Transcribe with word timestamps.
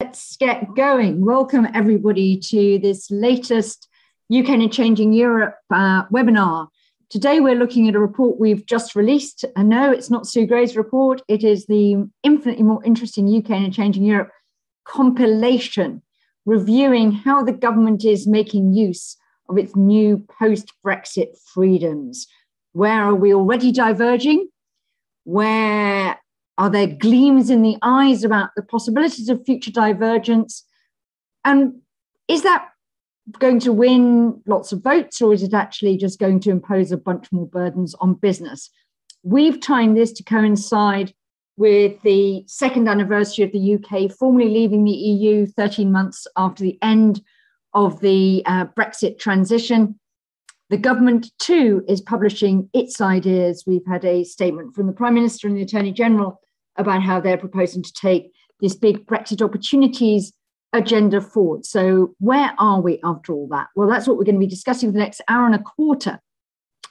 Let's 0.00 0.36
get 0.36 0.76
going. 0.76 1.24
Welcome, 1.24 1.66
everybody, 1.74 2.38
to 2.50 2.78
this 2.78 3.10
latest 3.10 3.88
UK 4.32 4.50
and 4.50 4.72
Changing 4.72 5.12
Europe 5.12 5.56
uh, 5.72 6.04
webinar. 6.04 6.68
Today, 7.10 7.40
we're 7.40 7.56
looking 7.56 7.88
at 7.88 7.96
a 7.96 7.98
report 7.98 8.38
we've 8.38 8.64
just 8.64 8.94
released. 8.94 9.44
And 9.56 9.68
no, 9.68 9.90
it's 9.90 10.08
not 10.08 10.28
Sue 10.28 10.46
Gray's 10.46 10.76
report, 10.76 11.22
it 11.26 11.42
is 11.42 11.66
the 11.66 12.08
infinitely 12.22 12.62
more 12.62 12.84
interesting 12.84 13.26
UK 13.26 13.50
and 13.50 13.74
Changing 13.74 14.04
Europe 14.04 14.30
compilation 14.84 16.02
reviewing 16.46 17.10
how 17.10 17.42
the 17.42 17.52
government 17.52 18.04
is 18.04 18.24
making 18.24 18.74
use 18.74 19.16
of 19.48 19.58
its 19.58 19.74
new 19.74 20.24
post 20.38 20.72
Brexit 20.86 21.36
freedoms. 21.52 22.28
Where 22.70 23.02
are 23.02 23.16
we 23.16 23.34
already 23.34 23.72
diverging? 23.72 24.48
Where 25.24 26.20
are 26.58 26.68
there 26.68 26.88
gleams 26.88 27.50
in 27.50 27.62
the 27.62 27.78
eyes 27.82 28.24
about 28.24 28.50
the 28.56 28.62
possibilities 28.62 29.28
of 29.28 29.44
future 29.44 29.70
divergence? 29.70 30.64
And 31.44 31.74
is 32.26 32.42
that 32.42 32.68
going 33.38 33.60
to 33.60 33.72
win 33.72 34.42
lots 34.44 34.72
of 34.72 34.82
votes, 34.82 35.22
or 35.22 35.32
is 35.32 35.44
it 35.44 35.54
actually 35.54 35.96
just 35.96 36.18
going 36.18 36.40
to 36.40 36.50
impose 36.50 36.90
a 36.90 36.96
bunch 36.96 37.30
more 37.30 37.46
burdens 37.46 37.94
on 38.00 38.14
business? 38.14 38.70
We've 39.22 39.60
timed 39.60 39.96
this 39.96 40.10
to 40.12 40.24
coincide 40.24 41.14
with 41.56 42.00
the 42.02 42.44
second 42.46 42.88
anniversary 42.88 43.44
of 43.44 43.52
the 43.52 43.74
UK 43.74 44.10
formally 44.12 44.48
leaving 44.48 44.84
the 44.84 44.90
EU 44.90 45.46
13 45.46 45.90
months 45.92 46.26
after 46.36 46.64
the 46.64 46.78
end 46.82 47.20
of 47.72 48.00
the 48.00 48.42
uh, 48.46 48.66
Brexit 48.76 49.18
transition. 49.18 49.98
The 50.70 50.76
government, 50.76 51.30
too, 51.38 51.84
is 51.88 52.00
publishing 52.00 52.68
its 52.74 53.00
ideas. 53.00 53.64
We've 53.66 53.86
had 53.86 54.04
a 54.04 54.24
statement 54.24 54.74
from 54.74 54.86
the 54.86 54.92
Prime 54.92 55.14
Minister 55.14 55.46
and 55.46 55.56
the 55.56 55.62
Attorney 55.62 55.92
General 55.92 56.40
about 56.78 57.02
how 57.02 57.20
they're 57.20 57.36
proposing 57.36 57.82
to 57.82 57.92
take 57.92 58.32
this 58.60 58.74
big 58.74 59.06
Brexit 59.06 59.42
opportunities 59.42 60.32
agenda 60.72 61.20
forward. 61.20 61.64
So, 61.64 62.14
where 62.18 62.52
are 62.58 62.80
we 62.80 63.00
after 63.04 63.32
all 63.32 63.48
that? 63.48 63.68
Well, 63.74 63.88
that's 63.88 64.06
what 64.06 64.16
we're 64.16 64.24
going 64.24 64.36
to 64.36 64.40
be 64.40 64.46
discussing 64.46 64.88
for 64.88 64.92
the 64.92 64.98
next 64.98 65.20
hour 65.28 65.46
and 65.46 65.54
a 65.54 65.62
quarter. 65.62 66.20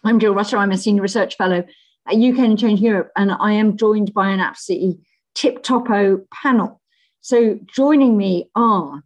I'm 0.03 0.19
Jill 0.19 0.33
Rutter. 0.33 0.57
I'm 0.57 0.71
a 0.71 0.77
senior 0.77 1.02
research 1.02 1.35
fellow 1.35 1.66
at 2.07 2.16
UK 2.16 2.39
and 2.39 2.59
Change 2.59 2.79
Europe, 2.79 3.11
and 3.16 3.31
I 3.31 3.53
am 3.53 3.77
joined 3.77 4.13
by 4.13 4.29
an 4.29 4.39
absolutely 4.39 4.99
tip 5.35 5.63
topo 5.63 6.22
panel. 6.33 6.81
So, 7.22 7.59
joining 7.67 8.17
me 8.17 8.49
are 8.55 9.03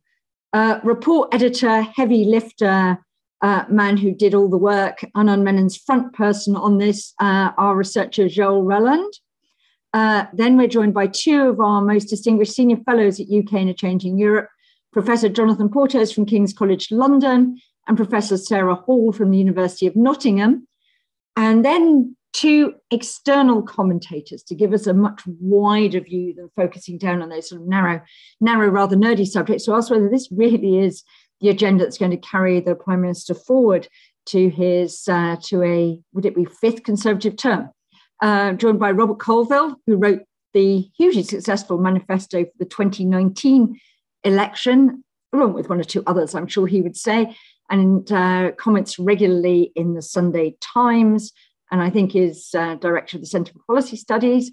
uh, 0.53 0.79
report 0.83 1.33
editor, 1.33 1.81
heavy 1.81 2.25
lifter, 2.25 2.99
uh, 3.41 3.65
man 3.69 3.97
who 3.97 4.13
did 4.13 4.33
all 4.33 4.49
the 4.49 4.57
work, 4.57 5.03
Anand 5.15 5.41
Menon's 5.41 5.77
front 5.77 6.13
person 6.13 6.55
on 6.55 6.77
this, 6.77 7.13
uh, 7.19 7.51
our 7.57 7.75
researcher 7.75 8.27
Joel 8.27 8.63
Reland. 8.63 9.13
Uh, 9.93 10.25
then 10.33 10.57
we're 10.57 10.67
joined 10.67 10.93
by 10.93 11.07
two 11.07 11.49
of 11.49 11.59
our 11.59 11.81
most 11.81 12.05
distinguished 12.05 12.53
senior 12.53 12.77
fellows 12.85 13.19
at 13.19 13.27
UK 13.27 13.53
and 13.53 13.69
a 13.69 13.73
Changing 13.73 14.17
Europe, 14.17 14.49
Professor 14.93 15.29
Jonathan 15.29 15.69
Portes 15.69 16.11
from 16.11 16.25
King's 16.25 16.53
College 16.53 16.91
London 16.91 17.59
and 17.87 17.97
Professor 17.97 18.37
Sarah 18.37 18.75
Hall 18.75 19.11
from 19.11 19.31
the 19.31 19.37
University 19.37 19.87
of 19.87 19.95
Nottingham. 19.95 20.67
And 21.35 21.65
then 21.65 22.15
two 22.33 22.73
external 22.91 23.61
commentators 23.61 24.43
to 24.43 24.55
give 24.55 24.73
us 24.73 24.87
a 24.87 24.93
much 24.93 25.21
wider 25.25 25.99
view 25.99 26.33
than 26.33 26.49
focusing 26.55 26.97
down 26.97 27.21
on 27.21 27.29
those 27.29 27.49
sort 27.49 27.61
of 27.61 27.67
narrow, 27.67 28.01
narrow, 28.39 28.69
rather 28.69 28.95
nerdy 28.95 29.25
subjects 29.25 29.65
to 29.65 29.73
ask 29.73 29.89
whether 29.89 30.09
this 30.09 30.29
really 30.31 30.79
is 30.79 31.03
the 31.41 31.49
agenda 31.49 31.83
that's 31.83 31.97
going 31.97 32.11
to 32.11 32.17
carry 32.17 32.59
the 32.59 32.75
Prime 32.75 33.01
Minister 33.01 33.33
forward 33.33 33.87
to 34.27 34.49
his 34.49 35.07
uh, 35.07 35.35
to 35.43 35.63
a 35.63 35.99
would 36.13 36.25
it 36.25 36.35
be 36.35 36.45
fifth 36.45 36.83
Conservative 36.83 37.35
term? 37.35 37.69
Uh, 38.21 38.53
joined 38.53 38.79
by 38.79 38.91
Robert 38.91 39.19
Colvile, 39.19 39.75
who 39.87 39.97
wrote 39.97 40.21
the 40.53 40.87
hugely 40.97 41.23
successful 41.23 41.77
manifesto 41.77 42.43
for 42.43 42.51
the 42.59 42.65
2019 42.65 43.79
election, 44.23 45.03
along 45.33 45.53
with 45.53 45.69
one 45.69 45.79
or 45.79 45.83
two 45.83 46.03
others, 46.05 46.35
I'm 46.35 46.47
sure 46.47 46.67
he 46.67 46.81
would 46.81 46.95
say, 46.95 47.35
and 47.69 48.11
uh, 48.11 48.51
comments 48.57 48.99
regularly 48.99 49.71
in 49.75 49.93
the 49.93 50.01
Sunday 50.01 50.55
Times, 50.61 51.31
and 51.71 51.81
I 51.81 51.89
think 51.89 52.15
is 52.15 52.49
uh, 52.53 52.75
director 52.75 53.17
of 53.17 53.21
the 53.21 53.27
Centre 53.27 53.53
for 53.53 53.59
Policy 53.65 53.95
Studies. 53.95 54.51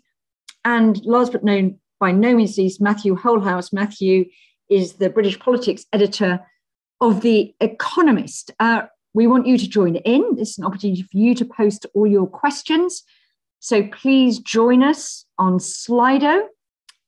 And 0.64 1.04
last 1.04 1.32
but 1.32 1.44
no, 1.44 1.74
by 1.98 2.12
no 2.12 2.34
means 2.34 2.56
least, 2.56 2.80
Matthew 2.80 3.16
Holehouse. 3.16 3.72
Matthew 3.72 4.26
is 4.70 4.94
the 4.94 5.10
British 5.10 5.38
politics 5.38 5.84
editor 5.92 6.40
of 7.00 7.22
The 7.22 7.54
Economist. 7.60 8.52
Uh, 8.60 8.82
we 9.14 9.26
want 9.26 9.46
you 9.46 9.58
to 9.58 9.68
join 9.68 9.96
in. 9.96 10.36
This 10.36 10.50
is 10.50 10.58
an 10.58 10.64
opportunity 10.64 11.02
for 11.02 11.16
you 11.16 11.34
to 11.34 11.44
post 11.44 11.86
all 11.94 12.06
your 12.06 12.26
questions. 12.26 13.02
So 13.60 13.86
please 13.88 14.38
join 14.38 14.82
us 14.82 15.24
on 15.38 15.58
Slido, 15.58 16.46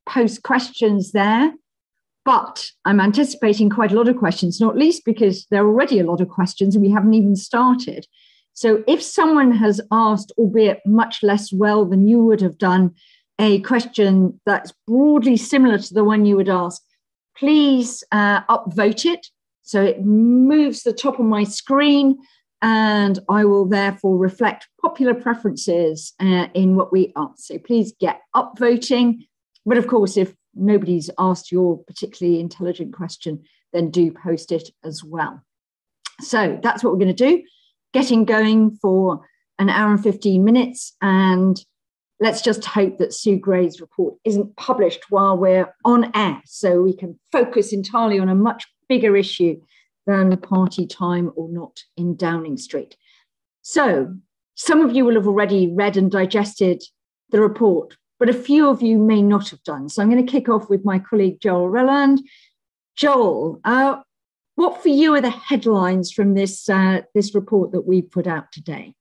post 0.08 0.42
questions 0.42 1.12
there. 1.12 1.52
But 2.24 2.70
I'm 2.84 3.00
anticipating 3.00 3.70
quite 3.70 3.92
a 3.92 3.96
lot 3.96 4.08
of 4.08 4.18
questions, 4.18 4.60
not 4.60 4.76
least 4.76 5.04
because 5.04 5.46
there 5.50 5.64
are 5.64 5.68
already 5.68 6.00
a 6.00 6.04
lot 6.04 6.20
of 6.20 6.28
questions 6.28 6.74
and 6.74 6.84
we 6.84 6.90
haven't 6.90 7.14
even 7.14 7.34
started. 7.34 8.06
So 8.52 8.84
if 8.86 9.02
someone 9.02 9.52
has 9.52 9.80
asked, 9.90 10.32
albeit 10.36 10.80
much 10.84 11.22
less 11.22 11.52
well 11.52 11.86
than 11.86 12.06
you 12.06 12.22
would 12.24 12.40
have 12.42 12.58
done, 12.58 12.94
a 13.38 13.60
question 13.60 14.38
that's 14.44 14.72
broadly 14.86 15.36
similar 15.38 15.78
to 15.78 15.94
the 15.94 16.04
one 16.04 16.26
you 16.26 16.36
would 16.36 16.48
ask, 16.48 16.82
please 17.36 18.04
uh, 18.12 18.42
upvote 18.44 19.06
it. 19.06 19.26
So 19.62 19.82
it 19.82 20.04
moves 20.04 20.82
the 20.82 20.92
top 20.92 21.18
of 21.18 21.24
my 21.24 21.44
screen 21.44 22.18
and 22.62 23.18
I 23.28 23.44
will 23.44 23.66
therefore 23.66 24.18
reflect 24.18 24.68
popular 24.80 25.14
preferences 25.14 26.12
uh, 26.20 26.48
in 26.54 26.76
what 26.76 26.92
we 26.92 27.12
ask. 27.16 27.38
So 27.38 27.58
please 27.58 27.94
get 27.98 28.20
up 28.34 28.58
voting. 28.58 29.24
But 29.64 29.78
of 29.78 29.86
course, 29.86 30.16
if 30.16 30.34
nobody's 30.54 31.10
asked 31.18 31.50
your 31.50 31.78
particularly 31.84 32.40
intelligent 32.40 32.94
question, 32.94 33.44
then 33.72 33.90
do 33.90 34.12
post 34.12 34.52
it 34.52 34.70
as 34.84 35.02
well. 35.02 35.42
So 36.20 36.58
that's 36.62 36.84
what 36.84 36.92
we're 36.92 36.98
going 36.98 37.14
to 37.14 37.36
do. 37.36 37.42
Getting 37.92 38.24
going 38.24 38.72
for 38.76 39.26
an 39.58 39.70
hour 39.70 39.90
and 39.90 40.02
15 40.02 40.44
minutes. 40.44 40.94
And 41.00 41.62
let's 42.18 42.42
just 42.42 42.64
hope 42.64 42.98
that 42.98 43.14
Sue 43.14 43.38
Gray's 43.38 43.80
report 43.80 44.14
isn't 44.24 44.56
published 44.56 45.04
while 45.08 45.36
we're 45.36 45.74
on 45.84 46.10
air 46.14 46.42
so 46.44 46.82
we 46.82 46.94
can 46.94 47.18
focus 47.32 47.72
entirely 47.72 48.18
on 48.18 48.28
a 48.28 48.34
much 48.34 48.66
bigger 48.88 49.16
issue 49.16 49.60
than 50.10 50.36
party 50.36 50.86
time 50.86 51.30
or 51.36 51.48
not 51.48 51.80
in 51.96 52.16
Downing 52.16 52.56
Street. 52.56 52.96
So, 53.62 54.14
some 54.54 54.80
of 54.82 54.94
you 54.94 55.04
will 55.04 55.14
have 55.14 55.26
already 55.26 55.72
read 55.72 55.96
and 55.96 56.10
digested 56.10 56.82
the 57.30 57.40
report, 57.40 57.96
but 58.18 58.28
a 58.28 58.34
few 58.34 58.68
of 58.68 58.82
you 58.82 58.98
may 58.98 59.22
not 59.22 59.50
have 59.50 59.62
done. 59.62 59.88
So, 59.88 60.02
I'm 60.02 60.10
going 60.10 60.24
to 60.24 60.30
kick 60.30 60.48
off 60.48 60.68
with 60.68 60.84
my 60.84 60.98
colleague 60.98 61.40
Joel 61.40 61.68
Reland. 61.68 62.20
Joel, 62.96 63.60
uh, 63.64 64.00
what 64.56 64.82
for 64.82 64.88
you 64.88 65.14
are 65.14 65.20
the 65.20 65.30
headlines 65.30 66.12
from 66.12 66.34
this, 66.34 66.68
uh, 66.68 67.02
this 67.14 67.34
report 67.34 67.72
that 67.72 67.86
we 67.86 68.02
put 68.02 68.26
out 68.26 68.52
today? 68.52 68.94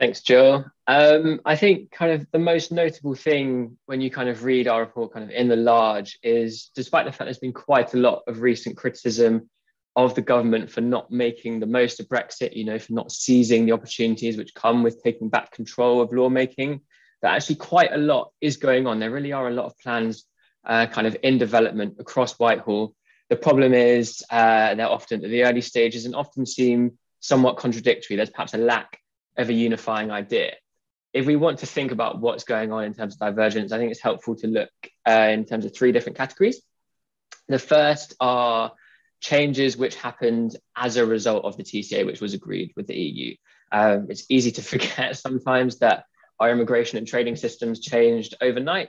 Thanks, 0.00 0.22
Joel. 0.22 0.64
Um, 0.86 1.42
I 1.44 1.56
think 1.56 1.90
kind 1.90 2.12
of 2.12 2.26
the 2.32 2.38
most 2.38 2.72
notable 2.72 3.14
thing 3.14 3.76
when 3.84 4.00
you 4.00 4.10
kind 4.10 4.30
of 4.30 4.44
read 4.44 4.66
our 4.66 4.80
report 4.80 5.12
kind 5.12 5.22
of 5.22 5.30
in 5.30 5.46
the 5.46 5.56
large 5.56 6.18
is 6.22 6.70
despite 6.74 7.04
the 7.04 7.12
fact 7.12 7.26
there's 7.26 7.38
been 7.38 7.52
quite 7.52 7.92
a 7.92 7.98
lot 7.98 8.22
of 8.26 8.40
recent 8.40 8.78
criticism 8.78 9.50
of 9.96 10.14
the 10.14 10.22
government 10.22 10.70
for 10.70 10.80
not 10.80 11.10
making 11.10 11.60
the 11.60 11.66
most 11.66 12.00
of 12.00 12.08
Brexit, 12.08 12.56
you 12.56 12.64
know, 12.64 12.78
for 12.78 12.94
not 12.94 13.12
seizing 13.12 13.66
the 13.66 13.72
opportunities 13.72 14.38
which 14.38 14.54
come 14.54 14.82
with 14.82 15.02
taking 15.02 15.28
back 15.28 15.52
control 15.52 16.00
of 16.00 16.14
lawmaking, 16.14 16.80
that 17.20 17.34
actually 17.34 17.56
quite 17.56 17.92
a 17.92 17.98
lot 17.98 18.32
is 18.40 18.56
going 18.56 18.86
on. 18.86 19.00
There 19.00 19.10
really 19.10 19.32
are 19.32 19.48
a 19.48 19.52
lot 19.52 19.66
of 19.66 19.78
plans 19.80 20.24
uh, 20.64 20.86
kind 20.86 21.06
of 21.08 21.16
in 21.22 21.36
development 21.36 21.96
across 21.98 22.38
Whitehall. 22.38 22.94
The 23.28 23.36
problem 23.36 23.74
is 23.74 24.24
uh, 24.30 24.76
they're 24.76 24.88
often 24.88 25.22
at 25.22 25.30
the 25.30 25.44
early 25.44 25.60
stages 25.60 26.06
and 26.06 26.14
often 26.14 26.46
seem 26.46 26.96
somewhat 27.20 27.58
contradictory. 27.58 28.16
There's 28.16 28.30
perhaps 28.30 28.54
a 28.54 28.58
lack 28.58 28.96
of 29.40 29.48
a 29.48 29.54
unifying 29.54 30.10
idea. 30.10 30.54
If 31.12 31.26
we 31.26 31.36
want 31.36 31.58
to 31.60 31.66
think 31.66 31.90
about 31.90 32.20
what's 32.20 32.44
going 32.44 32.72
on 32.72 32.84
in 32.84 32.94
terms 32.94 33.14
of 33.14 33.20
divergence, 33.20 33.72
I 33.72 33.78
think 33.78 33.90
it's 33.90 34.00
helpful 34.00 34.36
to 34.36 34.46
look 34.46 34.70
uh, 35.06 35.28
in 35.30 35.44
terms 35.44 35.64
of 35.64 35.74
three 35.74 35.92
different 35.92 36.16
categories. 36.16 36.60
The 37.48 37.58
first 37.58 38.14
are 38.20 38.72
changes 39.20 39.76
which 39.76 39.96
happened 39.96 40.56
as 40.76 40.96
a 40.96 41.04
result 41.04 41.44
of 41.44 41.56
the 41.56 41.62
TCA, 41.62 42.06
which 42.06 42.20
was 42.20 42.34
agreed 42.34 42.72
with 42.76 42.86
the 42.86 42.96
EU. 42.96 43.34
Um, 43.72 44.06
it's 44.08 44.24
easy 44.28 44.52
to 44.52 44.62
forget 44.72 45.16
sometimes 45.16 45.78
that 45.78 46.04
our 46.38 46.50
immigration 46.50 46.98
and 46.98 47.06
trading 47.06 47.36
systems 47.36 47.80
changed 47.80 48.34
overnight. 48.40 48.88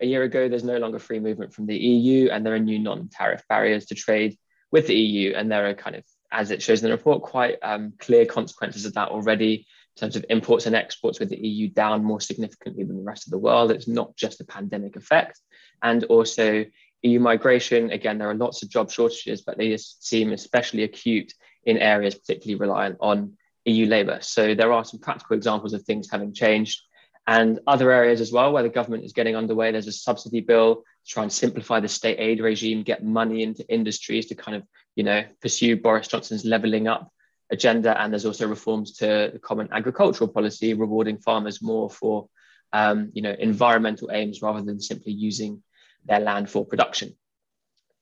A 0.00 0.06
year 0.06 0.22
ago, 0.22 0.48
there's 0.48 0.64
no 0.64 0.78
longer 0.78 0.98
free 0.98 1.20
movement 1.20 1.52
from 1.54 1.66
the 1.66 1.76
EU, 1.76 2.28
and 2.30 2.44
there 2.44 2.54
are 2.54 2.58
new 2.58 2.78
non 2.78 3.08
tariff 3.08 3.42
barriers 3.48 3.86
to 3.86 3.94
trade 3.94 4.36
with 4.70 4.86
the 4.86 4.94
EU. 4.94 5.32
And 5.34 5.50
there 5.50 5.68
are 5.68 5.74
kind 5.74 5.96
of, 5.96 6.04
as 6.30 6.50
it 6.50 6.62
shows 6.62 6.82
in 6.82 6.90
the 6.90 6.96
report, 6.96 7.22
quite 7.22 7.58
um, 7.62 7.92
clear 7.98 8.26
consequences 8.26 8.84
of 8.84 8.94
that 8.94 9.10
already 9.10 9.66
in 9.96 10.00
terms 10.00 10.16
of 10.16 10.24
imports 10.30 10.66
and 10.66 10.74
exports 10.74 11.20
with 11.20 11.28
the 11.28 11.38
EU 11.38 11.68
down 11.68 12.02
more 12.02 12.20
significantly 12.20 12.84
than 12.84 12.96
the 12.96 13.02
rest 13.02 13.26
of 13.26 13.30
the 13.30 13.38
world. 13.38 13.70
It's 13.70 13.88
not 13.88 14.16
just 14.16 14.40
a 14.40 14.44
pandemic 14.44 14.96
effect. 14.96 15.40
And 15.82 16.04
also 16.04 16.64
EU 17.02 17.20
migration, 17.20 17.90
again, 17.90 18.18
there 18.18 18.30
are 18.30 18.34
lots 18.34 18.62
of 18.62 18.70
job 18.70 18.90
shortages, 18.90 19.42
but 19.42 19.58
they 19.58 19.76
seem 19.76 20.32
especially 20.32 20.84
acute 20.84 21.32
in 21.64 21.76
areas 21.76 22.14
particularly 22.14 22.60
reliant 22.60 22.96
on 23.00 23.36
EU 23.64 23.86
labour. 23.86 24.18
So 24.22 24.54
there 24.54 24.72
are 24.72 24.84
some 24.84 25.00
practical 25.00 25.36
examples 25.36 25.74
of 25.74 25.82
things 25.82 26.08
having 26.10 26.32
changed. 26.32 26.80
And 27.26 27.60
other 27.66 27.92
areas 27.92 28.20
as 28.20 28.32
well 28.32 28.52
where 28.52 28.64
the 28.64 28.68
government 28.68 29.04
is 29.04 29.12
getting 29.12 29.36
underway. 29.36 29.70
There's 29.70 29.86
a 29.86 29.92
subsidy 29.92 30.40
bill 30.40 30.76
to 30.76 31.12
try 31.12 31.22
and 31.22 31.32
simplify 31.32 31.80
the 31.80 31.88
state 31.88 32.18
aid 32.18 32.40
regime, 32.40 32.82
get 32.82 33.04
money 33.04 33.42
into 33.42 33.68
industries 33.72 34.26
to 34.26 34.34
kind 34.34 34.56
of, 34.56 34.64
you 34.96 35.04
know, 35.04 35.22
pursue 35.40 35.76
Boris 35.76 36.08
Johnson's 36.08 36.44
levelling 36.44 36.88
up 36.88 37.12
agenda. 37.52 38.00
And 38.00 38.12
there's 38.12 38.26
also 38.26 38.48
reforms 38.48 38.96
to 38.96 39.30
the 39.32 39.38
common 39.38 39.68
agricultural 39.70 40.28
policy, 40.28 40.74
rewarding 40.74 41.18
farmers 41.18 41.62
more 41.62 41.88
for, 41.88 42.28
um, 42.72 43.10
you 43.12 43.22
know, 43.22 43.34
environmental 43.38 44.10
aims 44.10 44.42
rather 44.42 44.62
than 44.62 44.80
simply 44.80 45.12
using 45.12 45.62
their 46.04 46.20
land 46.20 46.50
for 46.50 46.66
production. 46.66 47.14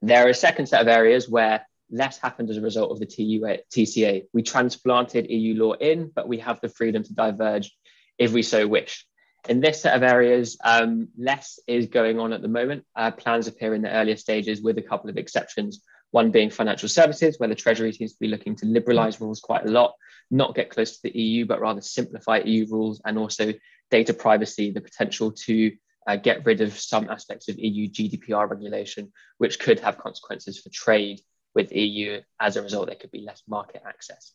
There 0.01 0.25
are 0.25 0.31
a 0.31 0.35
second 0.35 0.67
set 0.67 0.81
of 0.81 0.89
areas 0.89 1.29
where 1.29 1.67
less 1.91 2.19
happened 2.19 2.51
as 2.51 2.57
a 2.57 2.63
result 2.63 2.93
of 2.93 3.01
the 3.01 3.07
TCA. 3.07 4.27
We 4.33 4.43
transplanted 4.43 5.31
EU 5.31 5.55
law 5.63 5.73
in, 5.73 6.11
but 6.15 6.29
we 6.29 6.39
have 6.39 6.61
the 6.61 6.69
freedom 6.69 7.03
to 7.03 7.13
diverge 7.13 7.77
if 8.17 8.33
we 8.33 8.43
so 8.43 8.67
wish. 8.67 9.05
In 9.49 9.61
this 9.61 9.83
set 9.83 9.97
of 9.97 10.03
areas, 10.03 10.59
um, 10.63 11.09
less 11.19 11.59
is 11.67 11.87
going 11.87 12.21
on 12.21 12.33
at 12.33 12.43
the 12.43 12.49
moment. 12.49 12.85
Uh, 12.95 13.11
plans 13.11 13.49
appear 13.49 13.75
in 13.75 13.83
the 13.83 13.91
earlier 13.91 14.17
stages 14.17 14.61
with 14.63 14.79
a 14.79 14.83
couple 14.83 15.11
of 15.11 15.17
exceptions, 15.17 15.83
one 16.11 16.31
being 16.31 16.51
financial 16.51 16.89
services, 16.89 17.39
where 17.39 17.49
the 17.49 17.55
Treasury 17.55 17.93
seems 17.93 18.13
to 18.13 18.21
be 18.21 18.29
looking 18.29 18.57
to 18.57 18.67
liberalize 18.67 19.21
rules 19.21 19.41
quite 19.41 19.65
a 19.65 19.71
lot, 19.71 19.95
not 20.31 20.55
get 20.55 20.71
close 20.71 20.97
to 20.97 21.03
the 21.05 21.19
EU, 21.19 21.47
but 21.47 21.61
rather 21.61 21.81
simplify 21.81 22.39
EU 22.39 22.67
rules, 22.69 23.01
and 23.05 23.19
also 23.19 23.53
data 23.91 24.15
privacy, 24.15 24.71
the 24.71 24.81
potential 24.81 25.33
to 25.33 25.73
uh, 26.07 26.17
get 26.17 26.45
rid 26.45 26.61
of 26.61 26.79
some 26.79 27.09
aspects 27.11 27.49
of 27.49 27.59
EU 27.59 27.89
GDPR 27.89 28.49
regulation, 28.49 29.13
which 29.39 29.59
could 29.59 29.81
have 29.81 29.99
consequences 29.99 30.59
for 30.59 30.71
trade 30.71 31.21
with 31.55 31.73
EU. 31.73 32.21
As 32.41 32.57
a 32.57 32.63
result, 32.63 32.87
there 32.87 32.97
could 32.97 33.11
be 33.11 33.23
less 33.23 33.43
market 33.49 33.83
access. 33.87 34.33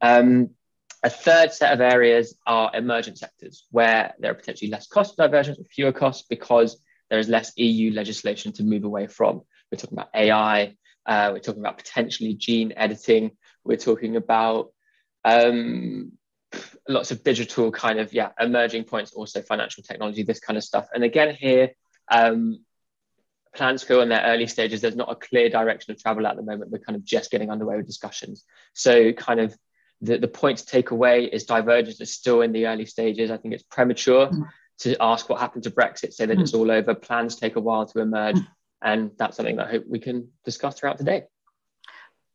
Um, 0.00 0.50
a 1.02 1.10
third 1.10 1.52
set 1.52 1.72
of 1.72 1.80
areas 1.80 2.36
are 2.46 2.70
emergent 2.74 3.18
sectors 3.18 3.66
where 3.70 4.14
there 4.18 4.32
are 4.32 4.34
potentially 4.34 4.70
less 4.70 4.86
cost 4.88 5.16
divergence 5.16 5.58
or 5.58 5.64
fewer 5.64 5.92
costs 5.92 6.26
because 6.28 6.80
there 7.08 7.18
is 7.18 7.28
less 7.28 7.52
EU 7.56 7.92
legislation 7.92 8.52
to 8.54 8.64
move 8.64 8.84
away 8.84 9.06
from. 9.06 9.42
We're 9.70 9.78
talking 9.78 9.98
about 9.98 10.10
AI, 10.14 10.76
uh, 11.08 11.30
we're 11.32 11.40
talking 11.40 11.62
about 11.62 11.78
potentially 11.78 12.34
gene 12.34 12.72
editing, 12.76 13.32
we're 13.64 13.76
talking 13.76 14.16
about 14.16 14.72
um, 15.24 16.12
lots 16.88 17.10
of 17.10 17.24
digital 17.24 17.72
kind 17.72 17.98
of, 17.98 18.12
yeah, 18.12 18.30
emerging 18.38 18.84
points, 18.84 19.12
also 19.12 19.42
financial 19.42 19.82
technology, 19.82 20.22
this 20.22 20.38
kind 20.38 20.56
of 20.56 20.62
stuff. 20.62 20.86
And 20.94 21.02
again, 21.02 21.34
here, 21.34 21.70
um, 22.10 22.64
plans 23.54 23.84
go 23.84 24.02
in 24.02 24.10
their 24.10 24.22
early 24.22 24.46
stages. 24.46 24.80
There's 24.82 24.96
not 24.96 25.10
a 25.10 25.14
clear 25.14 25.48
direction 25.48 25.92
of 25.92 26.00
travel 26.00 26.26
at 26.26 26.36
the 26.36 26.42
moment. 26.42 26.70
We're 26.70 26.78
kind 26.78 26.96
of 26.96 27.04
just 27.04 27.30
getting 27.30 27.50
underway 27.50 27.76
with 27.76 27.86
discussions. 27.86 28.44
So, 28.74 29.12
kind 29.12 29.40
of 29.40 29.56
the, 30.00 30.18
the 30.18 30.28
point 30.28 30.58
to 30.58 30.66
take 30.66 30.90
away 30.90 31.24
is 31.24 31.44
divergence 31.44 32.00
is 32.00 32.14
still 32.14 32.42
in 32.42 32.52
the 32.52 32.66
early 32.66 32.86
stages. 32.86 33.30
I 33.30 33.38
think 33.38 33.54
it's 33.54 33.64
premature 33.64 34.28
mm. 34.28 34.46
to 34.80 34.96
ask 35.00 35.28
what 35.28 35.40
happened 35.40 35.64
to 35.64 35.70
Brexit, 35.70 36.12
say 36.12 36.26
that 36.26 36.38
mm. 36.38 36.42
it's 36.42 36.54
all 36.54 36.70
over. 36.70 36.94
Plans 36.94 37.36
take 37.36 37.56
a 37.56 37.60
while 37.60 37.86
to 37.86 38.00
emerge. 38.00 38.36
Mm. 38.36 38.46
And 38.82 39.10
that's 39.18 39.36
something 39.36 39.56
that 39.56 39.66
I 39.66 39.70
hope 39.70 39.84
we 39.88 39.98
can 39.98 40.28
discuss 40.44 40.78
throughout 40.78 40.98
today. 40.98 41.24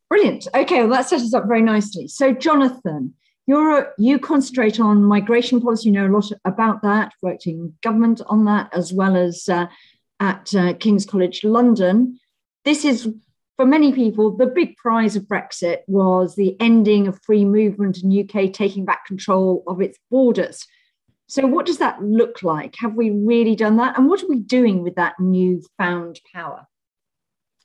Brilliant. 0.10 0.48
Okay, 0.54 0.82
well, 0.82 0.90
that 0.90 1.10
sets 1.10 1.24
us 1.24 1.34
up 1.34 1.48
very 1.48 1.62
nicely. 1.62 2.08
So, 2.08 2.34
Jonathan, 2.34 3.16
you're, 3.48 3.94
you 3.98 4.20
concentrate 4.20 4.80
on 4.80 5.04
migration 5.04 5.60
policy. 5.62 5.90
You 5.90 5.94
know 5.94 6.08
a 6.08 6.16
lot 6.16 6.32
about 6.46 6.82
that, 6.84 7.14
worked 7.22 7.48
in 7.48 7.74
government 7.82 8.22
on 8.28 8.46
that, 8.46 8.70
as 8.74 8.94
well 8.94 9.16
as 9.16 9.48
uh, 9.50 9.68
at 10.20 10.54
uh, 10.54 10.74
King's 10.74 11.06
College 11.06 11.44
London. 11.44 12.20
This 12.64 12.86
is 12.86 13.10
for 13.56 13.66
many 13.66 13.92
people, 13.92 14.36
the 14.36 14.48
big 14.48 14.76
prize 14.78 15.16
of 15.16 15.24
Brexit 15.24 15.80
was 15.88 16.36
the 16.36 16.60
ending 16.60 17.08
of 17.08 17.22
free 17.24 17.46
movement 17.46 18.02
in 18.02 18.12
UK 18.12 18.52
taking 18.52 18.84
back 18.84 19.06
control 19.06 19.64
of 19.68 19.80
its 19.82 19.98
borders. 20.10 20.66
So, 21.34 21.48
what 21.48 21.66
does 21.66 21.80
that 21.80 22.00
look 22.00 22.44
like? 22.44 22.76
Have 22.78 22.94
we 22.94 23.10
really 23.10 23.56
done 23.56 23.78
that? 23.78 23.98
And 23.98 24.08
what 24.08 24.22
are 24.22 24.28
we 24.28 24.38
doing 24.38 24.84
with 24.84 24.94
that 24.98 25.20
newfound 25.20 26.22
power? 26.32 26.68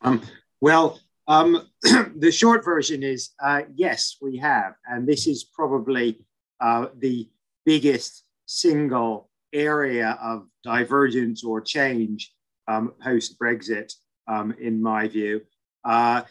Um, 0.01 0.23
well, 0.63 0.99
um, 1.27 1.69
the 1.83 2.33
short 2.33 2.65
version 2.65 3.03
is 3.03 3.29
uh, 3.43 3.65
yes, 3.75 4.17
we 4.23 4.39
have. 4.39 4.73
And 4.87 5.07
this 5.07 5.27
is 5.27 5.45
probably 5.45 6.19
uh, 6.59 6.87
the 6.97 7.29
biggest 7.67 8.25
single 8.47 9.29
area 9.53 10.19
of 10.19 10.47
divergence 10.65 11.45
or 11.45 11.61
change 11.61 12.33
um, 12.69 12.95
post 13.03 13.39
Brexit, 13.39 13.93
um, 14.27 14.55
in 14.59 14.81
my 14.81 15.09
view. 15.09 15.43
Uh, 15.85 16.23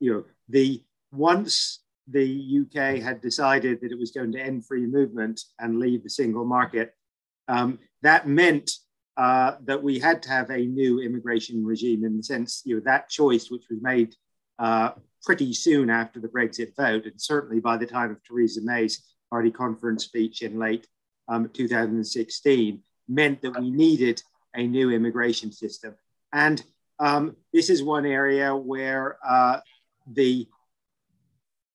you 0.00 0.12
know, 0.12 0.24
the 0.48 0.82
once 1.12 1.84
the 2.10 2.60
UK 2.62 3.02
had 3.02 3.20
decided 3.20 3.80
that 3.80 3.92
it 3.92 3.98
was 3.98 4.10
going 4.10 4.32
to 4.32 4.40
end 4.40 4.66
free 4.66 4.86
movement 4.86 5.40
and 5.58 5.78
leave 5.78 6.02
the 6.02 6.10
single 6.10 6.44
market, 6.44 6.94
um, 7.48 7.78
that 8.02 8.28
meant 8.28 8.70
uh, 9.16 9.56
that 9.64 9.82
we 9.82 9.98
had 9.98 10.22
to 10.22 10.30
have 10.30 10.50
a 10.50 10.66
new 10.66 11.00
immigration 11.00 11.64
regime 11.64 12.04
in 12.04 12.16
the 12.16 12.22
sense, 12.22 12.62
you 12.64 12.74
know, 12.74 12.82
that 12.84 13.08
choice, 13.08 13.50
which 13.50 13.64
was 13.70 13.80
made 13.82 14.14
uh, 14.58 14.90
pretty 15.22 15.52
soon 15.52 15.90
after 15.90 16.20
the 16.20 16.28
Brexit 16.28 16.74
vote, 16.76 17.04
and 17.04 17.20
certainly 17.20 17.60
by 17.60 17.76
the 17.76 17.86
time 17.86 18.10
of 18.10 18.22
Theresa 18.24 18.60
May's 18.62 19.14
party 19.30 19.50
conference 19.50 20.04
speech 20.04 20.42
in 20.42 20.58
late 20.58 20.86
um, 21.28 21.48
2016, 21.52 22.82
meant 23.08 23.42
that 23.42 23.58
we 23.58 23.70
needed 23.70 24.22
a 24.54 24.66
new 24.66 24.90
immigration 24.90 25.52
system. 25.52 25.94
And 26.32 26.62
um, 26.98 27.36
this 27.52 27.70
is 27.70 27.82
one 27.82 28.06
area 28.06 28.54
where 28.54 29.18
uh, 29.26 29.60
the 30.06 30.46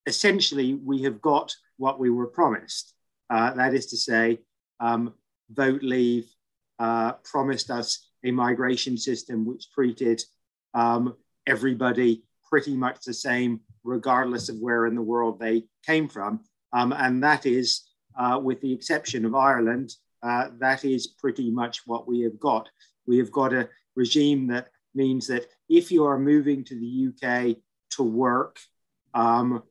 essentially 0.06 0.76
we 0.76 1.04
have 1.04 1.22
got 1.22 1.54
what 1.78 2.00
we 2.00 2.10
were 2.10 2.28
promised. 2.28 2.94
Uh, 3.30 3.54
that 3.54 3.74
is 3.74 3.88
to 3.88 3.98
say, 3.98 4.40
um, 4.80 5.14
vote 5.50 5.84
leave 5.84 6.28
uh, 6.80 7.14
promised 7.24 7.72
us 7.72 8.10
a 8.24 8.32
migration 8.32 8.98
system 8.98 9.46
which 9.46 9.72
treated 9.72 10.22
um, 10.74 11.16
everybody 11.48 12.24
pretty 12.50 12.76
much 12.76 13.04
the 13.04 13.14
same, 13.14 13.60
regardless 13.84 14.50
of 14.50 14.58
where 14.60 14.86
in 14.86 14.96
the 14.96 15.02
world 15.02 15.40
they 15.40 15.64
came 15.86 16.08
from. 16.08 16.42
Um, 16.74 16.94
and 16.94 17.24
that 17.24 17.46
is, 17.46 17.82
uh, 18.18 18.40
with 18.42 18.62
the 18.62 18.74
exception 18.74 19.26
of 19.26 19.36
Ireland, 19.36 19.92
uh, 20.24 20.50
that 20.60 20.86
is 20.86 21.08
pretty 21.08 21.52
much 21.52 21.82
what 21.86 22.08
we 22.08 22.22
have 22.22 22.40
got. 22.40 22.70
We 23.08 23.18
have 23.20 23.32
got 23.32 23.54
a 23.54 23.70
regime 23.96 24.48
that 24.48 24.70
means 24.94 25.28
that 25.28 25.46
if 25.70 25.92
you 25.92 26.06
are 26.06 26.18
moving 26.18 26.64
to 26.66 26.76
the 26.76 27.08
UK 27.10 27.58
to 27.92 28.04
work, 28.04 28.60
um, 29.14 29.64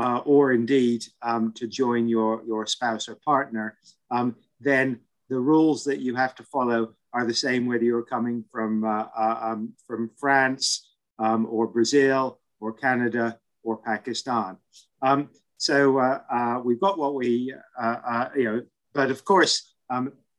uh, 0.00 0.18
or 0.24 0.52
indeed 0.52 1.04
um, 1.20 1.52
to 1.52 1.66
join 1.66 2.08
your, 2.08 2.42
your 2.46 2.64
spouse 2.66 3.06
or 3.08 3.16
partner, 3.16 3.76
um, 4.10 4.34
then 4.60 4.98
the 5.28 5.38
rules 5.38 5.84
that 5.84 6.00
you 6.00 6.14
have 6.14 6.34
to 6.34 6.42
follow 6.42 6.94
are 7.12 7.26
the 7.26 7.34
same 7.34 7.66
whether 7.66 7.84
you're 7.84 8.02
coming 8.02 8.42
from, 8.50 8.82
uh, 8.84 9.06
uh, 9.16 9.38
um, 9.42 9.74
from 9.86 10.10
France 10.16 10.88
um, 11.18 11.46
or 11.50 11.66
Brazil 11.66 12.40
or 12.60 12.72
Canada 12.72 13.38
or 13.62 13.76
Pakistan. 13.76 14.56
Um, 15.02 15.28
so 15.58 15.98
uh, 15.98 16.20
uh, 16.32 16.60
we've 16.64 16.80
got 16.80 16.98
what 16.98 17.14
we, 17.14 17.54
uh, 17.78 18.28
you 18.34 18.44
know, 18.44 18.62
but 18.94 19.10
of 19.10 19.22
course, 19.24 19.74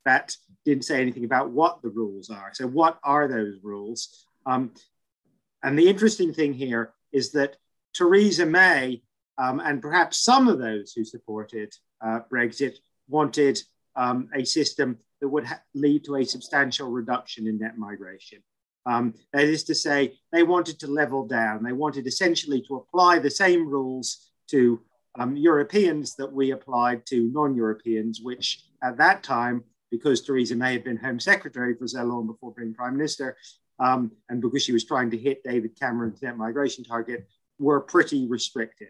that 0.04 0.36
didn't 0.64 0.84
say 0.84 1.00
anything 1.00 1.24
about 1.24 1.50
what 1.50 1.80
the 1.82 1.88
rules 1.88 2.30
are. 2.30 2.50
So, 2.52 2.66
what 2.66 2.98
are 3.04 3.28
those 3.28 3.58
rules? 3.62 4.26
Um, 4.46 4.72
and 5.62 5.78
the 5.78 5.88
interesting 5.88 6.34
thing 6.34 6.52
here 6.52 6.92
is 7.12 7.30
that 7.32 7.56
Theresa 7.94 8.46
May 8.46 9.02
um, 9.42 9.60
and 9.60 9.82
perhaps 9.82 10.18
some 10.18 10.46
of 10.46 10.60
those 10.60 10.92
who 10.92 11.04
supported 11.04 11.74
uh, 12.00 12.20
Brexit 12.32 12.76
wanted 13.08 13.58
um, 13.96 14.28
a 14.34 14.44
system 14.44 14.98
that 15.20 15.28
would 15.28 15.44
ha- 15.44 15.60
lead 15.74 16.04
to 16.04 16.16
a 16.16 16.24
substantial 16.24 16.88
reduction 16.90 17.48
in 17.48 17.58
net 17.58 17.76
migration. 17.76 18.40
Um, 18.86 19.14
that 19.32 19.44
is 19.44 19.64
to 19.64 19.74
say, 19.74 20.14
they 20.32 20.44
wanted 20.44 20.78
to 20.80 20.86
level 20.86 21.26
down. 21.26 21.64
They 21.64 21.72
wanted 21.72 22.06
essentially 22.06 22.62
to 22.68 22.76
apply 22.76 23.18
the 23.18 23.30
same 23.30 23.68
rules 23.68 24.30
to 24.50 24.80
um, 25.18 25.36
Europeans 25.36 26.14
that 26.16 26.32
we 26.32 26.52
applied 26.52 27.04
to 27.06 27.30
non 27.32 27.56
Europeans, 27.56 28.20
which 28.22 28.64
at 28.82 28.96
that 28.98 29.22
time 29.24 29.64
because 29.90 30.22
Theresa 30.22 30.56
May 30.56 30.72
had 30.72 30.84
been 30.84 30.96
Home 30.96 31.20
Secretary 31.20 31.74
for 31.74 31.86
so 31.86 32.02
long 32.02 32.26
before 32.26 32.54
being 32.56 32.74
Prime 32.74 32.96
Minister, 32.96 33.36
um, 33.78 34.10
and 34.30 34.40
because 34.40 34.62
she 34.62 34.72
was 34.72 34.84
trying 34.84 35.10
to 35.10 35.18
hit 35.18 35.44
David 35.44 35.78
Cameron's 35.78 36.22
net 36.22 36.36
migration 36.38 36.82
target, 36.82 37.28
were 37.58 37.80
pretty 37.80 38.26
restrictive. 38.26 38.88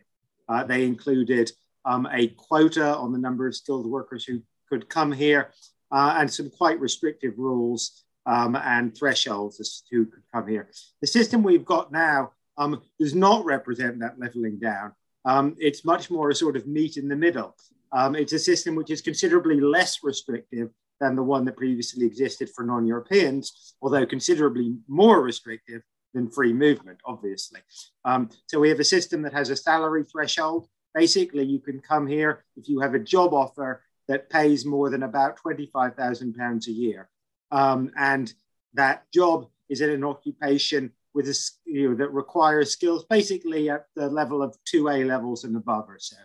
Uh, 0.48 0.64
they 0.64 0.84
included 0.84 1.50
um, 1.84 2.08
a 2.12 2.28
quota 2.28 2.96
on 2.96 3.12
the 3.12 3.18
number 3.18 3.46
of 3.46 3.56
skilled 3.56 3.86
workers 3.86 4.24
who 4.24 4.42
could 4.68 4.88
come 4.88 5.12
here 5.12 5.52
uh, 5.90 6.16
and 6.18 6.32
some 6.32 6.50
quite 6.50 6.80
restrictive 6.80 7.34
rules 7.36 8.04
um, 8.26 8.56
and 8.56 8.96
thresholds 8.96 9.60
as 9.60 9.82
to 9.88 9.96
who 9.96 10.06
could 10.06 10.22
come 10.32 10.46
here. 10.46 10.70
The 11.00 11.06
system 11.06 11.42
we've 11.42 11.64
got 11.64 11.92
now 11.92 12.32
um, 12.56 12.80
does 12.98 13.14
not 13.14 13.44
represent 13.44 13.98
that 14.00 14.18
leveling 14.18 14.58
down. 14.58 14.92
Um, 15.24 15.56
it's 15.58 15.84
much 15.84 16.10
more 16.10 16.30
a 16.30 16.34
sort 16.34 16.56
of 16.56 16.66
meet 16.66 16.96
in 16.96 17.08
the 17.08 17.16
middle. 17.16 17.54
Um, 17.92 18.14
it's 18.14 18.32
a 18.32 18.38
system 18.38 18.74
which 18.74 18.90
is 18.90 19.00
considerably 19.00 19.60
less 19.60 20.02
restrictive 20.02 20.70
than 21.00 21.16
the 21.16 21.22
one 21.22 21.44
that 21.44 21.56
previously 21.56 22.06
existed 22.06 22.48
for 22.54 22.64
non 22.64 22.86
Europeans, 22.86 23.74
although 23.82 24.06
considerably 24.06 24.76
more 24.88 25.20
restrictive 25.20 25.82
than 26.14 26.30
free 26.30 26.52
movement, 26.52 26.98
obviously. 27.04 27.60
Um, 28.04 28.30
so 28.46 28.60
we 28.60 28.68
have 28.68 28.80
a 28.80 28.84
system 28.84 29.22
that 29.22 29.32
has 29.32 29.50
a 29.50 29.56
salary 29.56 30.04
threshold. 30.04 30.68
Basically, 30.94 31.44
you 31.44 31.58
can 31.58 31.80
come 31.80 32.06
here 32.06 32.44
if 32.56 32.68
you 32.68 32.80
have 32.80 32.94
a 32.94 32.98
job 32.98 33.32
offer 33.32 33.82
that 34.08 34.30
pays 34.30 34.66
more 34.66 34.90
than 34.90 35.04
about 35.04 35.38
£25,000 35.42 36.66
a 36.66 36.70
year. 36.70 37.08
Um, 37.50 37.90
and 37.96 38.32
that 38.74 39.10
job 39.12 39.48
is 39.68 39.80
in 39.80 39.90
an 39.90 40.04
occupation 40.04 40.92
with 41.14 41.28
a, 41.28 41.50
you 41.66 41.90
know, 41.90 41.96
that 41.96 42.12
requires 42.12 42.72
skills 42.72 43.04
basically 43.08 43.70
at 43.70 43.86
the 43.94 44.08
level 44.08 44.42
of 44.42 44.56
two 44.64 44.88
A 44.88 45.04
levels 45.04 45.44
and 45.44 45.56
above 45.56 45.88
or 45.88 45.98
so. 45.98 46.16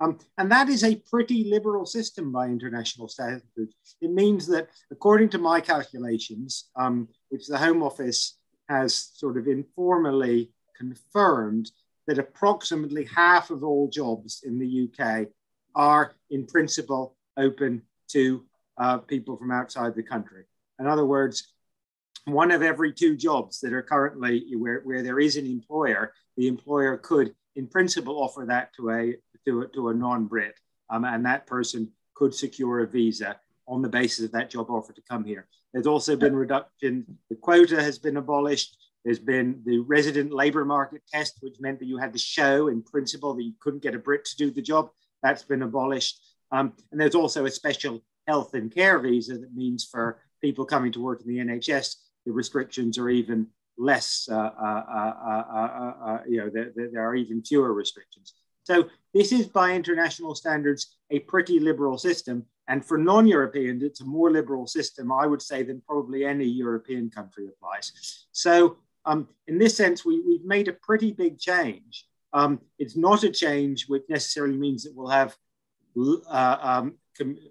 Um, 0.00 0.18
and 0.36 0.50
that 0.50 0.68
is 0.68 0.82
a 0.82 0.96
pretty 0.96 1.44
liberal 1.44 1.86
system 1.86 2.32
by 2.32 2.46
international 2.46 3.06
standards. 3.06 3.76
It 4.00 4.10
means 4.10 4.48
that, 4.48 4.68
according 4.90 5.28
to 5.30 5.38
my 5.38 5.60
calculations, 5.60 6.70
um, 6.74 7.08
which 7.28 7.46
the 7.46 7.58
Home 7.58 7.84
Office 7.84 8.36
has 8.68 9.10
sort 9.14 9.36
of 9.36 9.46
informally 9.46 10.52
confirmed, 10.76 11.70
that 12.06 12.18
approximately 12.18 13.04
half 13.04 13.50
of 13.50 13.62
all 13.62 13.88
jobs 13.88 14.42
in 14.44 14.58
the 14.58 14.88
UK 14.88 15.28
are, 15.74 16.14
in 16.30 16.46
principle, 16.46 17.16
open 17.36 17.82
to 18.08 18.44
uh, 18.78 18.98
people 18.98 19.36
from 19.36 19.50
outside 19.50 19.94
the 19.94 20.02
country. 20.02 20.44
In 20.78 20.86
other 20.86 21.06
words, 21.06 21.52
one 22.24 22.50
of 22.50 22.62
every 22.62 22.92
two 22.92 23.16
jobs 23.16 23.60
that 23.60 23.72
are 23.72 23.82
currently 23.82 24.44
where, 24.56 24.80
where 24.80 25.02
there 25.02 25.20
is 25.20 25.36
an 25.36 25.46
employer, 25.46 26.12
the 26.36 26.48
employer 26.48 26.96
could, 26.96 27.34
in 27.56 27.66
principle, 27.66 28.22
offer 28.22 28.44
that 28.46 28.72
to 28.74 28.90
a 28.90 29.14
to 29.44 29.62
a, 29.62 29.68
to 29.68 29.88
a 29.88 29.94
non-Brit, 29.94 30.54
um, 30.88 31.04
and 31.04 31.26
that 31.26 31.46
person 31.46 31.90
could 32.14 32.34
secure 32.34 32.80
a 32.80 32.86
visa 32.86 33.36
on 33.68 33.82
the 33.82 33.88
basis 33.88 34.26
of 34.26 34.32
that 34.32 34.50
job 34.50 34.70
offer 34.70 34.92
to 34.92 35.02
come 35.08 35.24
here. 35.24 35.46
There's 35.72 35.86
also 35.86 36.16
been 36.16 36.36
reduction. 36.36 37.06
The 37.30 37.36
quota 37.36 37.82
has 37.82 37.98
been 37.98 38.16
abolished. 38.16 38.76
There's 39.04 39.18
been 39.18 39.62
the 39.64 39.78
resident 39.78 40.32
labour 40.32 40.64
market 40.64 41.02
test, 41.12 41.38
which 41.40 41.56
meant 41.60 41.78
that 41.80 41.86
you 41.86 41.96
had 41.96 42.12
to 42.12 42.18
show, 42.18 42.68
in 42.68 42.82
principle, 42.82 43.34
that 43.34 43.42
you 43.42 43.52
couldn't 43.60 43.82
get 43.82 43.94
a 43.94 43.98
Brit 43.98 44.24
to 44.26 44.36
do 44.36 44.50
the 44.50 44.62
job. 44.62 44.90
That's 45.22 45.42
been 45.42 45.62
abolished. 45.62 46.20
Um, 46.50 46.74
and 46.90 47.00
there's 47.00 47.14
also 47.14 47.46
a 47.46 47.50
special 47.50 48.02
health 48.28 48.54
and 48.54 48.72
care 48.72 48.98
visa 48.98 49.38
that 49.38 49.54
means 49.54 49.84
for 49.84 50.20
people 50.40 50.64
coming 50.64 50.92
to 50.92 51.02
work 51.02 51.22
in 51.22 51.28
the 51.28 51.38
NHS, 51.38 51.96
the 52.26 52.32
restrictions 52.32 52.98
are 52.98 53.08
even 53.08 53.48
less, 53.78 54.28
uh, 54.30 54.34
uh, 54.34 55.94
uh, 56.04 56.18
you 56.28 56.38
know, 56.38 56.50
there, 56.50 56.72
there, 56.74 57.02
are 57.02 57.14
even 57.14 57.42
fewer 57.42 57.72
restrictions. 57.72 58.34
So 58.64 58.88
this 59.14 59.32
is 59.32 59.46
by 59.46 59.72
international 59.72 60.34
standards 60.34 60.96
a 61.10 61.20
pretty 61.20 61.58
liberal 61.58 61.98
system. 61.98 62.44
And 62.68 62.84
for 62.84 62.96
non-Europeans, 62.96 63.82
it's 63.82 64.00
a 64.00 64.04
more 64.04 64.30
liberal 64.30 64.66
system, 64.66 65.10
I 65.12 65.26
would 65.26 65.42
say, 65.42 65.62
than 65.62 65.82
probably 65.86 66.24
any 66.24 66.44
European 66.44 67.10
country 67.10 67.48
applies. 67.48 68.26
So 68.32 68.78
um, 69.04 69.28
in 69.46 69.58
this 69.58 69.76
sense, 69.76 70.04
we, 70.04 70.20
we've 70.20 70.44
made 70.44 70.68
a 70.68 70.72
pretty 70.72 71.12
big 71.12 71.38
change. 71.38 72.06
Um, 72.32 72.60
it's 72.78 72.96
not 72.96 73.24
a 73.24 73.30
change 73.30 73.86
which 73.88 74.04
necessarily 74.08 74.56
means 74.56 74.84
that 74.84 74.94
we'll 74.94 75.08
have 75.08 75.36
uh, 75.96 76.58
um, 76.62 76.94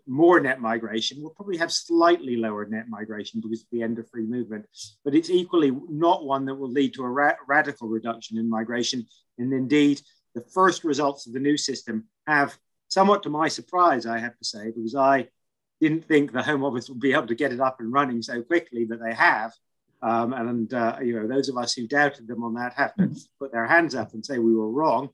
more 0.08 0.40
net 0.40 0.60
migration. 0.60 1.22
We'll 1.22 1.32
probably 1.32 1.58
have 1.58 1.72
slightly 1.72 2.36
lower 2.38 2.66
net 2.66 2.88
migration 2.90 3.42
because 3.42 3.62
of 3.62 3.68
the 3.72 3.84
end 3.84 4.00
of 4.00 4.10
free 4.10 4.26
movement, 4.26 4.66
but 5.06 5.14
it's 5.14 5.30
equally 5.30 5.72
not 5.90 6.26
one 6.26 6.46
that 6.46 6.56
will 6.56 6.72
lead 6.72 6.94
to 6.96 7.04
a 7.04 7.10
ra 7.10 7.34
radical 7.48 7.88
reduction 7.88 8.38
in 8.38 8.50
migration. 8.50 9.06
And 9.38 9.54
indeed, 9.54 10.02
the 10.34 10.42
first 10.42 10.84
results 10.84 11.28
of 11.28 11.34
the 11.34 11.40
new 11.40 11.58
system 11.58 12.06
have, 12.26 12.58
somewhat 12.92 13.24
to 13.24 13.30
my 13.30 13.48
surprise, 13.48 14.06
I 14.06 14.20
have 14.20 14.38
to 14.38 14.46
say, 14.46 14.66
because 14.68 14.96
I 14.96 15.28
didn't 15.80 16.06
think 16.06 16.32
the 16.32 16.44
Home 16.44 16.64
Office 16.64 16.90
would 16.90 17.00
be 17.00 17.14
able 17.14 17.28
to 17.28 17.36
get 17.36 17.54
it 17.54 17.62
up 17.62 17.80
and 17.80 17.92
running 17.92 18.22
so 18.22 18.44
quickly, 18.44 18.86
but 18.86 19.00
they 19.00 19.14
have. 19.14 19.54
Um, 20.04 20.34
and 20.34 20.74
uh, 20.74 20.98
you 21.02 21.14
know, 21.16 21.28
those 21.28 21.48
of 21.48 21.58
us 21.58 21.74
who 21.74 21.88
doubted 21.88 22.28
them 22.28 22.44
on 22.44 22.54
that 22.56 22.74
have 22.74 22.94
to 22.96 23.10
put 23.40 23.52
their 23.52 23.66
hands 23.66 23.96
up 23.96 24.14
and 24.14 24.26
say 24.26 24.38
we 24.38 24.56
were 24.56 24.70
wrong. 24.70 25.10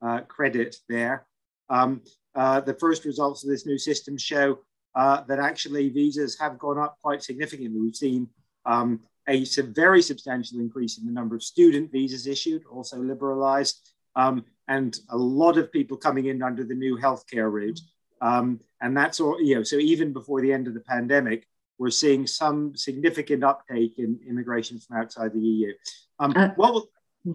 Uh, 0.00 0.20
credit 0.22 0.74
there. 0.88 1.26
Um, 1.70 2.02
uh, 2.34 2.60
the 2.60 2.74
first 2.74 3.04
results 3.04 3.44
of 3.44 3.50
this 3.50 3.66
new 3.66 3.78
system 3.78 4.18
show 4.18 4.58
uh, 4.96 5.22
that 5.28 5.38
actually 5.38 5.90
visas 5.90 6.36
have 6.40 6.58
gone 6.58 6.76
up 6.76 6.98
quite 7.00 7.22
significantly. 7.22 7.80
We've 7.80 7.94
seen 7.94 8.28
um, 8.66 9.00
a 9.28 9.44
very 9.44 10.02
substantial 10.02 10.58
increase 10.58 10.98
in 10.98 11.06
the 11.06 11.12
number 11.12 11.36
of 11.36 11.42
student 11.44 11.92
visas 11.92 12.26
issued, 12.26 12.64
also 12.66 12.98
liberalized, 12.98 13.92
um, 14.16 14.44
and 14.68 14.98
a 15.10 15.16
lot 15.16 15.58
of 15.58 15.72
people 15.72 15.96
coming 15.96 16.26
in 16.26 16.42
under 16.42 16.64
the 16.64 16.74
new 16.74 16.96
healthcare 16.96 17.50
route. 17.50 17.80
Um, 18.20 18.60
and 18.80 18.96
that's 18.96 19.20
all, 19.20 19.40
you 19.40 19.56
know, 19.56 19.62
so 19.62 19.76
even 19.76 20.12
before 20.12 20.40
the 20.40 20.52
end 20.52 20.68
of 20.68 20.74
the 20.74 20.80
pandemic, 20.80 21.46
we're 21.78 21.90
seeing 21.90 22.26
some 22.26 22.76
significant 22.76 23.42
uptake 23.42 23.98
in 23.98 24.20
immigration 24.28 24.78
from 24.78 24.98
outside 24.98 25.32
the 25.32 25.40
EU. 25.40 25.72
Um, 26.20 26.32
uh, 26.36 26.50
what 26.54 26.74
will, 26.74 26.90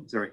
sorry. 0.08 0.32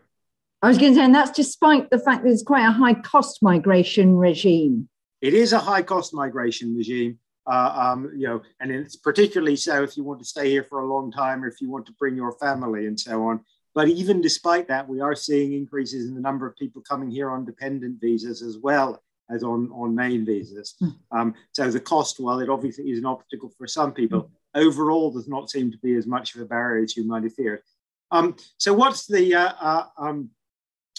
I 0.63 0.69
was 0.69 0.79
going 0.79 0.93
to 0.93 0.99
say, 0.99 1.05
and 1.05 1.15
that's 1.15 1.33
despite 1.33 1.91
the 1.91 1.99
fact 1.99 2.25
that 2.25 2.31
it's 2.31 2.43
quite 2.43 2.65
a 2.65 2.71
high 2.71 2.95
cost 2.95 3.43
migration 3.43 4.17
regime. 4.17 4.89
It 5.21 5.35
is 5.35 5.53
a 5.53 5.59
high 5.59 5.83
cost 5.83 6.15
migration 6.15 6.77
regime. 6.77 7.19
Uh, 7.47 7.93
um, 7.93 8.11
you 8.17 8.27
know, 8.27 8.41
and 8.61 8.71
it's 8.71 8.97
particularly 8.97 9.57
so 9.57 9.83
if 9.83 9.97
you 9.99 10.05
want 10.05 10.19
to 10.21 10.25
stay 10.25 10.49
here 10.49 10.65
for 10.65 10.81
a 10.81 10.87
long 10.87 11.13
time 11.13 11.45
or 11.45 11.49
if 11.49 11.61
you 11.61 11.71
want 11.71 11.85
to 11.85 11.93
bring 11.99 12.17
your 12.17 12.33
family 12.39 12.87
and 12.87 12.99
so 12.99 13.27
on. 13.29 13.41
But 13.75 13.88
even 13.88 14.21
despite 14.21 14.69
that, 14.69 14.88
we 14.88 15.00
are 15.00 15.16
seeing 15.16 15.52
increases 15.52 16.09
in 16.09 16.14
the 16.14 16.21
number 16.21 16.47
of 16.47 16.57
people 16.57 16.83
coming 16.83 17.11
here 17.11 17.31
on 17.31 17.45
dependent 17.45 18.00
visas 18.00 18.40
as 18.40 18.59
well 18.59 19.02
as 19.31 19.43
on, 19.43 19.71
on 19.73 19.95
main 19.95 20.25
visas. 20.25 20.76
Hmm. 20.78 20.88
Um, 21.11 21.35
so 21.52 21.71
the 21.71 21.81
cost, 21.81 22.21
while 22.21 22.40
it 22.40 22.49
obviously 22.49 22.90
is 22.90 22.99
an 22.99 23.07
obstacle 23.07 23.50
for 23.57 23.66
some 23.66 23.93
people, 23.93 24.31
overall 24.54 25.11
does 25.11 25.28
not 25.28 25.50
seem 25.50 25.73
to 25.73 25.78
be 25.78 25.95
as 25.97 26.07
much 26.07 26.35
of 26.35 26.43
a 26.43 26.45
barrier 26.45 26.85
as 26.85 26.97
you 26.97 27.04
might 27.04 27.25
have 27.25 27.35
feared. 27.35 27.62
Um, 28.11 28.37
so 28.59 28.73
what's 28.73 29.07
the 29.07 29.35
uh, 29.35 29.52
uh, 29.61 29.87
um, 29.99 30.31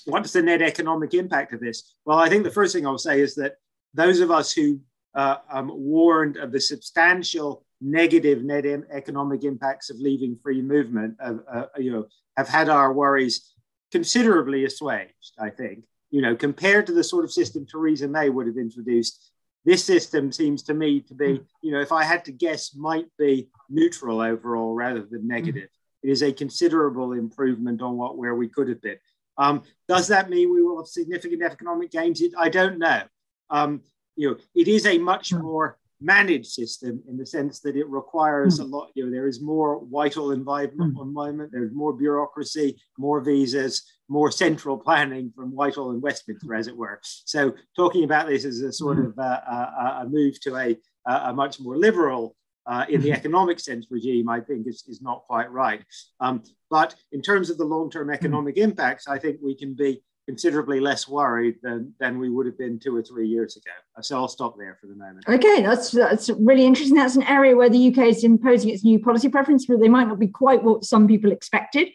what's 0.06 0.34
the 0.34 0.42
net 0.42 0.62
economic 0.62 1.14
impact 1.14 1.54
of 1.54 1.60
this? 1.60 1.96
Well, 2.04 2.18
I 2.18 2.30
think 2.30 2.44
the 2.44 2.52
first 2.52 2.74
thing 2.74 2.86
I'll 2.86 2.98
say 2.98 3.22
is 3.22 3.36
that 3.36 3.56
those 3.94 4.20
of 4.20 4.32
us 4.32 4.52
who 4.52 4.82
uh, 5.14 5.38
um, 5.50 5.72
warned 5.74 6.38
of 6.38 6.52
the 6.52 6.60
substantial 6.60 7.65
negative 7.82 8.44
net 8.44 8.66
economic 8.92 9.44
impacts 9.44 9.90
of 9.90 9.98
leaving 10.00 10.38
free 10.42 10.62
movement, 10.62 11.16
uh, 11.22 11.66
you 11.78 11.92
know, 11.92 12.06
have 12.38 12.48
had 12.48 12.70
our 12.70 12.94
worries 12.94 13.54
considerably 13.92 14.66
assuaged. 14.66 15.34
I 15.40 15.50
think, 15.50 15.84
you 16.10 16.22
know, 16.22 16.36
compared 16.36 16.88
to 16.88 16.94
the 16.94 17.04
sort 17.04 17.26
of 17.26 17.32
system 17.32 17.66
Theresa 17.66 18.08
May 18.08 18.30
would 18.30 18.48
have 18.48 18.58
introduced, 18.58 19.32
this 19.66 19.84
system 19.84 20.32
seems 20.32 20.64
to 20.64 20.74
me 20.74 21.02
to 21.02 21.14
be, 21.14 21.42
you 21.62 21.72
know, 21.72 21.82
if 21.82 21.92
I 21.92 22.04
had 22.04 22.24
to 22.26 22.32
guess, 22.32 22.76
might 22.76 23.08
be 23.18 23.50
neutral 23.70 24.22
overall 24.22 24.74
rather 24.74 25.04
than 25.04 25.28
negative. 25.28 25.70
It 26.04 26.10
is 26.10 26.22
a 26.22 26.32
considerable 26.32 27.14
improvement 27.14 27.82
on 27.82 27.98
what 27.98 28.18
where 28.18 28.36
we 28.36 28.48
could 28.48 28.70
have 28.70 28.82
been. 28.82 28.98
Um, 29.38 29.64
does 29.88 30.08
that 30.10 30.30
mean 30.30 30.54
we 30.54 30.62
will 30.62 30.78
have 30.78 30.88
significant 30.88 31.42
economic 31.42 31.92
gains? 31.92 32.22
I 32.38 32.50
don't 32.50 32.78
know. 32.78 33.02
Um, 33.50 33.82
you 34.16 34.30
know, 34.30 34.38
it 34.54 34.68
is 34.68 34.86
a 34.86 34.98
much 34.98 35.34
more 35.34 35.78
managed 36.02 36.48
system 36.48 37.02
in 37.08 37.18
the 37.18 37.26
sense 37.26 37.60
that 37.62 37.76
it 37.76 37.88
requires 37.90 38.60
mm. 38.60 38.64
a 38.64 38.66
lot, 38.66 38.90
you 38.96 39.06
know, 39.06 39.12
there 39.12 39.28
is 39.28 39.42
more 39.42 39.80
Whitehall 39.80 40.32
environment, 40.32 40.96
mm. 40.98 41.52
there's 41.52 41.74
more 41.74 41.94
bureaucracy, 41.94 42.78
more 42.98 43.22
visas, 43.22 43.84
more 44.08 44.32
central 44.32 44.78
planning 44.78 45.32
from 45.36 45.52
Whitehall 45.52 45.92
and 45.92 46.02
Westminster, 46.02 46.54
as 46.54 46.68
it 46.68 46.76
were. 46.76 47.00
So 47.04 47.54
talking 47.76 48.04
about 48.04 48.28
this 48.28 48.46
as 48.46 48.62
a 48.62 48.72
sort 48.72 48.98
mm. 48.98 49.08
of 49.08 49.20
uh, 49.20 49.42
uh, 49.50 50.00
a 50.02 50.10
move 50.10 50.40
to 50.42 50.56
a, 50.56 50.78
a 51.08 51.34
much 51.34 51.60
more 51.60 51.78
liberal 51.78 52.36
uh, 52.68 52.86
in 52.90 53.02
the 53.02 53.10
hmm. 53.10 53.16
economic 53.16 53.60
sense 53.60 53.88
regime, 53.90 54.28
I 54.28 54.40
think 54.40 54.68
is, 54.68 54.84
is 54.88 55.02
not 55.02 55.24
quite 55.28 55.52
right. 55.52 55.84
Um, 56.20 56.42
but 56.70 56.96
in 57.12 57.22
terms 57.22 57.50
of 57.50 57.58
the 57.58 57.64
long-term 57.64 58.08
hmm. 58.08 58.14
economic 58.14 58.58
impacts, 58.58 59.08
I 59.08 59.20
think 59.20 59.38
we 59.42 59.56
can 59.56 59.76
be 59.76 60.02
considerably 60.26 60.80
less 60.80 61.08
worried 61.08 61.56
than, 61.62 61.94
than 62.00 62.18
we 62.20 62.30
would 62.30 62.46
have 62.46 62.58
been 62.58 62.80
two 62.80 62.96
or 62.96 63.02
three 63.04 63.28
years 63.28 63.58
ago. 63.58 63.72
So 64.02 64.18
I'll 64.18 64.28
stop 64.28 64.58
there 64.58 64.78
for 64.82 64.88
the 64.88 64.96
moment. 64.96 65.26
Okay, 65.28 65.62
that's 65.62 65.92
that's 65.92 66.30
really 66.40 66.66
interesting. 66.66 66.98
That's 66.98 67.16
an 67.16 67.24
area 67.24 67.56
where 67.56 67.70
the 67.70 67.88
UK 67.88 68.08
is 68.08 68.24
imposing 68.24 68.72
its 68.72 68.84
new 68.84 69.00
policy 69.00 69.30
preference, 69.30 69.66
but 69.66 69.80
they 69.80 69.90
might 69.90 70.08
not 70.08 70.20
be 70.20 70.28
quite 70.28 70.64
what 70.64 70.84
some 70.84 71.08
people 71.08 71.32
expected. 71.32 71.90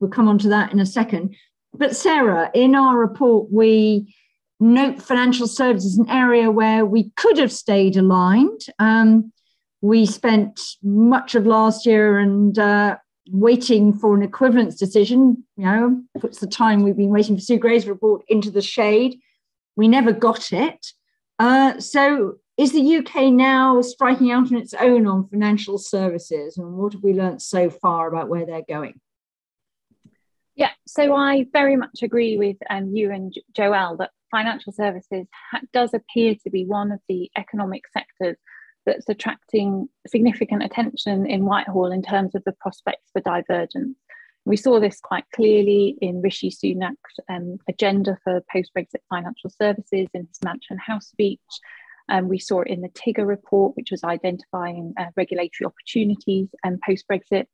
We'll 0.00 0.10
come 0.10 0.28
on 0.28 0.38
to 0.38 0.48
that 0.48 0.72
in 0.72 0.80
a 0.80 0.86
second. 0.86 1.36
But 1.72 1.96
Sarah, 1.96 2.50
in 2.54 2.74
our 2.74 2.98
report, 2.98 3.48
we 3.52 4.14
note 4.58 5.02
financial 5.02 5.46
services 5.46 5.98
an 5.98 6.08
area 6.08 6.50
where 6.50 6.84
we 6.84 7.10
could 7.16 7.38
have 7.38 7.52
stayed 7.52 7.96
aligned. 7.96 8.60
Um, 8.78 9.32
we 9.80 10.06
spent 10.06 10.60
much 10.82 11.34
of 11.34 11.46
last 11.46 11.86
year 11.86 12.18
and 12.18 12.58
uh, 12.58 12.96
waiting 13.30 13.92
for 13.92 14.14
an 14.14 14.22
equivalence 14.22 14.76
decision, 14.76 15.44
you 15.56 15.64
know, 15.64 16.02
puts 16.20 16.38
the 16.38 16.46
time 16.46 16.82
we've 16.82 16.96
been 16.96 17.10
waiting 17.10 17.36
for 17.36 17.42
Sue 17.42 17.58
Gray's 17.58 17.86
report 17.86 18.24
into 18.28 18.50
the 18.50 18.62
shade. 18.62 19.18
We 19.76 19.88
never 19.88 20.12
got 20.12 20.52
it. 20.52 20.86
Uh, 21.38 21.78
so 21.80 22.36
is 22.56 22.72
the 22.72 22.96
UK 22.96 23.32
now 23.32 23.82
striking 23.82 24.30
out 24.32 24.50
on 24.50 24.56
its 24.56 24.74
own 24.74 25.06
on 25.06 25.28
financial 25.28 25.78
services? 25.78 26.56
And 26.56 26.74
what 26.74 26.94
have 26.94 27.02
we 27.02 27.12
learned 27.12 27.42
so 27.42 27.68
far 27.68 28.08
about 28.08 28.28
where 28.28 28.46
they're 28.46 28.62
going? 28.66 29.00
Yeah, 30.54 30.70
so 30.86 31.14
I 31.14 31.46
very 31.52 31.76
much 31.76 32.02
agree 32.02 32.38
with 32.38 32.56
um, 32.70 32.94
you 32.94 33.12
and 33.12 33.34
Joelle 33.52 33.98
that 33.98 34.10
financial 34.30 34.72
services 34.72 35.26
ha- 35.50 35.60
does 35.74 35.92
appear 35.92 36.34
to 36.44 36.50
be 36.50 36.64
one 36.64 36.92
of 36.92 37.00
the 37.10 37.30
economic 37.36 37.82
sectors 37.92 38.38
that's 38.86 39.08
attracting 39.08 39.88
significant 40.06 40.62
attention 40.62 41.26
in 41.26 41.44
Whitehall 41.44 41.92
in 41.92 42.02
terms 42.02 42.34
of 42.34 42.42
the 42.44 42.52
prospects 42.52 43.10
for 43.12 43.20
divergence. 43.20 43.96
We 44.44 44.56
saw 44.56 44.78
this 44.78 45.00
quite 45.00 45.24
clearly 45.34 45.98
in 46.00 46.22
Rishi 46.22 46.50
Sunak's 46.50 47.18
um, 47.28 47.58
agenda 47.68 48.16
for 48.22 48.40
post 48.50 48.70
Brexit 48.76 49.02
financial 49.10 49.50
services 49.50 50.06
in 50.14 50.26
his 50.28 50.38
Mansion 50.44 50.78
House 50.78 51.08
speech. 51.08 51.40
Um, 52.08 52.28
we 52.28 52.38
saw 52.38 52.60
it 52.60 52.68
in 52.68 52.80
the 52.80 52.88
TIGRR 52.90 53.26
report, 53.26 53.76
which 53.76 53.90
was 53.90 54.04
identifying 54.04 54.94
uh, 54.96 55.06
regulatory 55.16 55.66
opportunities 55.66 56.48
and 56.62 56.74
um, 56.74 56.80
post 56.86 57.06
Brexit. 57.10 57.46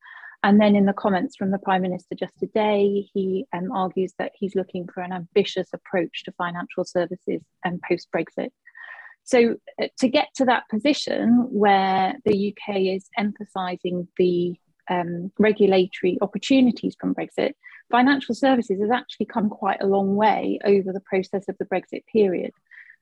And 0.45 0.61
then 0.61 0.77
in 0.77 0.87
the 0.87 0.93
comments 0.93 1.37
from 1.37 1.51
the 1.51 1.59
Prime 1.59 1.83
Minister 1.83 2.15
just 2.15 2.37
today, 2.39 3.09
he 3.15 3.47
um, 3.55 3.71
argues 3.73 4.13
that 4.19 4.33
he's 4.35 4.57
looking 4.57 4.89
for 4.93 5.03
an 5.03 5.13
ambitious 5.13 5.69
approach 5.73 6.25
to 6.25 6.33
financial 6.33 6.85
services 6.85 7.41
and 7.65 7.81
post 7.89 8.09
Brexit. 8.15 8.51
So, 9.25 9.57
uh, 9.81 9.89
to 9.99 10.09
get 10.09 10.29
to 10.37 10.45
that 10.47 10.69
position 10.69 11.49
where 11.51 12.15
the 12.25 12.53
UK 12.53 12.77
is 12.97 13.09
emphasising 13.17 14.09
the 14.19 14.57
um, 14.91 15.31
regulatory 15.39 16.19
opportunities 16.21 16.97
from 17.01 17.15
Brexit, 17.15 17.53
financial 17.91 18.35
services 18.35 18.81
has 18.81 18.91
actually 18.91 19.27
come 19.27 19.49
quite 19.49 19.81
a 19.81 19.87
long 19.87 20.17
way 20.17 20.59
over 20.65 20.93
the 20.93 21.01
process 21.01 21.49
of 21.49 21.57
the 21.59 21.67
Brexit 21.67 22.05
period. 22.13 22.53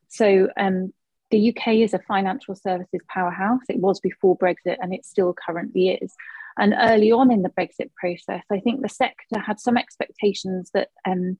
So, 0.08 0.48
um, 0.58 0.92
the 1.30 1.50
UK 1.50 1.74
is 1.76 1.94
a 1.94 2.00
financial 2.00 2.54
services 2.54 3.00
powerhouse. 3.08 3.62
It 3.68 3.78
was 3.78 4.00
before 4.00 4.36
Brexit 4.36 4.76
and 4.80 4.92
it 4.92 5.04
still 5.04 5.32
currently 5.32 5.90
is. 5.90 6.12
And 6.58 6.74
early 6.76 7.12
on 7.12 7.30
in 7.30 7.42
the 7.42 7.50
Brexit 7.50 7.94
process, 7.94 8.42
I 8.50 8.58
think 8.58 8.82
the 8.82 8.88
sector 8.88 9.38
had 9.38 9.60
some 9.60 9.76
expectations 9.76 10.70
that 10.74 10.88
um, 11.06 11.38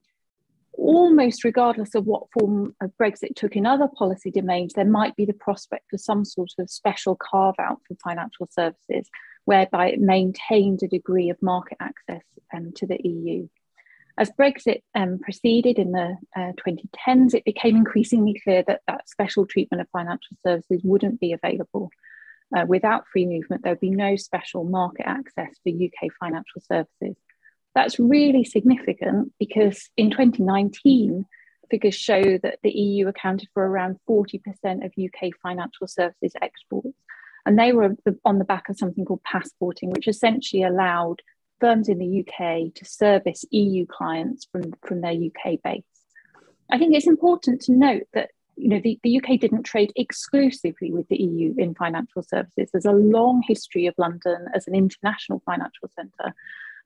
almost 0.73 1.43
regardless 1.43 1.95
of 1.95 2.05
what 2.05 2.31
form 2.31 2.75
of 2.81 2.91
Brexit 3.01 3.35
took 3.35 3.55
in 3.55 3.65
other 3.65 3.87
policy 3.87 4.31
domains, 4.31 4.73
there 4.73 4.85
might 4.85 5.15
be 5.15 5.25
the 5.25 5.33
prospect 5.33 5.93
of 5.93 6.01
some 6.01 6.25
sort 6.25 6.51
of 6.59 6.69
special 6.69 7.15
carve 7.15 7.55
out 7.59 7.79
for 7.87 7.95
financial 7.95 8.47
services, 8.51 9.09
whereby 9.45 9.87
it 9.87 9.99
maintained 9.99 10.81
a 10.83 10.87
degree 10.87 11.29
of 11.29 11.41
market 11.41 11.77
access 11.79 12.23
um, 12.53 12.71
to 12.75 12.87
the 12.87 12.99
EU. 13.03 13.47
As 14.17 14.29
Brexit 14.31 14.81
um, 14.93 15.19
proceeded 15.19 15.79
in 15.79 15.91
the 15.93 16.17
uh, 16.35 16.51
2010s, 16.65 17.33
it 17.33 17.45
became 17.45 17.75
increasingly 17.75 18.39
clear 18.43 18.63
that 18.67 18.81
that 18.87 19.09
special 19.09 19.45
treatment 19.45 19.81
of 19.81 19.89
financial 19.89 20.37
services 20.43 20.81
wouldn't 20.83 21.19
be 21.19 21.33
available. 21.33 21.89
Uh, 22.55 22.65
without 22.67 23.05
free 23.11 23.25
movement, 23.25 23.63
there 23.63 23.71
would 23.71 23.79
be 23.79 23.89
no 23.89 24.15
special 24.17 24.65
market 24.65 25.07
access 25.07 25.55
for 25.63 25.69
UK 25.69 26.11
financial 26.19 26.61
services. 26.61 27.15
That's 27.73 27.99
really 27.99 28.43
significant 28.43 29.33
because 29.39 29.89
in 29.97 30.11
2019, 30.11 31.25
figures 31.69 31.95
show 31.95 32.37
that 32.43 32.59
the 32.63 32.69
EU 32.69 33.07
accounted 33.07 33.47
for 33.53 33.65
around 33.65 33.97
40% 34.07 34.41
of 34.85 34.91
UK 35.01 35.31
financial 35.41 35.87
services 35.87 36.33
exports. 36.41 36.97
And 37.45 37.57
they 37.57 37.71
were 37.71 37.95
on 38.25 38.37
the 38.37 38.45
back 38.45 38.69
of 38.69 38.77
something 38.77 39.05
called 39.05 39.23
passporting, 39.23 39.89
which 39.89 40.07
essentially 40.07 40.63
allowed 40.63 41.21
firms 41.59 41.87
in 41.87 41.97
the 41.97 42.19
UK 42.19 42.73
to 42.75 42.85
service 42.85 43.45
EU 43.51 43.85
clients 43.85 44.47
from, 44.51 44.73
from 44.85 45.01
their 45.01 45.13
UK 45.13 45.61
base. 45.63 45.83
I 46.69 46.77
think 46.77 46.93
it's 46.93 47.07
important 47.07 47.61
to 47.61 47.73
note 47.73 48.03
that 48.13 48.29
you 48.57 48.67
know, 48.67 48.81
the, 48.83 48.99
the 49.01 49.17
UK 49.17 49.39
didn't 49.39 49.63
trade 49.63 49.91
exclusively 49.95 50.91
with 50.91 51.07
the 51.07 51.17
EU 51.17 51.55
in 51.57 51.73
financial 51.73 52.21
services. 52.21 52.69
There's 52.71 52.85
a 52.85 52.91
long 52.91 53.41
history 53.47 53.87
of 53.87 53.95
London 53.97 54.45
as 54.53 54.67
an 54.67 54.75
international 54.75 55.41
financial 55.45 55.89
centre. 55.95 56.35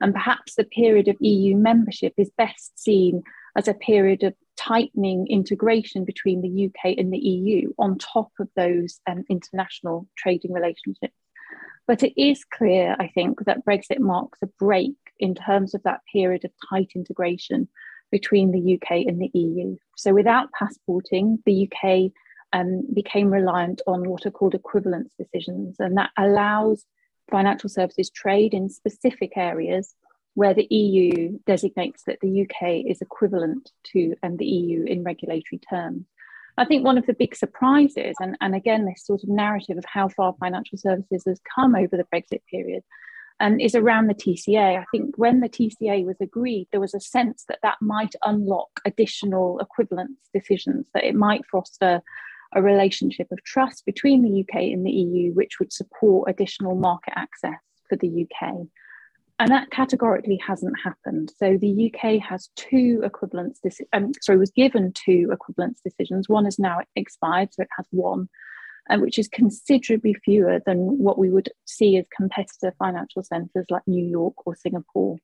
And 0.02 0.14
perhaps 0.14 0.56
the 0.56 0.64
period 0.64 1.08
of 1.08 1.18
EU 1.20 1.56
membership 1.56 2.14
is 2.18 2.30
best 2.38 2.78
seen 2.78 3.24
as 3.56 3.68
a 3.68 3.74
period 3.74 4.24
of 4.24 4.34
tightening 4.58 5.28
integration 5.28 6.06
between 6.06 6.42
the 6.42 6.66
UK 6.66 6.98
and 6.98 7.12
the 7.12 7.18
EU 7.18 7.72
on 7.78 7.98
top 7.98 8.32
of 8.40 8.50
those 8.56 9.00
um, 9.08 9.24
international 9.30 10.08
trading 10.18 10.54
relationships. 10.54 11.14
But 11.88 12.04
it 12.04 12.20
is 12.20 12.44
clear, 12.44 12.96
I 13.00 13.10
think, 13.10 13.46
that 13.46 13.66
Brexit 13.66 14.00
marks 14.00 14.40
a 14.44 14.48
break 14.60 14.96
in 15.20 15.36
terms 15.36 15.74
of 15.74 15.84
that 15.84 16.02
period 16.12 16.44
of 16.44 16.52
tight 16.70 16.92
integration 16.96 17.68
between 18.12 18.52
the 18.52 18.76
UK 18.76 19.06
and 19.08 19.22
the 19.22 19.32
EU. 19.38 19.78
So 19.96 20.14
without 20.14 20.50
passporting, 20.58 21.40
the 21.46 21.70
UK 21.70 22.12
um, 22.54 22.84
became 22.94 23.30
reliant 23.30 23.82
on 23.88 24.10
what 24.10 24.26
are 24.26 24.32
called 24.32 24.56
equivalence 24.56 25.14
decisions, 25.18 25.76
and 25.80 25.98
that 25.98 26.12
allows 26.18 26.86
financial 27.30 27.70
services 27.70 28.10
trade 28.10 28.54
in 28.54 28.70
specific 28.70 29.34
areas 29.36 29.96
where 30.36 30.54
the 30.54 30.68
EU 30.70 31.40
designates 31.46 32.04
that 32.06 32.20
the 32.22 32.42
UK 32.42 32.86
is 32.86 33.02
equivalent 33.02 33.72
to 33.84 34.16
um, 34.22 34.38
the 34.38 34.46
EU 34.46 34.84
in 34.84 35.04
regulatory 35.04 35.60
terms. 35.70 36.06
I 36.58 36.66
think 36.66 36.86
one 36.86 36.98
of 36.98 37.06
the 37.06 37.14
big 37.14 37.36
surprises, 37.36 38.16
and, 38.20 38.38
and 38.40 38.56
again, 38.56 38.86
this 38.86 39.06
sort 39.06 39.24
of 39.24 39.30
narrative 39.30 39.78
of 39.78 39.86
how 39.86 40.08
far 40.08 40.36
financial 40.40 40.78
services 40.78 41.24
has 41.26 41.40
come 41.54 41.76
over 41.76 41.98
the 41.98 42.08
Brexit 42.14 42.42
period, 42.50 42.84
um, 43.42 43.60
is 43.60 43.76
around 43.76 44.08
the 44.08 44.14
TCA. 44.14 44.80
I 44.80 44.86
think 44.92 45.18
when 45.18 45.42
the 45.42 45.50
TCA 45.50 46.06
was 46.06 46.16
agreed, 46.22 46.68
there 46.72 46.80
was 46.80 46.94
a 46.94 47.00
sense 47.02 47.44
that 47.50 47.60
that 47.64 47.78
might 47.82 48.16
unlock 48.24 48.70
additional 48.86 49.60
equivalence 49.60 50.18
decisions, 50.34 50.88
that 50.94 51.04
it 51.04 51.16
might 51.16 51.46
foster 51.46 52.02
a 52.56 52.62
relationship 52.62 53.28
of 53.32 53.44
trust 53.44 53.86
between 53.86 54.24
the 54.24 54.42
UK 54.42 54.64
and 54.72 54.86
the 54.86 54.92
EU, 54.92 55.34
which 55.34 55.60
would 55.60 55.74
support 55.74 56.30
additional 56.30 56.76
market 56.76 57.14
access 57.16 57.60
for 57.88 57.98
the 57.98 58.26
UK. 58.26 58.68
And 59.38 59.52
that 59.52 59.70
categorically 59.70 60.40
hasn't 60.46 60.80
happened. 60.82 61.34
So 61.38 61.58
the 61.58 61.92
UK 61.94 62.22
has 62.22 62.50
two 62.56 63.02
equivalence, 63.04 63.60
um, 63.92 64.14
sorry, 64.22 64.40
was 64.40 64.52
given 64.52 64.94
two 64.94 65.30
equivalence 65.32 65.82
decisions. 65.84 66.30
One 66.30 66.46
is 66.48 66.58
now 66.58 66.80
expired, 66.96 67.54
so 67.54 67.64
it 67.64 67.70
has 67.76 67.86
one, 67.92 68.30
uh, 68.90 68.98
which 68.98 69.20
is 69.20 69.28
considerably 69.28 70.14
fewer 70.14 70.62
than 70.66 70.78
what 71.00 71.18
we 71.18 71.30
would 71.30 71.50
see 71.66 71.98
as 71.98 72.06
competitor 72.16 72.74
financial 72.80 73.24
centres 73.24 73.66
like 73.70 73.84
New 73.88 74.06
York 74.06 74.36
or 74.48 74.56
Singapore. 74.56 75.18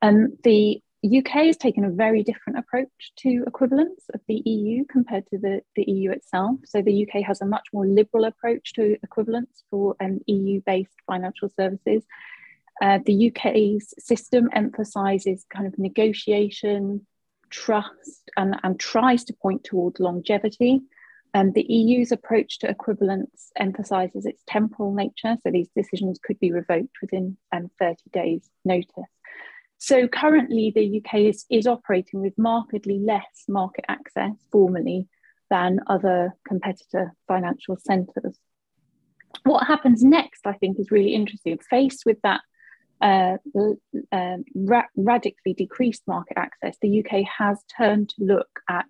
Um, 0.00 0.38
the 0.42 0.80
UK 1.04 1.46
has 1.46 1.56
taken 1.56 1.84
a 1.84 1.90
very 1.90 2.22
different 2.22 2.58
approach 2.58 3.12
to 3.16 3.44
equivalence 3.46 4.04
of 4.14 4.20
the 4.26 4.42
EU 4.46 4.84
compared 4.86 5.26
to 5.28 5.38
the, 5.38 5.60
the 5.76 5.84
EU 5.84 6.10
itself. 6.10 6.60
So 6.64 6.80
the 6.80 7.06
UK 7.06 7.22
has 7.24 7.40
a 7.40 7.46
much 7.46 7.68
more 7.72 7.86
liberal 7.86 8.24
approach 8.24 8.72
to 8.74 8.96
equivalence 9.02 9.64
for 9.70 9.96
um, 10.00 10.20
EU 10.26 10.62
based 10.64 10.94
financial 11.06 11.50
services. 11.58 12.04
Uh, 12.80 13.00
the 13.04 13.28
UK's 13.30 13.92
system 13.98 14.48
emphasises 14.52 15.44
kind 15.52 15.66
of 15.66 15.78
negotiation, 15.78 17.06
trust, 17.50 18.30
and, 18.36 18.56
and 18.62 18.80
tries 18.80 19.24
to 19.24 19.34
point 19.34 19.64
towards 19.64 20.00
longevity. 20.00 20.80
Um, 21.34 21.52
the 21.52 21.66
EU's 21.68 22.12
approach 22.12 22.60
to 22.60 22.68
equivalence 22.68 23.50
emphasises 23.56 24.24
its 24.24 24.42
temporal 24.46 24.94
nature, 24.94 25.36
so 25.42 25.50
these 25.50 25.68
decisions 25.76 26.18
could 26.22 26.38
be 26.38 26.52
revoked 26.52 26.96
within 27.02 27.36
um, 27.52 27.70
30 27.78 27.96
days' 28.12 28.48
notice. 28.64 29.13
So 29.78 30.08
currently, 30.08 30.72
the 30.74 31.02
UK 31.02 31.20
is, 31.20 31.44
is 31.50 31.66
operating 31.66 32.20
with 32.20 32.34
markedly 32.38 32.98
less 32.98 33.44
market 33.48 33.84
access 33.88 34.32
formally 34.50 35.08
than 35.50 35.80
other 35.86 36.34
competitor 36.46 37.12
financial 37.28 37.76
centres. 37.76 38.38
What 39.42 39.66
happens 39.66 40.02
next, 40.02 40.46
I 40.46 40.54
think, 40.54 40.78
is 40.78 40.90
really 40.90 41.14
interesting. 41.14 41.58
Faced 41.58 42.04
with 42.06 42.18
that 42.22 42.40
uh, 43.00 43.36
uh, 44.12 44.36
ra- 44.54 44.86
radically 44.96 45.52
decreased 45.52 46.02
market 46.06 46.38
access, 46.38 46.76
the 46.80 47.04
UK 47.04 47.26
has 47.38 47.58
turned 47.76 48.08
to 48.10 48.24
look 48.24 48.48
at 48.68 48.86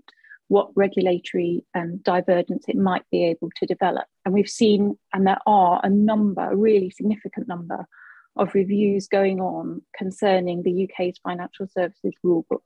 what 0.48 0.70
regulatory 0.76 1.64
um, 1.74 1.98
divergence 2.04 2.66
it 2.68 2.76
might 2.76 3.04
be 3.10 3.24
able 3.24 3.50
to 3.56 3.66
develop. 3.66 4.04
And 4.24 4.34
we've 4.34 4.48
seen, 4.48 4.96
and 5.12 5.26
there 5.26 5.40
are 5.46 5.80
a 5.82 5.88
number, 5.88 6.50
a 6.50 6.56
really 6.56 6.90
significant 6.90 7.48
number 7.48 7.86
of 8.36 8.54
reviews 8.54 9.06
going 9.08 9.40
on 9.40 9.82
concerning 9.96 10.62
the 10.62 10.84
UK's 10.84 11.18
financial 11.22 11.66
services 11.68 12.12
rulebook. 12.24 12.62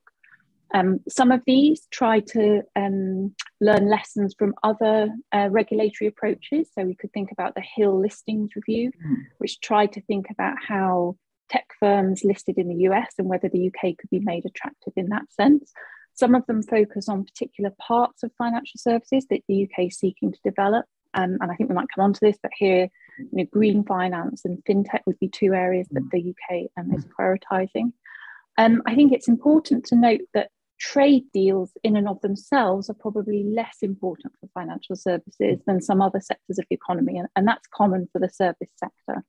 Um, 0.74 1.00
some 1.09 1.33
of 1.33 1.42
these 1.46 1.87
try 1.90 2.20
to 2.20 2.62
um, 2.76 3.35
learn 3.61 3.88
lessons 3.88 4.35
from 4.38 4.54
other 4.62 5.09
uh, 5.33 5.48
regulatory 5.50 6.09
approaches. 6.09 6.68
So 6.74 6.85
we 6.85 6.94
could 6.94 7.12
think 7.12 7.33
about 7.33 7.54
the 7.54 7.64
Hill 7.76 7.98
Listings 8.00 8.50
Review, 8.54 8.90
mm. 8.90 9.16
which 9.38 9.61
tried 9.61 9.92
to 9.92 10.02
think 10.02 10.26
about 10.31 10.57
how 10.66 11.16
tech 11.48 11.66
firms 11.81 12.22
listed 12.24 12.59
in 12.59 12.68
the 12.68 12.88
US 12.90 13.14
and 13.18 13.28
whether 13.28 13.48
the 13.48 13.68
UK 13.68 13.96
could 13.96 14.11
be 14.11 14.20
made 14.20 14.44
attractive 14.44 14.92
in 14.96 15.09
that 15.09 15.33
sense. 15.33 15.72
Some 16.14 16.35
of 16.35 16.44
them 16.46 16.62
focus 16.62 17.09
on 17.09 17.24
particular 17.24 17.72
parts 17.78 18.22
of 18.22 18.33
financial 18.37 18.76
services 18.76 19.26
that 19.31 19.42
the 19.48 19.64
UK 19.64 19.87
is 19.87 19.98
seeking 19.98 20.33
to 20.33 20.38
develop. 20.44 20.85
Um, 21.14 21.38
and 21.40 21.51
I 21.51 21.55
think 21.55 21.71
we 21.71 21.75
might 21.75 21.88
come 21.94 22.05
on 22.05 22.12
to 22.12 22.21
this, 22.21 22.38
but 22.42 22.53
here 22.57 22.88
you 23.18 23.29
know, 23.33 23.44
green 23.44 23.85
finance 23.85 24.44
and 24.44 24.62
fintech 24.64 25.01
would 25.07 25.18
be 25.18 25.29
two 25.29 25.55
areas 25.55 25.87
that 25.90 26.05
mm. 26.05 26.11
the 26.11 26.31
UK 26.31 26.71
um, 26.79 26.92
is 26.94 27.05
prioritising. 27.07 27.92
Um, 28.57 28.83
I 28.87 28.94
think 28.94 29.12
it's 29.12 29.29
important 29.29 29.85
to 29.87 29.97
note 29.97 30.21
that 30.35 30.51
trade 30.79 31.25
deals 31.33 31.73
in 31.83 31.97
and 31.97 32.09
of 32.09 32.21
themselves 32.21 32.88
are 32.88 32.94
probably 32.94 33.44
less 33.44 33.79
important 33.83 34.33
for 34.40 34.49
financial 34.55 34.97
services 34.97 35.61
than 35.66 35.81
some 35.81 36.01
other 36.01 36.21
sectors 36.21 36.59
of 36.59 36.64
the 36.71 36.77
economy, 36.77 37.18
and, 37.18 37.29
and 37.37 37.47
that's 37.47 37.66
common 37.68 38.09
for 38.12 38.21
the 38.21 38.31
service 38.31 38.71
sector. 38.77 39.25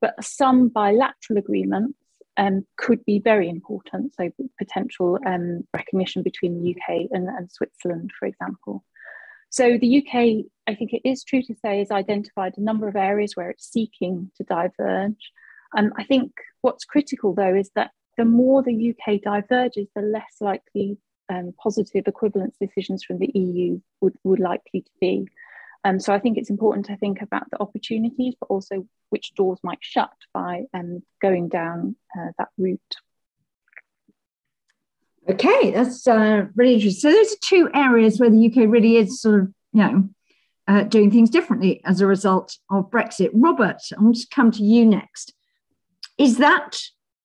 But 0.00 0.22
some 0.22 0.68
bilateral 0.68 1.38
agreements 1.38 1.98
um, 2.36 2.66
could 2.76 3.04
be 3.04 3.18
very 3.18 3.48
important, 3.48 4.14
so 4.14 4.30
potential 4.58 5.18
um, 5.26 5.66
recognition 5.74 6.22
between 6.22 6.62
the 6.62 6.70
UK 6.70 7.08
and, 7.10 7.28
and 7.28 7.50
Switzerland, 7.50 8.10
for 8.18 8.26
example. 8.26 8.84
So 9.52 9.76
the 9.76 9.98
UK, 9.98 10.46
I 10.66 10.74
think 10.74 10.94
it 10.94 11.02
is 11.04 11.24
true 11.24 11.42
to 11.42 11.54
say, 11.62 11.80
has 11.80 11.90
identified 11.90 12.54
a 12.56 12.62
number 12.62 12.88
of 12.88 12.96
areas 12.96 13.36
where 13.36 13.50
it's 13.50 13.70
seeking 13.70 14.30
to 14.38 14.44
diverge. 14.44 15.30
Um, 15.76 15.92
I 15.98 16.04
think 16.04 16.32
what's 16.62 16.86
critical 16.86 17.34
though 17.34 17.54
is 17.54 17.70
that 17.74 17.90
the 18.16 18.24
more 18.24 18.62
the 18.62 18.94
UK 18.94 19.20
diverges, 19.20 19.88
the 19.94 20.00
less 20.00 20.36
likely 20.40 20.96
um, 21.28 21.52
positive 21.62 22.04
equivalence 22.06 22.56
decisions 22.58 23.04
from 23.04 23.18
the 23.18 23.30
EU 23.34 23.78
would, 24.00 24.14
would 24.24 24.40
likely 24.40 24.80
to 24.80 24.90
be. 25.02 25.28
Um, 25.84 26.00
so 26.00 26.14
I 26.14 26.18
think 26.18 26.38
it's 26.38 26.50
important 26.50 26.86
to 26.86 26.96
think 26.96 27.20
about 27.20 27.50
the 27.50 27.60
opportunities, 27.60 28.34
but 28.40 28.46
also 28.46 28.86
which 29.10 29.34
doors 29.34 29.58
might 29.62 29.80
shut 29.82 30.14
by 30.32 30.62
um, 30.72 31.02
going 31.20 31.48
down 31.48 31.96
uh, 32.18 32.28
that 32.38 32.48
route. 32.56 32.80
Okay, 35.28 35.70
that's 35.70 36.06
uh, 36.06 36.46
really 36.56 36.74
interesting. 36.74 37.12
So 37.12 37.16
those 37.16 37.32
are 37.32 37.38
two 37.40 37.68
areas 37.74 38.18
where 38.18 38.30
the 38.30 38.46
UK 38.46 38.68
really 38.68 38.96
is 38.96 39.20
sort 39.20 39.40
of, 39.40 39.48
you 39.72 39.82
know, 39.82 40.08
uh, 40.66 40.82
doing 40.84 41.10
things 41.10 41.30
differently 41.30 41.80
as 41.84 42.00
a 42.00 42.06
result 42.06 42.56
of 42.70 42.90
Brexit. 42.90 43.30
Robert, 43.32 43.80
I 43.96 44.02
want 44.02 44.16
to 44.16 44.26
come 44.32 44.50
to 44.52 44.62
you 44.62 44.84
next. 44.84 45.32
Is 46.18 46.38
that 46.38 46.80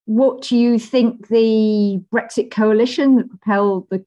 what 0.06 0.52
you 0.52 0.80
think 0.80 1.28
the 1.28 2.02
Brexit 2.14 2.52
coalition 2.52 3.16
that 3.16 3.30
propelled 3.30 3.88
the 3.90 4.06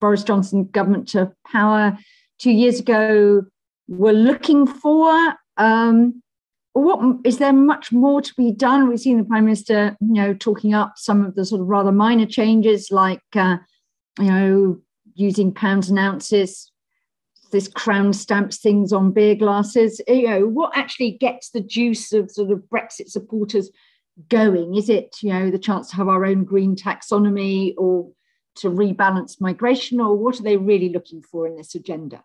Boris 0.00 0.22
Johnson 0.24 0.64
government 0.64 1.08
to 1.08 1.32
power 1.46 1.96
two 2.38 2.50
years 2.50 2.80
ago 2.80 3.44
were 3.88 4.12
looking 4.12 4.66
for? 4.66 5.34
Um, 5.56 6.22
what 6.80 7.16
is 7.24 7.38
there 7.38 7.52
much 7.52 7.92
more 7.92 8.20
to 8.20 8.34
be 8.34 8.52
done? 8.52 8.88
We've 8.88 9.00
seen 9.00 9.18
the 9.18 9.24
Prime 9.24 9.44
Minister, 9.44 9.96
you 10.00 10.14
know, 10.14 10.34
talking 10.34 10.74
up 10.74 10.94
some 10.96 11.24
of 11.24 11.34
the 11.34 11.44
sort 11.44 11.60
of 11.60 11.68
rather 11.68 11.92
minor 11.92 12.26
changes, 12.26 12.90
like 12.90 13.22
uh, 13.34 13.58
you 14.18 14.30
know, 14.30 14.80
using 15.14 15.52
pounds 15.52 15.90
and 15.90 15.98
ounces, 15.98 16.70
this 17.52 17.68
crown 17.68 18.12
stamps 18.12 18.58
things 18.58 18.92
on 18.92 19.12
beer 19.12 19.34
glasses. 19.34 20.00
You 20.08 20.28
know, 20.28 20.46
what 20.46 20.76
actually 20.76 21.12
gets 21.12 21.50
the 21.50 21.60
juice 21.60 22.12
of 22.12 22.30
sort 22.30 22.50
of 22.50 22.62
Brexit 22.72 23.08
supporters 23.08 23.70
going? 24.28 24.74
Is 24.74 24.88
it 24.88 25.16
you 25.22 25.32
know 25.32 25.50
the 25.50 25.58
chance 25.58 25.90
to 25.90 25.96
have 25.96 26.08
our 26.08 26.24
own 26.24 26.44
green 26.44 26.76
taxonomy 26.76 27.74
or 27.76 28.10
to 28.56 28.70
rebalance 28.70 29.40
migration, 29.40 30.00
or 30.00 30.16
what 30.16 30.38
are 30.40 30.42
they 30.42 30.56
really 30.56 30.90
looking 30.90 31.22
for 31.22 31.46
in 31.46 31.56
this 31.56 31.74
agenda? 31.74 32.22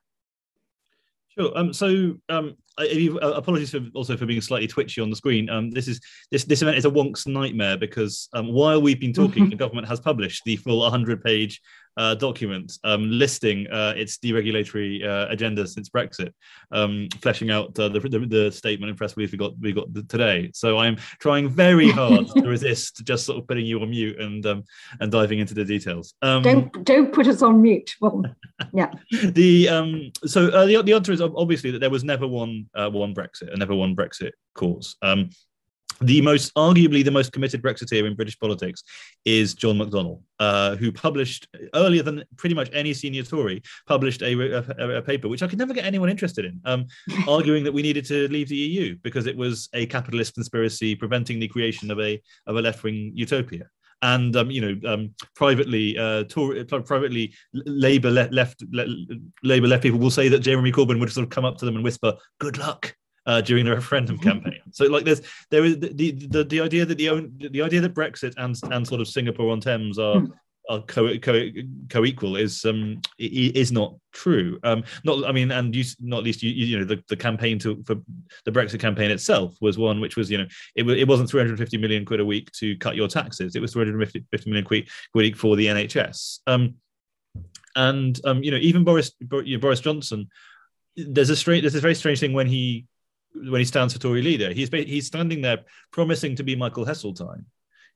Sure. 1.37 1.51
Um, 1.57 1.73
so 1.73 2.15
um, 2.29 2.55
uh, 2.77 3.33
apologies 3.33 3.71
for 3.71 3.81
also 3.93 4.17
for 4.17 4.25
being 4.25 4.41
slightly 4.41 4.67
twitchy 4.67 5.01
on 5.01 5.09
the 5.09 5.15
screen. 5.15 5.49
Um, 5.49 5.71
this 5.71 5.87
is 5.87 5.99
this 6.31 6.43
this 6.45 6.61
event 6.61 6.77
is 6.77 6.85
a 6.85 6.89
wonks 6.89 7.27
nightmare 7.27 7.77
because 7.77 8.29
um, 8.33 8.51
while 8.51 8.81
we've 8.81 8.99
been 8.99 9.13
talking, 9.13 9.49
the 9.49 9.55
government 9.55 9.87
has 9.87 9.99
published 9.99 10.43
the 10.45 10.55
full 10.57 10.79
100 10.79 11.23
page 11.23 11.61
uh, 11.97 12.15
document 12.15 12.77
um, 12.83 13.09
listing 13.09 13.67
uh, 13.67 13.93
its 13.95 14.17
deregulatory 14.17 15.05
uh, 15.05 15.27
agenda 15.29 15.65
since 15.67 15.89
Brexit, 15.89 16.31
um, 16.71 17.07
fleshing 17.21 17.51
out 17.51 17.77
uh, 17.79 17.89
the, 17.89 17.99
the, 17.99 18.19
the, 18.19 18.51
statement 18.51 18.89
and 18.89 18.97
press 18.97 19.15
release 19.17 19.31
we 19.31 19.37
got 19.37 19.57
we 19.59 19.73
got 19.73 19.87
today. 20.09 20.51
So 20.53 20.77
I'm 20.77 20.97
trying 21.19 21.49
very 21.49 21.89
hard 21.89 22.27
to 22.27 22.41
resist 22.47 23.05
just 23.05 23.25
sort 23.25 23.39
of 23.39 23.47
putting 23.47 23.65
you 23.65 23.81
on 23.81 23.89
mute 23.89 24.19
and 24.19 24.45
um, 24.45 24.63
and 24.99 25.11
diving 25.11 25.39
into 25.39 25.53
the 25.53 25.65
details. 25.65 26.13
Um, 26.21 26.43
don't 26.43 26.85
don't 26.85 27.13
put 27.13 27.27
us 27.27 27.41
on 27.41 27.61
mute. 27.61 27.95
Well, 28.01 28.23
yeah. 28.73 28.91
the 29.23 29.69
um, 29.69 30.11
so 30.25 30.49
uh, 30.49 30.65
the 30.65 30.81
the 30.81 30.93
answer 30.93 31.11
is 31.11 31.21
obviously 31.21 31.71
that 31.71 31.79
there 31.79 31.89
was 31.89 32.03
never 32.03 32.27
one 32.27 32.69
uh, 32.75 32.89
one 32.89 33.13
Brexit 33.13 33.49
and 33.49 33.59
never 33.59 33.75
one 33.75 33.95
Brexit 33.95 34.31
cause. 34.53 34.95
The 36.01 36.21
most 36.21 36.53
arguably 36.55 37.03
the 37.03 37.11
most 37.11 37.31
committed 37.31 37.61
brexiteer 37.61 38.05
in 38.05 38.15
british 38.15 38.37
politics 38.39 38.83
is 39.23 39.53
john 39.53 39.77
mcdonnell 39.77 40.21
uh, 40.39 40.75
who 40.75 40.91
published 40.91 41.47
earlier 41.73 42.03
than 42.03 42.23
pretty 42.37 42.55
much 42.55 42.69
any 42.73 42.93
senior 42.93 43.23
tory 43.23 43.61
published 43.87 44.21
a, 44.21 44.33
a, 44.57 44.97
a 44.97 45.01
paper 45.01 45.27
which 45.29 45.41
i 45.41 45.47
could 45.47 45.59
never 45.59 45.73
get 45.73 45.85
anyone 45.85 46.09
interested 46.09 46.45
in 46.45 46.59
um, 46.65 46.85
arguing 47.27 47.63
that 47.63 47.73
we 47.73 47.81
needed 47.81 48.05
to 48.05 48.27
leave 48.27 48.49
the 48.49 48.55
eu 48.55 48.95
because 49.03 49.25
it 49.25 49.37
was 49.37 49.69
a 49.73 49.85
capitalist 49.85 50.33
conspiracy 50.33 50.95
preventing 50.95 51.39
the 51.39 51.47
creation 51.47 51.91
of 51.91 51.99
a 51.99 52.21
of 52.47 52.57
a 52.57 52.61
left-wing 52.61 53.11
utopia. 53.13 53.65
And 54.01 54.35
um, 54.35 54.51
you 54.51 54.61
know 54.61 54.93
um, 54.93 55.13
privately 55.35 55.97
uh, 55.97 56.25
Tory, 56.25 56.63
privately 56.65 57.33
Labour 57.53 58.11
left, 58.11 58.33
left 58.33 58.63
Labour 59.43 59.67
left 59.67 59.83
people 59.83 59.99
will 59.99 60.11
say 60.11 60.27
that 60.27 60.39
Jeremy 60.39 60.71
Corbyn 60.71 60.99
would 60.99 61.11
sort 61.11 61.23
of 61.23 61.29
come 61.29 61.45
up 61.45 61.57
to 61.57 61.65
them 61.65 61.75
and 61.75 61.83
whisper 61.83 62.13
"Good 62.39 62.57
luck," 62.57 62.95
uh, 63.25 63.41
during 63.41 63.65
the 63.65 63.73
referendum 63.73 64.17
campaign. 64.17 64.61
So 64.71 64.85
like 64.85 65.05
there's 65.05 65.21
there 65.49 65.65
is 65.65 65.79
the 65.79 66.11
the, 66.29 66.43
the 66.43 66.61
idea 66.61 66.85
that 66.85 66.97
the 66.97 67.09
own 67.09 67.33
the 67.37 67.61
idea 67.61 67.81
that 67.81 67.93
Brexit 67.93 68.33
and 68.37 68.55
and 68.71 68.87
sort 68.87 69.01
of 69.01 69.07
Singapore 69.07 69.51
on 69.51 69.59
Thames 69.59 69.97
are 69.97 70.19
hmm. 70.19 70.31
are 70.69 70.81
co, 70.81 71.17
co, 71.17 71.47
co-equal 71.89 72.35
is 72.35 72.63
um 72.65 73.01
is 73.17 73.71
not 73.71 73.95
true. 74.13 74.59
Um, 74.63 74.83
not 75.03 75.25
I 75.25 75.31
mean, 75.31 75.51
and 75.51 75.75
you 75.75 75.83
not 75.99 76.23
least 76.23 76.43
you 76.43 76.51
you 76.51 76.79
know 76.79 76.85
the, 76.85 77.03
the 77.09 77.15
campaign 77.17 77.57
to 77.59 77.83
for 77.85 77.95
the 78.45 78.51
Brexit 78.51 78.79
campaign 78.79 79.11
itself 79.11 79.55
was 79.61 79.77
one 79.77 79.99
which 79.99 80.15
was 80.15 80.29
you 80.29 80.37
know 80.37 80.47
it, 80.75 80.87
it 80.89 81.07
wasn't 81.07 81.29
350 81.29 81.77
million 81.77 82.05
quid 82.05 82.19
a 82.19 82.25
week 82.25 82.51
to 82.53 82.77
cut 82.77 82.95
your 82.95 83.07
taxes. 83.07 83.55
It 83.55 83.61
was 83.61 83.73
350 83.73 84.49
million 84.49 84.65
quid 84.65 84.87
a 85.15 85.17
week 85.17 85.35
for 85.35 85.55
the 85.55 85.67
NHS. 85.67 86.39
Um, 86.47 86.75
and 87.75 88.19
um, 88.23 88.43
you 88.43 88.51
know 88.51 88.57
even 88.57 88.83
Boris 88.83 89.09
Boris 89.09 89.79
Johnson 89.81 90.29
there's 90.95 91.29
a 91.29 91.35
strange 91.35 91.61
there's 91.63 91.75
a 91.75 91.81
very 91.81 91.95
strange 91.95 92.21
thing 92.21 92.31
when 92.31 92.47
he 92.47 92.85
when 93.35 93.59
he 93.59 93.65
stands 93.65 93.93
for 93.93 93.99
Tory 93.99 94.21
leader. 94.21 94.53
He's 94.53 94.69
he's 94.69 95.07
standing 95.07 95.41
there 95.41 95.59
promising 95.91 96.35
to 96.37 96.43
be 96.43 96.55
Michael 96.55 96.85
Heseltine. 96.85 97.45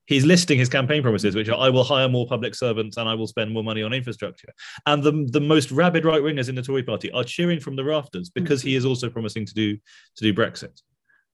He's 0.06 0.26
listing 0.26 0.58
his 0.58 0.70
campaign 0.70 1.04
promises, 1.04 1.36
which 1.36 1.50
are 1.50 1.60
I 1.60 1.70
will 1.70 1.84
hire 1.84 2.10
more 2.10 2.26
public 2.26 2.56
servants 2.56 2.98
and 2.98 3.08
I 3.08 3.14
will 3.14 3.28
spend 3.28 3.52
more 3.52 3.64
money 3.64 3.84
on 3.84 3.94
infrastructure. 3.94 4.52
And 4.88 5.04
the, 5.04 5.28
the 5.32 5.40
most 5.40 5.72
rabid 5.72 6.04
right 6.04 6.22
wingers 6.22 6.50
in 6.50 6.56
the 6.56 6.64
Tory 6.64 6.82
party 6.82 7.12
are 7.12 7.24
cheering 7.24 7.60
from 7.60 7.76
the 7.76 7.84
rafters 7.84 8.30
because 8.30 8.62
he 8.62 8.76
is 8.76 8.86
also 8.86 9.10
promising 9.10 9.46
to 9.46 9.54
do 9.54 9.76
to 9.76 10.22
do 10.22 10.34
Brexit. 10.34 10.82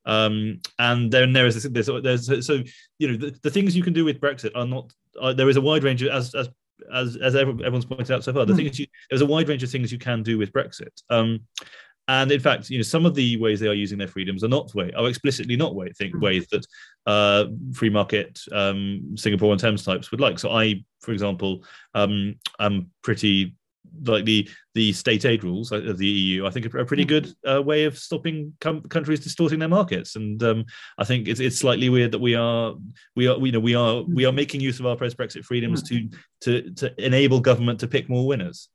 Um, 0.06 0.60
and 0.78 1.10
then 1.12 1.34
there 1.34 1.48
is 1.48 1.64
this, 1.64 1.88
there's, 1.88 2.28
there's 2.28 2.46
so 2.46 2.62
you 3.00 3.08
know 3.08 3.18
the, 3.18 3.40
the, 3.42 3.50
things 3.50 3.76
you 3.76 3.82
can 3.82 3.94
do 3.94 4.06
with 4.06 4.22
Brexit 4.22 4.52
are 4.56 4.68
not 4.68 4.94
uh, 5.20 5.34
there 5.34 5.50
is 5.50 5.58
a 5.58 5.62
wide 5.62 5.84
range 5.84 6.04
of 6.04 6.10
as 6.10 6.36
as 6.36 6.50
as, 6.94 7.16
as 7.16 7.36
everyone's 7.36 7.86
pointed 7.86 8.12
out 8.12 8.24
so 8.24 8.34
far, 8.34 8.46
the 8.46 8.54
mm. 8.54 8.58
things 8.58 8.80
you, 8.80 8.88
there's 9.10 9.22
a 9.22 9.26
wide 9.26 9.48
range 9.48 9.64
of 9.64 9.72
things 9.72 9.92
you 9.92 9.98
can 9.98 10.24
do 10.24 10.38
with 10.38 10.52
Brexit. 10.52 11.02
Um, 11.10 11.42
and 12.08 12.32
in 12.32 12.40
fact, 12.40 12.70
you 12.70 12.78
know, 12.78 12.84
some 12.84 13.06
of 13.06 13.16
the 13.16 13.38
ways 13.38 13.60
they 13.60 13.68
are 13.68 13.74
using 13.74 13.98
their 13.98 14.08
freedoms 14.08 14.44
are 14.44 14.50
not 14.50 14.74
way 14.76 14.92
are 14.96 15.08
explicitly 15.08 15.56
not 15.56 15.76
way 15.76 15.92
think 15.92 16.14
hmm. 16.14 16.22
ways 16.22 16.48
that 16.48 16.66
uh, 17.06 17.46
free 17.74 17.90
market 17.90 18.40
um, 18.52 19.16
Singapore 19.16 19.52
and 19.52 19.60
Thames 19.60 19.84
types 19.84 20.12
would 20.12 20.20
like. 20.20 20.38
So 20.38 20.52
I, 20.52 20.84
for 21.02 21.12
example, 21.12 21.64
um, 21.94 22.36
am 22.60 22.92
pretty 23.02 23.56
like 24.04 24.26
the 24.26 24.48
the 24.74 24.92
state 24.94 25.26
aid 25.26 25.44
rules 25.44 25.72
of 25.72 25.98
the 25.98 26.06
EU. 26.06 26.46
I 26.46 26.52
think 26.52 26.66
are 26.74 26.80
a 26.80 26.86
pretty 26.86 27.04
hmm. 27.04 27.10
good 27.10 27.34
uh, 27.48 27.62
way 27.64 27.86
of 27.86 27.98
stopping 27.98 28.54
com- 28.62 28.84
countries 28.84 29.22
distorting 29.22 29.58
their 29.58 29.70
markets. 29.70 30.16
And 30.16 30.42
um, 30.44 30.66
I 31.00 31.06
think 31.06 31.28
it's 31.28 31.40
it's 31.40 31.58
slightly 31.58 31.90
weird 31.90 32.12
that 32.12 32.20
we 32.20 32.36
are 32.36 32.76
we 33.16 33.28
are 33.28 33.38
you 33.38 33.52
know 33.52 33.60
we 33.60 33.74
are 33.74 34.04
we 34.04 34.26
are 34.26 34.32
hmm. 34.32 34.36
making 34.36 34.62
use 34.62 34.80
of 34.80 34.86
our 34.86 34.96
post 34.96 35.18
Brexit 35.18 35.44
freedoms 35.44 35.82
to 35.84 36.08
to 36.42 36.70
to 36.76 37.04
enable 37.04 37.40
government 37.40 37.80
to 37.80 37.88
pick 37.88 38.10
more 38.10 38.28
winners 38.28 38.70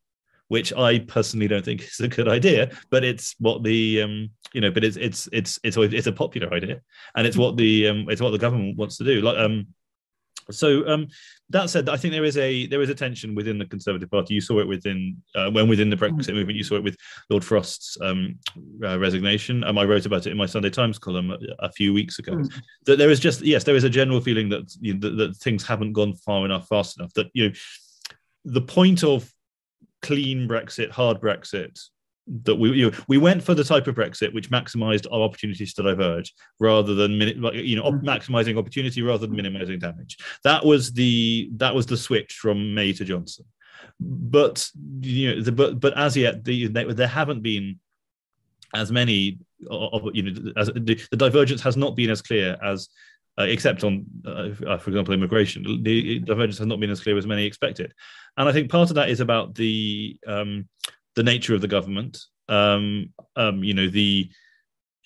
which 0.51 0.73
I 0.73 0.99
personally 0.99 1.47
don't 1.47 1.65
think 1.65 1.83
is 1.83 2.01
a 2.01 2.09
good 2.09 2.27
idea. 2.27 2.71
But 2.91 3.05
it's 3.05 3.37
what 3.39 3.63
the 3.63 4.03
um, 4.03 4.31
you 4.53 4.61
know, 4.61 4.73
but 4.73 4.83
it's 4.83 4.97
it's 4.97 5.29
it's 5.33 5.61
it's 5.63 5.77
it's 5.77 6.09
a 6.09 6.13
popular 6.13 6.53
idea, 6.53 6.81
and 7.15 7.25
it's 7.25 7.37
what 7.37 7.57
the 7.57 7.87
um, 7.87 8.07
it's 8.09 8.21
what 8.21 8.31
the 8.31 8.39
government 8.39 8.77
wants 8.77 8.97
to 8.99 9.05
do. 9.05 9.21
Like 9.21 9.39
um, 9.39 9.69
so 10.51 10.85
um, 10.89 11.07
that 11.51 11.71
said, 11.71 11.89
I 11.89 11.97
think 11.97 12.13
there 12.13 12.25
is 12.25 12.37
a 12.37 12.67
there 12.67 12.83
is 12.83 12.91
a 12.91 12.97
tension 12.97 13.37
within 13.37 13.59
the 13.59 13.65
Conservative 13.65 14.11
Party. 14.11 14.35
You 14.35 14.41
saw 14.41 14.59
it 14.59 14.67
within 14.67 15.23
uh, 15.37 15.53
when 15.53 15.69
within 15.69 15.89
the 15.89 15.97
Brexit 15.97 16.35
movement. 16.35 16.59
You 16.59 16.65
saw 16.65 16.75
it 16.75 16.83
with 16.83 16.97
Lord 17.29 17.45
Frost's 17.45 17.97
um, 18.01 18.37
uh, 18.83 18.99
resignation. 18.99 19.63
Um, 19.63 19.79
I 19.79 19.85
wrote 19.85 20.07
about 20.07 20.27
it 20.27 20.33
in 20.33 20.37
my 20.37 20.47
Sunday 20.47 20.71
Times 20.71 20.99
column 20.99 21.31
a, 21.31 21.39
a 21.61 21.71
few 21.71 21.95
weeks 21.95 22.19
ago. 22.19 22.33
Mm. 22.33 22.53
That 22.87 22.99
there 22.99 23.11
is 23.11 23.21
just 23.21 23.43
yes, 23.43 23.63
there 23.63 23.77
is 23.77 23.85
a 23.85 23.91
general 23.91 24.21
feeling 24.21 24.49
that, 24.49 24.75
you 24.81 24.95
know, 24.95 25.01
that 25.01 25.17
that 25.17 25.37
things 25.37 25.65
haven't 25.65 25.93
gone 25.93 26.15
far 26.15 26.45
enough, 26.45 26.67
fast 26.67 26.99
enough. 26.99 27.13
That 27.15 27.29
you 27.35 27.51
know, 27.51 27.55
the 28.47 28.63
point 28.63 29.05
of 29.05 29.33
clean 30.03 30.49
Brexit, 30.49 30.91
hard 30.91 31.21
Brexit, 31.21 31.79
that 32.45 32.57
we 32.57 32.71
you 32.71 32.91
know, 32.91 32.97
we 33.09 33.19
went 33.19 33.43
for 33.43 33.55
the 33.55 33.65
type 33.65 33.87
of 33.87 33.97
Brexit 33.97 34.33
which 34.33 34.51
maximised 34.51 35.07
our 35.11 35.23
opportunities 35.23 35.75
to 35.75 35.83
diverge 35.83 36.33
rather 36.61 36.95
than 36.95 37.13
you 37.13 37.77
know 37.77 37.91
mm-hmm. 37.91 38.07
maximising 38.07 38.59
opportunity 38.59 39.03
rather 39.03 39.27
than 39.27 39.37
minimising 39.37 39.79
damage. 39.79 40.17
That 40.45 40.65
was 40.65 40.93
the 40.93 41.51
that 41.57 41.75
was 41.75 41.87
the 41.87 41.97
switch 41.97 42.35
from 42.35 42.75
May 42.75 42.93
to 42.95 43.05
Johnson. 43.05 43.47
But 43.99 44.67
you 45.01 45.35
know, 45.35 45.43
the, 45.43 45.53
but 45.53 45.81
but 45.81 45.97
as 45.97 46.17
yet, 46.17 46.45
the, 46.45 46.69
there 46.69 47.07
haven't 47.07 47.43
been 47.43 47.81
as 48.75 48.93
many 48.93 49.39
of 49.69 50.03
you 50.15 50.23
know 50.23 50.53
as 50.57 50.69
the, 50.69 51.01
the 51.11 51.17
divergence 51.17 51.61
has 51.63 51.77
not 51.77 51.97
been 51.97 52.11
as 52.11 52.23
clear 52.23 52.57
as 52.63 52.89
uh, 53.41 53.45
except 53.45 53.85
on, 53.85 54.05
uh, 54.27 54.77
for 54.77 54.91
example, 54.91 55.15
immigration. 55.15 55.83
The 55.83 56.19
divergence 56.19 56.59
has 56.59 56.67
not 56.67 56.79
been 56.79 56.91
as 56.91 57.01
clear 57.01 57.17
as 57.17 57.27
many 57.27 57.47
expected, 57.47 57.95
and 58.37 58.49
I 58.49 58.53
think 58.53 58.71
part 58.71 58.91
of 58.91 58.97
that 58.97 59.09
is 59.09 59.21
about 59.21 59.55
the 59.55 60.19
um, 60.27 60.69
the 61.17 61.23
nature 61.23 61.55
of 61.55 61.63
the 61.63 61.69
government. 61.69 62.19
Um, 62.49 63.13
um, 63.37 63.65
you 63.65 63.73
know 63.73 63.89
the 63.89 64.31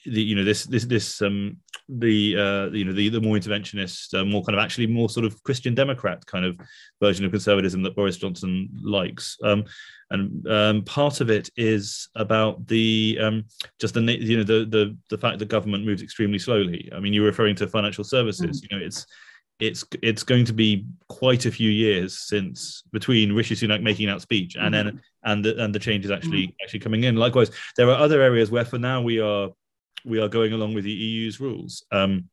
the 0.04 0.22
you 0.22 0.34
know 0.34 0.44
this 0.44 0.64
this 0.64 0.84
this 0.84 1.22
um 1.22 1.58
the 1.88 2.36
uh 2.36 2.66
you 2.74 2.84
know 2.84 2.92
the 2.92 3.08
the 3.10 3.20
more 3.20 3.36
interventionist 3.36 4.14
uh, 4.18 4.24
more 4.24 4.42
kind 4.42 4.58
of 4.58 4.64
actually 4.64 4.86
more 4.86 5.08
sort 5.10 5.26
of 5.26 5.42
christian 5.42 5.74
democrat 5.74 6.24
kind 6.26 6.44
of 6.44 6.58
version 7.00 7.24
of 7.24 7.30
conservatism 7.30 7.82
that 7.82 7.94
boris 7.94 8.16
johnson 8.16 8.68
likes 8.82 9.36
um 9.44 9.64
and 10.10 10.48
um 10.48 10.82
part 10.84 11.20
of 11.20 11.28
it 11.30 11.50
is 11.56 12.08
about 12.14 12.66
the 12.68 13.18
um 13.20 13.44
just 13.78 13.94
the 13.94 14.00
you 14.00 14.38
know 14.38 14.44
the 14.44 14.64
the 14.64 14.96
the 15.10 15.18
fact 15.18 15.38
that 15.38 15.48
government 15.48 15.84
moves 15.84 16.02
extremely 16.02 16.38
slowly 16.38 16.88
i 16.94 17.00
mean 17.00 17.12
you're 17.12 17.24
referring 17.24 17.54
to 17.54 17.66
financial 17.66 18.04
services 18.04 18.62
mm. 18.62 18.70
you 18.70 18.78
know 18.78 18.84
it's 18.84 19.06
it's 19.60 19.84
it's 20.02 20.22
going 20.22 20.44
to 20.44 20.52
be 20.52 20.84
quite 21.08 21.46
a 21.46 21.50
few 21.50 21.70
years 21.70 22.18
since 22.18 22.82
between 22.92 23.32
Rishi 23.32 23.54
Sunak 23.54 23.82
making 23.82 24.08
that 24.08 24.20
speech 24.20 24.56
and 24.56 24.74
mm-hmm. 24.74 24.86
then 24.86 25.02
and 25.22 25.44
the, 25.44 25.62
and 25.62 25.74
the 25.74 25.78
changes 25.78 26.10
actually 26.10 26.48
mm-hmm. 26.48 26.56
actually 26.64 26.80
coming 26.80 27.04
in. 27.04 27.16
Likewise, 27.16 27.50
there 27.76 27.88
are 27.88 27.96
other 27.96 28.20
areas 28.20 28.50
where 28.50 28.64
for 28.64 28.78
now 28.78 29.00
we 29.00 29.20
are 29.20 29.50
we 30.04 30.20
are 30.20 30.28
going 30.28 30.52
along 30.52 30.74
with 30.74 30.84
the 30.84 30.92
EU's 30.92 31.40
rules. 31.40 31.84
Um, 31.90 32.28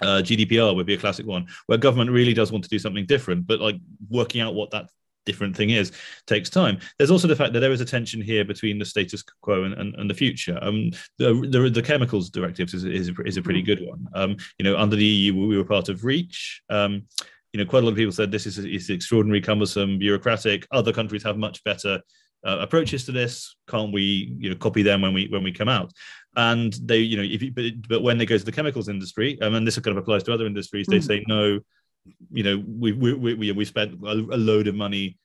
uh, 0.00 0.22
GDPR 0.22 0.74
would 0.74 0.86
be 0.86 0.94
a 0.94 0.98
classic 0.98 1.26
one 1.26 1.46
where 1.66 1.78
government 1.78 2.10
really 2.10 2.32
does 2.32 2.50
want 2.50 2.64
to 2.64 2.70
do 2.70 2.78
something 2.78 3.06
different, 3.06 3.46
but 3.46 3.60
like 3.60 3.76
working 4.08 4.40
out 4.40 4.54
what 4.54 4.70
that 4.70 4.86
different 5.24 5.56
thing 5.56 5.70
is 5.70 5.92
takes 6.26 6.50
time. 6.50 6.78
There's 6.98 7.10
also 7.10 7.28
the 7.28 7.36
fact 7.36 7.52
that 7.52 7.60
there 7.60 7.72
is 7.72 7.80
a 7.80 7.84
tension 7.84 8.20
here 8.20 8.44
between 8.44 8.78
the 8.78 8.84
status 8.84 9.22
quo 9.40 9.64
and, 9.64 9.74
and, 9.74 9.94
and 9.94 10.10
the 10.10 10.14
future. 10.14 10.58
Um, 10.60 10.90
the, 11.18 11.34
the, 11.50 11.70
the 11.70 11.82
chemicals 11.82 12.30
directives 12.30 12.74
is, 12.74 12.84
is, 12.84 13.10
is 13.24 13.36
a 13.36 13.42
pretty 13.42 13.62
mm. 13.62 13.66
good 13.66 13.86
one. 13.86 14.08
Um, 14.14 14.36
you 14.58 14.64
know, 14.64 14.76
under 14.76 14.96
the 14.96 15.04
EU, 15.04 15.46
we 15.46 15.56
were 15.56 15.64
part 15.64 15.88
of 15.88 16.04
REACH. 16.04 16.62
Um, 16.70 17.02
you 17.52 17.62
know, 17.62 17.68
quite 17.68 17.82
a 17.82 17.86
lot 17.86 17.92
of 17.92 17.98
people 17.98 18.12
said 18.12 18.32
this 18.32 18.46
is, 18.46 18.58
is 18.58 18.88
extraordinary, 18.88 19.42
cumbersome, 19.42 19.98
bureaucratic. 19.98 20.66
Other 20.72 20.92
countries 20.92 21.22
have 21.22 21.36
much 21.36 21.62
better 21.64 22.00
uh, 22.44 22.58
approaches 22.60 23.04
to 23.04 23.12
this. 23.12 23.54
Can't 23.68 23.92
we, 23.92 24.34
you 24.38 24.50
know, 24.50 24.56
copy 24.56 24.82
them 24.82 25.02
when 25.02 25.14
we 25.14 25.28
when 25.28 25.44
we 25.44 25.52
come 25.52 25.68
out? 25.68 25.92
And 26.34 26.72
they, 26.82 26.98
you 26.98 27.16
know, 27.16 27.22
if 27.22 27.42
you, 27.42 27.52
but, 27.52 27.88
but 27.88 28.02
when 28.02 28.16
they 28.16 28.24
go 28.24 28.38
to 28.38 28.44
the 28.44 28.52
chemicals 28.52 28.88
industry, 28.88 29.40
um, 29.42 29.54
and 29.54 29.66
this 29.66 29.78
kind 29.78 29.96
of 29.96 30.02
applies 30.02 30.22
to 30.24 30.32
other 30.32 30.46
industries, 30.46 30.86
they 30.86 30.98
mm. 30.98 31.04
say 31.04 31.24
no 31.28 31.60
you 32.32 32.42
know, 32.42 32.62
we 32.66 32.92
we 32.92 33.34
we, 33.34 33.52
we 33.52 33.64
spent 33.64 33.94
a, 34.04 34.14
load 34.14 34.66
of 34.66 34.74
money 34.74 35.18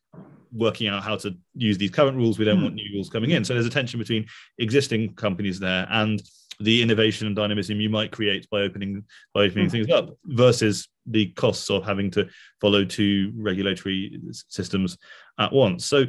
working 0.51 0.87
out 0.87 1.03
how 1.03 1.15
to 1.17 1.35
use 1.55 1.77
these 1.77 1.91
current 1.91 2.17
rules. 2.17 2.39
We 2.39 2.45
don't 2.45 2.59
mm. 2.59 2.63
want 2.63 2.75
new 2.75 2.89
rules 2.93 3.09
coming 3.09 3.31
in. 3.31 3.43
So 3.43 3.53
there's 3.53 3.65
a 3.65 3.71
tension 3.71 3.99
between 3.99 4.25
existing 4.57 5.15
companies 5.15 5.59
there 5.59 5.87
and 5.89 6.21
the 6.59 6.81
innovation 6.81 7.27
and 7.27 7.35
dynamism 7.35 7.79
you 7.79 7.89
might 7.89 8.11
create 8.11 8.49
by 8.49 8.61
opening 8.61 9.03
by 9.33 9.41
opening 9.41 9.67
mm. 9.67 9.71
things 9.71 9.89
up 9.89 10.09
versus 10.25 10.87
the 11.05 11.27
costs 11.31 11.69
of 11.69 11.85
having 11.85 12.11
to 12.11 12.27
follow 12.61 12.83
two 12.83 13.31
regulatory 13.35 14.19
systems 14.31 14.97
at 15.39 15.51
once. 15.53 15.85
So 15.85 16.05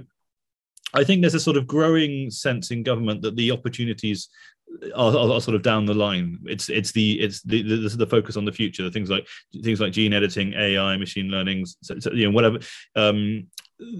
I 0.94 1.04
think 1.04 1.20
there's 1.20 1.34
a 1.34 1.40
sort 1.40 1.58
of 1.58 1.66
growing 1.66 2.30
sense 2.30 2.70
in 2.70 2.82
government 2.82 3.22
that 3.22 3.36
the 3.36 3.50
opportunities 3.50 4.28
are, 4.94 5.16
are, 5.16 5.32
are, 5.32 5.40
sort 5.40 5.54
of 5.54 5.62
down 5.62 5.86
the 5.86 5.94
line. 5.94 6.38
It's 6.44 6.68
it's 6.68 6.92
the 6.92 7.20
it's 7.20 7.42
the, 7.42 7.62
the, 7.62 7.88
the 7.88 8.06
focus 8.06 8.36
on 8.36 8.44
the 8.44 8.52
future. 8.52 8.82
The 8.82 8.90
things 8.90 9.10
like 9.10 9.26
things 9.62 9.80
like 9.80 9.92
gene 9.92 10.12
editing, 10.12 10.54
AI, 10.54 10.96
machine 10.96 11.28
learning, 11.28 11.66
so, 11.82 11.98
so, 11.98 12.12
you 12.12 12.26
know, 12.26 12.32
whatever. 12.32 12.58
Um, 12.96 13.46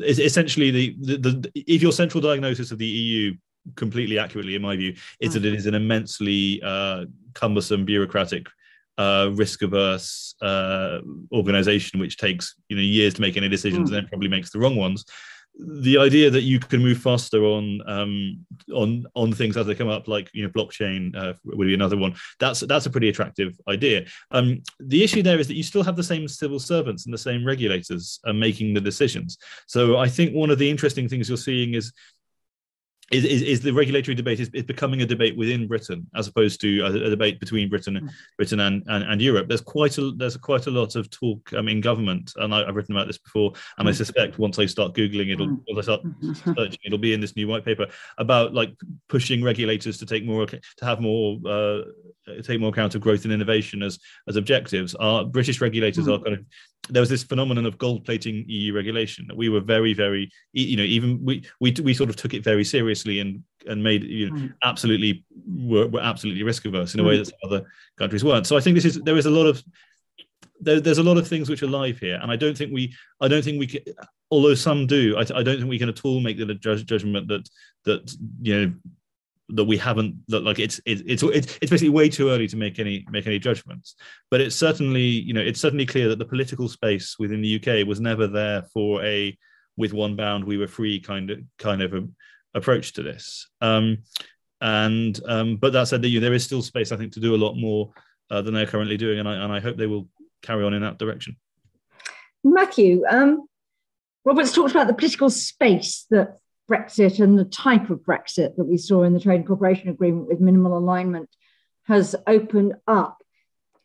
essentially, 0.02 0.70
the, 0.70 0.96
the, 1.00 1.16
the 1.16 1.52
if 1.54 1.82
your 1.82 1.92
central 1.92 2.20
diagnosis 2.20 2.70
of 2.70 2.78
the 2.78 2.86
EU 2.86 3.34
completely 3.76 4.18
accurately, 4.18 4.54
in 4.54 4.62
my 4.62 4.76
view, 4.76 4.94
is 5.20 5.34
that 5.34 5.44
it 5.44 5.54
is 5.54 5.66
an 5.66 5.74
immensely 5.74 6.62
uh, 6.62 7.04
cumbersome, 7.34 7.84
bureaucratic, 7.84 8.46
uh, 8.98 9.30
risk 9.34 9.62
averse 9.62 10.34
uh, 10.42 10.98
organization, 11.32 12.00
which 12.00 12.16
takes 12.16 12.54
you 12.68 12.76
know 12.76 12.82
years 12.82 13.14
to 13.14 13.20
make 13.20 13.36
any 13.36 13.48
decisions 13.48 13.90
mm. 13.90 13.94
and 13.94 14.04
then 14.04 14.08
probably 14.08 14.28
makes 14.28 14.50
the 14.50 14.58
wrong 14.58 14.76
ones 14.76 15.04
the 15.58 15.98
idea 15.98 16.30
that 16.30 16.42
you 16.42 16.60
can 16.60 16.80
move 16.80 16.98
faster 16.98 17.44
on 17.44 17.80
um, 17.86 18.46
on 18.72 19.06
on 19.14 19.32
things 19.32 19.56
as 19.56 19.66
they 19.66 19.74
come 19.74 19.88
up, 19.88 20.06
like 20.06 20.30
you 20.32 20.42
know, 20.42 20.48
blockchain 20.50 21.14
uh, 21.16 21.34
would 21.44 21.66
be 21.66 21.74
another 21.74 21.96
one. 21.96 22.14
That's 22.38 22.60
that's 22.60 22.86
a 22.86 22.90
pretty 22.90 23.08
attractive 23.08 23.58
idea. 23.68 24.06
Um, 24.30 24.62
the 24.78 25.02
issue 25.02 25.22
there 25.22 25.38
is 25.38 25.48
that 25.48 25.56
you 25.56 25.62
still 25.62 25.82
have 25.82 25.96
the 25.96 26.02
same 26.02 26.28
civil 26.28 26.60
servants 26.60 27.06
and 27.06 27.12
the 27.12 27.18
same 27.18 27.44
regulators 27.44 28.20
uh, 28.24 28.32
making 28.32 28.74
the 28.74 28.80
decisions. 28.80 29.38
So 29.66 29.96
I 29.96 30.08
think 30.08 30.32
one 30.32 30.50
of 30.50 30.58
the 30.58 30.70
interesting 30.70 31.08
things 31.08 31.28
you're 31.28 31.36
seeing 31.38 31.74
is 31.74 31.92
is, 33.10 33.24
is, 33.24 33.42
is, 33.42 33.60
the 33.60 33.72
regulatory 33.72 34.14
debate 34.14 34.40
is, 34.40 34.50
is 34.52 34.64
becoming 34.64 35.00
a 35.02 35.06
debate 35.06 35.36
within 35.36 35.66
Britain 35.66 36.06
as 36.14 36.26
opposed 36.28 36.60
to 36.60 36.80
a, 36.80 36.86
a 36.86 37.10
debate 37.10 37.40
between 37.40 37.68
Britain, 37.68 37.94
mm. 37.94 38.10
Britain 38.36 38.60
and, 38.60 38.82
and, 38.86 39.04
and, 39.04 39.22
Europe. 39.22 39.48
There's 39.48 39.62
quite 39.62 39.96
a 39.98 40.12
there's 40.12 40.36
quite 40.36 40.66
a 40.66 40.70
lot 40.70 40.94
of 40.94 41.08
talk 41.10 41.52
um, 41.54 41.68
in 41.68 41.80
government, 41.80 42.32
and 42.36 42.54
I, 42.54 42.66
have 42.66 42.76
written 42.76 42.94
about 42.94 43.06
this 43.06 43.18
before. 43.18 43.52
And 43.78 43.86
mm. 43.86 43.90
I 43.90 43.94
suspect 43.94 44.38
once 44.38 44.58
I 44.58 44.66
start 44.66 44.94
googling, 44.94 45.32
it'll 45.32 45.48
mm. 45.48 45.60
once 45.68 45.88
I 45.88 45.94
start 45.94 46.02
searching, 46.56 46.80
it'll 46.84 46.98
be 46.98 47.14
in 47.14 47.20
this 47.20 47.36
new 47.36 47.48
white 47.48 47.64
paper 47.64 47.86
about 48.18 48.52
like 48.52 48.74
pushing 49.08 49.42
regulators 49.42 49.98
to 49.98 50.06
take 50.06 50.24
more 50.24 50.44
to 50.46 50.60
have 50.82 51.00
more 51.00 51.38
uh, 51.46 51.82
take 52.42 52.60
more 52.60 52.70
account 52.70 52.94
of 52.94 53.00
growth 53.00 53.24
and 53.24 53.32
innovation 53.32 53.82
as 53.82 53.98
as 54.28 54.36
objectives. 54.36 54.94
Our 54.96 55.24
British 55.24 55.60
regulators 55.60 56.06
mm. 56.06 56.14
are 56.14 56.22
kind 56.22 56.36
of 56.36 56.44
there 56.90 57.00
was 57.00 57.10
this 57.10 57.22
phenomenon 57.22 57.66
of 57.66 57.78
gold 57.78 58.04
plating 58.04 58.44
EU 58.48 58.72
regulation 58.74 59.26
that 59.28 59.36
we 59.36 59.48
were 59.48 59.60
very, 59.60 59.92
very, 59.92 60.30
you 60.52 60.76
know, 60.76 60.82
even 60.82 61.22
we 61.22 61.44
we 61.60 61.74
we 61.82 61.94
sort 61.94 62.10
of 62.10 62.16
took 62.16 62.34
it 62.34 62.44
very 62.44 62.64
seriously 62.64 63.20
and 63.20 63.42
and 63.66 63.82
made 63.82 64.02
you 64.04 64.30
know 64.30 64.36
mm. 64.36 64.54
absolutely 64.64 65.24
were, 65.46 65.86
were 65.88 66.00
absolutely 66.00 66.42
risk 66.42 66.64
averse 66.64 66.94
in 66.94 67.00
a 67.00 67.04
way 67.04 67.18
mm. 67.18 67.24
that 67.24 67.34
other 67.44 67.66
countries 67.98 68.24
weren't. 68.24 68.46
So 68.46 68.56
I 68.56 68.60
think 68.60 68.74
this 68.74 68.84
is 68.84 69.00
there 69.02 69.16
is 69.16 69.26
a 69.26 69.30
lot 69.30 69.46
of 69.46 69.62
there, 70.60 70.80
there's 70.80 70.98
a 70.98 71.02
lot 71.02 71.18
of 71.18 71.28
things 71.28 71.48
which 71.48 71.62
are 71.62 71.68
live 71.68 71.98
here, 71.98 72.18
and 72.22 72.30
I 72.30 72.36
don't 72.36 72.56
think 72.56 72.72
we 72.72 72.94
I 73.20 73.28
don't 73.28 73.44
think 73.44 73.58
we 73.58 73.66
can, 73.66 73.82
although 74.30 74.54
some 74.54 74.86
do, 74.86 75.16
I, 75.16 75.20
I 75.20 75.42
don't 75.42 75.58
think 75.58 75.68
we 75.68 75.78
can 75.78 75.88
at 75.88 76.04
all 76.04 76.20
make 76.20 76.38
the 76.38 76.54
judgment 76.54 77.28
that 77.28 77.48
that 77.84 78.14
you 78.42 78.54
know 78.54 78.72
that 79.50 79.64
we 79.64 79.76
haven't 79.76 80.14
that 80.28 80.44
like 80.44 80.58
it's 80.58 80.80
it's 80.84 81.02
it's 81.06 81.22
it's 81.22 81.70
basically 81.70 81.88
way 81.88 82.08
too 82.08 82.30
early 82.30 82.46
to 82.48 82.56
make 82.56 82.78
any 82.78 83.06
make 83.10 83.26
any 83.26 83.38
judgments. 83.38 83.96
But 84.30 84.40
it's 84.40 84.56
certainly 84.56 85.02
you 85.02 85.32
know 85.32 85.40
it's 85.40 85.60
certainly 85.60 85.86
clear 85.86 86.08
that 86.08 86.18
the 86.18 86.24
political 86.24 86.68
space 86.68 87.18
within 87.18 87.40
the 87.40 87.56
UK 87.56 87.86
was 87.86 88.00
never 88.00 88.26
there 88.26 88.62
for 88.74 89.02
a 89.04 89.36
with 89.76 89.92
one 89.92 90.16
bound 90.16 90.44
we 90.44 90.58
were 90.58 90.66
free 90.66 91.00
kind 91.00 91.30
of 91.30 91.38
kind 91.58 91.82
of 91.82 91.94
a, 91.94 92.06
approach 92.54 92.94
to 92.94 93.02
this. 93.02 93.48
Um 93.60 93.98
and 94.60 95.20
um 95.26 95.56
but 95.56 95.72
that 95.72 95.86
said 95.86 96.04
you 96.04 96.20
know, 96.20 96.24
there 96.24 96.34
is 96.34 96.44
still 96.44 96.62
space 96.62 96.90
i 96.90 96.96
think 96.96 97.12
to 97.12 97.20
do 97.20 97.34
a 97.34 97.36
lot 97.36 97.54
more 97.54 97.92
uh, 98.30 98.42
than 98.42 98.52
they're 98.52 98.66
currently 98.66 98.96
doing 98.96 99.20
and 99.20 99.28
i 99.28 99.34
and 99.34 99.52
i 99.52 99.60
hope 99.60 99.76
they 99.76 99.86
will 99.86 100.08
carry 100.42 100.64
on 100.64 100.74
in 100.74 100.82
that 100.82 100.98
direction. 100.98 101.36
Matthew 102.44 103.04
um 103.08 103.46
robert's 104.24 104.52
talked 104.52 104.72
about 104.72 104.86
the 104.88 104.94
political 104.94 105.30
space 105.30 106.06
that 106.10 106.38
Brexit 106.70 107.20
and 107.20 107.38
the 107.38 107.44
type 107.44 107.90
of 107.90 108.00
Brexit 108.00 108.56
that 108.56 108.64
we 108.64 108.76
saw 108.76 109.02
in 109.02 109.14
the 109.14 109.20
Trade 109.20 109.36
and 109.36 109.46
Cooperation 109.46 109.88
Agreement 109.88 110.28
with 110.28 110.40
minimal 110.40 110.76
alignment 110.76 111.30
has 111.84 112.14
opened 112.26 112.74
up. 112.86 113.22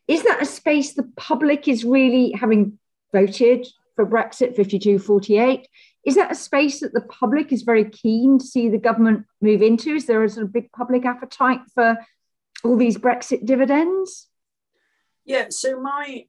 Is 0.06 0.22
that 0.24 0.42
a 0.42 0.46
space 0.46 0.92
the 0.92 1.10
public 1.16 1.66
is 1.66 1.84
really 1.84 2.32
having 2.32 2.78
voted 3.12 3.66
for 3.96 4.06
Brexit 4.06 4.54
52 4.54 4.98
48? 4.98 5.66
Is 6.04 6.16
that 6.16 6.30
a 6.30 6.34
space 6.34 6.80
that 6.80 6.92
the 6.92 7.00
public 7.00 7.52
is 7.52 7.62
very 7.62 7.88
keen 7.88 8.38
to 8.38 8.44
see 8.44 8.68
the 8.68 8.78
government 8.78 9.24
move 9.40 9.62
into? 9.62 9.94
Is 9.94 10.04
there 10.06 10.22
a 10.22 10.28
sort 10.28 10.44
of 10.44 10.52
big 10.52 10.70
public 10.72 11.06
appetite 11.06 11.60
for 11.74 11.96
all 12.62 12.76
these 12.76 12.98
Brexit 12.98 13.46
dividends? 13.46 14.28
Yeah, 15.24 15.46
so 15.48 15.80
my 15.80 16.26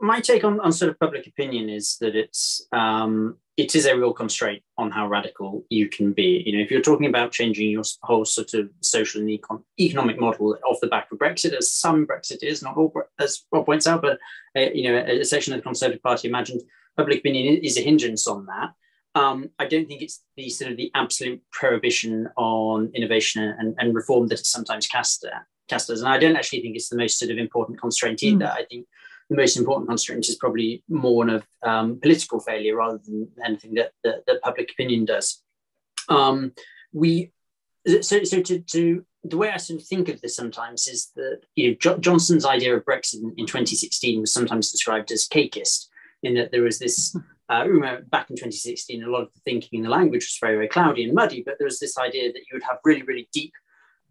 my 0.00 0.20
take 0.20 0.44
on, 0.44 0.60
on 0.60 0.72
sort 0.72 0.90
of 0.90 0.98
public 0.98 1.26
opinion 1.26 1.68
is 1.68 1.96
that 2.00 2.16
it's 2.16 2.66
um, 2.72 3.36
it 3.56 3.74
is 3.74 3.84
a 3.84 3.96
real 3.96 4.12
constraint 4.12 4.62
on 4.78 4.90
how 4.90 5.06
radical 5.06 5.64
you 5.68 5.88
can 5.88 6.12
be. 6.12 6.42
You 6.46 6.56
know, 6.56 6.62
if 6.62 6.70
you're 6.70 6.80
talking 6.80 7.06
about 7.06 7.32
changing 7.32 7.70
your 7.70 7.82
whole 8.02 8.24
sort 8.24 8.54
of 8.54 8.70
social 8.80 9.20
and 9.20 9.28
econ- 9.28 9.62
economic 9.78 10.18
model 10.18 10.56
off 10.64 10.78
the 10.80 10.86
back 10.86 11.12
of 11.12 11.18
Brexit, 11.18 11.52
as 11.52 11.70
some 11.70 12.06
Brexit 12.06 12.42
is, 12.42 12.62
not 12.62 12.76
all, 12.76 12.92
as 13.18 13.44
Rob 13.52 13.66
points 13.66 13.86
out, 13.86 14.00
but 14.00 14.18
uh, 14.56 14.70
you 14.72 14.90
know, 14.90 14.96
a, 14.96 15.20
a 15.20 15.24
section 15.24 15.52
of 15.52 15.58
the 15.58 15.64
Conservative 15.64 16.02
Party 16.02 16.28
imagined 16.28 16.62
public 16.96 17.18
opinion 17.18 17.62
is 17.62 17.76
a 17.76 17.82
hindrance 17.82 18.26
on 18.26 18.46
that. 18.46 18.70
Um, 19.14 19.50
I 19.58 19.66
don't 19.66 19.86
think 19.86 20.02
it's 20.02 20.22
the 20.36 20.48
sort 20.48 20.70
of 20.70 20.76
the 20.76 20.90
absolute 20.94 21.42
prohibition 21.52 22.28
on 22.36 22.90
innovation 22.94 23.42
and, 23.58 23.74
and 23.78 23.94
reform 23.94 24.28
that 24.28 24.40
is 24.40 24.48
sometimes 24.48 24.86
cast, 24.86 25.24
uh, 25.24 25.40
cast 25.68 25.90
as. 25.90 26.00
And 26.00 26.08
I 26.08 26.18
don't 26.18 26.36
actually 26.36 26.62
think 26.62 26.76
it's 26.76 26.88
the 26.88 26.96
most 26.96 27.18
sort 27.18 27.30
of 27.30 27.38
important 27.38 27.80
constraint 27.80 28.22
either. 28.22 28.46
Mm. 28.46 28.52
I 28.52 28.64
think 28.70 28.86
the 29.30 29.36
most 29.36 29.56
important 29.56 29.88
constraint 29.88 30.28
is 30.28 30.34
probably 30.34 30.82
more 30.88 31.16
one 31.16 31.30
of 31.30 31.46
um, 31.62 32.00
political 32.00 32.40
failure 32.40 32.76
rather 32.76 33.00
than 33.06 33.28
anything 33.46 33.74
that, 33.74 33.92
that, 34.02 34.26
that 34.26 34.42
public 34.42 34.72
opinion 34.72 35.04
does. 35.04 35.42
Um, 36.08 36.52
we 36.92 37.30
so 38.02 38.24
so 38.24 38.42
to, 38.42 38.58
to 38.58 39.06
the 39.22 39.36
way 39.36 39.50
I 39.50 39.56
sort 39.56 39.80
of 39.80 39.86
think 39.86 40.08
of 40.08 40.20
this 40.20 40.34
sometimes 40.34 40.88
is 40.88 41.12
that 41.14 41.42
you 41.54 41.70
know 41.70 41.76
jo- 41.80 41.98
Johnson's 41.98 42.44
idea 42.44 42.76
of 42.76 42.84
Brexit 42.84 43.22
in, 43.22 43.32
in, 43.36 43.46
2016 43.46 44.20
was 44.20 44.32
sometimes 44.32 44.72
described 44.72 45.12
as 45.12 45.28
cakeist, 45.28 45.86
in 46.24 46.34
that 46.34 46.50
there 46.50 46.62
was 46.62 46.80
this 46.80 47.16
uh, 47.48 47.64
rumor 47.66 48.02
back 48.02 48.28
in 48.30 48.36
2016. 48.36 49.04
A 49.04 49.06
lot 49.06 49.22
of 49.22 49.32
the 49.32 49.40
thinking 49.44 49.78
in 49.78 49.84
the 49.84 49.90
language 49.90 50.24
was 50.24 50.38
very 50.40 50.56
very 50.56 50.68
cloudy 50.68 51.04
and 51.04 51.14
muddy, 51.14 51.42
but 51.46 51.54
there 51.58 51.66
was 51.66 51.78
this 51.78 51.96
idea 51.96 52.32
that 52.32 52.40
you 52.40 52.54
would 52.54 52.64
have 52.64 52.78
really 52.84 53.02
really 53.02 53.28
deep 53.32 53.52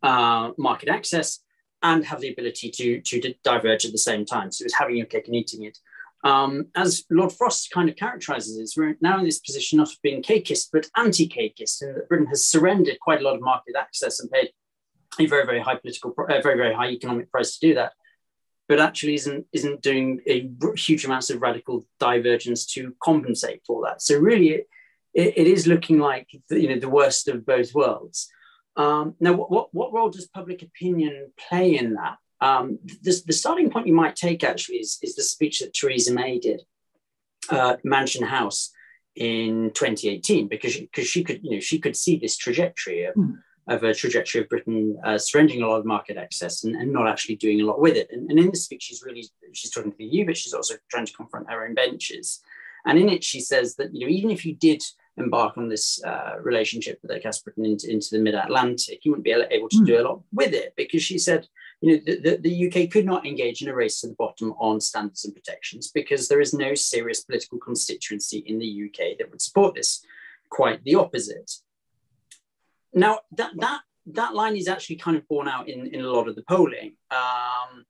uh, 0.02 0.52
market 0.58 0.88
access 0.88 1.40
and 1.82 2.06
have 2.06 2.22
the 2.22 2.32
ability 2.32 2.70
to, 2.72 3.02
to 3.02 3.34
diverge 3.44 3.86
at 3.86 3.92
the 3.92 3.98
same 3.98 4.26
time. 4.26 4.52
So 4.52 4.64
it 4.64 4.66
was 4.66 4.74
having 4.74 4.98
your 4.98 5.06
cake 5.06 5.28
and 5.28 5.36
eating 5.36 5.64
it. 5.64 5.78
Um, 6.24 6.68
as 6.76 7.06
Lord 7.10 7.32
Frost 7.32 7.72
kind 7.72 7.90
of 7.90 7.96
characterizes 7.96 8.58
it, 8.58 8.78
we're 8.78 8.98
now 9.00 9.20
in 9.20 9.26
this 9.26 9.40
position 9.40 9.78
not 9.78 9.92
of 9.92 10.02
being 10.04 10.22
cakeist, 10.22 10.68
but 10.74 10.90
anti-cakeist, 10.98 11.82
and 11.82 11.96
that 11.96 12.10
Britain 12.10 12.28
has 12.28 12.46
surrendered 12.46 13.00
quite 13.00 13.22
a 13.22 13.24
lot 13.24 13.36
of 13.36 13.42
market 13.42 13.76
access 13.78 14.20
and 14.20 14.30
paid 14.30 14.50
a 15.18 15.26
very, 15.28 15.46
very 15.46 15.62
high 15.62 15.76
political, 15.76 16.14
uh, 16.18 16.42
very, 16.42 16.58
very 16.58 16.74
high 16.74 16.90
economic 16.90 17.32
price 17.32 17.58
to 17.58 17.68
do 17.68 17.74
that, 17.76 17.94
but 18.68 18.80
actually 18.80 19.14
isn't 19.14 19.46
isn't 19.54 19.82
doing 19.82 20.20
a 20.28 20.50
huge 20.76 21.06
amounts 21.06 21.30
of 21.30 21.42
radical 21.42 21.86
divergence 22.00 22.66
to 22.74 22.94
compensate 23.02 23.62
for 23.66 23.82
that. 23.86 24.02
So 24.02 24.20
really, 24.20 24.50
it, 24.50 24.68
it, 25.14 25.38
it 25.38 25.48
is 25.48 25.68
looking 25.68 26.00
like 26.00 26.28
the, 26.50 26.60
you 26.60 26.68
know 26.68 26.80
the 26.80 26.90
worst 26.90 27.30
of 27.30 27.46
both 27.46 27.74
worlds. 27.74 28.30
Um, 28.80 29.16
now, 29.20 29.34
what, 29.34 29.52
what, 29.52 29.74
what 29.74 29.94
role 29.94 30.10
does 30.10 30.28
public 30.28 30.62
opinion 30.62 31.34
play 31.38 31.78
in 31.78 31.96
that? 31.96 32.18
Um, 32.40 32.80
the, 33.04 33.22
the, 33.28 33.34
starting 33.34 33.70
point 33.70 33.88
you 33.88 33.94
might 33.94 34.16
take 34.16 34.46
actually 34.46 34.78
is, 34.78 34.98
is 35.02 35.16
the 35.16 35.24
speech 35.24 35.60
that 35.60 35.74
Theresa 35.74 36.14
May 36.14 36.40
did, 36.40 36.62
uh, 37.50 37.76
Mansion 37.84 38.24
House, 38.24 38.72
in 39.16 39.72
2018, 39.74 40.48
because 40.48 40.72
she, 40.72 40.82
because 40.82 41.08
she 41.08 41.24
could 41.24 41.42
you 41.44 41.52
know 41.52 41.60
she 41.60 41.78
could 41.78 41.96
see 41.96 42.18
this 42.18 42.38
trajectory 42.38 43.04
of, 43.04 43.16
mm. 43.16 43.38
of 43.68 43.84
a 43.84 43.94
trajectory 43.94 44.42
of 44.42 44.48
Britain 44.48 44.98
uh, 45.04 45.18
surrendering 45.18 45.62
a 45.62 45.68
lot 45.68 45.80
of 45.80 45.86
market 45.86 46.16
access 46.16 46.64
and, 46.64 46.74
and 46.76 46.94
not 46.94 47.08
actually 47.08 47.36
doing 47.36 47.60
a 47.60 47.66
lot 47.66 47.82
with 47.82 47.98
it. 47.98 48.08
And, 48.12 48.30
and 48.30 48.40
in 48.40 48.50
this 48.50 48.64
speech, 48.64 48.84
she's 48.84 49.04
really 49.06 49.28
she's 49.52 49.72
talking 49.72 49.92
to 49.92 49.98
the 49.98 50.06
EU, 50.06 50.26
but 50.26 50.38
she's 50.38 50.54
also 50.54 50.76
trying 50.90 51.06
to 51.06 51.14
confront 51.14 51.52
her 51.52 51.66
own 51.66 51.74
benches. 51.74 52.40
And 52.86 52.98
in 52.98 53.10
it, 53.10 53.26
she 53.26 53.42
says 53.42 53.76
that 53.76 53.94
you 53.94 54.06
know 54.06 54.12
even 54.12 54.32
if 54.32 54.46
you 54.46 54.56
did 54.56 54.82
embark 55.18 55.58
on 55.58 55.70
this 55.70 56.04
uh, 56.04 56.36
relationship 56.42 57.00
with 57.02 57.22
Gas 57.22 57.40
Britain 57.40 57.66
into, 57.66 57.92
into 57.92 58.10
the 58.12 58.20
Mid 58.20 58.36
Atlantic, 58.36 59.04
you 59.04 59.12
wouldn't 59.12 59.26
be 59.26 59.32
able 59.32 59.70
to 59.70 59.78
mm. 59.78 59.86
do 59.86 60.00
a 60.00 60.04
lot 60.04 60.22
with 60.32 60.54
it 60.54 60.74
because 60.78 61.04
she 61.04 61.18
said, 61.18 61.48
you 61.82 61.94
know, 61.94 62.04
the, 62.06 62.20
the, 62.20 62.38
the, 62.38 62.68
UK 62.68 62.92
could 62.92 63.06
not 63.06 63.26
engage 63.26 63.62
in 63.62 63.70
a 63.70 63.76
race 63.76 64.02
to 64.02 64.08
the 64.08 64.16
bottom 64.16 64.54
on 64.60 64.82
standards 64.82 65.24
and 65.26 65.34
protections 65.34 65.92
because 65.92 66.28
there 66.28 66.42
is 66.42 66.54
no 66.54 66.76
serious 66.76 67.24
political 67.24 67.58
constituency 67.58 68.40
in 68.40 68.60
the 68.60 68.90
UK 68.90 69.18
that 69.18 69.30
would 69.30 69.42
support 69.42 69.76
this. 69.76 70.04
Quite 70.50 70.84
the 70.84 70.96
opposite. 70.96 71.52
Now 72.94 73.20
that 73.34 73.52
that 73.58 73.82
that 74.08 74.34
line 74.34 74.56
is 74.56 74.68
actually 74.68 74.96
kind 74.96 75.16
of 75.16 75.28
borne 75.28 75.48
out 75.48 75.70
in, 75.70 75.94
in 75.94 76.02
a 76.02 76.10
lot 76.10 76.28
of 76.28 76.36
the 76.36 76.42
polling. 76.44 76.94
Um, 77.12 77.86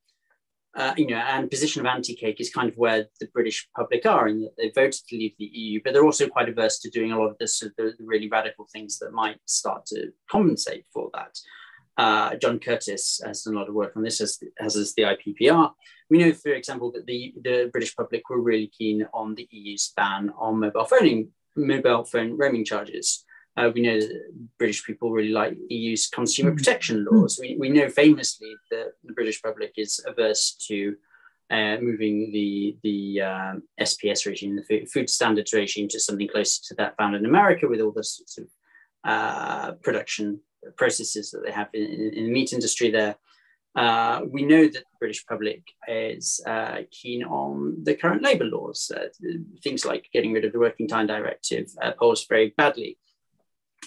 uh, 0.76 0.94
you 0.98 1.08
know, 1.08 1.18
and 1.18 1.50
position 1.50 1.80
of 1.80 1.88
anti-cake 1.88 2.40
is 2.40 2.52
kind 2.52 2.70
of 2.70 2.76
where 2.78 3.08
the 3.20 3.28
British 3.34 3.68
public 3.76 4.06
are, 4.06 4.28
in 4.28 4.42
that 4.42 4.52
they 4.58 4.70
voted 4.70 5.02
to 5.08 5.18
leave 5.18 5.34
the 5.40 5.46
EU, 5.46 5.82
but 5.84 5.94
they're 5.94 6.06
also 6.06 6.28
quite 6.28 6.48
averse 6.48 6.80
to 6.80 6.90
doing 6.90 7.12
a 7.12 7.20
lot 7.20 7.32
of 7.32 7.38
this, 7.40 7.60
the, 7.60 7.94
really 8.00 8.30
radical 8.30 8.68
things 8.72 9.00
that 9.00 9.12
might 9.12 9.38
start 9.46 9.86
to 9.88 10.12
compensate 10.30 10.86
for 10.94 11.10
that. 11.14 11.38
Uh, 11.98 12.36
John 12.36 12.60
Curtice 12.60 13.20
has 13.26 13.42
done 13.42 13.56
a 13.56 13.60
lot 13.60 13.68
of 13.68 13.74
work 13.74 13.98
on 13.98 14.04
this, 14.04 14.22
as, 14.22 14.40
as 14.60 14.76
is 14.76 14.94
the 14.94 15.04
IPPR. 15.04 15.72
We 16.10 16.20
know, 16.20 16.32
for 16.32 16.54
example, 16.54 16.92
that 16.94 17.06
the, 17.06 17.34
the 17.44 17.70
British 17.72 17.96
public 17.96 18.30
were 18.30 18.42
really 18.42 18.68
keen 18.68 19.06
on 19.14 19.36
the 19.36 19.48
EU's 19.52 19.92
ban 19.98 20.32
on 20.38 20.60
mobile 20.60 20.86
phoning, 20.86 21.30
mobile 21.56 22.06
phone 22.06 22.38
roaming 22.38 22.64
charges. 22.64 23.26
Uh, 23.60 23.70
we 23.76 23.82
know 23.82 24.00
that 24.00 24.32
British 24.58 24.86
people 24.86 25.12
really 25.12 25.34
like 25.34 25.58
EU's 25.70 26.08
consumer 26.08 26.52
mm. 26.52 26.58
protection 26.58 27.06
laws. 27.10 27.38
We, 27.42 27.58
we 27.60 27.68
know 27.70 27.90
famously 27.90 28.56
that 28.72 28.94
the 29.04 29.12
British 29.14 29.42
public 29.42 29.74
is 29.76 30.00
averse 30.08 30.56
to 30.70 30.96
uh, 31.52 31.78
moving 31.82 32.32
the 32.32 32.78
the 32.84 33.22
um, 33.22 33.64
SPS 33.82 34.26
regime, 34.26 34.56
the 34.56 34.86
food 34.86 35.10
standards 35.10 35.52
regime, 35.52 35.90
to 35.90 36.00
something 36.00 36.28
closer 36.30 36.62
to 36.68 36.76
that 36.76 36.96
found 36.96 37.16
in 37.16 37.26
America, 37.26 37.68
with 37.68 37.82
all 37.82 37.92
the 37.92 38.04
sorts 38.04 38.38
of 38.38 38.48
uh, 39.04 39.72
production 39.84 40.40
processes 40.78 41.32
that 41.32 41.44
they 41.44 41.52
have 41.52 41.70
in, 41.74 42.12
in, 42.16 42.26
the 42.26 42.32
meat 42.32 42.54
industry 42.54 42.92
there. 42.92 43.16
Uh, 43.76 44.22
we 44.30 44.44
know 44.44 44.64
that 44.64 44.74
the 44.74 45.00
British 45.00 45.26
public 45.26 45.64
is 45.88 46.40
uh, 46.46 46.78
keen 46.92 47.24
on 47.24 47.84
the 47.84 47.96
current 47.96 48.24
labour 48.24 48.46
laws. 48.46 48.92
Uh, 48.96 49.08
things 49.64 49.86
like 49.86 50.08
getting 50.14 50.32
rid 50.32 50.46
of 50.46 50.54
the 50.54 50.60
Working 50.60 50.88
Time 50.88 51.08
Directive 51.08 51.68
uh, 51.82 51.92
posed 52.00 52.30
very 52.30 52.54
badly 52.56 52.98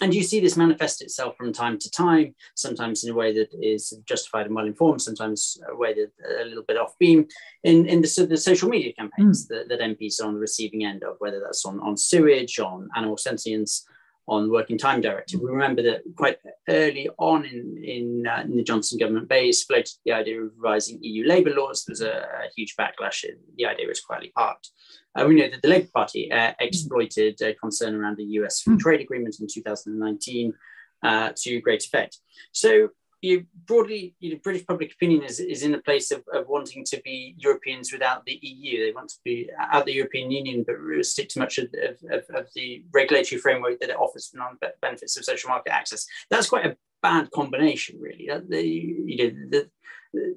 and 0.02 0.12
you 0.12 0.24
see 0.24 0.40
this 0.40 0.56
manifest 0.56 1.00
itself 1.00 1.36
from 1.36 1.52
time 1.52 1.78
to 1.78 1.88
time, 1.88 2.34
sometimes 2.56 3.04
in 3.04 3.12
a 3.12 3.14
way 3.14 3.32
that 3.32 3.50
is 3.54 3.96
justified 4.04 4.46
and 4.46 4.54
well 4.54 4.66
informed, 4.66 5.00
sometimes 5.00 5.58
a 5.70 5.76
way 5.76 5.94
that 5.94 6.10
a 6.40 6.44
little 6.44 6.64
bit 6.64 6.76
off 6.76 6.98
beam 6.98 7.28
in, 7.62 7.86
in 7.86 8.02
the, 8.02 8.26
the 8.28 8.36
social 8.36 8.68
media 8.68 8.92
campaigns 8.94 9.46
mm. 9.46 9.48
that, 9.50 9.68
that 9.68 9.80
MPs 9.80 10.20
are 10.20 10.26
on 10.26 10.34
the 10.34 10.40
receiving 10.40 10.84
end 10.84 11.04
of, 11.04 11.14
whether 11.20 11.38
that's 11.38 11.64
on, 11.64 11.78
on 11.80 11.96
sewage, 11.96 12.58
on 12.58 12.88
animal 12.96 13.16
sentience, 13.16 13.86
on 14.28 14.50
working 14.50 14.78
time 14.78 15.00
directive. 15.00 15.40
We 15.40 15.50
remember 15.50 15.82
that 15.82 16.02
quite 16.16 16.38
early 16.68 17.08
on 17.18 17.44
in, 17.44 17.82
in, 17.82 18.26
uh, 18.26 18.42
in 18.42 18.56
the 18.56 18.62
Johnson 18.62 18.98
government 18.98 19.28
BEIS 19.28 19.64
floated 19.64 19.92
the 20.04 20.12
idea 20.12 20.40
of 20.40 20.52
revising 20.56 20.98
EU 21.02 21.26
labour 21.26 21.50
laws. 21.50 21.84
There 21.84 21.92
was 21.92 22.02
a, 22.02 22.12
a, 22.12 22.50
huge 22.56 22.76
backlash. 22.76 23.24
And 23.24 23.38
the 23.56 23.66
idea 23.66 23.88
was 23.88 24.00
quietly 24.00 24.32
parked. 24.36 24.70
Uh, 25.14 25.26
we 25.26 25.34
know 25.34 25.50
that 25.50 25.60
the 25.60 25.68
Labour 25.68 25.88
Party 25.92 26.30
uh, 26.30 26.52
exploited 26.60 27.40
concern 27.60 27.94
around 27.94 28.16
the 28.16 28.24
US 28.24 28.62
free 28.62 28.74
hmm. 28.74 28.80
trade 28.80 29.00
agreement 29.00 29.36
in 29.40 29.46
2019 29.52 30.54
uh, 31.02 31.32
to 31.36 31.60
great 31.60 31.84
effect. 31.84 32.18
So 32.52 32.90
you 33.22 33.46
broadly, 33.66 34.14
you 34.18 34.32
know, 34.32 34.40
British 34.42 34.66
public 34.66 34.92
opinion 34.92 35.22
is, 35.22 35.38
is 35.38 35.62
in 35.62 35.74
a 35.74 35.80
place 35.80 36.10
of, 36.10 36.24
of 36.34 36.48
wanting 36.48 36.84
to 36.84 37.00
be 37.04 37.36
Europeans 37.38 37.92
without 37.92 38.26
the 38.26 38.38
EU. 38.42 38.84
They 38.84 38.92
want 38.92 39.10
to 39.10 39.18
be 39.24 39.48
out 39.58 39.80
of 39.80 39.86
the 39.86 39.94
European 39.94 40.32
Union, 40.32 40.64
but 40.66 41.06
stick 41.06 41.28
to 41.30 41.38
much 41.38 41.58
of, 41.58 41.72
of, 42.10 42.24
of 42.34 42.48
the 42.54 42.84
regulatory 42.92 43.40
framework 43.40 43.78
that 43.78 43.90
it 43.90 43.96
offers 43.96 44.28
for 44.28 44.38
non-benefits 44.38 45.16
of 45.16 45.24
social 45.24 45.50
market 45.50 45.72
access. 45.72 46.04
That's 46.30 46.48
quite 46.48 46.66
a 46.66 46.76
bad 47.00 47.30
combination, 47.30 48.00
really. 48.00 48.28
The, 48.48 48.66
you 48.66 49.16
know, 49.16 49.68
the, 50.12 50.36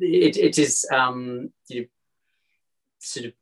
it, 0.00 0.36
it 0.36 0.58
is 0.58 0.86
um, 0.92 1.50
you 1.68 1.80
know, 1.80 1.86
sort 2.98 3.26
of 3.26 3.32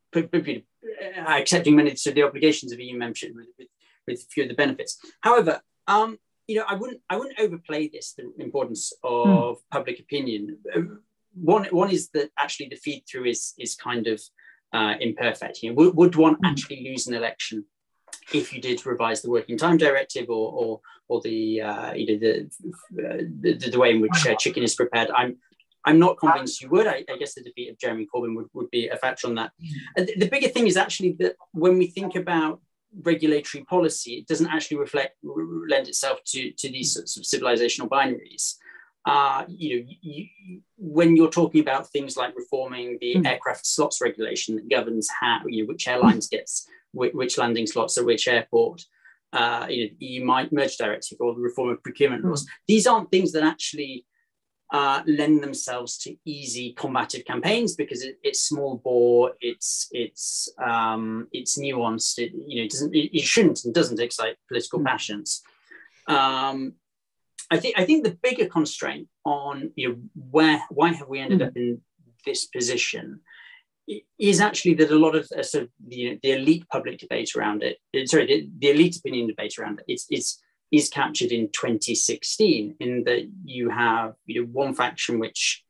accepting 1.27 1.75
many 1.75 1.91
of 1.91 1.99
the 1.99 2.23
obligations 2.23 2.73
of 2.73 2.79
EU 2.79 2.97
membership 2.97 3.33
with, 3.35 3.49
with, 3.59 3.69
with 4.07 4.27
few 4.31 4.45
of 4.45 4.49
the 4.49 4.55
benefits. 4.55 4.99
However, 5.21 5.61
um, 5.89 6.19
you 6.47 6.57
know, 6.57 6.65
I 6.69 6.75
wouldn't 6.75 7.01
I 7.09 7.17
wouldn't 7.17 7.39
overplay 7.39 7.89
this 7.89 8.15
the 8.15 8.31
importance 8.39 8.93
of 9.03 9.27
mm. 9.27 9.61
public 9.71 10.01
opinion. 10.01 10.59
One 11.35 11.65
one 11.67 11.91
is 11.91 12.11
that 12.11 12.31
actually 12.39 12.69
the 12.69 12.77
feed 12.77 13.05
through 13.11 13.27
is 13.27 13.55
is 13.59 13.75
kind 13.75 14.07
of 14.07 14.21
uh, 14.73 14.95
imperfect. 15.01 15.63
You 15.63 15.71
know, 15.71 15.75
would, 15.77 15.97
would 15.97 16.17
one 16.17 16.37
mm. 16.37 16.45
actually 16.45 16.85
lose 16.89 17.07
an 17.07 17.15
election 17.15 17.65
if 18.33 18.53
you 18.53 18.61
did 18.61 18.85
revise 18.87 19.23
the 19.23 19.31
working 19.31 19.57
time 19.57 19.77
directive 19.77 20.29
or 20.29 20.53
or, 20.53 20.81
or 21.09 21.21
the 21.23 21.63
uh, 21.63 21.93
you 21.95 22.07
know 22.07 22.19
the, 22.19 22.41
uh, 22.99 23.23
the, 23.41 23.71
the 23.71 23.79
way 23.79 23.91
in 23.91 24.01
which 24.01 24.27
uh, 24.27 24.35
chicken 24.37 24.63
is 24.63 24.75
prepared? 24.75 25.11
I'm 25.11 25.37
I'm 25.87 25.99
not 25.99 26.19
convinced 26.19 26.63
you 26.63 26.71
would. 26.71 26.87
I, 26.87 27.05
I, 27.11 27.17
guess 27.19 27.35
the 27.35 27.43
defeat 27.43 27.71
of 27.71 27.79
Jeremy 27.79 28.07
Corbyn 28.13 28.35
would, 28.37 28.47
would 28.55 28.71
be 28.71 28.89
a 28.89 28.97
factor 28.97 29.27
on 29.27 29.35
that. 29.35 29.53
And 29.97 30.09
the 30.17 30.31
bigger 30.31 30.49
thing 30.49 30.67
is 30.67 30.79
actually 30.79 31.13
that 31.19 31.37
when 31.53 31.77
we 31.77 31.89
think 31.89 32.15
about 32.15 32.63
regulatory 33.03 33.65
policy, 33.65 34.15
it 34.15 34.27
doesn't 34.27 34.51
actually 34.51 34.79
reflect 34.79 35.17
lend 35.23 35.89
itself 35.89 36.21
to, 36.27 36.51
to 36.53 36.71
these 36.71 36.95
sorts 36.95 37.17
of 37.17 37.25
civilizational 37.25 37.89
binaries. 37.89 38.55
Uh, 39.07 39.45
you 39.49 39.77
know, 39.77 39.93
you, 40.01 40.61
when 40.79 41.15
you're 41.15 41.31
talking 41.31 41.61
about 41.61 41.91
things 41.91 42.17
like 42.17 42.35
reforming 42.35 42.97
the 43.01 43.17
mm. 43.17 43.27
aircraft 43.27 43.67
slots 43.67 44.01
regulation 44.01 44.57
that 44.57 44.71
governs 44.71 45.09
how 45.21 45.41
you 45.47 45.63
know 45.63 45.69
which 45.69 45.87
airlines 45.87 46.27
gets 46.27 46.67
which, 46.93 47.13
which 47.13 47.37
landing 47.37 47.67
slots 47.67 47.99
at 47.99 48.05
which 48.07 48.29
airport, 48.29 48.83
uh, 49.35 49.67
you 49.69 49.85
know, 49.85 49.91
EU 49.99 50.25
might 50.25 50.53
merge 50.53 50.77
directive 50.79 51.19
or 51.21 51.35
the 51.35 51.41
reform 51.41 51.69
of 51.69 51.83
procurement 51.83 52.25
laws. 52.25 52.45
Mm. 52.45 52.49
These 52.67 52.87
aren't 52.87 53.11
things 53.11 53.33
that 53.33 53.43
actually 53.43 54.07
uh, 54.75 55.05
lend 55.07 55.41
themselves 55.41 55.97
to 55.97 56.17
easy 56.25 56.73
combative 56.73 57.25
campaigns 57.25 57.77
because 57.77 58.03
it, 58.03 58.19
it's 58.25 58.41
small 58.41 58.79
bore, 58.79 59.31
it's 59.41 59.87
it's 59.93 60.49
um, 60.59 61.29
it's 61.31 61.57
nuanced. 61.57 62.19
It 62.19 62.33
you 62.35 62.57
know 62.57 62.65
it 62.65 62.73
doesn't 62.73 62.93
it, 62.93 63.17
it 63.17 63.23
shouldn't 63.23 63.65
and 63.65 63.73
doesn't 63.73 64.01
excite 64.01 64.37
political 64.49 64.81
mm. 64.81 64.87
passions. 64.87 65.43
Um, 66.09 66.73
I 67.53 67.59
think 67.59 67.79
I 67.79 67.85
think 67.85 68.03
the 68.03 68.19
bigger 68.21 68.47
constraint 68.47 69.07
on 69.25 69.71
you 69.77 69.89
know 69.89 69.97
where 70.33 70.61
why 70.71 70.93
have 70.93 71.09
we 71.09 71.21
ended 71.21 71.39
mm. 71.39 71.47
up 71.47 71.57
in 71.57 71.81
this 72.27 72.47
position 72.47 73.21
is 74.19 74.41
actually 74.41 74.75
that 74.75 74.91
a 74.91 74.99
lot 74.99 75.15
of 75.15 75.29
uh, 75.39 75.43
sort 75.45 75.65
of 75.65 75.71
the, 75.87 76.19
the 76.25 76.33
elite 76.33 76.67
public 76.69 76.99
debate 76.99 77.37
around 77.37 77.63
it, 77.63 77.79
sorry, 78.09 78.27
the, 78.27 78.49
the 78.59 78.71
elite 78.71 78.97
opinion 78.97 79.29
debate 79.29 79.57
around 79.59 79.79
it, 79.79 79.85
it's, 79.87 80.07
it's 80.09 80.43
is 80.77 80.89
captured 80.89 81.33
in 81.33 81.49
2016 81.49 82.77
in 82.81 83.05
that 83.05 83.29
you 83.45 83.71
have 83.71 84.15
you 84.27 84.43
know, 84.43 84.49
one 84.49 84.75
faction 84.75 85.19
which 85.19 85.65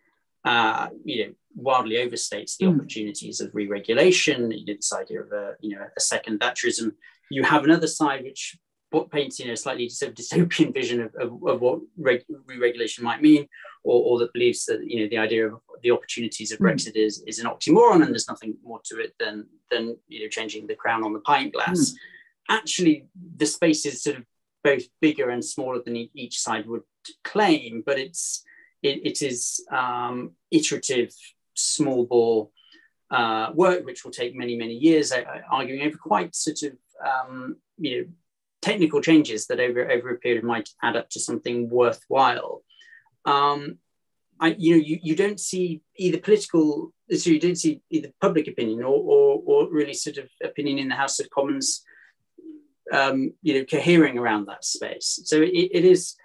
uh, 0.44 0.88
you 1.04 1.26
know 1.26 1.32
wildly 1.56 1.96
overstates 1.96 2.56
the 2.56 2.66
mm. 2.66 2.74
opportunities 2.74 3.40
of 3.40 3.54
re-regulation. 3.54 4.50
You 4.50 4.66
know, 4.66 4.74
this 4.74 4.92
idea 4.92 5.22
of 5.22 5.32
a 5.32 5.54
you 5.60 5.76
know 5.76 5.84
a 5.96 6.00
second 6.00 6.40
Thatcherism. 6.40 6.92
You 7.30 7.42
have 7.42 7.64
another 7.64 7.86
side 7.86 8.22
which 8.22 8.58
paints 9.10 9.40
you 9.40 9.46
know 9.46 9.54
a 9.54 9.56
slightly 9.56 9.88
sort 9.88 10.10
of 10.10 10.16
dystopian 10.16 10.72
vision 10.72 11.00
of, 11.00 11.14
of, 11.16 11.42
of 11.46 11.60
what 11.60 11.80
reg- 11.96 12.24
re-regulation 12.46 13.02
might 13.02 13.20
mean, 13.20 13.48
or, 13.82 14.02
or 14.04 14.18
that 14.18 14.32
believes 14.32 14.64
that 14.66 14.80
you 14.84 15.00
know 15.00 15.08
the 15.08 15.18
idea 15.18 15.48
of 15.48 15.60
the 15.82 15.90
opportunities 15.90 16.52
of 16.52 16.58
hmm. 16.58 16.66
Brexit 16.66 16.96
mm. 16.96 17.06
is, 17.06 17.22
is 17.26 17.38
an 17.38 17.46
oxymoron 17.46 18.02
and 18.02 18.12
there's 18.12 18.28
nothing 18.28 18.54
more 18.62 18.80
to 18.84 19.00
it 19.00 19.14
than 19.18 19.46
than 19.70 19.96
you 20.08 20.22
know 20.22 20.28
changing 20.28 20.66
the 20.66 20.74
crown 20.74 21.04
on 21.04 21.12
the 21.12 21.20
pint 21.20 21.52
glass. 21.52 21.90
Mm. 21.90 21.94
Actually, 22.50 23.06
the 23.36 23.46
space 23.46 23.86
is 23.86 24.02
sort 24.02 24.18
of 24.18 24.24
both 24.64 24.82
bigger 25.00 25.28
and 25.30 25.44
smaller 25.44 25.80
than 25.84 26.08
each 26.14 26.40
side 26.40 26.66
would 26.66 26.82
claim, 27.22 27.82
but 27.84 27.98
it's 27.98 28.42
it, 28.82 29.00
it 29.04 29.22
is 29.22 29.64
um, 29.70 30.32
iterative, 30.50 31.14
small 31.54 32.06
bore 32.06 32.48
uh, 33.10 33.50
work, 33.54 33.84
which 33.84 34.04
will 34.04 34.10
take 34.10 34.34
many 34.34 34.56
many 34.56 34.74
years, 34.74 35.12
uh, 35.12 35.22
arguing 35.50 35.86
over 35.86 35.98
quite 35.98 36.34
sort 36.34 36.62
of 36.62 36.72
um, 37.06 37.56
you 37.78 37.96
know 37.96 38.06
technical 38.62 39.00
changes 39.00 39.46
that 39.46 39.60
over 39.60 39.90
over 39.90 40.10
a 40.10 40.18
period 40.18 40.42
might 40.42 40.70
add 40.82 40.96
up 40.96 41.10
to 41.10 41.20
something 41.20 41.68
worthwhile. 41.68 42.62
Um, 43.26 43.78
I, 44.40 44.56
you 44.58 44.76
know, 44.76 44.82
you, 44.84 44.98
you 45.02 45.14
don't 45.14 45.38
see 45.38 45.80
either 45.96 46.18
political, 46.18 46.92
so 47.08 47.30
you 47.30 47.38
don't 47.38 47.56
see 47.56 47.82
either 47.90 48.10
public 48.20 48.48
opinion 48.48 48.82
or, 48.82 48.96
or, 48.96 49.42
or 49.46 49.70
really 49.70 49.94
sort 49.94 50.18
of 50.18 50.28
opinion 50.42 50.78
in 50.78 50.88
the 50.88 50.96
House 50.96 51.20
of 51.20 51.30
Commons 51.30 51.84
um, 52.92 53.32
you 53.42 53.54
know, 53.54 53.64
cohering 53.64 54.18
around 54.18 54.46
that 54.46 54.64
space. 54.64 55.20
So 55.24 55.40
it, 55.40 55.48
it 55.50 55.84
is 55.84 56.16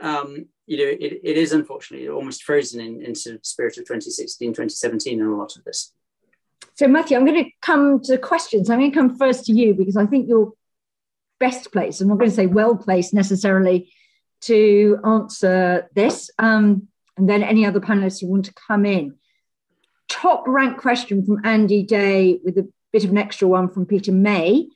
um, 0.00 0.46
you 0.66 0.78
know, 0.78 0.84
it, 0.84 1.20
it 1.22 1.36
is 1.36 1.52
unfortunately 1.52 2.08
almost 2.08 2.42
frozen 2.42 2.80
in, 2.80 3.14
sort 3.14 3.36
of 3.36 3.46
spirit 3.46 3.78
of 3.78 3.84
2016, 3.84 4.50
2017 4.50 5.20
in 5.20 5.26
a 5.26 5.36
lot 5.36 5.56
of 5.56 5.64
this. 5.64 5.92
So, 6.74 6.88
Matthew, 6.88 7.16
I'm 7.16 7.24
going 7.24 7.44
to 7.44 7.50
come 7.62 8.00
to 8.02 8.18
questions. 8.18 8.68
I'm 8.68 8.80
going 8.80 8.90
to 8.90 8.96
come 8.96 9.16
first 9.16 9.44
to 9.46 9.52
you 9.52 9.74
because 9.74 9.96
I 9.96 10.06
think 10.06 10.28
you're 10.28 10.52
best 11.38 11.70
placed, 11.72 12.00
I'm 12.00 12.08
not 12.08 12.18
going 12.18 12.30
to 12.30 12.36
say 12.36 12.46
well 12.46 12.76
placed 12.76 13.14
necessarily, 13.14 13.92
to 14.42 14.98
answer 15.04 15.88
this. 15.94 16.30
Um, 16.38 16.88
and 17.16 17.28
then 17.28 17.42
any 17.42 17.64
other 17.64 17.80
panelists 17.80 18.20
who 18.20 18.26
want 18.26 18.44
to 18.46 18.54
come 18.54 18.84
in. 18.84 19.14
Top 20.08 20.44
ranked 20.46 20.80
question 20.80 21.24
from 21.24 21.40
Andy 21.44 21.82
Day 21.82 22.38
with 22.44 22.58
a 22.58 22.68
bit 22.92 23.04
of 23.04 23.10
an 23.10 23.18
extra 23.18 23.48
one 23.48 23.70
from 23.70 23.86
Peter 23.86 24.12
May 24.12 24.68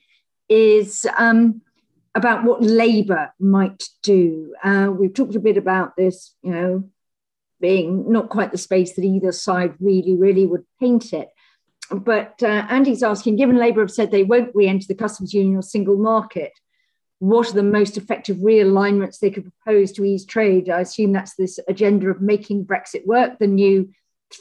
is 0.51 1.05
um, 1.17 1.61
about 2.13 2.43
what 2.43 2.61
Labour 2.61 3.33
might 3.39 3.83
do. 4.03 4.53
Uh, 4.63 4.91
we've 4.91 5.13
talked 5.13 5.35
a 5.35 5.39
bit 5.39 5.57
about 5.57 5.95
this, 5.95 6.35
you 6.43 6.51
know, 6.51 6.89
being 7.61 8.11
not 8.11 8.29
quite 8.29 8.51
the 8.51 8.57
space 8.57 8.95
that 8.95 9.05
either 9.05 9.31
side 9.31 9.73
really, 9.79 10.15
really 10.15 10.45
would 10.45 10.65
paint 10.79 11.13
it. 11.13 11.29
But 11.89 12.41
uh, 12.43 12.65
Andy's 12.69 13.03
asking, 13.03 13.37
given 13.37 13.57
Labour 13.57 13.81
have 13.81 13.91
said 13.91 14.11
they 14.11 14.23
won't 14.23 14.55
re-enter 14.55 14.87
the 14.87 14.95
customs 14.95 15.33
union 15.33 15.57
or 15.57 15.61
single 15.61 15.97
market, 15.97 16.51
what 17.19 17.49
are 17.49 17.53
the 17.53 17.63
most 17.63 17.97
effective 17.97 18.37
realignments 18.37 19.19
they 19.19 19.29
could 19.29 19.51
propose 19.63 19.91
to 19.93 20.03
ease 20.03 20.25
trade? 20.25 20.69
I 20.69 20.81
assume 20.81 21.11
that's 21.11 21.35
this 21.35 21.59
agenda 21.67 22.09
of 22.09 22.21
making 22.21 22.65
Brexit 22.65 23.05
work, 23.05 23.39
the 23.39 23.47
new 23.47 23.91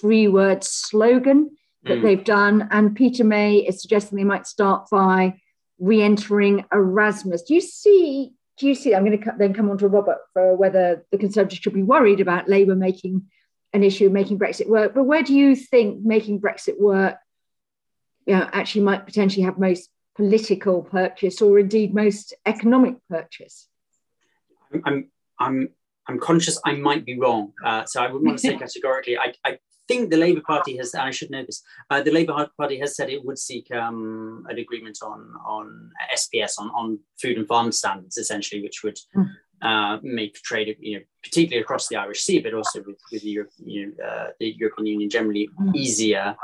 three-word 0.01 0.65
slogan 0.65 1.51
that 1.83 1.99
mm. 1.99 2.03
they've 2.03 2.25
done. 2.25 2.69
And 2.71 2.97
Peter 2.97 3.25
May 3.25 3.57
is 3.57 3.83
suggesting 3.83 4.17
they 4.17 4.25
might 4.25 4.47
start 4.47 4.89
by 4.91 5.41
re-entering 5.81 6.64
Erasmus. 6.72 7.43
Do 7.43 7.55
you 7.55 7.61
see? 7.61 8.33
Do 8.59 8.68
you 8.68 8.74
see? 8.74 8.95
I'm 8.95 9.05
going 9.05 9.20
to 9.20 9.35
then 9.39 9.55
come 9.55 9.70
on 9.70 9.78
to 9.78 9.89
Robert 9.89 10.18
for 10.33 10.55
whether 10.55 11.05
the 11.11 11.18
Conservatives 11.18 11.61
should 11.61 11.72
be 11.72 11.83
worried 11.83 12.20
about 12.20 12.49
Labour 12.49 12.76
making 12.76 13.26
an 13.72 13.83
issue 13.83 14.07
of 14.07 14.12
making 14.12 14.39
Brexit 14.39 14.68
work. 14.68 14.95
But 14.95 15.05
where 15.05 15.22
do 15.22 15.35
you 15.35 15.57
think 15.57 16.05
making 16.05 16.41
Brexit 16.41 16.78
work, 16.78 17.16
you 18.26 18.37
know, 18.37 18.49
actually 18.53 18.83
might 18.83 19.07
potentially 19.07 19.45
have 19.45 19.59
most 19.59 19.89
political 20.16 20.83
purchase, 20.83 21.41
or 21.41 21.59
indeed 21.59 21.95
most 21.95 22.35
economic 22.45 22.97
purchase? 23.09 23.68
I'm 24.85 25.09
I'm 25.39 25.70
I'm 26.07 26.18
conscious 26.18 26.61
I 26.64 26.74
might 26.74 27.07
be 27.07 27.18
wrong, 27.18 27.53
uh, 27.64 27.85
so 27.87 28.03
I 28.03 28.07
wouldn't 28.07 28.26
want 28.26 28.39
to 28.39 28.47
say 28.47 28.57
categorically. 28.59 29.16
I, 29.16 29.35
I 29.45 29.59
think 29.91 30.11
the 30.11 30.16
Labour 30.16 30.43
Party 30.47 30.76
has, 30.76 30.95
I 30.95 31.11
should 31.11 31.30
know 31.30 31.45
this, 31.45 31.62
uh, 31.91 32.03
the 32.03 32.12
Labour 32.12 32.49
Party 32.57 32.78
has 32.78 32.95
said 32.95 33.11
it 33.11 33.24
would 33.24 33.38
seek 33.38 33.66
um, 33.74 34.47
an 34.49 34.59
agreement 34.59 34.99
on 35.03 35.20
on 35.45 35.91
SPS, 36.16 36.53
on, 36.59 36.68
on 36.70 36.99
food 37.20 37.36
and 37.38 37.49
farm 37.49 37.72
standards, 37.72 38.16
essentially, 38.16 38.62
which 38.62 38.82
would 38.84 38.99
hmm. 39.12 39.24
uh, 39.62 39.99
make 40.03 40.34
trade, 40.34 40.76
you 40.78 40.99
know, 40.99 41.05
particularly 41.24 41.62
across 41.62 41.88
the 41.88 41.97
Irish 41.97 42.22
Sea, 42.22 42.38
but 42.41 42.55
also 42.55 42.78
with, 42.86 43.01
with 43.11 43.22
the, 43.22 43.30
Europe, 43.30 43.51
you 43.59 43.86
know, 43.86 44.05
uh, 44.05 44.28
the 44.38 44.55
European 44.62 44.86
Union 44.86 45.11
generally 45.11 45.49
mm. 45.61 45.74
easier. 45.74 46.36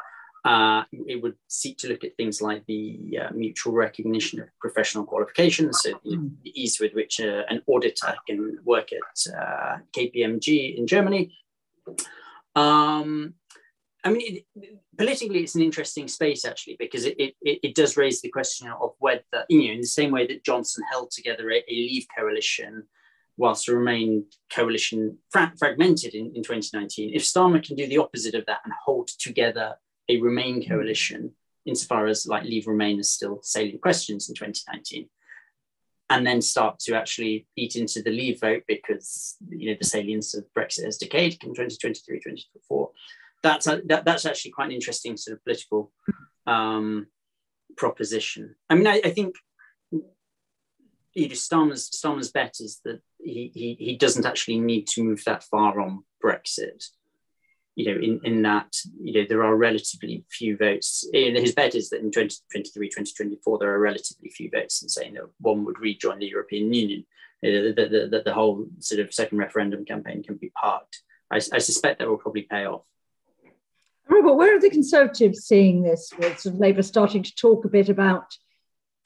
Uh, 0.45 0.85
it 0.93 1.21
would 1.21 1.35
seek 1.49 1.77
to 1.77 1.89
look 1.89 2.05
at 2.05 2.17
things 2.17 2.41
like 2.41 2.63
the 2.67 3.19
uh, 3.21 3.31
mutual 3.35 3.73
recognition 3.73 4.41
of 4.41 4.47
professional 4.61 5.05
qualifications, 5.05 5.81
so 5.83 5.91
know, 5.91 6.21
hmm. 6.21 6.29
the 6.45 6.53
ease 6.63 6.79
with 6.79 6.93
which 6.95 7.21
uh, 7.21 7.43
an 7.49 7.61
auditor 7.67 8.15
can 8.29 8.57
work 8.65 8.89
at 8.93 9.19
uh, 9.43 9.79
KPMG 9.97 10.79
in 10.79 10.87
Germany. 10.87 11.33
Um, 12.57 13.35
I 14.03 14.11
mean, 14.11 14.37
it, 14.57 14.79
politically, 14.97 15.41
it's 15.41 15.55
an 15.55 15.63
interesting 15.63 16.09
space 16.09 16.45
actually 16.45 16.77
because 16.79 17.05
it, 17.05 17.17
it, 17.19 17.35
it 17.43 17.75
does 17.75 17.97
raise 17.97 18.21
the 18.21 18.29
question 18.29 18.69
of 18.69 18.93
whether, 18.99 19.23
you 19.49 19.67
know, 19.67 19.75
in 19.75 19.81
the 19.81 19.87
same 19.87 20.11
way 20.11 20.27
that 20.27 20.45
Johnson 20.45 20.85
held 20.91 21.11
together 21.11 21.51
a, 21.51 21.57
a 21.57 21.73
Leave 21.73 22.07
coalition 22.17 22.85
whilst 23.37 23.67
the 23.67 23.77
Remain 23.77 24.25
coalition 24.51 25.19
fra- 25.31 25.53
fragmented 25.59 26.15
in, 26.15 26.33
in 26.35 26.43
2019, 26.43 27.15
if 27.15 27.23
Starmer 27.23 27.63
can 27.65 27.77
do 27.77 27.87
the 27.87 27.99
opposite 27.99 28.35
of 28.35 28.47
that 28.47 28.61
and 28.65 28.73
hold 28.85 29.09
together 29.09 29.75
a 30.09 30.21
Remain 30.21 30.67
coalition, 30.67 31.33
insofar 31.67 32.07
as 32.07 32.27
like 32.27 32.45
Leave 32.45 32.67
Remain 32.67 32.99
is 33.01 33.11
still 33.11 33.41
salient 33.43 33.83
questions 33.83 34.29
in 34.29 34.35
2019, 34.35 35.09
and 36.11 36.27
then 36.27 36.41
start 36.41 36.79
to 36.79 36.95
actually 36.95 37.47
eat 37.57 37.77
into 37.77 38.03
the 38.03 38.11
leave 38.11 38.41
vote 38.41 38.63
because 38.69 39.37
you 39.49 39.71
know 39.71 39.77
the 39.79 39.87
salience 39.87 40.35
of 40.35 40.45
Brexit 40.57 40.85
has 40.85 40.99
decayed 40.99 41.33
in 41.43 41.51
2023, 41.51 42.19
2024. 42.19 42.91
That's 43.43 43.67
a, 43.67 43.83
that, 43.87 44.05
that's 44.05 44.27
actually 44.27 44.53
quite 44.53 44.67
an 44.67 44.73
interesting 44.73 45.17
sort 45.17 45.37
of 45.37 45.45
political 45.45 45.93
um, 46.47 47.07
proposition. 47.77 48.55
I 48.71 48.75
mean, 48.75 48.87
I, 48.87 49.01
I 49.05 49.11
think 49.11 49.35
you 49.93 51.29
know, 51.29 51.35
Starmer's, 51.35 51.91
Starmer's 51.91 52.31
bet 52.31 52.57
is 52.61 52.81
that 52.85 53.01
he, 53.19 53.51
he, 53.55 53.77
he 53.79 53.97
doesn't 53.97 54.27
actually 54.27 54.61
need 54.61 54.87
to 54.89 55.03
move 55.03 55.23
that 55.25 55.43
far 55.45 55.81
on 55.81 56.05
Brexit 56.23 56.85
you 57.77 57.85
know, 57.85 58.01
in, 58.01 58.21
in 58.25 58.43
that, 58.43 58.75
you 59.03 59.13
know, 59.13 59.27
there 59.29 59.45
are 59.45 59.55
relatively 59.55 60.25
few 60.31 60.57
votes. 60.57 61.07
His 61.13 61.55
bet 61.55 61.75
is 61.75 61.91
that 61.91 62.01
in 62.01 62.11
2023, 62.11 62.89
2024, 62.89 63.59
there 63.59 63.75
are 63.75 63.79
relatively 63.79 64.31
few 64.31 64.51
votes 64.51 64.83
in 64.83 64.89
saying 64.89 65.15
that 65.15 65.29
one 65.41 65.65
would 65.67 65.79
rejoin 65.79 66.19
the 66.19 66.27
European 66.27 66.73
Union. 66.73 67.05
That 67.43 67.75
the, 67.77 68.09
the, 68.11 68.23
the, 68.25 68.33
whole 68.33 68.67
sort 68.79 69.03
of 69.03 69.13
second 69.13 69.39
referendum 69.39 69.85
campaign 69.85 70.23
can 70.23 70.37
be 70.37 70.51
parked. 70.59 71.03
I, 71.31 71.37
I 71.37 71.59
suspect 71.59 71.99
that 71.99 72.09
will 72.09 72.17
probably 72.17 72.43
pay 72.43 72.65
off. 72.65 72.83
Robert, 74.09 74.35
where 74.35 74.57
are 74.57 74.61
the 74.61 74.71
Conservatives 74.71 75.41
seeing 75.41 75.83
this? 75.83 76.11
With 76.19 76.41
sort 76.41 76.55
of 76.55 76.61
Labour 76.61 76.83
starting 76.83 77.23
to 77.23 77.35
talk 77.35 77.67
a 77.67 77.69
bit 77.69 77.91
about 77.91 78.35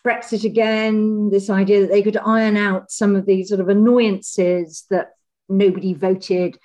Brexit 0.06 0.44
again, 0.44 1.30
this 1.30 1.50
idea 1.50 1.80
that 1.80 1.90
they 1.90 2.02
could 2.02 2.16
iron 2.16 2.56
out 2.56 2.92
some 2.92 3.16
of 3.16 3.26
these 3.26 3.48
sort 3.48 3.60
of 3.60 3.68
annoyances 3.68 4.84
that 4.90 5.14
nobody 5.48 5.92
voted 5.92 6.56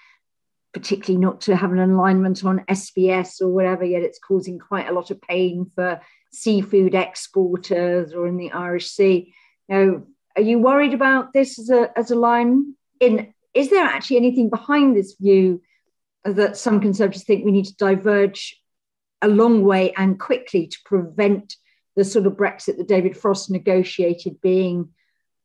particularly 0.76 1.18
not 1.18 1.40
to 1.40 1.56
have 1.56 1.72
an 1.72 1.80
alignment 1.80 2.44
on 2.44 2.60
SPS 2.70 3.40
or 3.40 3.48
whatever, 3.48 3.86
yet 3.86 4.02
it's 4.02 4.20
causing 4.20 4.60
quite 4.60 4.90
a 4.90 4.92
lot 4.92 5.10
of 5.10 5.22
pain 5.22 5.72
for 5.74 6.02
seafood 6.34 6.94
exporters 6.94 8.14
or 8.14 8.28
in 8.28 8.36
the 8.36 8.52
Irish 8.52 8.92
Sea. 8.92 9.34
Know, 9.70 10.06
are 10.36 10.42
you 10.42 10.60
worried 10.60 10.94
about 10.94 11.32
this 11.32 11.58
as 11.60 11.70
a, 11.70 11.98
as 11.98 12.12
a 12.12 12.16
line? 12.16 12.76
In 13.00 13.34
is 13.54 13.70
there 13.70 13.86
actually 13.86 14.18
anything 14.18 14.50
behind 14.50 14.98
this 14.98 15.16
view 15.18 15.62
that 16.26 16.58
some 16.58 16.82
conservatives 16.82 17.24
think 17.24 17.46
we 17.46 17.54
need 17.54 17.68
to 17.68 17.78
diverge 17.78 18.62
a 19.22 19.30
long 19.30 19.64
way 19.64 19.94
and 19.94 20.20
quickly 20.20 20.68
to 20.68 20.78
prevent 20.84 21.56
the 21.96 22.04
sort 22.04 22.26
of 22.26 22.34
Brexit 22.34 22.76
that 22.76 22.90
David 22.90 23.16
Frost 23.16 23.50
negotiated 23.50 24.42
being 24.42 24.90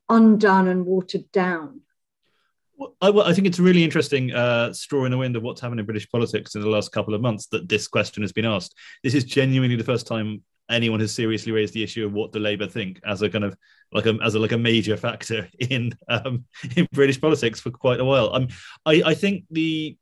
undone 0.09 0.67
and 0.67 0.87
watered 0.87 1.31
down? 1.31 1.83
I, 3.01 3.09
I, 3.09 3.33
think 3.33 3.47
it's 3.47 3.59
a 3.59 3.63
really 3.63 3.85
interesting 3.85 4.33
uh, 4.33 4.73
straw 4.73 5.05
in 5.05 5.11
the 5.11 5.19
wind 5.19 5.37
of 5.37 5.43
what's 5.43 5.61
happened 5.61 5.81
in 5.81 5.87
British 5.87 6.09
politics 6.11 6.55
in 6.55 6.63
the 6.63 6.69
last 6.69 6.93
couple 6.93 7.15
of 7.15 7.21
months 7.21 7.47
that 7.49 7.69
this 7.69 7.87
question 7.87 8.23
has 8.23 8.33
been 8.33 8.47
asked. 8.47 8.75
This 9.03 9.15
is 9.15 9.25
genuinely 9.25 9.77
the 9.77 9.85
first 9.85 10.07
time 10.07 10.43
anyone 10.71 11.01
has 11.01 11.15
seriously 11.15 11.53
raised 11.53 11.75
the 11.75 11.83
issue 11.83 12.07
of 12.07 12.13
what 12.13 12.33
the 12.33 12.39
Labour 12.39 12.67
think 12.67 13.01
as 13.05 13.23
a 13.23 13.29
kind 13.29 13.45
of 13.45 13.57
like 13.93 14.07
a 14.07 14.17
as 14.23 14.35
a 14.35 14.39
like 14.39 14.53
a 14.53 14.59
major 14.59 14.97
factor 14.97 15.49
in 15.59 15.93
um, 16.09 16.45
in 16.77 16.89
British 16.93 17.21
politics 17.21 17.61
for 17.61 17.71
quite 17.71 18.01
a 18.01 18.05
while. 18.05 18.47
I 18.87 19.03
I 19.05 19.15
think 19.15 19.45
the 19.51 19.97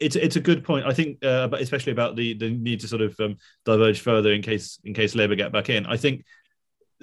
it's 0.00 0.16
it's 0.16 0.36
a 0.36 0.40
good 0.40 0.64
point. 0.64 0.86
I 0.86 0.92
think, 0.92 1.24
uh, 1.24 1.48
especially 1.52 1.92
about 1.92 2.16
the 2.16 2.34
the 2.34 2.50
need 2.50 2.80
to 2.80 2.88
sort 2.88 3.02
of 3.02 3.18
um, 3.20 3.36
diverge 3.64 4.00
further 4.00 4.32
in 4.32 4.42
case 4.42 4.78
in 4.84 4.94
case 4.94 5.14
Labour 5.14 5.36
get 5.36 5.52
back 5.52 5.70
in. 5.70 5.86
I 5.86 5.96
think 5.96 6.24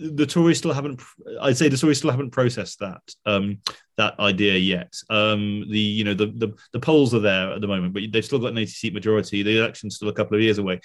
the 0.10 0.26
Tories 0.26 0.58
still 0.58 0.74
haven't. 0.74 1.02
I'd 1.42 1.58
say 1.58 1.70
the 1.70 1.78
Tories 1.78 2.00
still 2.00 2.12
haven't 2.12 2.32
processed 2.32 2.80
that 2.80 3.02
um, 3.26 3.60
that 3.98 4.20
idea 4.20 4.58
yet. 4.58 4.94
Um, 5.10 5.66
the 5.70 5.80
you 5.80 6.04
know 6.04 6.14
the, 6.14 6.28
the, 6.28 6.54
the 6.74 6.80
polls 6.80 7.14
are 7.14 7.20
there 7.20 7.52
at 7.54 7.62
the 7.62 7.68
moment, 7.68 7.94
but 7.94 8.04
they've 8.12 8.26
still 8.26 8.40
got 8.40 8.52
an 8.52 8.58
eighty 8.58 8.72
seat 8.72 8.94
majority. 8.94 9.44
The 9.44 9.60
election's 9.60 9.96
still 9.96 10.10
a 10.10 10.14
couple 10.14 10.36
of 10.36 10.44
years 10.44 10.58
away. 10.58 10.80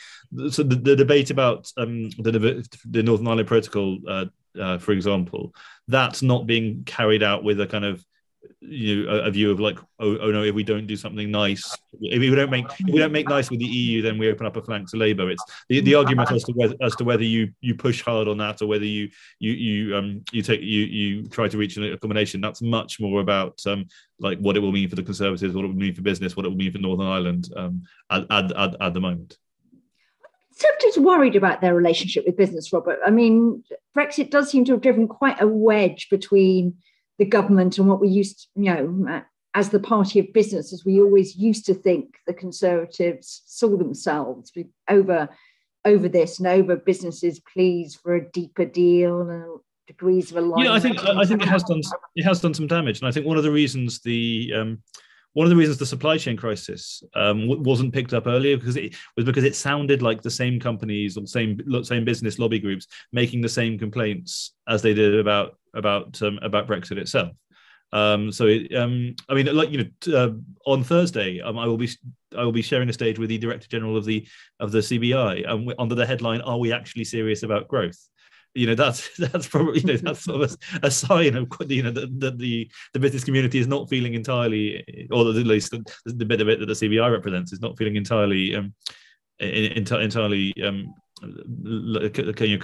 So 0.50 0.62
the, 0.62 0.76
the 0.76 0.96
debate 0.96 1.30
about 1.30 1.70
um, 1.76 2.10
the 2.18 2.68
the 2.84 3.02
Northern 3.02 3.28
Ireland 3.28 3.48
Protocol, 3.48 3.98
uh, 4.06 4.26
uh, 4.60 4.78
for 4.78 4.92
example, 4.92 5.54
that's 5.88 6.22
not 6.22 6.46
being 6.46 6.84
carried 6.84 7.22
out 7.22 7.42
with 7.42 7.60
a 7.60 7.66
kind 7.66 7.84
of 7.84 8.04
you 8.60 9.04
know 9.04 9.12
a, 9.12 9.24
a, 9.24 9.30
view 9.30 9.50
of 9.50 9.60
like 9.60 9.78
oh, 10.00 10.16
oh 10.18 10.30
no 10.30 10.42
if 10.42 10.54
we 10.54 10.64
don't 10.64 10.86
do 10.86 10.96
something 10.96 11.30
nice 11.30 11.76
if 12.00 12.18
we 12.18 12.34
don't 12.34 12.50
make 12.50 12.66
if 12.80 12.92
we 12.92 12.98
don't 12.98 13.12
make 13.12 13.28
nice 13.28 13.50
with 13.50 13.60
the 13.60 13.66
EU 13.66 14.02
then 14.02 14.18
we 14.18 14.30
open 14.30 14.46
up 14.46 14.56
a 14.56 14.62
flank 14.62 14.90
to 14.90 14.96
Labour. 14.96 15.30
It's 15.30 15.42
the, 15.68 15.80
the 15.80 15.94
argument 15.94 16.30
as 16.32 16.44
to 16.44 16.52
whether 16.52 16.74
as 16.80 16.94
to 16.96 17.04
whether 17.04 17.24
you 17.24 17.52
you 17.60 17.74
push 17.74 18.02
hard 18.02 18.28
on 18.28 18.38
that 18.38 18.62
or 18.62 18.66
whether 18.66 18.84
you 18.84 19.10
you 19.38 19.52
you 19.52 19.96
um 19.96 20.22
you 20.32 20.42
take 20.42 20.60
you 20.60 20.82
you 20.82 21.26
try 21.28 21.48
to 21.48 21.58
reach 21.58 21.76
an 21.76 21.84
accommodation. 21.92 22.40
That's 22.40 22.62
much 22.62 23.00
more 23.00 23.20
about 23.20 23.60
um 23.66 23.86
like 24.18 24.38
what 24.38 24.56
it 24.56 24.60
will 24.60 24.72
mean 24.72 24.88
for 24.88 24.96
the 24.96 25.02
Conservatives 25.02 25.54
what 25.54 25.64
it 25.64 25.68
will 25.68 25.74
mean 25.74 25.94
for 25.94 26.02
business 26.02 26.36
what 26.36 26.46
it 26.46 26.48
will 26.48 26.56
mean 26.56 26.72
for 26.72 26.78
Northern 26.78 27.06
Ireland 27.06 27.48
um 27.56 27.82
at 28.10 28.26
at, 28.30 28.80
at, 28.80 28.94
the 28.94 29.00
moment. 29.00 29.36
Conservatives 30.50 30.98
worried 30.98 31.36
about 31.36 31.60
their 31.60 31.74
relationship 31.74 32.24
with 32.26 32.36
business, 32.36 32.72
Robert. 32.72 32.98
I 33.04 33.10
mean, 33.10 33.62
Brexit 33.94 34.30
does 34.30 34.50
seem 34.50 34.64
to 34.66 34.72
have 34.72 34.80
driven 34.80 35.06
quite 35.06 35.40
a 35.40 35.46
wedge 35.46 36.08
between 36.08 36.76
the 37.18 37.24
government 37.24 37.78
and 37.78 37.88
what 37.88 38.00
we 38.00 38.08
used 38.08 38.40
to, 38.40 38.62
you 38.62 38.74
know, 38.74 39.22
as 39.54 39.70
the 39.70 39.80
party 39.80 40.18
of 40.18 40.32
business, 40.32 40.72
as 40.72 40.84
we 40.84 41.00
always 41.00 41.36
used 41.36 41.64
to 41.66 41.74
think 41.74 42.16
the 42.26 42.34
Conservatives 42.34 43.42
saw 43.46 43.76
themselves 43.76 44.52
over 44.88 45.28
over 45.86 46.08
this 46.08 46.40
and 46.40 46.48
over 46.48 46.74
businesses 46.76 47.40
pleas 47.40 47.94
for 47.94 48.16
a 48.16 48.30
deeper 48.32 48.64
deal 48.64 49.20
and 49.20 49.60
degrees 49.86 50.30
of 50.30 50.36
alignment? 50.38 50.64
Yeah, 50.64 50.72
I 50.72 50.80
think 50.80 50.98
I 51.04 51.24
think 51.24 51.42
it 51.42 51.48
has 51.48 51.62
done 51.62 51.80
it 52.16 52.24
has 52.24 52.40
done 52.40 52.54
some 52.54 52.66
damage, 52.66 53.00
and 53.00 53.08
I 53.08 53.12
think 53.12 53.26
one 53.26 53.38
of 53.38 53.44
the 53.44 53.50
reasons 53.50 54.00
the 54.00 54.52
um, 54.54 54.82
one 55.32 55.44
of 55.44 55.50
the 55.50 55.56
reasons 55.56 55.76
the 55.78 55.86
supply 55.86 56.16
chain 56.16 56.36
crisis 56.36 57.02
um, 57.14 57.62
wasn't 57.62 57.92
picked 57.92 58.14
up 58.14 58.26
earlier 58.26 58.56
because 58.56 58.76
it 58.76 58.94
was 59.16 59.24
because 59.24 59.44
it 59.44 59.54
sounded 59.54 60.02
like 60.02 60.22
the 60.22 60.30
same 60.30 60.58
companies 60.58 61.16
or 61.16 61.26
same 61.26 61.60
same 61.82 62.04
business 62.04 62.38
lobby 62.38 62.58
groups 62.58 62.86
making 63.12 63.42
the 63.42 63.48
same 63.48 63.78
complaints 63.78 64.52
as 64.68 64.82
they 64.82 64.94
did 64.94 65.18
about 65.18 65.58
about 65.76 66.20
um, 66.22 66.38
about 66.42 66.66
Brexit 66.66 66.98
itself. 66.98 67.36
Um, 67.92 68.32
so, 68.32 68.46
it, 68.46 68.74
um, 68.74 69.14
I 69.28 69.34
mean, 69.34 69.54
like 69.54 69.70
you 69.70 69.78
know, 69.78 70.18
uh, 70.18 70.32
on 70.66 70.82
Thursday, 70.82 71.40
um, 71.40 71.58
I 71.58 71.66
will 71.66 71.76
be 71.76 71.88
I 72.36 72.42
will 72.44 72.52
be 72.52 72.62
sharing 72.62 72.88
a 72.88 72.92
stage 72.92 73.18
with 73.18 73.28
the 73.28 73.38
Director 73.38 73.68
General 73.68 73.96
of 73.96 74.04
the 74.04 74.26
of 74.60 74.72
the 74.72 74.80
CBI 74.80 75.48
um, 75.48 75.72
under 75.78 75.94
the 75.94 76.06
headline 76.06 76.40
"Are 76.40 76.58
we 76.58 76.72
actually 76.72 77.04
serious 77.04 77.42
about 77.42 77.68
growth?" 77.68 77.98
you 78.56 78.66
know 78.66 78.74
that's 78.74 79.16
that's 79.18 79.46
probably 79.46 79.80
you 79.80 79.86
know 79.86 79.96
that's 79.96 80.24
sort 80.24 80.42
of 80.42 80.56
a, 80.82 80.86
a 80.86 80.90
sign 80.90 81.36
of 81.36 81.48
you 81.68 81.82
know 81.82 81.90
that 81.90 82.18
the, 82.18 82.30
the 82.32 82.70
the 82.94 82.98
business 82.98 83.24
community 83.24 83.58
is 83.58 83.68
not 83.68 83.88
feeling 83.88 84.14
entirely 84.14 85.08
or 85.12 85.28
at 85.28 85.34
least 85.36 85.70
the, 85.70 85.84
the 86.06 86.24
bit 86.24 86.40
of 86.40 86.48
it 86.48 86.58
that 86.58 86.66
the 86.66 86.72
CBI 86.72 87.10
represents 87.10 87.52
is 87.52 87.60
not 87.60 87.76
feeling 87.76 87.96
entirely 87.96 88.56
um 88.56 88.74
entirely 89.38 90.52
um 90.64 90.92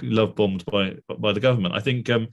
love 0.01 0.35
bombed 0.35 0.65
by 0.65 0.95
by 1.17 1.31
the 1.31 1.39
government. 1.39 1.75
I 1.75 1.79
think 1.79 2.09
um 2.09 2.27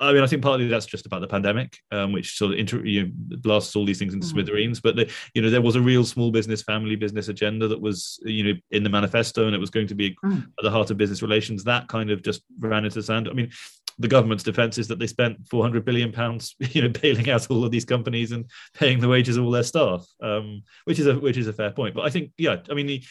I 0.00 0.12
mean, 0.12 0.22
I 0.22 0.26
think 0.26 0.42
partly 0.42 0.68
that's 0.68 0.86
just 0.86 1.06
about 1.06 1.20
the 1.20 1.26
pandemic, 1.26 1.78
um, 1.90 2.12
which 2.12 2.36
sort 2.36 2.52
of 2.52 2.58
inter- 2.58 2.84
you 2.84 3.04
know, 3.04 3.10
blasts 3.38 3.74
all 3.74 3.84
these 3.84 3.98
things 3.98 4.14
into 4.14 4.26
mm. 4.26 4.30
smithereens. 4.30 4.80
But 4.80 4.96
the, 4.96 5.10
you 5.34 5.42
know, 5.42 5.50
there 5.50 5.62
was 5.62 5.76
a 5.76 5.80
real 5.80 6.04
small 6.04 6.30
business, 6.30 6.62
family 6.62 6.96
business 6.96 7.28
agenda 7.28 7.66
that 7.68 7.80
was 7.80 8.20
you 8.24 8.44
know 8.44 8.60
in 8.70 8.84
the 8.84 8.90
manifesto, 8.90 9.46
and 9.46 9.54
it 9.54 9.60
was 9.60 9.70
going 9.70 9.88
to 9.88 9.94
be 9.94 10.16
mm. 10.24 10.42
at 10.42 10.62
the 10.62 10.70
heart 10.70 10.90
of 10.90 10.96
business 10.96 11.22
relations. 11.22 11.64
That 11.64 11.88
kind 11.88 12.10
of 12.10 12.22
just 12.22 12.42
ran 12.58 12.84
into 12.84 12.98
the 12.98 13.02
sand. 13.02 13.28
I 13.28 13.32
mean, 13.32 13.50
the 13.98 14.08
government's 14.08 14.44
defence 14.44 14.78
is 14.78 14.88
that 14.88 14.98
they 14.98 15.06
spent 15.06 15.46
400 15.48 15.84
billion 15.84 16.12
pounds, 16.12 16.54
you 16.60 16.82
know, 16.82 16.88
bailing 16.88 17.28
out 17.30 17.50
all 17.50 17.64
of 17.64 17.70
these 17.70 17.84
companies 17.84 18.32
and 18.32 18.44
paying 18.74 19.00
the 19.00 19.08
wages 19.08 19.36
of 19.36 19.44
all 19.44 19.50
their 19.50 19.62
staff, 19.62 20.06
um, 20.22 20.62
which 20.84 20.98
is 20.98 21.06
a 21.06 21.18
which 21.18 21.36
is 21.36 21.48
a 21.48 21.52
fair 21.52 21.70
point. 21.70 21.94
But 21.94 22.04
I 22.04 22.10
think, 22.10 22.32
yeah, 22.38 22.56
I 22.70 22.74
mean, 22.74 22.86
the, 22.86 23.04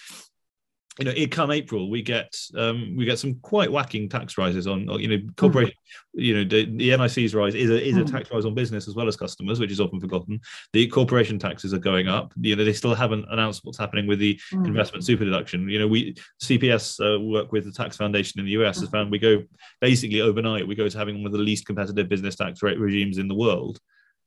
you 0.99 1.05
know, 1.05 1.11
it 1.15 1.31
come 1.31 1.51
April, 1.51 1.89
we 1.89 2.01
get 2.01 2.35
um, 2.55 2.95
we 2.97 3.05
get 3.05 3.19
some 3.19 3.35
quite 3.41 3.71
whacking 3.71 4.09
tax 4.09 4.37
rises 4.37 4.65
on, 4.65 4.87
you 4.99 5.07
know, 5.07 5.17
corporation. 5.35 5.73
Mm. 6.17 6.23
You 6.23 6.35
know, 6.35 6.43
the, 6.43 6.65
the 6.77 6.97
NIC's 6.97 7.35
rise 7.35 7.53
is 7.53 7.69
a 7.69 7.83
is 7.83 7.97
a 7.97 8.01
mm. 8.01 8.11
tax 8.11 8.31
rise 8.31 8.45
on 8.45 8.55
business 8.55 8.87
as 8.87 8.95
well 8.95 9.07
as 9.07 9.15
customers, 9.15 9.59
which 9.59 9.71
is 9.71 9.79
often 9.79 9.99
forgotten. 9.99 10.41
The 10.73 10.87
corporation 10.87 11.37
taxes 11.37 11.73
are 11.73 11.79
going 11.79 12.07
up. 12.07 12.33
You 12.39 12.55
know, 12.55 12.65
they 12.65 12.73
still 12.73 12.95
haven't 12.95 13.25
announced 13.29 13.61
what's 13.63 13.77
happening 13.77 14.07
with 14.07 14.19
the 14.19 14.39
mm. 14.51 14.65
investment 14.65 15.05
super 15.05 15.23
deduction. 15.23 15.69
You 15.69 15.79
know, 15.79 15.87
we 15.87 16.15
CPS 16.41 16.99
uh, 16.99 17.19
work 17.19 17.51
with 17.51 17.65
the 17.65 17.71
tax 17.71 17.95
foundation 17.95 18.39
in 18.39 18.45
the 18.45 18.51
US 18.51 18.79
has 18.79 18.89
found 18.89 19.11
we 19.11 19.19
go 19.19 19.43
basically 19.81 20.21
overnight 20.21 20.67
we 20.67 20.75
go 20.75 20.89
to 20.89 20.97
having 20.97 21.17
one 21.17 21.27
of 21.27 21.31
the 21.33 21.37
least 21.37 21.67
competitive 21.67 22.09
business 22.09 22.35
tax 22.35 22.63
rate 22.63 22.79
regimes 22.79 23.17
in 23.17 23.27
the 23.27 23.35
world. 23.35 23.79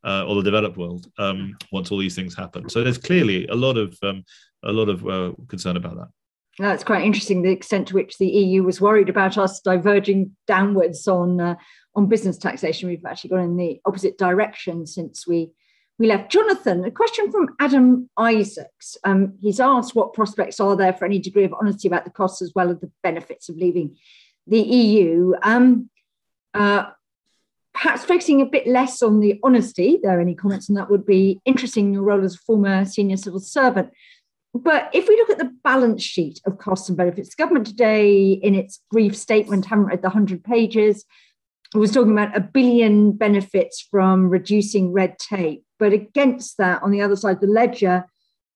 Uh, 0.02 0.24
or 0.24 0.36
the 0.36 0.42
developed 0.42 0.78
world 0.78 1.12
um, 1.18 1.54
once 1.72 1.92
all 1.92 1.98
these 1.98 2.14
things 2.14 2.34
happen. 2.34 2.70
So 2.70 2.82
there's 2.82 2.96
clearly 2.96 3.46
a 3.48 3.54
lot 3.54 3.76
of 3.76 3.94
um, 4.02 4.24
a 4.64 4.72
lot 4.72 4.88
of 4.88 5.06
uh, 5.06 5.32
concern 5.48 5.76
about 5.76 5.96
that. 5.96 6.08
That's 6.60 6.84
quite 6.84 7.04
interesting. 7.04 7.40
The 7.40 7.50
extent 7.50 7.88
to 7.88 7.94
which 7.94 8.18
the 8.18 8.28
EU 8.28 8.62
was 8.62 8.82
worried 8.82 9.08
about 9.08 9.38
us 9.38 9.60
diverging 9.60 10.36
downwards 10.46 11.08
on 11.08 11.40
uh, 11.40 11.54
on 11.94 12.06
business 12.06 12.36
taxation, 12.36 12.88
we've 12.88 13.04
actually 13.06 13.30
gone 13.30 13.40
in 13.40 13.56
the 13.56 13.80
opposite 13.86 14.18
direction 14.18 14.86
since 14.86 15.26
we 15.26 15.52
we 15.98 16.06
left. 16.06 16.30
Jonathan, 16.30 16.84
a 16.84 16.90
question 16.90 17.32
from 17.32 17.56
Adam 17.58 18.10
Isaacs. 18.18 18.98
Um, 19.04 19.38
he's 19.40 19.58
asked 19.58 19.94
what 19.94 20.12
prospects 20.12 20.60
are 20.60 20.76
there 20.76 20.92
for 20.92 21.06
any 21.06 21.18
degree 21.18 21.44
of 21.44 21.54
honesty 21.54 21.88
about 21.88 22.04
the 22.04 22.10
costs 22.10 22.42
as 22.42 22.52
well 22.54 22.70
as 22.70 22.78
the 22.80 22.90
benefits 23.02 23.48
of 23.48 23.56
leaving 23.56 23.96
the 24.46 24.60
EU. 24.60 25.32
Um, 25.42 25.88
uh, 26.52 26.90
perhaps 27.72 28.04
focusing 28.04 28.42
a 28.42 28.46
bit 28.46 28.66
less 28.66 29.02
on 29.02 29.20
the 29.20 29.40
honesty. 29.42 29.98
There, 30.02 30.18
are 30.18 30.20
any 30.20 30.34
comments 30.34 30.68
on 30.68 30.76
that 30.76 30.90
would 30.90 31.06
be 31.06 31.40
interesting 31.46 31.86
in 31.86 31.94
your 31.94 32.02
role 32.02 32.22
as 32.22 32.34
a 32.34 32.38
former 32.38 32.84
senior 32.84 33.16
civil 33.16 33.40
servant. 33.40 33.90
But 34.54 34.90
if 34.92 35.08
we 35.08 35.16
look 35.16 35.30
at 35.30 35.38
the 35.38 35.54
balance 35.62 36.02
sheet 36.02 36.40
of 36.44 36.58
costs 36.58 36.88
and 36.88 36.98
benefits, 36.98 37.34
government 37.34 37.66
today, 37.66 38.32
in 38.32 38.54
its 38.54 38.80
brief 38.90 39.16
statement, 39.16 39.66
haven't 39.66 39.86
read 39.86 40.02
the 40.02 40.08
100 40.08 40.42
pages, 40.42 41.04
was 41.74 41.92
talking 41.92 42.12
about 42.12 42.36
a 42.36 42.40
billion 42.40 43.12
benefits 43.12 43.80
from 43.80 44.28
reducing 44.28 44.92
red 44.92 45.18
tape. 45.18 45.64
But 45.78 45.92
against 45.92 46.58
that, 46.58 46.82
on 46.82 46.90
the 46.90 47.00
other 47.00 47.14
side 47.14 47.36
of 47.36 47.40
the 47.40 47.46
ledger, 47.46 48.04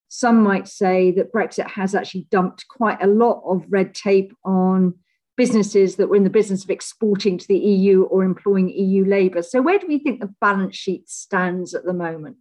some 0.09 0.43
might 0.43 0.69
say 0.69 1.13
that 1.13 1.33
Brexit 1.33 1.71
has 1.71 1.95
actually 1.95 2.27
dumped 2.31 2.67
quite 2.69 3.03
a 3.03 3.07
lot 3.07 3.43
of 3.47 3.65
red 3.69 3.95
tape 3.95 4.35
on 4.45 4.95
businesses 5.37 5.97
that 5.97 6.09
were 6.09 6.17
in 6.17 6.25
the 6.25 6.31
business 6.31 6.65
of 6.65 6.71
exporting 6.71 7.39
to 7.39 7.49
the 7.49 7.59
EU 7.59 8.03
or 8.05 8.23
employing 8.25 8.69
EU 8.69 9.05
labour. 9.05 9.43
So, 9.43 9.63
where 9.63 9.79
do 9.79 9.87
we 9.87 9.99
think 9.99 10.21
the 10.21 10.35
balance 10.41 10.77
sheet 10.77 11.09
stands 11.09 11.75
at 11.75 11.85
the 11.85 11.93
moment? 11.93 12.37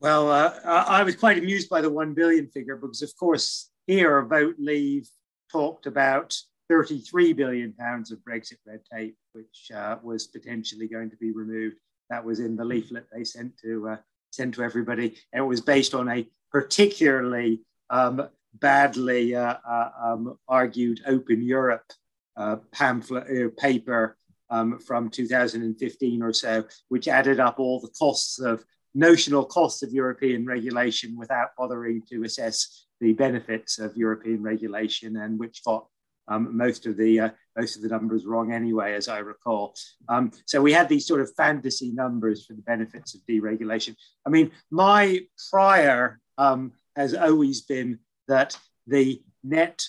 Well, 0.00 0.30
uh, 0.30 0.52
I 0.64 1.02
was 1.02 1.16
quite 1.16 1.38
amused 1.38 1.70
by 1.70 1.80
the 1.80 1.90
1 1.90 2.12
billion 2.12 2.48
figure 2.48 2.76
because, 2.76 3.00
of 3.00 3.16
course, 3.16 3.70
here 3.86 4.22
Vote 4.24 4.56
Leave 4.58 5.08
talked 5.50 5.86
about 5.86 6.36
33 6.68 7.32
billion 7.32 7.72
pounds 7.72 8.10
of 8.10 8.18
Brexit 8.18 8.58
red 8.66 8.80
tape, 8.92 9.16
which 9.32 9.70
uh, 9.74 9.96
was 10.02 10.26
potentially 10.26 10.86
going 10.86 11.08
to 11.10 11.16
be 11.16 11.30
removed. 11.32 11.76
That 12.10 12.24
was 12.24 12.40
in 12.40 12.56
the 12.56 12.64
leaflet 12.64 13.06
they 13.12 13.24
sent 13.24 13.56
to 13.62 13.88
uh, 13.88 13.96
sent 14.30 14.54
to 14.56 14.62
everybody, 14.62 15.16
and 15.32 15.44
it 15.44 15.46
was 15.46 15.60
based 15.60 15.94
on 15.94 16.08
a 16.10 16.28
particularly 16.52 17.62
um, 17.88 18.28
badly 18.54 19.34
uh, 19.34 19.56
uh, 19.68 19.90
um, 20.02 20.38
argued 20.46 21.00
Open 21.06 21.42
Europe 21.42 21.90
uh, 22.36 22.56
pamphlet 22.70 23.56
paper 23.56 24.16
um, 24.50 24.78
from 24.78 25.08
2015 25.08 26.22
or 26.22 26.32
so, 26.32 26.64
which 26.88 27.08
added 27.08 27.40
up 27.40 27.58
all 27.58 27.80
the 27.80 27.92
costs 27.98 28.38
of 28.38 28.64
notional 28.96 29.44
cost 29.44 29.82
of 29.82 29.92
European 29.92 30.46
regulation 30.46 31.16
without 31.16 31.50
bothering 31.56 32.02
to 32.10 32.24
assess 32.24 32.86
the 33.00 33.12
benefits 33.12 33.78
of 33.78 33.96
European 33.96 34.42
regulation, 34.42 35.18
and 35.18 35.38
which 35.38 35.62
got 35.62 35.86
um, 36.28 36.56
most 36.56 36.86
of 36.86 36.96
the 36.96 37.20
uh, 37.20 37.30
most 37.56 37.76
of 37.76 37.82
the 37.82 37.88
numbers 37.88 38.26
wrong 38.26 38.52
anyway, 38.52 38.94
as 38.94 39.06
I 39.06 39.18
recall. 39.18 39.74
Um, 40.08 40.32
so 40.46 40.60
we 40.60 40.72
had 40.72 40.88
these 40.88 41.06
sort 41.06 41.20
of 41.20 41.30
fantasy 41.36 41.92
numbers 41.92 42.44
for 42.44 42.54
the 42.54 42.62
benefits 42.62 43.14
of 43.14 43.20
deregulation. 43.28 43.94
I 44.26 44.30
mean, 44.30 44.50
my 44.70 45.20
prior 45.50 46.18
um, 46.38 46.72
has 46.96 47.14
always 47.14 47.60
been 47.60 48.00
that 48.28 48.58
the 48.86 49.22
net 49.44 49.84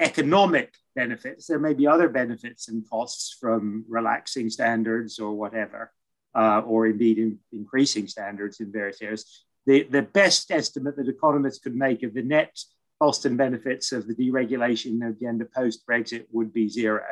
economic 0.00 0.74
benefits, 0.94 1.46
there 1.46 1.58
may 1.58 1.74
be 1.74 1.86
other 1.86 2.08
benefits 2.08 2.68
and 2.68 2.88
costs 2.88 3.36
from 3.40 3.84
relaxing 3.88 4.48
standards 4.50 5.18
or 5.18 5.34
whatever, 5.34 5.92
uh, 6.34 6.62
or 6.66 6.86
indeed 6.86 7.18
in 7.18 7.38
increasing 7.52 8.06
standards 8.06 8.60
in 8.60 8.72
various 8.72 9.00
areas. 9.00 9.44
The, 9.66 9.84
the 9.84 10.02
best 10.02 10.50
estimate 10.50 10.96
that 10.96 11.08
economists 11.08 11.58
could 11.58 11.74
make 11.74 12.02
of 12.02 12.14
the 12.14 12.22
net 12.22 12.56
cost 13.00 13.24
and 13.24 13.36
benefits 13.36 13.92
of 13.92 14.06
the 14.06 14.14
deregulation 14.14 15.08
agenda 15.08 15.46
post 15.46 15.86
Brexit 15.86 16.26
would 16.32 16.52
be 16.52 16.68
zero, 16.68 17.02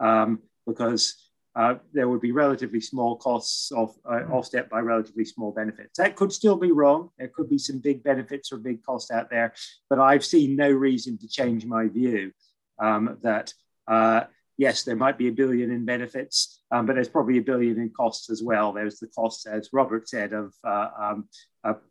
um, 0.00 0.40
because 0.66 1.30
uh, 1.54 1.76
there 1.92 2.08
would 2.08 2.20
be 2.20 2.32
relatively 2.32 2.80
small 2.80 3.16
costs 3.16 3.72
of, 3.72 3.94
uh, 4.04 4.24
offset 4.30 4.68
by 4.68 4.80
relatively 4.80 5.24
small 5.24 5.52
benefits. 5.52 5.98
That 5.98 6.16
could 6.16 6.32
still 6.32 6.56
be 6.56 6.70
wrong. 6.70 7.10
There 7.18 7.28
could 7.28 7.48
be 7.48 7.58
some 7.58 7.78
big 7.78 8.02
benefits 8.02 8.52
or 8.52 8.58
big 8.58 8.82
costs 8.84 9.10
out 9.10 9.30
there, 9.30 9.54
but 9.88 9.98
I've 9.98 10.24
seen 10.24 10.56
no 10.56 10.70
reason 10.70 11.16
to 11.18 11.28
change 11.28 11.64
my 11.64 11.88
view 11.88 12.32
um, 12.78 13.18
that 13.22 13.54
uh, 13.88 14.24
yes, 14.56 14.82
there 14.82 14.96
might 14.96 15.18
be 15.18 15.28
a 15.28 15.32
billion 15.32 15.70
in 15.70 15.84
benefits, 15.84 16.55
um, 16.70 16.86
but 16.86 16.94
there's 16.94 17.08
probably 17.08 17.38
a 17.38 17.42
billion 17.42 17.78
in 17.78 17.90
costs 17.90 18.30
as 18.30 18.42
well. 18.42 18.72
There's 18.72 18.98
the 18.98 19.06
costs, 19.08 19.46
as 19.46 19.70
Robert 19.72 20.08
said, 20.08 20.32
of 20.32 20.52
uh, 20.64 20.88
um, 20.98 21.28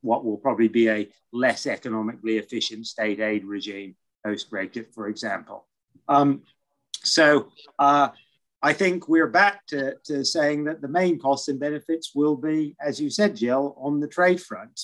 what 0.02 0.26
will 0.26 0.38
probably 0.38 0.68
be 0.68 0.90
a 0.90 1.10
less 1.32 1.66
economically 1.66 2.38
efficient 2.38 2.86
state 2.88 3.20
aid 3.20 3.46
regime 3.46 3.96
post 4.26 4.52
Brexit, 4.52 4.94
for 4.94 5.08
example. 5.08 5.66
Um, 6.08 6.44
so 7.04 7.50
uh, 7.80 8.10
I 8.62 8.74
think 8.74 9.08
we're 9.08 9.28
back 9.28 9.66
to, 9.68 9.96
to 10.06 10.26
saying 10.26 10.66
that 10.66 10.82
the 10.82 10.88
main 10.88 11.20
costs 11.20 11.48
and 11.48 11.60
benefits 11.60 12.14
will 12.16 12.36
be, 12.36 12.76
as 12.82 13.00
you 13.00 13.10
said, 13.10 13.36
Jill, 13.36 13.76
on 13.78 14.00
the 14.00 14.08
trade 14.08 14.42
front. 14.42 14.82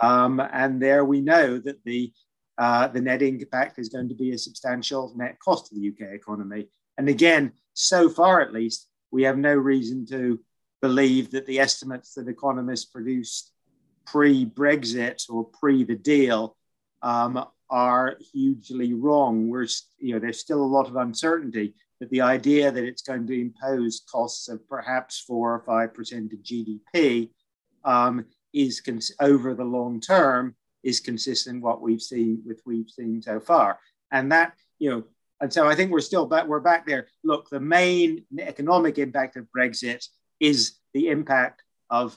Um, 0.00 0.40
and 0.40 0.80
there 0.80 1.04
we 1.04 1.20
know 1.20 1.58
that 1.58 1.82
the 1.84 2.12
uh, 2.58 2.86
the 2.86 3.00
net 3.00 3.22
impact 3.22 3.78
is 3.78 3.88
going 3.88 4.08
to 4.08 4.14
be 4.14 4.32
a 4.32 4.38
substantial 4.38 5.12
net 5.16 5.38
cost 5.42 5.66
to 5.66 5.74
the 5.74 5.88
UK 5.88 6.14
economy. 6.14 6.68
And 6.98 7.08
again, 7.08 7.52
so 7.72 8.10
far 8.10 8.42
at 8.42 8.52
least, 8.52 8.88
we 9.12 9.22
have 9.22 9.38
no 9.38 9.54
reason 9.54 10.04
to 10.06 10.40
believe 10.80 11.30
that 11.30 11.46
the 11.46 11.60
estimates 11.60 12.14
that 12.14 12.26
economists 12.26 12.86
produced 12.86 13.52
pre 14.06 14.44
Brexit 14.44 15.30
or 15.30 15.44
pre 15.44 15.84
the 15.84 15.94
deal 15.94 16.56
um, 17.02 17.44
are 17.70 18.16
hugely 18.32 18.94
wrong. 18.94 19.48
We're, 19.48 19.68
you 19.98 20.14
know, 20.14 20.18
there's 20.18 20.40
still 20.40 20.62
a 20.62 20.64
lot 20.64 20.88
of 20.88 20.96
uncertainty. 20.96 21.74
But 22.00 22.10
the 22.10 22.22
idea 22.22 22.72
that 22.72 22.84
it's 22.84 23.02
going 23.02 23.28
to 23.28 23.40
impose 23.40 24.02
costs 24.10 24.48
of 24.48 24.66
perhaps 24.68 25.20
four 25.20 25.54
or 25.54 25.60
five 25.60 25.94
percent 25.94 26.32
of 26.32 26.40
GDP 26.40 27.30
um, 27.84 28.24
is 28.52 28.80
cons- 28.80 29.12
over 29.20 29.54
the 29.54 29.64
long 29.64 30.00
term 30.00 30.56
is 30.82 30.98
consistent 30.98 31.56
with 31.56 31.62
what 31.62 31.80
we've 31.80 32.02
seen 32.02 32.42
with 32.44 32.60
we've 32.66 32.90
seen 32.90 33.22
so 33.22 33.38
far, 33.38 33.78
and 34.10 34.32
that 34.32 34.54
you 34.80 34.90
know 34.90 35.04
and 35.42 35.52
so 35.52 35.66
I 35.66 35.74
think 35.74 35.90
we're 35.90 36.00
still 36.00 36.24
back. 36.24 36.46
We're 36.46 36.60
back 36.60 36.86
there. 36.86 37.08
Look, 37.24 37.50
the 37.50 37.58
main 37.58 38.24
economic 38.38 38.96
impact 38.98 39.36
of 39.36 39.48
Brexit 39.54 40.06
is 40.38 40.78
the 40.94 41.08
impact 41.08 41.64
of 41.90 42.16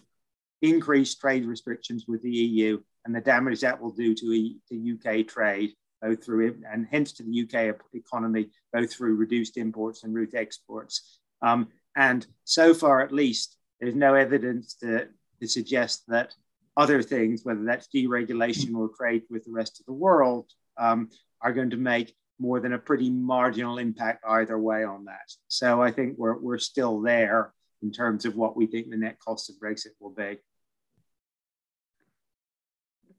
increased 0.61 1.19
trade 1.19 1.45
restrictions 1.45 2.05
with 2.07 2.21
the 2.21 2.29
EU 2.29 2.79
and 3.03 3.15
the 3.15 3.21
damage 3.21 3.61
that 3.61 3.81
will 3.81 3.91
do 3.91 4.13
to, 4.13 4.25
e, 4.31 4.57
to 4.69 4.93
UK 4.93 5.27
trade, 5.27 5.73
both 6.03 6.23
through 6.23 6.55
and 6.71 6.85
hence 6.91 7.13
to 7.13 7.23
the 7.23 7.41
UK 7.41 7.75
economy, 7.95 8.51
both 8.71 8.93
through 8.93 9.15
reduced 9.15 9.57
imports 9.57 10.03
and 10.03 10.13
route 10.13 10.35
exports. 10.35 11.19
Um, 11.41 11.69
and 11.95 12.27
so 12.43 12.75
far, 12.75 13.01
at 13.01 13.11
least, 13.11 13.57
there's 13.79 13.95
no 13.95 14.13
evidence 14.13 14.75
to, 14.75 15.07
to 15.41 15.47
suggest 15.47 16.03
that 16.09 16.31
other 16.77 17.01
things, 17.01 17.43
whether 17.43 17.63
that's 17.63 17.87
deregulation 17.87 18.75
or 18.75 18.89
trade 18.95 19.23
with 19.31 19.45
the 19.45 19.51
rest 19.51 19.79
of 19.79 19.87
the 19.87 19.93
world, 19.93 20.51
um, 20.77 21.09
are 21.41 21.53
going 21.53 21.71
to 21.71 21.77
make 21.77 22.13
more 22.39 22.59
than 22.59 22.73
a 22.73 22.79
pretty 22.79 23.09
marginal 23.09 23.77
impact 23.77 24.23
either 24.27 24.57
way 24.57 24.83
on 24.83 25.05
that. 25.05 25.31
So 25.47 25.81
I 25.81 25.91
think 25.91 26.15
we're, 26.17 26.37
we're 26.37 26.57
still 26.57 27.01
there 27.01 27.53
in 27.81 27.91
terms 27.91 28.25
of 28.25 28.35
what 28.35 28.57
we 28.57 28.67
think 28.67 28.89
the 28.89 28.97
net 28.97 29.19
cost 29.19 29.49
of 29.49 29.55
Brexit 29.55 29.91
will 29.99 30.11
be. 30.11 30.37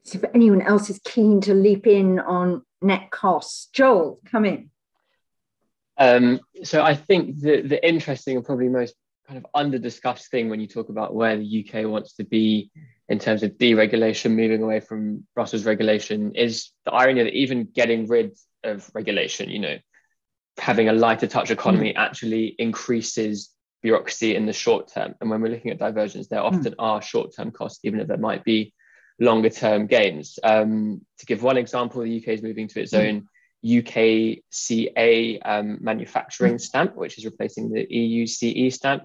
So 0.03 0.19
if 0.19 0.25
anyone 0.33 0.61
else 0.61 0.89
is 0.89 0.99
keen 1.03 1.41
to 1.41 1.53
leap 1.53 1.85
in 1.85 2.19
on 2.19 2.63
net 2.81 3.11
costs, 3.11 3.67
Joel, 3.73 4.19
come 4.25 4.45
in. 4.45 4.69
Um, 5.97 6.39
so 6.63 6.83
I 6.83 6.95
think 6.95 7.39
the 7.41 7.61
the 7.61 7.85
interesting 7.85 8.37
and 8.37 8.45
probably 8.45 8.69
most 8.69 8.93
kind 9.27 9.37
of 9.37 9.45
under 9.53 9.77
discussed 9.77 10.31
thing 10.31 10.49
when 10.49 10.61
you 10.61 10.67
talk 10.67 10.89
about 10.89 11.13
where 11.13 11.35
the 11.35 11.65
UK 11.65 11.89
wants 11.89 12.13
to 12.13 12.23
be 12.23 12.71
in 13.09 13.19
terms 13.19 13.43
of 13.43 13.51
deregulation, 13.51 14.31
moving 14.31 14.63
away 14.63 14.79
from 14.79 15.25
Brussels 15.33 15.65
regulation, 15.65 16.35
is 16.35 16.71
the 16.85 16.93
irony 16.93 17.23
that 17.23 17.33
even 17.33 17.65
getting 17.65 18.07
rid 18.07 18.37
of 18.63 18.89
regulation, 18.93 19.49
you 19.49 19.59
know, 19.59 19.77
having 20.57 20.89
a 20.89 20.93
lighter 20.93 21.27
touch 21.27 21.51
economy 21.51 21.93
mm. 21.93 21.97
actually 21.97 22.55
increases 22.57 23.51
bureaucracy 23.81 24.35
in 24.35 24.45
the 24.45 24.53
short 24.53 24.91
term. 24.91 25.15
And 25.21 25.29
when 25.29 25.41
we're 25.41 25.51
looking 25.51 25.71
at 25.71 25.79
diversions, 25.79 26.27
there 26.27 26.41
often 26.41 26.63
mm. 26.63 26.75
are 26.79 27.01
short 27.01 27.35
term 27.35 27.51
costs, 27.51 27.79
even 27.83 27.99
if 27.99 28.07
there 28.07 28.17
might 28.17 28.43
be 28.43 28.73
longer 29.19 29.49
term 29.49 29.87
gains. 29.87 30.39
Um, 30.43 31.01
to 31.19 31.25
give 31.25 31.43
one 31.43 31.57
example, 31.57 32.01
the 32.01 32.17
UK 32.17 32.29
is 32.29 32.43
moving 32.43 32.67
to 32.69 32.81
its 32.81 32.93
mm. 32.93 33.07
own 33.07 33.27
UKCA 33.65 35.39
um, 35.43 35.77
manufacturing 35.81 36.55
mm. 36.55 36.61
stamp, 36.61 36.95
which 36.95 37.17
is 37.17 37.25
replacing 37.25 37.69
the 37.69 37.85
EU 37.89 38.25
CE 38.25 38.73
stamp. 38.73 39.03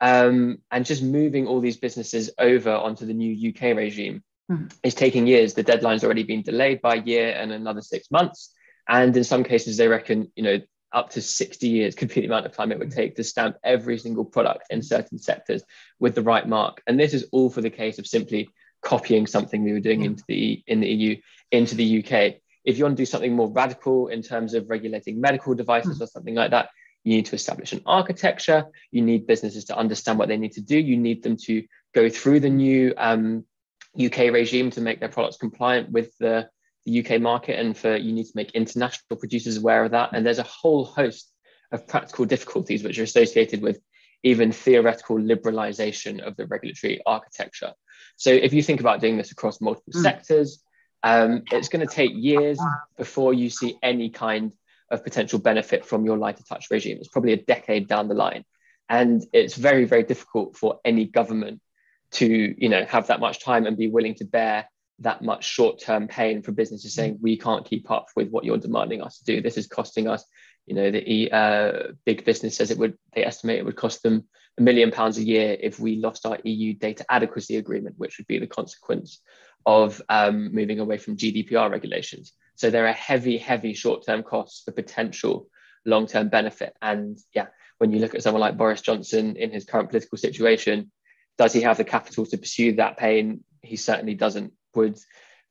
Um, 0.00 0.58
and 0.70 0.86
just 0.86 1.02
moving 1.02 1.48
all 1.48 1.60
these 1.60 1.76
businesses 1.76 2.30
over 2.38 2.70
onto 2.70 3.04
the 3.04 3.14
new 3.14 3.50
UK 3.50 3.76
regime 3.76 4.22
mm. 4.50 4.72
is 4.84 4.94
taking 4.94 5.26
years. 5.26 5.54
The 5.54 5.64
deadline's 5.64 6.04
already 6.04 6.22
been 6.22 6.42
delayed 6.42 6.80
by 6.80 6.96
a 6.96 7.02
year 7.02 7.32
and 7.32 7.50
another 7.50 7.82
six 7.82 8.10
months. 8.10 8.54
And 8.88 9.16
in 9.16 9.24
some 9.24 9.44
cases, 9.44 9.76
they 9.76 9.88
reckon, 9.88 10.32
you 10.34 10.42
know, 10.42 10.60
up 10.92 11.10
to 11.10 11.20
60 11.20 11.68
years 11.68 11.94
could 11.94 12.08
be 12.08 12.22
the 12.22 12.26
amount 12.26 12.46
of 12.46 12.52
time 12.52 12.72
it 12.72 12.78
would 12.78 12.90
take 12.90 13.16
to 13.16 13.24
stamp 13.24 13.56
every 13.62 13.98
single 13.98 14.24
product 14.24 14.64
in 14.70 14.82
certain 14.82 15.18
sectors 15.18 15.62
with 16.00 16.14
the 16.14 16.22
right 16.22 16.48
mark. 16.48 16.82
And 16.86 16.98
this 16.98 17.12
is 17.12 17.28
all 17.30 17.50
for 17.50 17.60
the 17.60 17.70
case 17.70 17.98
of 17.98 18.06
simply 18.06 18.48
copying 18.82 19.26
something 19.26 19.62
we 19.62 19.72
were 19.72 19.80
doing 19.80 20.04
into 20.04 20.24
the 20.28 20.62
in 20.66 20.80
the 20.80 20.88
EU 20.88 21.16
into 21.50 21.74
the 21.74 21.98
UK. 21.98 22.36
If 22.64 22.78
you 22.78 22.84
want 22.84 22.96
to 22.96 23.02
do 23.02 23.06
something 23.06 23.34
more 23.34 23.50
radical 23.50 24.08
in 24.08 24.22
terms 24.22 24.54
of 24.54 24.68
regulating 24.68 25.20
medical 25.20 25.54
devices 25.54 25.98
mm. 25.98 26.02
or 26.02 26.06
something 26.06 26.34
like 26.34 26.50
that, 26.52 26.70
you 27.04 27.16
need 27.16 27.26
to 27.26 27.34
establish 27.34 27.72
an 27.72 27.82
architecture. 27.86 28.66
You 28.90 29.02
need 29.02 29.26
businesses 29.26 29.66
to 29.66 29.76
understand 29.76 30.18
what 30.18 30.28
they 30.28 30.36
need 30.36 30.52
to 30.52 30.60
do. 30.60 30.78
You 30.78 30.96
need 30.96 31.22
them 31.22 31.36
to 31.44 31.64
go 31.94 32.08
through 32.08 32.40
the 32.40 32.50
new 32.50 32.94
um, 32.96 33.44
UK 33.98 34.32
regime 34.32 34.70
to 34.72 34.80
make 34.80 35.00
their 35.00 35.08
products 35.08 35.38
compliant 35.38 35.90
with 35.90 36.16
the 36.18 36.48
the 36.88 37.04
UK 37.04 37.20
market 37.20 37.58
and 37.58 37.76
for 37.76 37.96
you 37.96 38.12
need 38.12 38.24
to 38.24 38.32
make 38.34 38.50
international 38.52 39.18
producers 39.18 39.58
aware 39.58 39.84
of 39.84 39.90
that. 39.92 40.10
And 40.12 40.24
there's 40.24 40.38
a 40.38 40.44
whole 40.44 40.84
host 40.84 41.30
of 41.70 41.86
practical 41.86 42.24
difficulties 42.24 42.82
which 42.82 42.98
are 42.98 43.02
associated 43.02 43.60
with 43.60 43.78
even 44.22 44.50
theoretical 44.50 45.16
liberalization 45.16 46.20
of 46.20 46.36
the 46.36 46.46
regulatory 46.46 47.00
architecture. 47.06 47.72
So 48.16 48.30
if 48.30 48.52
you 48.52 48.62
think 48.62 48.80
about 48.80 49.00
doing 49.00 49.16
this 49.16 49.30
across 49.30 49.60
multiple 49.60 49.92
mm. 49.94 50.02
sectors, 50.02 50.62
um, 51.02 51.42
it's 51.52 51.68
going 51.68 51.86
to 51.86 51.94
take 51.94 52.10
years 52.14 52.58
before 52.96 53.32
you 53.32 53.50
see 53.50 53.78
any 53.82 54.10
kind 54.10 54.52
of 54.90 55.04
potential 55.04 55.38
benefit 55.38 55.84
from 55.84 56.04
your 56.04 56.16
lighter 56.16 56.42
touch 56.42 56.66
regime. 56.70 56.96
It's 56.98 57.08
probably 57.08 57.34
a 57.34 57.42
decade 57.42 57.86
down 57.86 58.08
the 58.08 58.14
line. 58.14 58.44
And 58.88 59.22
it's 59.32 59.54
very, 59.54 59.84
very 59.84 60.02
difficult 60.02 60.56
for 60.56 60.80
any 60.84 61.04
government 61.04 61.60
to, 62.12 62.26
you 62.26 62.70
know, 62.70 62.84
have 62.86 63.08
that 63.08 63.20
much 63.20 63.44
time 63.44 63.66
and 63.66 63.76
be 63.76 63.88
willing 63.88 64.14
to 64.16 64.24
bear 64.24 64.66
that 65.00 65.22
much 65.22 65.44
short-term 65.44 66.08
pain 66.08 66.42
for 66.42 66.52
businesses 66.52 66.94
saying 66.94 67.18
we 67.20 67.36
can't 67.36 67.64
keep 67.64 67.90
up 67.90 68.08
with 68.16 68.30
what 68.30 68.44
you're 68.44 68.58
demanding 68.58 69.00
us 69.00 69.18
to 69.18 69.24
do. 69.24 69.40
This 69.40 69.56
is 69.56 69.66
costing 69.66 70.08
us, 70.08 70.24
you 70.66 70.74
know, 70.74 70.90
the 70.90 71.30
uh, 71.32 71.72
big 72.04 72.24
business 72.24 72.56
says 72.56 72.70
it 72.70 72.78
would. 72.78 72.98
They 73.14 73.24
estimate 73.24 73.58
it 73.58 73.64
would 73.64 73.76
cost 73.76 74.02
them 74.02 74.24
a 74.58 74.62
million 74.62 74.90
pounds 74.90 75.16
a 75.18 75.22
year 75.22 75.56
if 75.58 75.78
we 75.78 75.96
lost 75.96 76.26
our 76.26 76.38
EU 76.42 76.74
data 76.74 77.04
adequacy 77.08 77.56
agreement, 77.56 77.94
which 77.98 78.18
would 78.18 78.26
be 78.26 78.38
the 78.38 78.46
consequence 78.46 79.20
of 79.64 80.02
um, 80.08 80.52
moving 80.52 80.80
away 80.80 80.98
from 80.98 81.16
GDPR 81.16 81.70
regulations. 81.70 82.32
So 82.56 82.70
there 82.70 82.86
are 82.88 82.92
heavy, 82.92 83.38
heavy 83.38 83.74
short-term 83.74 84.24
costs 84.24 84.64
for 84.64 84.72
potential 84.72 85.48
long-term 85.84 86.28
benefit. 86.28 86.76
And 86.82 87.18
yeah, 87.32 87.46
when 87.78 87.92
you 87.92 88.00
look 88.00 88.14
at 88.14 88.22
someone 88.22 88.40
like 88.40 88.56
Boris 88.56 88.80
Johnson 88.80 89.36
in 89.36 89.52
his 89.52 89.64
current 89.64 89.90
political 89.90 90.18
situation, 90.18 90.90
does 91.36 91.52
he 91.52 91.62
have 91.62 91.76
the 91.76 91.84
capital 91.84 92.26
to 92.26 92.36
pursue 92.36 92.72
that 92.76 92.96
pain? 92.96 93.44
He 93.62 93.76
certainly 93.76 94.14
doesn't 94.14 94.52
would 94.78 94.98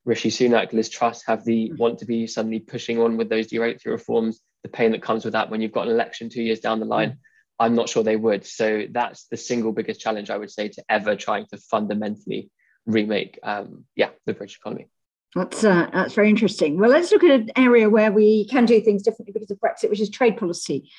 Rishi 0.05 0.29
Sunak, 0.29 0.71
Liz 0.71 0.89
Truss 0.89 1.23
have 1.25 1.43
the 1.43 1.69
mm. 1.69 1.77
want 1.77 1.99
to 1.99 2.05
be 2.05 2.25
suddenly 2.27 2.59
pushing 2.59 2.99
on 2.99 3.17
with 3.17 3.29
those 3.29 3.47
deregulatory 3.47 3.91
reforms, 3.91 4.39
the 4.63 4.69
pain 4.69 4.91
that 4.93 5.03
comes 5.03 5.25
with 5.25 5.33
that 5.33 5.49
when 5.49 5.61
you've 5.61 5.73
got 5.73 5.87
an 5.87 5.93
election 5.93 6.29
two 6.29 6.41
years 6.41 6.61
down 6.61 6.79
the 6.79 6.85
line? 6.85 7.11
Mm. 7.11 7.17
I'm 7.59 7.75
not 7.75 7.89
sure 7.89 8.03
they 8.03 8.15
would. 8.15 8.45
So 8.45 8.83
that's 8.89 9.25
the 9.25 9.37
single 9.37 9.73
biggest 9.73 9.99
challenge 9.99 10.29
I 10.29 10.37
would 10.37 10.51
say 10.51 10.69
to 10.69 10.83
ever 10.89 11.15
trying 11.15 11.47
to 11.47 11.57
fundamentally 11.57 12.49
remake, 12.85 13.39
um, 13.43 13.85
yeah, 13.95 14.09
the 14.25 14.33
British 14.33 14.57
economy. 14.57 14.87
That's 15.35 15.63
uh, 15.63 15.89
that's 15.91 16.13
very 16.13 16.29
interesting. 16.29 16.79
Well, 16.79 16.89
let's 16.89 17.11
look 17.11 17.23
at 17.23 17.31
an 17.31 17.51
area 17.57 17.89
where 17.89 18.11
we 18.11 18.47
can 18.47 18.65
do 18.65 18.79
things 18.79 19.03
differently 19.03 19.33
because 19.33 19.51
of 19.51 19.59
Brexit, 19.59 19.89
which 19.89 19.99
is 19.99 20.09
trade 20.09 20.37
policy. 20.37 20.89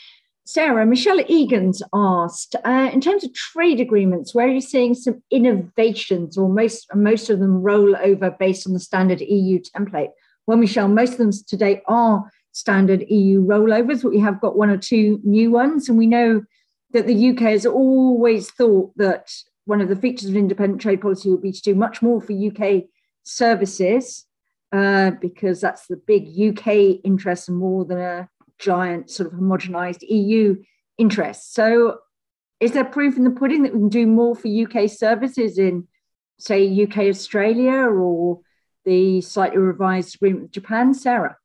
Sarah, 0.50 0.86
Michelle 0.86 1.20
Egan's 1.28 1.82
asked, 1.92 2.56
uh, 2.64 2.88
in 2.90 3.02
terms 3.02 3.22
of 3.22 3.34
trade 3.34 3.80
agreements, 3.80 4.34
where 4.34 4.46
are 4.46 4.50
you 4.50 4.62
seeing 4.62 4.94
some 4.94 5.22
innovations 5.30 6.38
or 6.38 6.48
most, 6.48 6.86
most 6.94 7.28
of 7.28 7.38
them 7.38 7.60
roll 7.60 7.94
over 7.98 8.30
based 8.30 8.66
on 8.66 8.72
the 8.72 8.80
standard 8.80 9.20
EU 9.20 9.60
template? 9.60 10.08
Well, 10.46 10.56
Michelle, 10.56 10.88
most 10.88 11.12
of 11.12 11.18
them 11.18 11.32
today 11.46 11.82
are 11.86 12.32
standard 12.52 13.04
EU 13.10 13.44
rollovers, 13.44 14.02
but 14.02 14.08
we 14.08 14.20
have 14.20 14.40
got 14.40 14.56
one 14.56 14.70
or 14.70 14.78
two 14.78 15.20
new 15.22 15.50
ones. 15.50 15.86
And 15.86 15.98
we 15.98 16.06
know 16.06 16.42
that 16.94 17.06
the 17.06 17.28
UK 17.28 17.40
has 17.40 17.66
always 17.66 18.50
thought 18.50 18.96
that 18.96 19.30
one 19.66 19.82
of 19.82 19.90
the 19.90 19.96
features 19.96 20.30
of 20.30 20.34
independent 20.36 20.80
trade 20.80 21.02
policy 21.02 21.28
would 21.28 21.42
be 21.42 21.52
to 21.52 21.60
do 21.60 21.74
much 21.74 22.00
more 22.00 22.22
for 22.22 22.32
UK 22.32 22.84
services, 23.22 24.24
uh, 24.72 25.10
because 25.10 25.60
that's 25.60 25.88
the 25.88 25.96
big 26.06 26.30
UK 26.40 27.00
interest 27.04 27.50
and 27.50 27.58
more 27.58 27.84
than 27.84 27.98
a 27.98 28.30
giant 28.58 29.10
sort 29.10 29.32
of 29.32 29.38
homogenized 29.38 30.02
EU 30.02 30.56
interests. 30.98 31.54
So 31.54 31.98
is 32.60 32.72
there 32.72 32.84
proof 32.84 33.16
in 33.16 33.24
the 33.24 33.30
pudding 33.30 33.62
that 33.62 33.72
we 33.72 33.78
can 33.78 33.88
do 33.88 34.06
more 34.06 34.34
for 34.34 34.48
UK 34.48 34.90
services 34.90 35.58
in, 35.58 35.86
say, 36.38 36.82
UK 36.82 36.98
Australia 36.98 37.88
or 37.88 38.40
the 38.84 39.20
slightly 39.20 39.58
revised 39.58 40.16
agreement 40.16 40.42
with 40.42 40.52
Japan? 40.52 40.94
Sarah? 40.94 41.36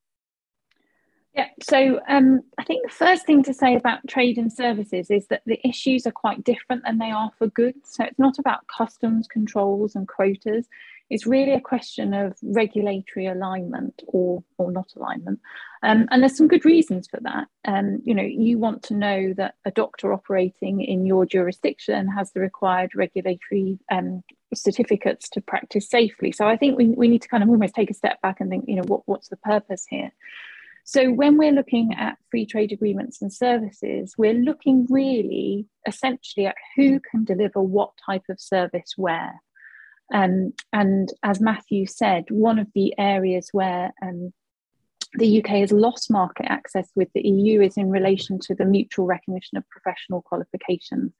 Yeah, 1.35 1.47
so 1.63 1.99
um, 2.07 2.41
I 2.59 2.63
think 2.63 2.83
the 2.83 2.93
first 2.93 3.25
thing 3.25 3.41
to 3.43 3.55
say 3.55 3.75
about 3.75 4.07
trade 4.07 4.37
and 4.37 4.53
services 4.53 5.09
is 5.09 5.25
that 5.27 5.41
the 5.47 5.59
issues 5.67 6.05
are 6.05 6.11
quite 6.11 6.43
different 6.43 6.83
than 6.85 6.99
they 6.99 7.09
are 7.09 7.31
for 7.39 7.47
goods. 7.47 7.89
So 7.91 8.03
it's 8.03 8.19
not 8.19 8.37
about 8.37 8.67
customs 8.67 9.27
controls 9.27 9.95
and 9.95 10.07
quotas. 10.07 10.67
It's 11.13 11.27
really 11.27 11.53
a 11.53 11.61
question 11.61 12.13
of 12.13 12.35
regulatory 12.41 13.27
alignment 13.27 14.01
or, 14.07 14.43
or 14.57 14.71
not 14.71 14.93
alignment. 14.95 15.39
Um, 15.83 16.07
and 16.09 16.23
there's 16.23 16.35
some 16.35 16.47
good 16.47 16.65
reasons 16.65 17.07
for 17.07 17.19
that. 17.21 17.47
Um, 17.65 18.01
you 18.03 18.15
know, 18.15 18.23
you 18.23 18.57
want 18.57 18.81
to 18.83 18.95
know 18.95 19.33
that 19.37 19.53
a 19.63 19.69
doctor 19.69 20.11
operating 20.11 20.81
in 20.81 21.05
your 21.05 21.27
jurisdiction 21.27 22.07
has 22.07 22.31
the 22.31 22.39
required 22.39 22.95
regulatory 22.95 23.77
um, 23.91 24.23
certificates 24.55 25.29
to 25.29 25.41
practice 25.41 25.87
safely. 25.87 26.31
So 26.31 26.47
I 26.47 26.57
think 26.57 26.79
we, 26.79 26.87
we 26.87 27.07
need 27.07 27.21
to 27.21 27.27
kind 27.27 27.43
of 27.43 27.49
almost 27.49 27.75
take 27.75 27.91
a 27.91 27.93
step 27.93 28.19
back 28.21 28.39
and 28.39 28.49
think, 28.49 28.65
you 28.67 28.77
know, 28.77 28.87
what, 28.87 29.01
what's 29.05 29.27
the 29.27 29.37
purpose 29.37 29.85
here? 29.87 30.11
So 30.83 31.11
when 31.11 31.37
we're 31.37 31.51
looking 31.51 31.93
at 31.93 32.17
free 32.31 32.47
trade 32.47 32.71
agreements 32.71 33.21
and 33.21 33.31
services, 33.31 34.15
we're 34.17 34.33
looking 34.33 34.87
really 34.89 35.67
essentially 35.87 36.47
at 36.47 36.55
who 36.75 36.99
can 36.99 37.23
deliver 37.23 37.61
what 37.61 37.91
type 38.03 38.23
of 38.29 38.39
service 38.39 38.93
where. 38.97 39.41
Um, 40.13 40.53
and 40.71 41.09
as 41.23 41.39
Matthew 41.39 41.85
said, 41.85 42.25
one 42.29 42.59
of 42.59 42.67
the 42.73 42.93
areas 42.97 43.49
where 43.51 43.93
um, 44.01 44.33
the 45.15 45.39
UK 45.39 45.49
has 45.59 45.71
lost 45.71 46.11
market 46.11 46.47
access 46.49 46.89
with 46.95 47.09
the 47.13 47.21
EU 47.21 47.61
is 47.61 47.77
in 47.77 47.89
relation 47.89 48.39
to 48.39 48.55
the 48.55 48.65
mutual 48.65 49.05
recognition 49.05 49.57
of 49.57 49.69
professional 49.69 50.21
qualifications. 50.23 51.13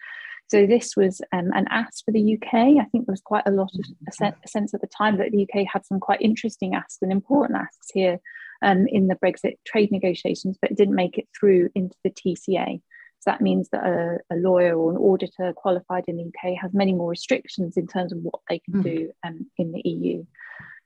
So 0.50 0.68
this 0.68 0.96
was 0.96 1.22
um, 1.32 1.52
an 1.54 1.66
ask 1.70 2.04
for 2.04 2.12
the 2.12 2.36
UK. 2.36 2.54
I 2.54 2.86
think 2.92 3.06
there 3.06 3.14
was 3.14 3.22
quite 3.22 3.48
a 3.48 3.52
lot 3.52 3.72
of 3.74 3.86
a, 4.22 4.34
a 4.44 4.48
sense 4.48 4.74
at 4.74 4.82
the 4.82 4.88
time 4.88 5.18
that 5.18 5.32
the 5.32 5.44
UK 5.44 5.66
had 5.72 5.86
some 5.86 6.00
quite 6.00 6.22
interesting 6.22 6.76
asks 6.76 7.00
and 7.02 7.12
important 7.12 7.60
asks 7.60 7.90
here 7.94 8.20
um, 8.62 8.86
in 8.88 9.08
the 9.08 9.16
Brexit 9.16 9.56
trade 9.66 9.92
negotiations, 9.92 10.58
but 10.62 10.72
it 10.72 10.78
didn't 10.78 10.96
make 10.96 11.18
it 11.18 11.28
through 11.38 11.70
into 11.76 11.96
the 12.04 12.12
TCA. 12.12 12.82
So 13.24 13.32
that 13.32 13.42
means 13.42 13.70
that 13.70 13.86
a, 13.86 14.18
a, 14.30 14.36
lawyer 14.36 14.76
or 14.76 14.92
an 14.92 14.98
auditor 14.98 15.54
qualified 15.56 16.04
in 16.08 16.18
the 16.18 16.26
UK 16.26 16.58
has 16.62 16.74
many 16.74 16.92
more 16.92 17.10
restrictions 17.10 17.78
in 17.78 17.88
terms 17.88 18.12
of 18.12 18.20
what 18.20 18.42
they 18.50 18.60
can 18.60 18.74
mm. 18.76 18.84
do 18.84 19.12
um, 19.26 19.50
in 19.58 19.72
the 19.72 19.82
EU. 19.86 20.26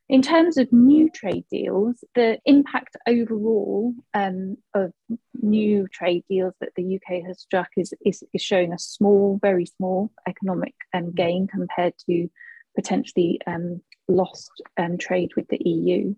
In 0.08 0.22
terms 0.22 0.58
of 0.58 0.72
new 0.72 1.10
trade 1.10 1.46
deals, 1.50 2.04
the 2.14 2.38
impact 2.46 2.96
overall 3.08 3.96
um, 4.14 4.56
of 4.76 4.94
new 5.42 5.88
trade 5.92 6.26
deals 6.30 6.54
that 6.62 6.74
the 6.76 6.96
UK 6.98 7.26
has 7.26 7.42
struck 7.42 7.70
is, 7.76 7.92
is, 8.06 8.24
is 8.34 8.42
showing 8.42 8.72
a 8.72 8.80
small, 8.80 9.40
very 9.42 9.66
small 9.66 10.12
economic 10.28 10.76
um, 10.94 11.12
gain 11.14 11.48
compared 11.48 11.96
to 12.08 12.30
potentially 12.76 13.42
um, 13.48 13.82
lost 14.08 14.52
um, 14.78 15.00
trade 15.00 15.32
with 15.36 15.48
the 15.48 15.60
EU. 15.68 16.14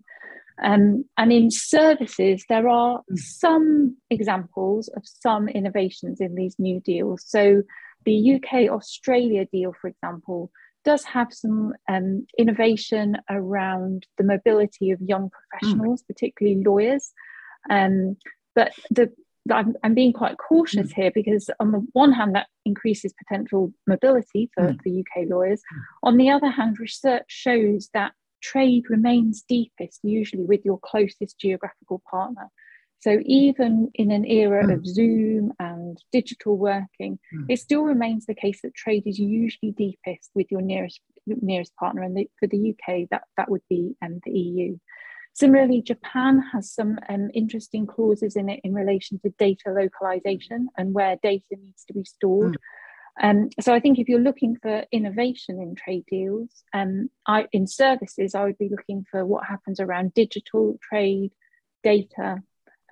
Um, 0.62 1.04
and 1.16 1.32
in 1.32 1.50
services, 1.50 2.44
there 2.48 2.68
are 2.68 3.02
hmm. 3.08 3.16
some 3.16 3.96
examples 4.10 4.88
of 4.88 5.02
some 5.04 5.48
innovations 5.48 6.20
in 6.20 6.34
these 6.34 6.56
new 6.58 6.80
deals. 6.80 7.24
So 7.26 7.62
the 8.04 8.34
UK 8.34 8.70
Australia 8.70 9.46
deal, 9.50 9.74
for 9.80 9.88
example, 9.88 10.50
does 10.84 11.04
have 11.04 11.32
some 11.32 11.74
um, 11.88 12.26
innovation 12.38 13.16
around 13.28 14.06
the 14.16 14.24
mobility 14.24 14.90
of 14.90 15.00
young 15.00 15.30
professionals, 15.30 16.02
mm. 16.02 16.06
particularly 16.06 16.62
lawyers. 16.64 17.12
Um, 17.68 18.16
but 18.54 18.72
the 18.90 19.12
I'm, 19.50 19.74
I'm, 19.82 19.94
being 19.94 20.12
quite 20.12 20.36
cautious 20.36 20.90
mm. 20.90 20.94
here 20.94 21.10
because 21.14 21.50
on 21.60 21.72
the 21.72 21.86
one 21.92 22.12
hand 22.12 22.34
that 22.34 22.46
increases 22.64 23.14
potential 23.14 23.72
mobility 23.86 24.50
for, 24.54 24.64
mm. 24.64 24.78
for 24.82 24.88
UK 24.88 25.28
lawyers. 25.28 25.60
Mm. 25.60 25.78
On 26.02 26.16
the 26.16 26.30
other 26.30 26.48
hand, 26.48 26.78
research 26.78 27.24
shows 27.28 27.88
that 27.94 28.12
trade 28.40 28.84
remains 28.88 29.42
deepest 29.42 30.00
usually 30.02 30.44
with 30.44 30.64
your 30.64 30.78
closest 30.78 31.38
geographical 31.38 32.02
partner. 32.10 32.48
So 33.00 33.18
even 33.24 33.90
in 33.94 34.10
an 34.10 34.26
era 34.26 34.64
mm. 34.64 34.74
of 34.74 34.86
Zoom 34.86 35.52
and 35.58 35.96
digital 36.12 36.58
working, 36.58 37.18
mm. 37.34 37.46
it 37.48 37.58
still 37.58 37.82
remains 37.82 38.26
the 38.26 38.34
case 38.34 38.60
that 38.62 38.74
trade 38.74 39.04
is 39.06 39.18
usually 39.18 39.72
deepest 39.72 40.30
with 40.34 40.48
your 40.50 40.60
nearest 40.60 41.00
nearest 41.26 41.74
partner. 41.76 42.02
And 42.02 42.16
the, 42.16 42.30
for 42.38 42.46
the 42.46 42.70
UK, 42.70 43.08
that 43.10 43.22
that 43.38 43.50
would 43.50 43.62
be 43.70 43.96
um, 44.02 44.20
the 44.24 44.32
EU. 44.32 44.76
Similarly, 45.32 45.80
Japan 45.80 46.42
has 46.52 46.70
some 46.70 46.98
um, 47.08 47.30
interesting 47.32 47.86
clauses 47.86 48.36
in 48.36 48.50
it 48.50 48.60
in 48.64 48.74
relation 48.74 49.18
to 49.20 49.32
data 49.38 49.70
localization 49.70 50.68
and 50.76 50.92
where 50.92 51.16
data 51.22 51.44
needs 51.52 51.84
to 51.86 51.94
be 51.94 52.04
stored. 52.04 52.54
Mm. 52.54 52.56
Um, 53.22 53.50
so 53.60 53.74
I 53.74 53.80
think 53.80 53.98
if 53.98 54.08
you're 54.08 54.18
looking 54.18 54.56
for 54.56 54.84
innovation 54.90 55.60
in 55.60 55.74
trade 55.74 56.04
deals, 56.10 56.64
um, 56.72 57.10
I, 57.26 57.46
in 57.52 57.66
services, 57.66 58.34
I 58.34 58.44
would 58.44 58.58
be 58.58 58.70
looking 58.70 59.04
for 59.10 59.26
what 59.26 59.46
happens 59.46 59.78
around 59.78 60.14
digital 60.14 60.78
trade, 60.82 61.32
data, 61.82 62.42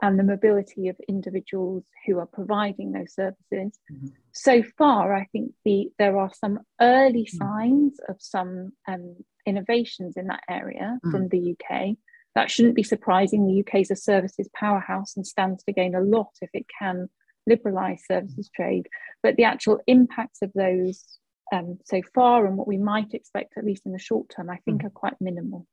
and 0.02 0.18
the 0.18 0.24
mobility 0.24 0.88
of 0.88 0.96
individuals 1.08 1.84
who 2.06 2.18
are 2.18 2.26
providing 2.26 2.92
those 2.92 3.14
services. 3.14 3.78
Mm-hmm. 3.90 4.08
So 4.32 4.62
far, 4.76 5.14
I 5.14 5.26
think 5.32 5.52
the, 5.64 5.90
there 5.98 6.18
are 6.18 6.30
some 6.32 6.60
early 6.80 7.24
mm. 7.24 7.36
signs 7.38 7.98
of 8.08 8.16
some 8.20 8.72
um, 8.86 9.16
innovations 9.46 10.16
in 10.16 10.28
that 10.28 10.44
area 10.48 10.98
mm-hmm. 10.98 11.10
from 11.10 11.28
the 11.28 11.56
UK. 11.56 11.96
That 12.34 12.50
shouldn't 12.50 12.76
be 12.76 12.84
surprising. 12.84 13.46
The 13.46 13.60
UK 13.60 13.80
is 13.80 13.90
a 13.90 13.96
services 13.96 14.48
powerhouse 14.54 15.16
and 15.16 15.26
stands 15.26 15.64
to 15.64 15.72
gain 15.72 15.94
a 15.94 16.00
lot 16.00 16.30
if 16.40 16.50
it 16.52 16.66
can 16.78 17.08
liberalise 17.48 18.00
services 18.06 18.50
trade. 18.54 18.88
But 19.22 19.36
the 19.36 19.44
actual 19.44 19.80
impacts 19.86 20.42
of 20.42 20.52
those 20.54 21.04
um, 21.52 21.78
so 21.84 22.02
far 22.14 22.46
and 22.46 22.56
what 22.56 22.68
we 22.68 22.76
might 22.76 23.14
expect, 23.14 23.56
at 23.56 23.64
least 23.64 23.86
in 23.86 23.92
the 23.92 23.98
short 23.98 24.28
term, 24.34 24.50
I 24.50 24.58
think 24.64 24.82
mm. 24.82 24.86
are 24.86 24.90
quite 24.90 25.14
minimal. 25.20 25.66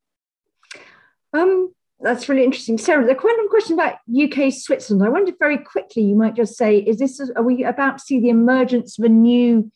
Um, 1.34 1.73
that's 1.99 2.28
really 2.30 2.43
interesting. 2.43 2.78
Sarah, 2.78 3.05
the 3.05 3.15
question 3.15 3.73
about 3.73 3.95
UK 4.09 4.51
Switzerland. 4.51 5.05
I 5.05 5.09
wonder 5.09 5.34
very 5.38 5.57
quickly, 5.57 6.03
you 6.03 6.15
might 6.15 6.36
just 6.36 6.57
say, 6.57 6.78
is 6.78 6.97
this, 6.97 7.21
are 7.36 7.43
we 7.43 7.63
about 7.63 7.97
to 7.97 8.03
see 8.03 8.19
the 8.19 8.30
emergence 8.30 8.99
of 8.99 9.05
a 9.05 9.09
new 9.09 9.71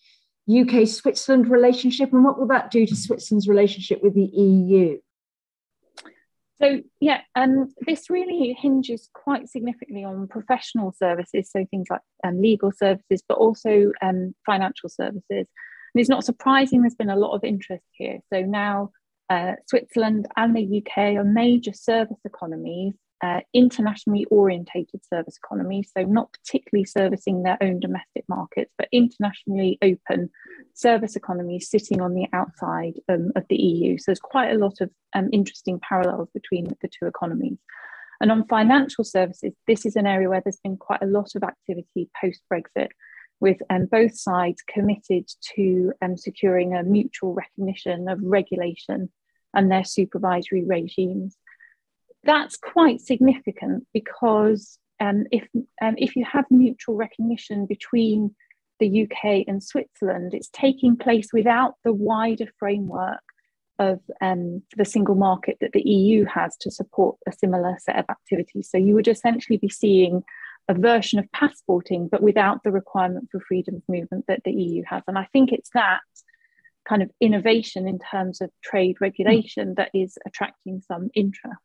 UK 0.49 0.87
Switzerland 0.87 1.49
relationship? 1.49 2.11
And 2.11 2.23
what 2.23 2.39
will 2.39 2.47
that 2.47 2.71
do 2.71 2.85
to 2.85 2.95
Switzerland's 2.95 3.47
relationship 3.47 4.03
with 4.03 4.15
the 4.15 4.25
EU? 4.25 4.99
So, 6.61 6.81
yeah, 6.99 7.21
um, 7.35 7.69
this 7.87 8.09
really 8.09 8.55
hinges 8.59 9.09
quite 9.13 9.47
significantly 9.47 10.03
on 10.03 10.27
professional 10.27 10.93
services, 10.97 11.49
so 11.51 11.65
things 11.71 11.87
like 11.89 12.01
um, 12.25 12.41
legal 12.41 12.71
services, 12.71 13.23
but 13.27 13.37
also 13.37 13.91
um, 14.01 14.35
financial 14.45 14.89
services. 14.89 15.23
And 15.29 15.45
it's 15.95 16.09
not 16.09 16.25
surprising 16.25 16.81
there's 16.81 16.95
been 16.95 17.09
a 17.09 17.15
lot 17.15 17.33
of 17.33 17.43
interest 17.45 17.85
here. 17.93 18.19
So 18.31 18.41
now 18.41 18.91
uh, 19.29 19.53
Switzerland 19.69 20.27
and 20.35 20.55
the 20.55 20.81
UK 20.81 21.15
are 21.15 21.23
major 21.23 21.73
service 21.73 22.19
economies, 22.25 22.93
uh, 23.21 23.41
internationally 23.53 24.25
orientated 24.25 25.01
service 25.05 25.37
economies, 25.37 25.91
so 25.95 26.03
not 26.03 26.31
particularly 26.31 26.85
servicing 26.85 27.43
their 27.43 27.57
own 27.61 27.79
domestic 27.79 28.23
markets, 28.27 28.71
but 28.77 28.87
internationally 28.91 29.77
open 29.81 30.29
service 30.73 31.15
economies 31.15 31.69
sitting 31.69 32.01
on 32.01 32.13
the 32.13 32.27
outside 32.33 32.93
um, 33.09 33.31
of 33.35 33.43
the 33.49 33.57
EU. 33.57 33.97
So 33.97 34.05
there's 34.07 34.19
quite 34.19 34.51
a 34.51 34.57
lot 34.57 34.81
of 34.81 34.89
um, 35.13 35.29
interesting 35.33 35.79
parallels 35.79 36.29
between 36.33 36.65
the 36.81 36.87
two 36.87 37.07
economies. 37.07 37.57
And 38.21 38.31
on 38.31 38.47
financial 38.47 39.03
services, 39.03 39.53
this 39.67 39.85
is 39.85 39.95
an 39.95 40.07
area 40.07 40.29
where 40.29 40.41
there's 40.43 40.59
been 40.63 40.77
quite 40.77 41.01
a 41.01 41.07
lot 41.07 41.31
of 41.35 41.43
activity 41.43 42.09
post 42.19 42.41
Brexit, 42.51 42.89
with 43.39 43.57
um, 43.69 43.85
both 43.85 44.17
sides 44.17 44.61
committed 44.67 45.25
to 45.55 45.93
um, 46.01 46.17
securing 46.17 46.75
a 46.75 46.83
mutual 46.83 47.33
recognition 47.33 48.09
of 48.09 48.19
regulation 48.21 49.09
and 49.53 49.71
their 49.71 49.85
supervisory 49.85 50.65
regimes. 50.65 51.37
That's 52.23 52.57
quite 52.57 53.01
significant 53.01 53.87
because 53.93 54.77
um, 54.99 55.25
if, 55.31 55.47
um, 55.81 55.95
if 55.97 56.15
you 56.15 56.25
have 56.25 56.45
mutual 56.49 56.95
recognition 56.95 57.65
between 57.65 58.35
the 58.79 59.03
UK 59.03 59.45
and 59.47 59.63
Switzerland, 59.63 60.33
it's 60.33 60.49
taking 60.51 60.97
place 60.97 61.29
without 61.33 61.75
the 61.83 61.93
wider 61.93 62.47
framework 62.57 63.21
of 63.77 64.01
um, 64.21 64.61
the 64.75 64.83
single 64.83 65.15
market 65.15 65.57
that 65.61 65.71
the 65.71 65.81
EU 65.81 66.25
has 66.25 66.57
to 66.57 66.69
support 66.69 67.17
a 67.27 67.31
similar 67.31 67.77
set 67.79 67.97
of 67.97 68.05
activities. 68.09 68.69
So 68.69 68.77
you 68.77 68.93
would 68.95 69.07
essentially 69.07 69.57
be 69.57 69.69
seeing 69.69 70.23
a 70.67 70.73
version 70.73 71.17
of 71.17 71.31
passporting, 71.31 72.09
but 72.09 72.21
without 72.21 72.61
the 72.63 72.71
requirement 72.71 73.29
for 73.31 73.39
freedom 73.39 73.75
of 73.75 73.83
movement 73.87 74.25
that 74.27 74.43
the 74.43 74.51
EU 74.51 74.83
has. 74.87 75.01
And 75.07 75.17
I 75.17 75.27
think 75.31 75.51
it's 75.51 75.71
that 75.73 76.01
kind 76.87 77.01
of 77.01 77.09
innovation 77.21 77.87
in 77.87 77.99
terms 77.99 78.41
of 78.41 78.51
trade 78.63 78.97
regulation 78.99 79.75
that 79.77 79.91
is 79.93 80.17
attracting 80.27 80.81
some 80.85 81.09
interest. 81.15 81.57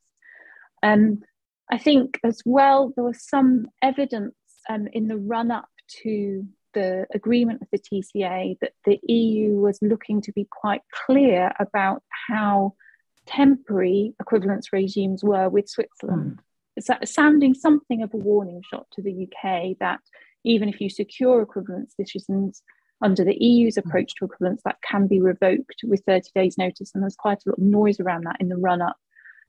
Um, 0.84 1.22
I 1.70 1.78
think 1.78 2.20
as 2.22 2.42
well, 2.44 2.92
there 2.94 3.04
was 3.04 3.26
some 3.26 3.68
evidence 3.82 4.34
um, 4.68 4.86
in 4.92 5.08
the 5.08 5.16
run 5.16 5.50
up 5.50 5.68
to 6.02 6.46
the 6.74 7.06
agreement 7.14 7.60
with 7.60 7.70
the 7.70 7.78
TCA 7.78 8.58
that 8.60 8.72
the 8.84 9.00
EU 9.08 9.52
was 9.54 9.78
looking 9.80 10.20
to 10.22 10.32
be 10.32 10.46
quite 10.50 10.82
clear 11.06 11.52
about 11.58 12.02
how 12.28 12.74
temporary 13.26 14.14
equivalence 14.20 14.72
regimes 14.72 15.24
were 15.24 15.48
with 15.48 15.68
Switzerland. 15.68 16.38
Mm. 16.38 16.38
It's 16.76 17.14
sounding 17.14 17.54
something 17.54 18.02
of 18.02 18.12
a 18.12 18.18
warning 18.18 18.60
shot 18.68 18.86
to 18.92 19.02
the 19.02 19.26
UK 19.26 19.78
that 19.78 20.00
even 20.44 20.68
if 20.68 20.80
you 20.80 20.90
secure 20.90 21.40
equivalence 21.40 21.94
decisions, 21.98 22.62
under 23.00 23.24
the 23.24 23.36
EU's 23.36 23.76
approach 23.76 24.14
to 24.14 24.24
equivalence, 24.24 24.62
that 24.64 24.78
can 24.82 25.06
be 25.06 25.20
revoked 25.20 25.82
with 25.84 26.02
30 26.06 26.30
days 26.34 26.56
notice. 26.58 26.90
And 26.94 27.02
there's 27.02 27.16
quite 27.16 27.38
a 27.44 27.50
lot 27.50 27.58
of 27.58 27.64
noise 27.64 28.00
around 28.00 28.24
that 28.24 28.40
in 28.40 28.48
the 28.48 28.56
run 28.56 28.82
up 28.82 28.96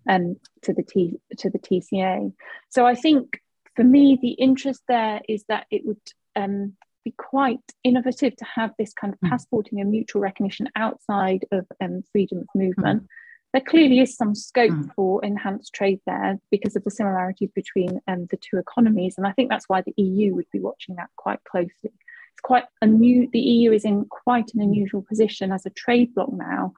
um, 0.09 0.37
to, 0.63 0.73
the 0.73 0.83
T, 0.83 1.19
to 1.37 1.49
the 1.49 1.59
TCA. 1.59 2.33
So 2.69 2.85
I 2.85 2.95
think 2.95 3.41
for 3.75 3.83
me, 3.83 4.17
the 4.21 4.31
interest 4.31 4.81
there 4.87 5.21
is 5.27 5.43
that 5.49 5.65
it 5.71 5.85
would 5.85 6.01
um, 6.35 6.73
be 7.03 7.13
quite 7.17 7.59
innovative 7.83 8.35
to 8.37 8.45
have 8.45 8.71
this 8.77 8.93
kind 8.93 9.13
of 9.13 9.19
mm. 9.19 9.29
passporting 9.29 9.79
and 9.81 9.91
mutual 9.91 10.21
recognition 10.21 10.69
outside 10.75 11.45
of 11.51 11.65
um, 11.81 12.03
freedom 12.11 12.39
of 12.39 12.47
movement. 12.55 13.03
Mm. 13.03 13.07
There 13.53 13.61
clearly 13.61 13.99
is 13.99 14.17
some 14.17 14.35
scope 14.35 14.71
mm. 14.71 14.93
for 14.95 15.23
enhanced 15.23 15.73
trade 15.73 16.01
there 16.05 16.39
because 16.51 16.75
of 16.75 16.83
the 16.83 16.91
similarities 16.91 17.51
between 17.55 18.01
um, 18.07 18.27
the 18.29 18.37
two 18.37 18.57
economies. 18.57 19.15
And 19.17 19.25
I 19.25 19.31
think 19.31 19.49
that's 19.49 19.69
why 19.69 19.81
the 19.81 19.93
EU 20.01 20.35
would 20.35 20.49
be 20.51 20.59
watching 20.59 20.95
that 20.95 21.09
quite 21.15 21.43
closely 21.43 21.91
it's 22.35 22.41
quite 22.41 22.65
a 22.81 22.85
new, 22.85 23.29
the 23.31 23.39
EU 23.39 23.71
is 23.71 23.85
in 23.85 24.05
quite 24.05 24.53
an 24.53 24.61
unusual 24.61 25.01
position 25.01 25.53
as 25.53 25.65
a 25.65 25.69
trade 25.69 26.13
bloc 26.13 26.33
now, 26.33 26.73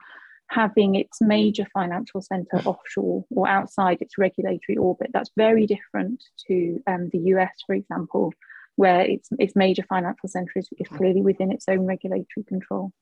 having 0.50 0.94
its 0.94 1.20
major 1.20 1.66
financial 1.72 2.22
centre 2.22 2.58
offshore 2.64 3.24
or 3.30 3.48
outside 3.48 3.98
its 4.00 4.18
regulatory 4.18 4.76
orbit. 4.76 5.10
That's 5.12 5.30
very 5.36 5.66
different 5.66 6.24
to 6.46 6.82
um, 6.86 7.10
the 7.12 7.18
US, 7.34 7.52
for 7.66 7.74
example, 7.74 8.32
where 8.76 9.00
its, 9.00 9.28
its 9.38 9.54
major 9.54 9.82
financial 9.82 10.28
centre 10.28 10.52
is, 10.56 10.68
is 10.78 10.88
clearly 10.88 11.20
within 11.20 11.52
its 11.52 11.66
own 11.68 11.84
regulatory 11.84 12.44
control. 12.46 12.92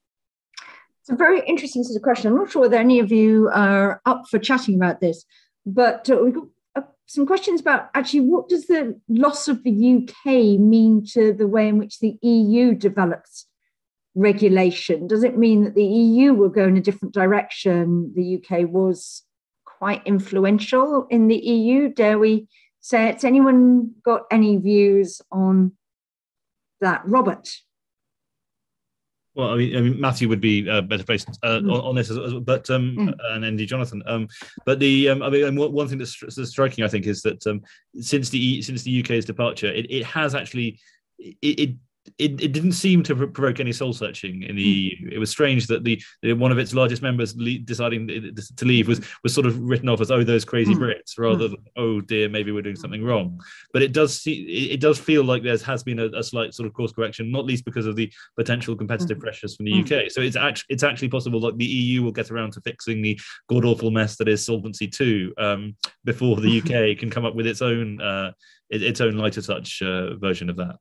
It's 1.00 1.10
a 1.10 1.16
very 1.16 1.40
interesting 1.46 1.84
sort 1.84 1.96
of 1.96 2.02
question. 2.02 2.32
I'm 2.32 2.38
not 2.38 2.50
sure 2.50 2.62
whether 2.62 2.78
any 2.78 2.98
of 2.98 3.12
you 3.12 3.48
are 3.54 4.00
up 4.06 4.24
for 4.28 4.40
chatting 4.40 4.74
about 4.74 5.00
this, 5.00 5.24
but 5.64 6.10
uh, 6.10 6.16
we've 6.16 6.34
got 6.34 6.48
some 7.06 7.26
questions 7.26 7.60
about 7.60 7.90
actually 7.94 8.20
what 8.20 8.48
does 8.48 8.66
the 8.66 9.00
loss 9.08 9.46
of 9.46 9.62
the 9.62 9.70
UK 9.70 10.58
mean 10.58 11.04
to 11.12 11.32
the 11.32 11.46
way 11.46 11.68
in 11.68 11.78
which 11.78 12.00
the 12.00 12.18
EU 12.22 12.74
develops 12.74 13.46
regulation? 14.16 15.06
Does 15.06 15.22
it 15.22 15.38
mean 15.38 15.62
that 15.62 15.76
the 15.76 15.84
EU 15.84 16.34
will 16.34 16.48
go 16.48 16.64
in 16.64 16.76
a 16.76 16.80
different 16.80 17.14
direction? 17.14 18.12
The 18.16 18.42
UK 18.42 18.68
was 18.68 19.22
quite 19.64 20.02
influential 20.04 21.06
in 21.10 21.28
the 21.28 21.36
EU. 21.36 21.90
Dare 21.90 22.18
we 22.18 22.48
say 22.80 23.08
it's 23.08 23.24
anyone 23.24 23.92
got 24.04 24.22
any 24.32 24.56
views 24.56 25.20
on 25.30 25.72
that, 26.80 27.02
Robert? 27.04 27.48
Well, 29.34 29.50
I 29.50 29.56
mean, 29.56 29.76
I 29.76 29.80
mean, 29.82 30.00
Matthew 30.00 30.30
would 30.30 30.40
be 30.40 30.68
uh, 30.68 30.80
better 30.80 31.04
placed 31.04 31.28
uh, 31.42 31.58
mm. 31.58 31.70
on, 31.70 31.80
on, 31.80 31.94
this, 31.94 32.08
but 32.40 32.70
um, 32.70 32.96
mm. 32.96 33.14
and 33.32 33.44
indeed 33.44 33.68
Jonathan. 33.68 34.02
Um, 34.06 34.28
but 34.64 34.78
the 34.78 35.10
um, 35.10 35.22
I 35.22 35.28
mean, 35.28 35.56
one 35.56 35.88
thing 35.88 35.98
that's, 35.98 36.18
that's, 36.18 36.48
striking, 36.48 36.84
I 36.84 36.88
think, 36.88 37.06
is 37.06 37.20
that 37.20 37.46
um, 37.46 37.60
since 38.00 38.30
the 38.30 38.62
since 38.62 38.82
the 38.82 39.00
UK's 39.00 39.26
departure, 39.26 39.66
it, 39.66 39.90
it 39.90 40.06
has 40.06 40.34
actually 40.34 40.80
it, 41.18 41.36
it 41.42 41.70
it, 42.18 42.40
it 42.40 42.52
didn't 42.52 42.72
seem 42.72 43.02
to 43.04 43.14
provoke 43.14 43.60
any 43.60 43.72
soul 43.72 43.92
searching 43.92 44.42
in 44.42 44.56
the 44.56 44.62
EU. 44.62 45.10
It 45.10 45.18
was 45.18 45.30
strange 45.30 45.66
that 45.66 45.84
the, 45.84 46.00
the 46.22 46.32
one 46.32 46.52
of 46.52 46.58
its 46.58 46.74
largest 46.74 47.02
members 47.02 47.36
le- 47.36 47.58
deciding 47.58 48.08
to 48.08 48.64
leave 48.64 48.88
was 48.88 49.00
was 49.22 49.34
sort 49.34 49.46
of 49.46 49.58
written 49.60 49.88
off 49.88 50.00
as 50.00 50.10
oh 50.10 50.24
those 50.24 50.44
crazy 50.44 50.74
mm. 50.74 50.78
Brits 50.78 51.18
rather 51.18 51.48
mm. 51.48 51.50
than 51.50 51.64
oh 51.76 52.00
dear 52.00 52.28
maybe 52.28 52.52
we're 52.52 52.62
doing 52.62 52.76
something 52.76 53.04
wrong. 53.04 53.40
But 53.72 53.82
it 53.82 53.92
does 53.92 54.20
see 54.20 54.42
it, 54.42 54.74
it 54.74 54.80
does 54.80 54.98
feel 54.98 55.24
like 55.24 55.42
there 55.42 55.58
has 55.58 55.82
been 55.82 55.98
a, 55.98 56.06
a, 56.16 56.22
slight 56.22 56.54
sort 56.54 56.66
of 56.66 56.74
course 56.74 56.92
correction, 56.92 57.30
not 57.30 57.46
least 57.46 57.64
because 57.64 57.86
of 57.86 57.96
the 57.96 58.12
potential 58.36 58.76
competitive 58.76 59.18
mm. 59.18 59.22
pressures 59.22 59.56
from 59.56 59.66
the 59.66 59.80
UK. 59.80 60.10
So 60.10 60.20
it's 60.20 60.36
actually 60.36 60.66
it's 60.74 60.82
actually 60.82 61.08
possible 61.08 61.40
that 61.40 61.58
the 61.58 61.64
EU 61.64 62.02
will 62.02 62.12
get 62.12 62.30
around 62.30 62.52
to 62.52 62.60
fixing 62.60 63.02
the 63.02 63.18
god 63.48 63.64
awful 63.64 63.90
mess 63.90 64.16
that 64.16 64.28
is 64.28 64.44
Solvency 64.44 64.88
two 64.88 65.32
um, 65.38 65.76
before 66.04 66.36
the 66.36 66.60
UK 66.60 66.98
can 66.98 67.10
come 67.10 67.24
up 67.24 67.34
with 67.34 67.46
its 67.46 67.62
own 67.62 68.00
uh, 68.00 68.32
its 68.70 69.00
own 69.00 69.16
lighter 69.16 69.42
touch 69.42 69.82
uh, 69.82 70.16
version 70.16 70.50
of 70.50 70.56
that. 70.56 70.76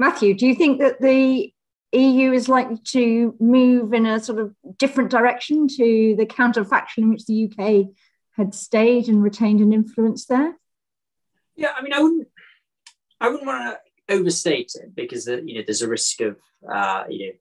Matthew, 0.00 0.32
do 0.32 0.46
you 0.46 0.54
think 0.54 0.80
that 0.80 0.98
the 0.98 1.52
EU 1.92 2.32
is 2.32 2.48
likely 2.48 2.78
to 2.92 3.36
move 3.38 3.92
in 3.92 4.06
a 4.06 4.18
sort 4.18 4.38
of 4.38 4.54
different 4.78 5.10
direction 5.10 5.68
to 5.68 6.14
the 6.16 6.24
counterfaction 6.24 6.98
in 6.98 7.10
which 7.10 7.26
the 7.26 7.44
UK 7.44 7.94
had 8.32 8.54
stayed 8.54 9.08
and 9.08 9.22
retained 9.22 9.60
an 9.60 9.74
influence 9.74 10.24
there? 10.24 10.56
Yeah, 11.54 11.72
I 11.76 11.82
mean, 11.82 11.92
I 11.92 12.00
wouldn't, 12.00 12.28
I 13.20 13.28
wouldn't 13.28 13.46
want 13.46 13.78
to 14.08 14.14
overstate 14.14 14.72
it 14.74 14.94
because 14.94 15.28
uh, 15.28 15.42
you 15.44 15.56
know 15.56 15.64
there's 15.66 15.82
a 15.82 15.88
risk 15.88 16.22
of 16.22 16.38
uh, 16.66 17.04
you 17.10 17.26
know 17.26 17.32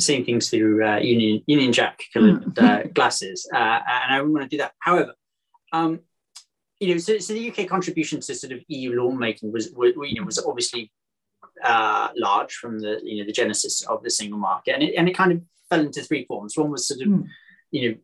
seeing 0.00 0.24
things 0.24 0.50
through 0.50 0.84
uh, 0.84 0.96
Union 0.96 1.44
Union 1.46 1.72
Jack 1.72 2.02
coloured 2.12 2.42
mm. 2.42 2.58
uh, 2.60 2.88
glasses, 2.88 3.48
uh, 3.54 3.56
and 3.56 4.12
I 4.12 4.20
wouldn't 4.20 4.34
want 4.34 4.50
to 4.50 4.56
do 4.56 4.60
that. 4.60 4.72
However, 4.80 5.14
um, 5.72 6.00
you 6.80 6.94
know, 6.94 6.98
so, 6.98 7.18
so, 7.18 7.32
the 7.32 7.48
UK 7.48 7.68
contribution 7.68 8.18
to 8.22 8.34
sort 8.34 8.52
of 8.52 8.58
EU 8.66 9.00
lawmaking 9.00 9.52
was, 9.52 9.70
was 9.70 9.92
you 10.10 10.20
know 10.20 10.26
was 10.26 10.44
obviously 10.44 10.90
uh, 11.64 12.08
large 12.16 12.54
from 12.54 12.78
the 12.78 13.00
you 13.02 13.18
know 13.18 13.26
the 13.26 13.32
genesis 13.32 13.82
of 13.82 14.02
the 14.02 14.10
single 14.10 14.38
market, 14.38 14.74
and 14.74 14.82
it, 14.82 14.94
and 14.94 15.08
it 15.08 15.16
kind 15.16 15.32
of 15.32 15.42
fell 15.68 15.80
into 15.80 16.02
three 16.02 16.24
forms. 16.24 16.56
One 16.56 16.70
was 16.70 16.88
sort 16.88 17.00
of 17.02 17.08
mm. 17.08 17.26
you 17.70 17.90
know 17.90 17.96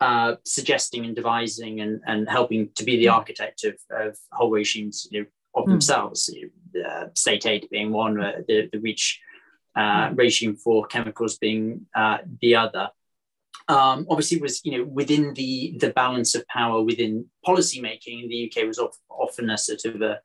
uh, 0.00 0.36
suggesting 0.44 1.04
and 1.04 1.16
devising 1.16 1.80
and, 1.80 2.00
and 2.06 2.28
helping 2.28 2.68
to 2.74 2.84
be 2.84 2.98
the 2.98 3.08
architect 3.08 3.64
of, 3.64 3.76
of 3.90 4.18
whole 4.30 4.50
regimes 4.50 5.08
you 5.10 5.20
know, 5.20 5.26
of 5.54 5.64
mm. 5.64 5.70
themselves. 5.70 6.28
You 6.28 6.50
know, 6.74 6.82
uh, 6.82 7.06
state 7.14 7.46
aid 7.46 7.68
being 7.70 7.92
one, 7.92 8.20
uh, 8.20 8.42
the 8.46 8.68
the 8.72 8.78
REACH 8.78 9.20
uh, 9.76 10.08
hmm. 10.08 10.14
regime 10.14 10.56
for 10.56 10.86
chemicals 10.86 11.38
being 11.38 11.86
uh, 11.94 12.18
the 12.40 12.56
other. 12.56 12.88
Um, 13.68 14.06
obviously, 14.08 14.38
it 14.38 14.42
was 14.42 14.64
you 14.64 14.78
know 14.78 14.84
within 14.84 15.34
the 15.34 15.76
the 15.78 15.90
balance 15.90 16.34
of 16.34 16.46
power 16.48 16.82
within 16.82 17.26
policy 17.44 17.80
making. 17.80 18.28
The 18.28 18.50
UK 18.50 18.66
was 18.66 18.80
often 19.10 19.50
a 19.50 19.58
sort 19.58 19.84
of 19.86 20.02
a 20.02 20.20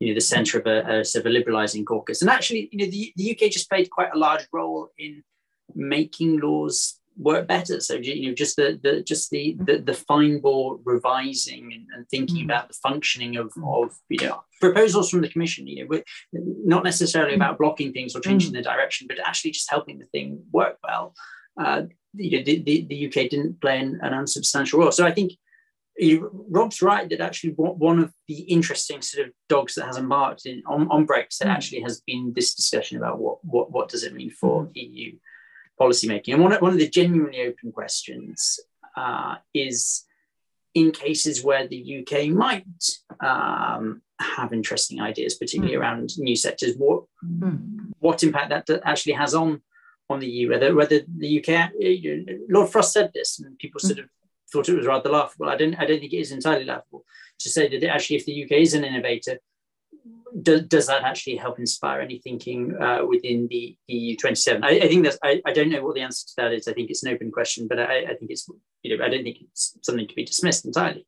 you 0.00 0.08
know 0.08 0.14
the 0.14 0.20
centre 0.20 0.58
of 0.58 0.66
a, 0.66 1.00
a 1.00 1.04
sort 1.04 1.24
of 1.24 1.32
a 1.32 1.34
liberalising 1.34 1.86
caucus. 1.86 2.22
And 2.22 2.30
actually, 2.30 2.68
you 2.72 2.78
know, 2.78 2.90
the, 2.90 3.12
the 3.16 3.30
UK 3.32 3.50
just 3.50 3.70
played 3.70 3.90
quite 3.90 4.10
a 4.14 4.18
large 4.18 4.46
role 4.52 4.90
in 4.98 5.22
making 5.74 6.40
laws 6.40 7.00
work 7.16 7.46
better. 7.46 7.80
So 7.80 7.94
you 7.94 8.28
know, 8.28 8.34
just 8.34 8.56
the, 8.56 8.78
the 8.82 9.02
just 9.02 9.30
the, 9.30 9.56
the 9.60 9.78
the 9.78 9.94
fine 9.94 10.40
bore 10.40 10.78
revising 10.84 11.72
and, 11.72 11.86
and 11.94 12.08
thinking 12.08 12.42
mm. 12.42 12.44
about 12.44 12.68
the 12.68 12.74
functioning 12.82 13.36
of, 13.36 13.52
of 13.64 13.94
you 14.08 14.26
know 14.26 14.42
proposals 14.60 15.10
from 15.10 15.20
the 15.20 15.28
commission. 15.28 15.66
You 15.66 15.86
know, 15.86 16.02
not 16.32 16.84
necessarily 16.84 17.34
about 17.34 17.58
blocking 17.58 17.92
things 17.92 18.16
or 18.16 18.20
changing 18.20 18.52
mm. 18.52 18.56
the 18.56 18.62
direction, 18.62 19.06
but 19.08 19.18
actually 19.20 19.52
just 19.52 19.70
helping 19.70 19.98
the 19.98 20.06
thing 20.06 20.42
work 20.52 20.78
well. 20.82 21.14
Uh, 21.60 21.82
you 22.14 22.38
know, 22.38 22.44
the, 22.44 22.62
the, 22.62 22.86
the 22.88 23.06
UK 23.06 23.30
didn't 23.30 23.60
play 23.60 23.78
an, 23.78 23.98
an 24.02 24.12
unsubstantial 24.12 24.80
role. 24.80 24.92
So 24.92 25.06
I 25.06 25.12
think 25.12 25.32
Rob's 26.00 26.80
right 26.80 27.08
that 27.10 27.20
actually 27.20 27.52
one 27.56 27.98
of 27.98 28.12
the 28.26 28.40
interesting 28.40 29.02
sort 29.02 29.28
of 29.28 29.34
dogs 29.48 29.74
that 29.74 29.86
has 29.86 29.98
embarked 29.98 30.46
in, 30.46 30.62
on, 30.66 30.88
on 30.90 31.06
Brexit 31.06 31.46
mm. 31.46 31.50
actually 31.50 31.82
has 31.82 32.00
been 32.00 32.32
this 32.34 32.54
discussion 32.54 32.96
about 32.96 33.20
what, 33.20 33.44
what, 33.44 33.70
what 33.70 33.88
does 33.88 34.02
it 34.02 34.14
mean 34.14 34.30
for 34.30 34.64
mm. 34.64 34.70
EU 34.74 35.12
policymaking. 35.80 36.34
And 36.34 36.42
one, 36.42 36.52
one 36.54 36.72
of 36.72 36.78
the 36.78 36.88
genuinely 36.88 37.42
open 37.42 37.72
questions 37.72 38.58
uh, 38.96 39.36
is 39.52 40.04
in 40.74 40.90
cases 40.90 41.44
where 41.44 41.68
the 41.68 42.00
UK 42.00 42.28
might 42.28 42.64
um, 43.20 44.00
have 44.18 44.52
interesting 44.52 45.00
ideas, 45.00 45.34
particularly 45.34 45.76
mm. 45.76 45.80
around 45.80 46.18
new 46.18 46.36
sectors, 46.36 46.74
what, 46.76 47.04
mm. 47.24 47.92
what 47.98 48.22
impact 48.22 48.66
that 48.66 48.80
actually 48.84 49.12
has 49.12 49.34
on, 49.34 49.60
on 50.08 50.20
the 50.20 50.26
EU, 50.26 50.50
whether, 50.50 50.74
whether 50.74 51.00
the 51.18 51.44
UK, 51.44 51.70
Lord 52.48 52.70
Frost 52.70 52.92
said 52.92 53.10
this, 53.14 53.38
and 53.38 53.58
people 53.58 53.80
mm. 53.80 53.86
sort 53.86 53.98
of 53.98 54.06
thought 54.52 54.68
it 54.68 54.76
was 54.76 54.86
rather 54.86 55.10
laughable. 55.10 55.48
I 55.48 55.56
don't 55.56 55.74
I 55.74 55.86
don't 55.86 56.00
think 56.00 56.12
it 56.12 56.18
is 56.18 56.32
entirely 56.32 56.64
laughable 56.64 57.04
to 57.40 57.50
say 57.50 57.68
that 57.68 57.88
actually, 57.88 58.16
if 58.16 58.26
the 58.26 58.44
UK 58.44 58.52
is 58.52 58.74
an 58.74 58.84
innovator, 58.84 59.38
do, 60.40 60.60
does 60.60 60.86
that 60.86 61.02
actually 61.02 61.36
help 61.36 61.58
inspire 61.58 62.00
any 62.00 62.18
thinking 62.18 62.74
uh, 62.80 63.04
within 63.06 63.48
the 63.48 63.76
EU 63.88 64.16
27? 64.16 64.64
I, 64.64 64.70
I 64.70 64.88
think 64.88 65.04
that's 65.04 65.18
I, 65.22 65.42
I 65.46 65.52
don't 65.52 65.70
know 65.70 65.82
what 65.82 65.94
the 65.94 66.02
answer 66.02 66.26
to 66.26 66.32
that 66.38 66.52
is. 66.52 66.68
I 66.68 66.72
think 66.72 66.90
it's 66.90 67.04
an 67.04 67.12
open 67.12 67.30
question, 67.30 67.68
but 67.68 67.78
I, 67.78 67.98
I 68.00 68.14
think 68.14 68.30
it's 68.30 68.48
you 68.82 68.96
know 68.96 69.04
I 69.04 69.08
don't 69.08 69.22
think 69.22 69.38
it's 69.40 69.78
something 69.82 70.06
to 70.06 70.14
be 70.14 70.24
dismissed 70.24 70.64
entirely. 70.64 71.06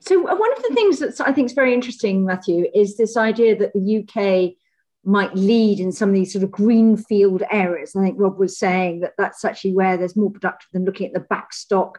So 0.00 0.28
uh, 0.28 0.36
one 0.36 0.52
of 0.52 0.62
the 0.62 0.74
things 0.74 0.98
that 0.98 1.20
I 1.26 1.32
think 1.32 1.46
is 1.46 1.54
very 1.54 1.72
interesting, 1.72 2.24
Matthew, 2.24 2.66
is 2.74 2.96
this 2.96 3.16
idea 3.16 3.56
that 3.56 3.72
the 3.72 3.98
UK 4.02 4.56
might 5.04 5.34
lead 5.36 5.78
in 5.78 5.92
some 5.92 6.08
of 6.08 6.14
these 6.14 6.32
sort 6.32 6.42
of 6.42 6.50
greenfield 6.50 7.42
areas. 7.50 7.94
I 7.94 8.02
think 8.02 8.18
Rob 8.18 8.38
was 8.38 8.58
saying 8.58 9.00
that 9.00 9.12
that's 9.16 9.44
actually 9.44 9.72
where 9.72 9.96
there's 9.96 10.16
more 10.16 10.30
productive 10.30 10.68
than 10.72 10.84
looking 10.84 11.06
at 11.06 11.14
the 11.14 11.20
backstock 11.34 11.94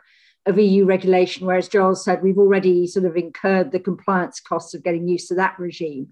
of 0.47 0.57
EU 0.57 0.85
regulation, 0.85 1.45
whereas 1.45 1.67
Joel 1.67 1.95
said 1.95 2.23
we've 2.23 2.37
already 2.37 2.87
sort 2.87 3.05
of 3.05 3.15
incurred 3.15 3.71
the 3.71 3.79
compliance 3.79 4.39
costs 4.39 4.73
of 4.73 4.83
getting 4.83 5.07
used 5.07 5.27
to 5.29 5.35
that 5.35 5.59
regime. 5.59 6.09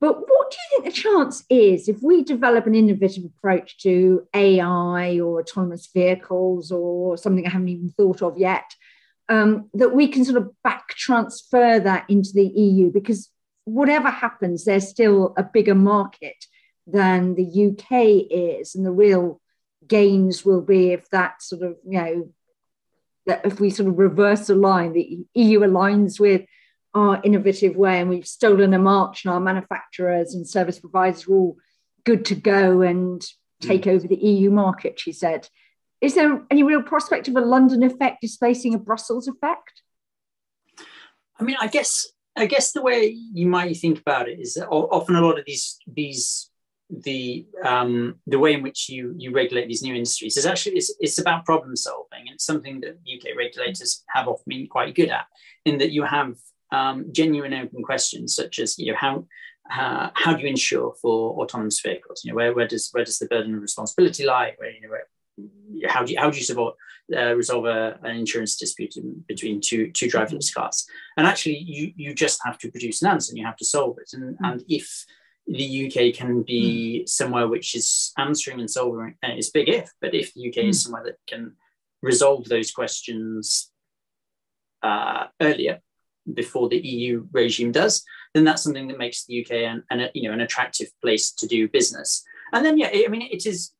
But 0.00 0.18
what 0.18 0.50
do 0.50 0.56
you 0.56 0.82
think 0.82 0.84
the 0.94 1.00
chance 1.00 1.44
is 1.50 1.88
if 1.88 2.02
we 2.02 2.24
develop 2.24 2.66
an 2.66 2.74
innovative 2.74 3.24
approach 3.24 3.78
to 3.82 4.26
AI 4.34 5.20
or 5.20 5.40
autonomous 5.40 5.88
vehicles 5.92 6.72
or 6.72 7.18
something 7.18 7.46
I 7.46 7.50
haven't 7.50 7.68
even 7.68 7.90
thought 7.90 8.22
of 8.22 8.38
yet, 8.38 8.74
um, 9.28 9.68
that 9.74 9.94
we 9.94 10.08
can 10.08 10.24
sort 10.24 10.38
of 10.38 10.50
back 10.64 10.88
transfer 10.88 11.78
that 11.78 12.08
into 12.08 12.30
the 12.32 12.46
EU? 12.46 12.90
Because 12.90 13.30
whatever 13.64 14.08
happens, 14.08 14.64
there's 14.64 14.88
still 14.88 15.34
a 15.36 15.42
bigger 15.42 15.74
market 15.74 16.46
than 16.86 17.34
the 17.34 17.68
UK 17.68 18.26
is, 18.30 18.74
and 18.74 18.84
the 18.84 18.90
real 18.90 19.40
gains 19.86 20.44
will 20.44 20.62
be 20.62 20.92
if 20.92 21.08
that 21.10 21.42
sort 21.42 21.62
of 21.62 21.76
you 21.84 22.00
know 22.00 22.28
that 23.26 23.44
if 23.44 23.60
we 23.60 23.70
sort 23.70 23.88
of 23.88 23.98
reverse 23.98 24.46
the 24.46 24.54
line, 24.54 24.92
the 24.92 25.20
EU 25.34 25.60
aligns 25.60 26.18
with 26.18 26.42
our 26.94 27.20
innovative 27.22 27.76
way 27.76 28.00
and 28.00 28.10
we've 28.10 28.26
stolen 28.26 28.74
a 28.74 28.78
march 28.78 29.24
and 29.24 29.32
our 29.32 29.40
manufacturers 29.40 30.34
and 30.34 30.48
service 30.48 30.80
providers 30.80 31.26
are 31.28 31.32
all 31.32 31.56
good 32.04 32.24
to 32.24 32.34
go 32.34 32.82
and 32.82 33.24
take 33.60 33.82
mm. 33.82 33.92
over 33.92 34.08
the 34.08 34.16
EU 34.16 34.50
market, 34.50 34.98
she 34.98 35.12
said. 35.12 35.48
Is 36.00 36.14
there 36.14 36.42
any 36.50 36.62
real 36.62 36.82
prospect 36.82 37.28
of 37.28 37.36
a 37.36 37.40
London 37.40 37.82
effect 37.82 38.22
displacing 38.22 38.74
a 38.74 38.78
Brussels 38.78 39.28
effect? 39.28 39.82
I 41.38 41.44
mean, 41.44 41.56
I 41.60 41.66
guess 41.66 42.06
I 42.36 42.46
guess 42.46 42.72
the 42.72 42.82
way 42.82 43.08
you 43.08 43.46
might 43.46 43.76
think 43.76 44.00
about 44.00 44.28
it 44.28 44.38
is 44.38 44.54
that 44.54 44.68
often 44.68 45.16
a 45.16 45.20
lot 45.20 45.38
of 45.38 45.44
these 45.46 45.78
these 45.86 46.49
the 46.90 47.46
um, 47.64 48.16
the 48.26 48.38
way 48.38 48.52
in 48.52 48.62
which 48.62 48.88
you 48.88 49.14
you 49.16 49.32
regulate 49.32 49.68
these 49.68 49.82
new 49.82 49.94
industries 49.94 50.36
is 50.36 50.46
actually 50.46 50.76
it's, 50.76 50.92
it's 51.00 51.18
about 51.18 51.44
problem 51.44 51.76
solving 51.76 52.20
and 52.20 52.34
it's 52.34 52.44
something 52.44 52.80
that 52.80 52.98
UK 53.12 53.36
regulators 53.36 54.02
have 54.08 54.28
often 54.28 54.44
been 54.48 54.66
quite 54.66 54.94
good 54.94 55.08
at 55.08 55.26
in 55.64 55.78
that 55.78 55.92
you 55.92 56.04
have 56.04 56.34
um, 56.72 57.06
genuine 57.12 57.54
open 57.54 57.82
questions 57.82 58.34
such 58.34 58.58
as 58.58 58.78
you 58.78 58.92
know 58.92 58.98
how 58.98 59.24
uh, 59.70 60.10
how 60.14 60.34
do 60.34 60.42
you 60.42 60.48
insure 60.48 60.94
for 61.00 61.40
autonomous 61.40 61.80
vehicles? 61.80 62.22
You 62.24 62.32
know 62.32 62.36
where, 62.36 62.54
where 62.54 62.66
does 62.66 62.88
where 62.92 63.04
does 63.04 63.18
the 63.18 63.26
burden 63.26 63.54
of 63.54 63.62
responsibility 63.62 64.24
lie? 64.24 64.54
Where 64.56 64.70
you 64.70 64.80
know 64.80 64.90
where, 64.90 65.88
how 65.88 66.04
do 66.04 66.12
you 66.12 66.18
how 66.18 66.30
do 66.30 66.38
you 66.38 66.44
support 66.44 66.74
uh, 67.16 67.34
resolve 67.34 67.66
a, 67.66 67.98
an 68.02 68.16
insurance 68.16 68.56
dispute 68.56 68.96
in, 68.96 69.24
between 69.28 69.60
two 69.60 69.90
two 69.92 70.06
driverless 70.06 70.52
cars? 70.52 70.86
And 71.16 71.26
actually 71.26 71.58
you 71.58 71.92
you 71.96 72.14
just 72.14 72.40
have 72.44 72.58
to 72.58 72.70
produce 72.70 73.02
an 73.02 73.10
answer 73.10 73.30
and 73.30 73.38
you 73.38 73.46
have 73.46 73.56
to 73.58 73.64
solve 73.64 73.98
it. 73.98 74.10
And 74.12 74.34
mm-hmm. 74.34 74.44
and 74.44 74.64
if 74.68 75.04
the 75.50 75.86
UK 75.86 76.14
can 76.14 76.42
be 76.42 77.02
mm. 77.02 77.08
somewhere 77.08 77.48
which 77.48 77.74
is 77.74 78.12
answering 78.16 78.60
and 78.60 78.70
solving. 78.70 79.16
And 79.22 79.32
it's 79.38 79.50
big 79.50 79.68
if, 79.68 79.90
but 80.00 80.14
if 80.14 80.32
the 80.32 80.48
UK 80.48 80.54
mm. 80.54 80.68
is 80.68 80.78
hmm. 80.78 80.84
somewhere 80.84 81.04
that 81.04 81.18
can 81.26 81.56
resolve 82.02 82.48
those 82.48 82.70
questions 82.70 83.70
uh, 84.82 85.26
earlier 85.40 85.80
before 86.32 86.68
the 86.68 86.78
EU 86.78 87.26
regime 87.32 87.72
does, 87.72 88.04
then 88.32 88.44
that's 88.44 88.62
something 88.62 88.86
that 88.88 88.98
makes 88.98 89.24
the 89.24 89.44
UK 89.44 89.52
an, 89.52 89.82
an, 89.90 90.08
you 90.14 90.28
know 90.28 90.32
an 90.32 90.40
attractive 90.40 90.88
place 91.02 91.32
to 91.32 91.46
do 91.46 91.68
business. 91.68 92.22
And 92.52 92.64
then 92.64 92.78
yeah, 92.78 92.90
I 92.92 93.08
mean 93.08 93.22
it 93.22 93.44
is 93.44 93.72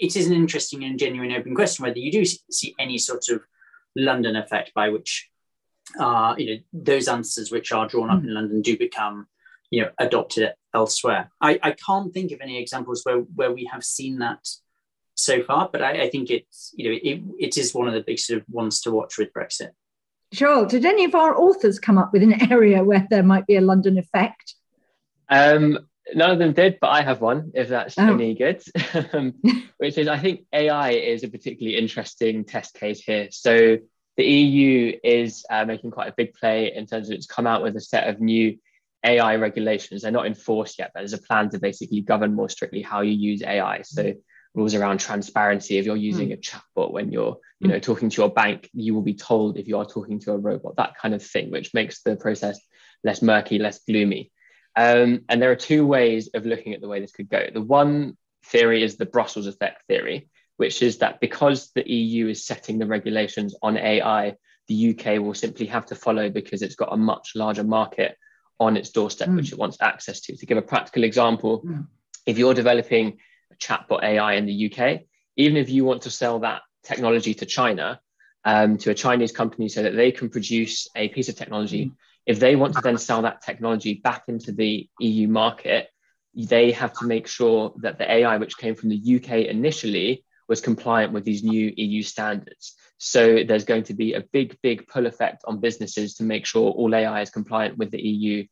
it 0.00 0.16
is 0.16 0.26
an 0.26 0.32
interesting 0.32 0.82
and 0.84 0.98
genuine 0.98 1.32
open 1.32 1.54
question 1.54 1.84
whether 1.84 1.98
you 1.98 2.10
do 2.10 2.24
see 2.24 2.74
any 2.80 2.98
sort 2.98 3.28
of 3.28 3.42
London 3.94 4.34
effect 4.34 4.74
by 4.74 4.88
which 4.88 5.30
uh, 5.98 6.34
you 6.38 6.46
know, 6.46 6.60
those 6.72 7.08
answers 7.08 7.50
which 7.50 7.72
are 7.72 7.88
drawn 7.88 8.10
up 8.10 8.20
mm. 8.20 8.24
in 8.24 8.34
London 8.34 8.62
do 8.62 8.76
become, 8.76 9.26
you 9.72 9.80
know, 9.80 9.90
adopted 9.98 10.52
elsewhere. 10.74 11.30
I, 11.40 11.58
I 11.62 11.72
can't 11.72 12.12
think 12.12 12.30
of 12.30 12.40
any 12.42 12.60
examples 12.60 13.00
where 13.04 13.20
where 13.34 13.50
we 13.50 13.68
have 13.72 13.82
seen 13.82 14.18
that 14.18 14.46
so 15.14 15.42
far, 15.42 15.70
but 15.72 15.82
I, 15.82 16.02
I 16.02 16.10
think 16.10 16.30
it's 16.30 16.72
you 16.76 16.90
know 16.90 16.98
it, 17.02 17.22
it 17.38 17.58
is 17.58 17.74
one 17.74 17.88
of 17.88 17.94
the 17.94 18.04
big 18.06 18.18
sort 18.18 18.40
of 18.40 18.46
ones 18.50 18.82
to 18.82 18.92
watch 18.92 19.16
with 19.16 19.32
Brexit. 19.32 19.70
Sure. 20.30 20.66
Did 20.66 20.84
any 20.84 21.04
of 21.04 21.14
our 21.14 21.34
authors 21.36 21.78
come 21.78 21.96
up 21.98 22.12
with 22.12 22.22
an 22.22 22.52
area 22.52 22.84
where 22.84 23.06
there 23.10 23.22
might 23.22 23.46
be 23.46 23.56
a 23.56 23.62
London 23.62 23.98
effect? 23.98 24.54
Um, 25.30 25.78
none 26.14 26.30
of 26.30 26.38
them 26.38 26.52
did, 26.52 26.78
but 26.80 26.90
I 26.90 27.02
have 27.02 27.22
one, 27.22 27.52
if 27.54 27.68
that's 27.68 27.98
oh. 27.98 28.12
any 28.12 28.34
good, 28.34 28.62
um, 29.14 29.34
which 29.78 29.96
is 29.96 30.06
I 30.06 30.18
think 30.18 30.44
AI 30.52 30.90
is 30.90 31.24
a 31.24 31.28
particularly 31.28 31.78
interesting 31.78 32.44
test 32.44 32.74
case 32.74 33.00
here. 33.00 33.28
So 33.30 33.78
the 34.18 34.24
EU 34.24 34.98
is 35.02 35.46
uh, 35.48 35.64
making 35.64 35.92
quite 35.92 36.08
a 36.08 36.14
big 36.14 36.34
play 36.34 36.74
in 36.74 36.86
terms 36.86 37.08
of 37.08 37.14
it's 37.14 37.26
come 37.26 37.46
out 37.46 37.62
with 37.62 37.74
a 37.76 37.80
set 37.80 38.08
of 38.08 38.20
new 38.20 38.58
AI 39.04 39.36
regulations. 39.36 40.02
They're 40.02 40.12
not 40.12 40.26
enforced 40.26 40.78
yet, 40.78 40.92
but 40.94 41.00
there's 41.00 41.12
a 41.12 41.18
plan 41.18 41.50
to 41.50 41.58
basically 41.58 42.00
govern 42.00 42.34
more 42.34 42.48
strictly 42.48 42.82
how 42.82 43.00
you 43.00 43.12
use 43.12 43.42
AI. 43.42 43.82
So 43.82 44.14
rules 44.54 44.74
around 44.74 44.98
transparency. 44.98 45.78
If 45.78 45.86
you're 45.86 45.96
using 45.96 46.28
mm. 46.28 46.34
a 46.34 46.36
chatbot 46.36 46.92
when 46.92 47.10
you're, 47.10 47.38
you 47.58 47.68
know, 47.68 47.78
talking 47.78 48.10
to 48.10 48.22
your 48.22 48.30
bank, 48.30 48.68
you 48.72 48.94
will 48.94 49.02
be 49.02 49.14
told 49.14 49.56
if 49.56 49.66
you 49.66 49.78
are 49.78 49.86
talking 49.86 50.20
to 50.20 50.32
a 50.32 50.38
robot, 50.38 50.76
that 50.76 50.96
kind 50.96 51.14
of 51.14 51.22
thing, 51.24 51.50
which 51.50 51.74
makes 51.74 52.02
the 52.02 52.16
process 52.16 52.60
less 53.02 53.22
murky, 53.22 53.58
less 53.58 53.80
gloomy. 53.86 54.30
Um, 54.76 55.24
and 55.28 55.40
there 55.40 55.50
are 55.50 55.56
two 55.56 55.86
ways 55.86 56.30
of 56.34 56.46
looking 56.46 56.74
at 56.74 56.80
the 56.80 56.88
way 56.88 57.00
this 57.00 57.12
could 57.12 57.28
go. 57.28 57.46
The 57.52 57.60
one 57.60 58.16
theory 58.46 58.82
is 58.82 58.96
the 58.96 59.06
Brussels 59.06 59.46
effect 59.46 59.84
theory, 59.86 60.28
which 60.56 60.82
is 60.82 60.98
that 60.98 61.20
because 61.20 61.70
the 61.74 61.88
EU 61.90 62.28
is 62.28 62.46
setting 62.46 62.78
the 62.78 62.86
regulations 62.86 63.54
on 63.62 63.76
AI, 63.76 64.36
the 64.68 64.90
UK 64.90 65.20
will 65.20 65.34
simply 65.34 65.66
have 65.66 65.86
to 65.86 65.94
follow 65.94 66.30
because 66.30 66.62
it's 66.62 66.76
got 66.76 66.92
a 66.92 66.96
much 66.96 67.32
larger 67.34 67.64
market 67.64 68.16
on 68.62 68.76
its 68.76 68.90
doorstep, 68.90 69.28
mm. 69.28 69.36
which 69.36 69.52
it 69.52 69.58
wants 69.58 69.76
access 69.80 70.20
to. 70.22 70.36
To 70.36 70.46
give 70.46 70.58
a 70.58 70.62
practical 70.62 71.04
example, 71.04 71.62
mm. 71.62 71.86
if 72.26 72.38
you're 72.38 72.54
developing 72.54 73.18
a 73.50 73.56
chatbot 73.56 74.02
AI 74.02 74.34
in 74.34 74.46
the 74.46 74.72
UK, 74.72 75.02
even 75.36 75.56
if 75.56 75.68
you 75.70 75.84
want 75.84 76.02
to 76.02 76.10
sell 76.10 76.40
that 76.40 76.62
technology 76.82 77.34
to 77.34 77.46
China, 77.46 78.00
um, 78.44 78.76
to 78.78 78.90
a 78.90 78.94
Chinese 78.94 79.30
company 79.30 79.68
so 79.68 79.82
that 79.84 79.94
they 79.94 80.10
can 80.10 80.28
produce 80.28 80.88
a 80.96 81.08
piece 81.08 81.28
of 81.28 81.36
technology 81.36 81.86
mm 81.86 81.92
if 82.26 82.38
they 82.38 82.56
want 82.56 82.74
to 82.74 82.80
then 82.80 82.98
sell 82.98 83.22
that 83.22 83.42
technology 83.42 83.94
back 83.94 84.24
into 84.28 84.52
the 84.52 84.88
EU 85.00 85.28
market, 85.28 85.88
they 86.34 86.70
have 86.72 86.92
to 86.94 87.06
make 87.06 87.26
sure 87.26 87.74
that 87.78 87.98
the 87.98 88.10
AI 88.10 88.36
which 88.36 88.56
came 88.56 88.74
from 88.74 88.90
the 88.90 89.16
UK 89.16 89.46
initially 89.46 90.24
was 90.48 90.60
compliant 90.60 91.12
with 91.12 91.24
these 91.24 91.42
new 91.42 91.72
EU 91.76 92.02
standards. 92.02 92.74
So 92.98 93.42
there's 93.44 93.64
going 93.64 93.84
to 93.84 93.94
be 93.94 94.14
a 94.14 94.20
big, 94.20 94.56
big 94.62 94.86
pull 94.86 95.06
effect 95.06 95.42
on 95.46 95.60
businesses 95.60 96.14
to 96.14 96.24
make 96.24 96.46
sure 96.46 96.70
all 96.70 96.94
AI 96.94 97.20
is 97.20 97.30
compliant 97.30 97.78
with 97.78 97.90
the 97.90 98.00
EU 98.00 98.44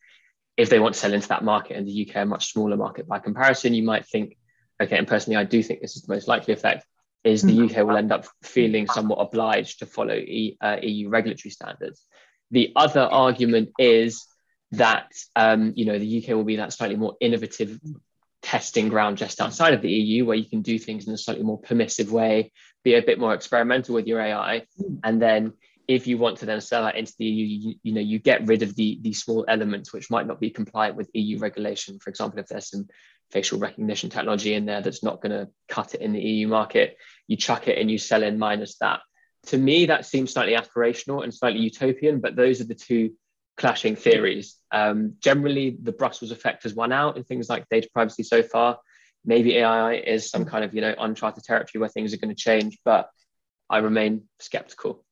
if 0.57 0.69
they 0.69 0.79
want 0.79 0.95
to 0.95 1.01
sell 1.01 1.15
into 1.15 1.29
that 1.29 1.45
market 1.45 1.77
and 1.77 1.87
the 1.87 2.09
UK 2.09 2.17
a 2.17 2.25
much 2.27 2.53
smaller 2.53 2.77
market 2.77 3.09
by 3.09 3.19
comparison. 3.19 3.75
You 3.75 3.83
might 3.83 4.07
think, 4.07 4.37
okay, 4.83 4.99
and 4.99 5.09
personally, 5.09 5.37
I 5.37 5.45
do 5.45 5.63
think 5.63 5.81
this 5.81 5.97
is 5.97 6.03
the 6.03 6.13
most 6.13 6.29
likely 6.29 6.53
effect 6.53 6.85
is 7.23 7.43
the 7.43 7.65
UK 7.65 7.87
will 7.87 7.97
end 7.97 8.13
up 8.13 8.27
feeling 8.43 8.87
somewhat 8.87 9.17
obliged 9.17 9.79
to 9.79 9.87
follow 9.87 10.15
e, 10.15 10.57
uh, 10.61 10.77
EU 10.83 11.09
regulatory 11.09 11.51
standards. 11.51 12.05
The 12.51 12.73
other 12.75 13.03
argument 13.03 13.71
is 13.79 14.27
that 14.73 15.13
um, 15.37 15.73
you 15.77 15.85
know 15.85 15.99
the 15.99 16.23
UK 16.23 16.35
will 16.35 16.45
be 16.45 16.57
that 16.57 16.73
slightly 16.73 16.97
more 16.97 17.17
innovative 17.21 17.79
testing 18.43 18.89
ground 18.89 19.19
just 19.19 19.41
outside 19.41 19.75
of 19.75 19.83
the 19.83 19.91
EU, 19.91 20.25
where 20.25 20.37
you 20.37 20.49
can 20.49 20.63
do 20.63 20.79
things 20.79 21.07
in 21.07 21.15
a 21.15 21.19
slightly 21.19 21.43
more 21.43 21.59
permissive 21.59 22.13
way, 22.13 22.53
be 22.85 22.95
a 22.95 23.03
bit 23.03 23.19
more 23.19 23.35
experimental 23.35 23.95
with 23.95 24.07
your 24.07 24.21
AI, 24.21 24.65
hmm. 24.77 24.97
and 25.05 25.21
then 25.21 25.53
if 25.89 26.07
you 26.07 26.19
want 26.19 26.39
to 26.39 26.47
then 26.47 26.61
sell 26.61 26.85
that 26.85 26.97
into 26.97 27.13
the 27.19 27.25
EU, 27.25 27.69
you, 27.69 27.75
you 27.83 27.93
know 27.93 28.01
you 28.01 28.21
get 28.21 28.47
rid 28.47 28.63
of 28.63 28.77
the 28.77 29.01
the 29.03 29.13
small 29.13 29.45
elements 29.49 29.93
which 29.93 30.11
might 30.11 30.27
not 30.27 30.39
be 30.39 30.51
compliant 30.51 30.97
with 30.97 31.11
EU 31.15 31.39
regulation. 31.39 31.99
For 31.99 32.11
example, 32.11 32.39
if 32.39 32.47
there's 32.47 32.71
some 32.71 32.87
facial 33.31 33.59
recognition 33.59 34.11
technology 34.11 34.55
in 34.55 34.67
there 34.67 34.83
that's 34.83 35.03
not 35.03 35.21
going 35.21 35.33
to 35.33 35.49
cut 35.69 35.95
it 35.95 36.01
in 36.01 36.13
the 36.13 36.21
EU 36.21 36.49
market, 36.49 36.97
you 37.27 37.37
chuck 37.37 37.69
it 37.69 37.79
and 37.79 37.91
you 37.91 37.99
sell 37.99 38.23
in 38.23 38.39
minus 38.39 38.77
that. 38.79 39.01
To 39.47 39.59
me, 39.59 39.87
that 39.87 40.07
seems 40.07 40.33
slightly 40.33 40.55
aspirational 40.55 41.25
and 41.25 41.33
slightly 41.33 41.61
utopian, 41.61 42.21
but 42.21 42.37
those 42.37 42.61
are 42.61 42.65
the 42.65 42.75
two 42.75 43.11
clashing 43.61 43.95
theories. 43.95 44.57
Um, 44.73 45.15
generally, 45.21 45.77
the 45.83 45.93
Brussels 45.93 46.31
effect 46.31 46.63
has 46.63 46.75
won 46.75 46.93
out 46.93 47.19
in 47.19 47.25
things 47.25 47.49
like 47.51 47.69
data 47.69 47.89
privacy 47.93 48.23
so 48.23 48.43
far. 48.43 48.79
Maybe 49.25 49.59
AI 49.59 49.97
is 49.97 50.31
some 50.31 50.47
kind 50.47 50.65
of 50.65 50.75
you 50.75 50.81
know 50.81 50.95
uncharted 50.99 51.45
territory 51.45 51.79
where 51.79 51.91
things 51.91 52.13
are 52.15 52.17
going 52.17 52.35
to 52.35 52.43
change, 52.43 52.79
but 52.85 53.11
I 53.69 53.79
remain 53.79 54.23
skeptical. 54.41 55.05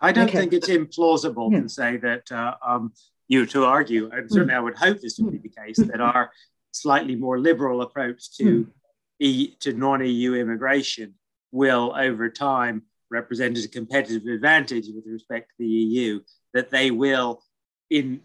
I 0.00 0.12
don't 0.12 0.28
okay. 0.28 0.38
think 0.38 0.52
it's 0.52 0.68
implausible 0.68 1.52
yeah. 1.52 1.60
to 1.62 1.68
say 1.68 1.96
that 1.98 2.30
uh, 2.30 2.54
um, 2.64 2.92
you 3.26 3.44
to 3.46 3.64
argue, 3.64 4.08
and 4.10 4.30
certainly 4.30 4.54
mm. 4.54 4.58
I 4.58 4.60
would 4.60 4.78
hope 4.78 5.00
this 5.00 5.18
would 5.18 5.32
be 5.32 5.38
the 5.38 5.54
case, 5.62 5.78
that 5.78 6.00
our 6.00 6.30
slightly 6.72 7.16
more 7.16 7.40
liberal 7.40 7.82
approach 7.82 8.36
to 8.36 8.44
mm. 8.44 8.66
e, 9.18 9.56
to 9.60 9.72
non-EU 9.72 10.34
immigration 10.34 11.14
will, 11.50 11.92
over 11.96 12.30
time, 12.30 12.82
represented 13.10 13.64
a 13.64 13.68
competitive 13.68 14.26
advantage 14.26 14.86
with 14.94 15.04
respect 15.06 15.48
to 15.50 15.54
the 15.58 15.66
EU, 15.66 16.20
that 16.54 16.70
they 16.70 16.92
will, 16.92 17.42
in, 17.90 18.20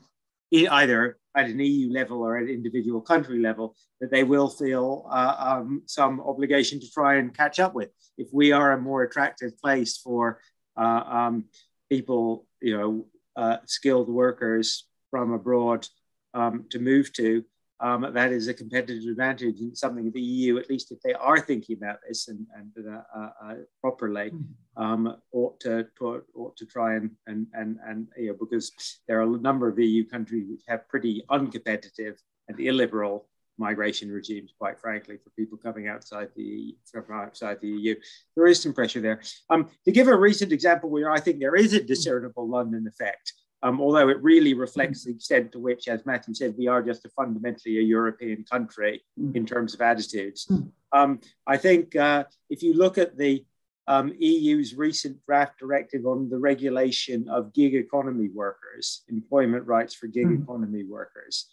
in 0.51 0.67
either 0.69 1.17
at 1.35 1.49
an 1.49 1.59
EU 1.59 1.91
level 1.91 2.21
or 2.21 2.37
at 2.37 2.43
an 2.43 2.49
individual 2.49 3.01
country 3.01 3.39
level, 3.39 3.75
that 3.99 4.11
they 4.11 4.23
will 4.23 4.47
feel 4.47 5.07
uh, 5.11 5.35
um, 5.37 5.81
some 5.85 6.21
obligation 6.21 6.79
to 6.79 6.89
try 6.91 7.15
and 7.15 7.35
catch 7.35 7.59
up 7.59 7.73
with. 7.73 7.89
If 8.17 8.29
we 8.31 8.51
are 8.51 8.71
a 8.71 8.81
more 8.81 9.03
attractive 9.03 9.57
place 9.59 9.97
for 9.97 10.39
uh, 10.77 11.03
um, 11.05 11.45
people, 11.89 12.45
you 12.61 12.77
know, 12.77 13.07
uh, 13.35 13.57
skilled 13.65 14.07
workers 14.07 14.87
from 15.11 15.33
abroad 15.33 15.87
um, 16.33 16.65
to 16.69 16.79
move 16.79 17.11
to, 17.13 17.43
um, 17.85 18.11
that 18.13 18.31
is 18.31 18.47
a 18.47 18.53
competitive 18.53 19.07
advantage 19.07 19.59
and 19.59 19.77
something 19.77 20.09
the 20.09 20.19
EU, 20.19 20.57
at 20.57 20.71
least 20.71 20.91
if 20.91 20.99
they 21.01 21.13
are 21.13 21.39
thinking 21.39 21.77
about 21.77 21.99
this 22.07 22.29
and, 22.29 22.47
and 22.57 22.71
uh, 22.87 23.29
uh, 23.43 23.55
properly, 23.79 24.31
mm-hmm. 24.31 24.83
um, 24.83 25.15
ought 25.31 25.59
to, 25.59 25.85
to, 25.99 26.23
ought 26.35 26.57
to 26.57 26.65
try 26.65 26.95
and, 26.95 27.11
and, 27.27 27.45
and, 27.53 27.77
and 27.87 28.07
you 28.17 28.29
know, 28.29 28.37
because 28.39 28.71
there 29.07 29.19
are 29.19 29.35
a 29.35 29.37
number 29.37 29.67
of 29.67 29.77
EU 29.77 30.03
countries 30.03 30.47
which 30.49 30.63
have 30.67 30.89
pretty 30.89 31.23
uncompetitive 31.29 32.15
and 32.47 32.59
illiberal 32.59 33.27
migration 33.59 34.11
regimes, 34.11 34.51
quite 34.57 34.79
frankly, 34.79 35.17
for 35.23 35.29
people 35.31 35.57
coming 35.57 35.87
outside 35.87 36.29
the 36.35 36.75
from 36.91 37.05
outside 37.11 37.59
the 37.61 37.67
EU. 37.67 37.95
There 38.35 38.47
is 38.47 38.59
some 38.61 38.73
pressure 38.73 38.99
there. 38.99 39.21
Um, 39.51 39.69
to 39.85 39.91
give 39.91 40.07
a 40.07 40.17
recent 40.17 40.51
example 40.51 40.89
where 40.89 41.11
I 41.11 41.19
think 41.19 41.39
there 41.39 41.55
is 41.55 41.73
a 41.73 41.83
discernible 41.83 42.49
London 42.49 42.87
effect, 42.87 43.31
um, 43.63 43.81
although 43.81 44.09
it 44.09 44.21
really 44.21 44.53
reflects 44.53 45.03
the 45.03 45.11
extent 45.11 45.51
to 45.51 45.59
which, 45.59 45.87
as 45.87 46.05
Matthew 46.05 46.33
said, 46.33 46.55
we 46.57 46.67
are 46.67 46.83
just 46.83 47.05
a 47.05 47.09
fundamentally 47.09 47.79
a 47.79 47.81
European 47.81 48.45
country 48.49 49.01
in 49.33 49.45
terms 49.45 49.73
of 49.73 49.81
attitudes. 49.81 50.49
Um, 50.91 51.19
I 51.47 51.57
think 51.57 51.95
uh, 51.95 52.25
if 52.49 52.61
you 52.61 52.73
look 52.73 52.97
at 52.97 53.17
the 53.17 53.43
um, 53.87 54.13
EU's 54.17 54.75
recent 54.75 55.17
draft 55.25 55.59
directive 55.59 56.05
on 56.05 56.29
the 56.29 56.37
regulation 56.37 57.27
of 57.29 57.53
gig 57.53 57.75
economy 57.75 58.29
workers, 58.29 59.03
employment 59.09 59.65
rights 59.67 59.93
for 59.93 60.07
gig 60.07 60.27
mm. 60.27 60.43
economy 60.43 60.83
workers, 60.83 61.47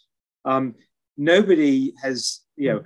um, 0.45 0.75
nobody 1.17 1.93
has, 2.01 2.41
you 2.55 2.69
know, 2.69 2.83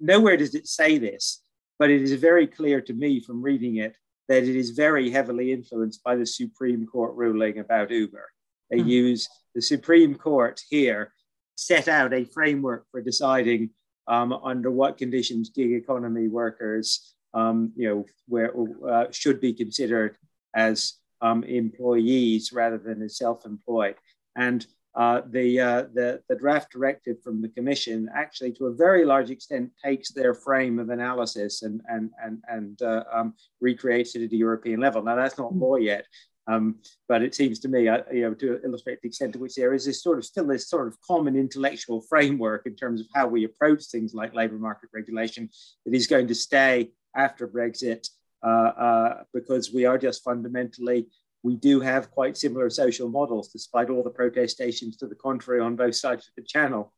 nowhere 0.00 0.36
does 0.36 0.54
it 0.54 0.66
say 0.66 0.98
this, 0.98 1.42
but 1.78 1.90
it 1.90 2.02
is 2.02 2.12
very 2.14 2.46
clear 2.46 2.80
to 2.80 2.92
me 2.92 3.20
from 3.20 3.42
reading 3.42 3.76
it 3.76 3.96
that 4.28 4.42
it 4.42 4.56
is 4.56 4.70
very 4.70 5.10
heavily 5.10 5.52
influenced 5.52 6.02
by 6.02 6.14
the 6.14 6.26
Supreme 6.26 6.86
Court 6.86 7.14
ruling 7.14 7.58
about 7.58 7.90
Uber. 7.90 8.28
They 8.70 8.78
mm-hmm. 8.78 8.88
use 8.88 9.28
the 9.54 9.62
Supreme 9.62 10.14
Court 10.14 10.60
here 10.68 11.12
set 11.54 11.88
out 11.88 12.14
a 12.14 12.24
framework 12.24 12.86
for 12.90 13.00
deciding 13.02 13.70
um, 14.06 14.32
under 14.32 14.70
what 14.70 14.96
conditions 14.96 15.50
gig 15.50 15.72
economy 15.72 16.28
workers, 16.28 17.14
um, 17.34 17.72
you 17.76 17.88
know, 17.88 18.06
where 18.26 18.54
uh, 18.88 19.06
should 19.10 19.40
be 19.40 19.52
considered 19.52 20.16
as 20.54 20.94
um, 21.20 21.44
employees 21.44 22.52
rather 22.52 22.78
than 22.78 23.02
as 23.02 23.18
self-employed. 23.18 23.96
And 24.36 24.64
uh, 24.94 25.22
the, 25.30 25.60
uh, 25.60 25.82
the, 25.94 26.20
the 26.28 26.36
draft 26.36 26.72
directive 26.72 27.22
from 27.22 27.42
the 27.42 27.48
Commission 27.48 28.08
actually, 28.14 28.52
to 28.52 28.66
a 28.66 28.74
very 28.74 29.04
large 29.04 29.30
extent, 29.30 29.70
takes 29.84 30.10
their 30.12 30.34
frame 30.34 30.78
of 30.78 30.88
analysis 30.90 31.62
and, 31.62 31.80
and, 31.88 32.10
and, 32.24 32.42
and 32.48 32.82
uh, 32.82 33.04
um, 33.12 33.34
recreates 33.60 34.16
it 34.16 34.24
at 34.24 34.32
a 34.32 34.36
European 34.36 34.80
level. 34.80 35.02
Now, 35.02 35.16
that's 35.16 35.38
not 35.38 35.52
hmm. 35.52 35.62
law 35.62 35.76
yet, 35.76 36.06
um, 36.48 36.76
but 37.08 37.22
it 37.22 37.34
seems 37.34 37.58
to 37.60 37.68
me, 37.68 37.88
uh, 37.88 37.98
you 38.12 38.22
know, 38.22 38.34
to 38.34 38.60
illustrate 38.64 39.00
the 39.02 39.08
extent 39.08 39.34
to 39.34 39.38
which 39.38 39.54
there 39.54 39.74
is 39.74 39.84
this 39.84 40.02
sort 40.02 40.18
of 40.18 40.24
still 40.24 40.46
this 40.46 40.68
sort 40.68 40.88
of 40.88 41.00
common 41.02 41.36
intellectual 41.36 42.00
framework 42.00 42.66
in 42.66 42.74
terms 42.74 43.00
of 43.00 43.06
how 43.14 43.26
we 43.26 43.44
approach 43.44 43.84
things 43.84 44.14
like 44.14 44.34
labour 44.34 44.58
market 44.58 44.88
regulation 44.92 45.48
that 45.84 45.94
is 45.94 46.06
going 46.06 46.26
to 46.26 46.34
stay 46.34 46.90
after 47.14 47.46
Brexit 47.46 48.08
uh, 48.42 48.48
uh, 48.48 49.22
because 49.34 49.72
we 49.72 49.84
are 49.84 49.98
just 49.98 50.24
fundamentally 50.24 51.06
we 51.42 51.56
do 51.56 51.80
have 51.80 52.10
quite 52.10 52.36
similar 52.36 52.68
social 52.70 53.08
models, 53.08 53.48
despite 53.48 53.90
all 53.90 54.02
the 54.02 54.10
protestations 54.10 54.96
to 54.96 55.06
the 55.06 55.14
contrary 55.14 55.60
on 55.60 55.76
both 55.76 55.94
sides 55.94 56.26
of 56.26 56.34
the 56.36 56.42
channel. 56.42 56.92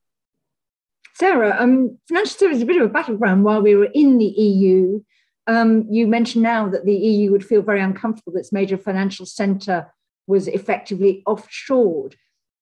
Sarah, 1.15 1.57
um, 1.59 1.99
financial 2.09 2.39
services 2.39 2.59
is 2.59 2.63
a 2.63 2.67
bit 2.67 2.81
of 2.81 2.89
a 2.89 2.93
battleground 2.93 3.45
while 3.45 3.61
we 3.61 3.75
were 3.75 3.91
in 3.93 4.19
the 4.19 4.25
EU. 4.25 5.03
Um, 5.51 5.85
you 5.91 6.07
mentioned 6.07 6.45
now 6.45 6.69
that 6.69 6.85
the 6.85 6.95
EU 6.95 7.33
would 7.33 7.45
feel 7.45 7.61
very 7.61 7.81
uncomfortable 7.81 8.35
that 8.35 8.39
its 8.39 8.53
major 8.53 8.79
financial 8.79 9.27
centre 9.27 9.93
was 10.29 10.47
effectively 10.47 11.25
offshored. 11.27 12.15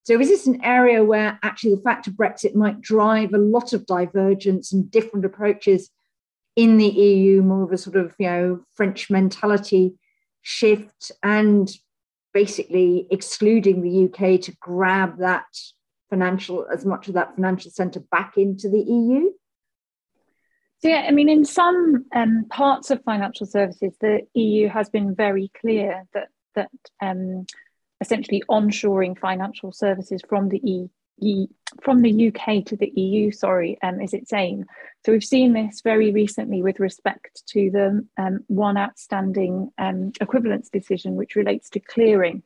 So, 0.04 0.18
is 0.18 0.28
this 0.28 0.46
an 0.46 0.64
area 0.64 1.04
where 1.04 1.38
actually 1.42 1.74
the 1.74 1.82
fact 1.82 2.06
of 2.06 2.14
Brexit 2.14 2.54
might 2.54 2.80
drive 2.80 3.34
a 3.34 3.38
lot 3.38 3.74
of 3.74 3.84
divergence 3.84 4.72
and 4.72 4.90
different 4.90 5.26
approaches 5.26 5.90
in 6.56 6.78
the 6.78 6.88
EU, 6.88 7.42
more 7.42 7.64
of 7.64 7.72
a 7.72 7.76
sort 7.76 7.96
of 7.96 8.14
you 8.18 8.26
know 8.26 8.60
French 8.74 9.10
mentality 9.10 9.98
shift, 10.40 11.12
and 11.22 11.70
basically 12.32 13.06
excluding 13.10 13.82
the 13.82 14.04
UK 14.06 14.40
to 14.40 14.56
grab 14.60 15.18
that 15.18 15.44
financial 16.08 16.66
as 16.72 16.86
much 16.86 17.06
of 17.06 17.12
that 17.12 17.34
financial 17.34 17.70
centre 17.70 18.00
back 18.10 18.38
into 18.38 18.66
the 18.70 18.80
EU? 18.80 19.30
So 20.80 20.88
yeah, 20.88 21.06
I 21.08 21.10
mean, 21.10 21.28
in 21.28 21.44
some 21.44 22.04
um, 22.14 22.46
parts 22.50 22.90
of 22.90 23.02
financial 23.02 23.46
services, 23.46 23.94
the 24.00 24.20
EU 24.34 24.68
has 24.68 24.88
been 24.88 25.14
very 25.14 25.50
clear 25.60 26.04
that 26.14 26.28
that 26.54 26.70
um, 27.00 27.46
essentially 28.00 28.42
onshoring 28.48 29.18
financial 29.18 29.72
services 29.72 30.22
from 30.28 30.48
the 30.48 30.58
e, 30.58 30.88
e, 31.20 31.48
from 31.82 32.02
the 32.02 32.28
UK 32.28 32.64
to 32.66 32.76
the 32.76 32.90
EU, 32.94 33.32
sorry, 33.32 33.76
um, 33.82 34.00
is 34.00 34.14
its 34.14 34.32
aim. 34.32 34.66
So 35.04 35.12
we've 35.12 35.24
seen 35.24 35.52
this 35.52 35.80
very 35.82 36.12
recently 36.12 36.62
with 36.62 36.78
respect 36.78 37.42
to 37.48 37.70
the 37.70 38.06
um, 38.16 38.44
one 38.46 38.76
outstanding 38.76 39.70
um, 39.78 40.12
equivalence 40.20 40.68
decision, 40.68 41.16
which 41.16 41.34
relates 41.34 41.70
to 41.70 41.80
clearing. 41.80 42.44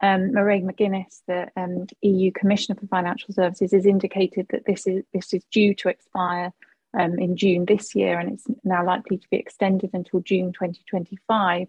Um, 0.00 0.32
Mairead 0.32 0.64
McGuinness, 0.64 1.22
the 1.26 1.48
um, 1.56 1.86
EU 2.02 2.30
Commissioner 2.32 2.78
for 2.78 2.86
Financial 2.86 3.32
Services, 3.32 3.72
has 3.72 3.86
indicated 3.86 4.46
that 4.50 4.64
this 4.64 4.86
is 4.86 5.02
this 5.12 5.32
is 5.34 5.42
due 5.50 5.74
to 5.76 5.88
expire 5.88 6.52
um, 6.98 7.18
in 7.18 7.36
June 7.36 7.64
this 7.64 7.94
year, 7.94 8.18
and 8.18 8.32
it's 8.32 8.46
now 8.64 8.84
likely 8.84 9.18
to 9.18 9.28
be 9.30 9.36
extended 9.36 9.90
until 9.92 10.20
June 10.20 10.52
2025. 10.52 11.68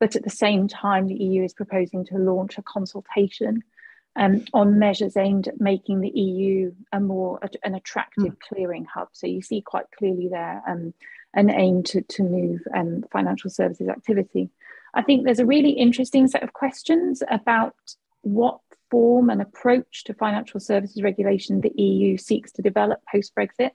But 0.00 0.16
at 0.16 0.22
the 0.22 0.30
same 0.30 0.68
time, 0.68 1.06
the 1.06 1.14
EU 1.14 1.42
is 1.44 1.52
proposing 1.52 2.04
to 2.06 2.18
launch 2.18 2.58
a 2.58 2.62
consultation 2.62 3.62
um, 4.16 4.44
on 4.52 4.78
measures 4.78 5.16
aimed 5.16 5.48
at 5.48 5.60
making 5.60 6.00
the 6.00 6.10
EU 6.10 6.72
a 6.92 7.00
more 7.00 7.40
an 7.62 7.74
attractive 7.74 8.34
mm. 8.34 8.40
clearing 8.40 8.84
hub. 8.84 9.08
So 9.12 9.26
you 9.26 9.42
see 9.42 9.60
quite 9.60 9.86
clearly 9.96 10.28
there 10.28 10.62
um, 10.66 10.92
an 11.34 11.50
aim 11.50 11.82
to, 11.84 12.02
to 12.02 12.22
move 12.22 12.60
um, 12.74 13.04
financial 13.12 13.50
services 13.50 13.88
activity. 13.88 14.50
I 14.94 15.02
think 15.02 15.24
there's 15.24 15.38
a 15.38 15.46
really 15.46 15.70
interesting 15.70 16.26
set 16.26 16.42
of 16.42 16.52
questions 16.52 17.22
about 17.30 17.76
what 18.22 18.60
form 18.90 19.30
and 19.30 19.40
approach 19.40 20.04
to 20.04 20.14
financial 20.14 20.60
services 20.60 21.02
regulation 21.02 21.60
the 21.60 21.72
EU 21.80 22.16
seeks 22.16 22.52
to 22.52 22.62
develop 22.62 23.00
post 23.10 23.34
Brexit. 23.34 23.70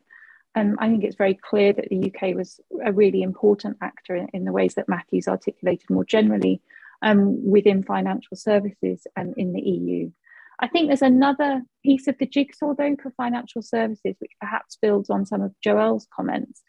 Um, 0.55 0.77
I 0.79 0.87
think 0.87 1.03
it's 1.03 1.15
very 1.15 1.33
clear 1.33 1.73
that 1.73 1.89
the 1.89 2.13
UK 2.13 2.35
was 2.35 2.59
a 2.85 2.91
really 2.91 3.23
important 3.23 3.77
actor 3.81 4.15
in, 4.15 4.27
in 4.33 4.45
the 4.45 4.51
ways 4.51 4.75
that 4.75 4.87
Matthew's 4.87 5.27
articulated 5.27 5.89
more 5.89 6.05
generally 6.05 6.61
um, 7.01 7.43
within 7.49 7.83
financial 7.83 8.37
services 8.37 9.05
um, 9.17 9.33
in 9.35 9.53
the 9.53 9.61
EU. 9.61 10.11
I 10.59 10.67
think 10.67 10.87
there's 10.87 11.01
another 11.01 11.63
piece 11.83 12.07
of 12.07 12.17
the 12.19 12.27
jigsaw, 12.27 12.73
though, 12.75 12.95
for 13.01 13.11
financial 13.17 13.61
services, 13.61 14.15
which 14.19 14.31
perhaps 14.39 14.77
builds 14.81 15.09
on 15.09 15.25
some 15.25 15.41
of 15.41 15.53
Joel's 15.63 16.07
comments, 16.15 16.61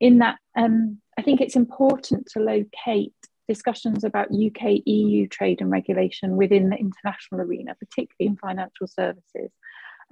in 0.00 0.18
that 0.18 0.38
um, 0.56 0.98
I 1.18 1.22
think 1.22 1.40
it's 1.40 1.56
important 1.56 2.26
to 2.32 2.40
locate 2.40 3.14
discussions 3.46 4.04
about 4.04 4.28
UK 4.28 4.80
EU 4.86 5.26
trade 5.26 5.60
and 5.60 5.70
regulation 5.70 6.36
within 6.36 6.70
the 6.70 6.76
international 6.76 7.40
arena, 7.40 7.74
particularly 7.74 8.30
in 8.30 8.36
financial 8.36 8.86
services. 8.86 9.50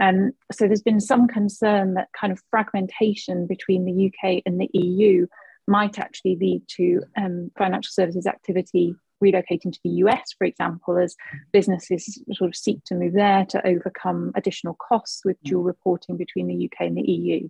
Um, 0.00 0.32
so 0.52 0.66
there's 0.66 0.82
been 0.82 1.00
some 1.00 1.26
concern 1.26 1.94
that 1.94 2.08
kind 2.18 2.32
of 2.32 2.42
fragmentation 2.50 3.46
between 3.46 3.84
the 3.84 4.06
UK 4.06 4.42
and 4.46 4.60
the 4.60 4.70
EU 4.72 5.26
might 5.66 5.98
actually 5.98 6.36
lead 6.36 6.62
to 6.76 7.02
um, 7.16 7.50
financial 7.56 7.90
services 7.90 8.26
activity 8.26 8.94
relocating 9.22 9.72
to 9.72 9.80
the 9.84 9.90
US, 10.04 10.32
for 10.36 10.44
example, 10.44 10.96
as 10.96 11.16
businesses 11.52 12.22
sort 12.32 12.48
of 12.48 12.56
seek 12.56 12.82
to 12.84 12.94
move 12.94 13.12
there 13.12 13.44
to 13.46 13.66
overcome 13.66 14.32
additional 14.34 14.74
costs 14.74 15.22
with 15.24 15.42
dual 15.42 15.62
reporting 15.62 16.16
between 16.16 16.46
the 16.46 16.66
UK 16.66 16.86
and 16.86 16.96
the 16.96 17.10
EU. 17.10 17.48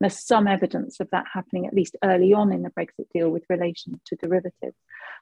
there's 0.00 0.18
some 0.18 0.48
evidence 0.48 0.98
of 0.98 1.10
that 1.10 1.26
happening 1.30 1.66
at 1.66 1.74
least 1.74 1.94
early 2.02 2.32
on 2.32 2.50
in 2.52 2.62
the 2.62 2.70
Brexit 2.70 3.06
deal 3.12 3.28
with 3.28 3.44
relation 3.50 4.00
to 4.06 4.16
derivatives. 4.16 4.76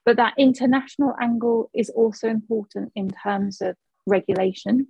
But 0.05 0.17
that 0.19 0.35
international 0.39 1.17
angle 1.21 1.69
is 1.75 1.91
also 1.91 2.29
important 2.29 2.93
in 2.95 3.11
terms 3.11 3.61
of 3.61 3.77
regulation. 4.07 4.87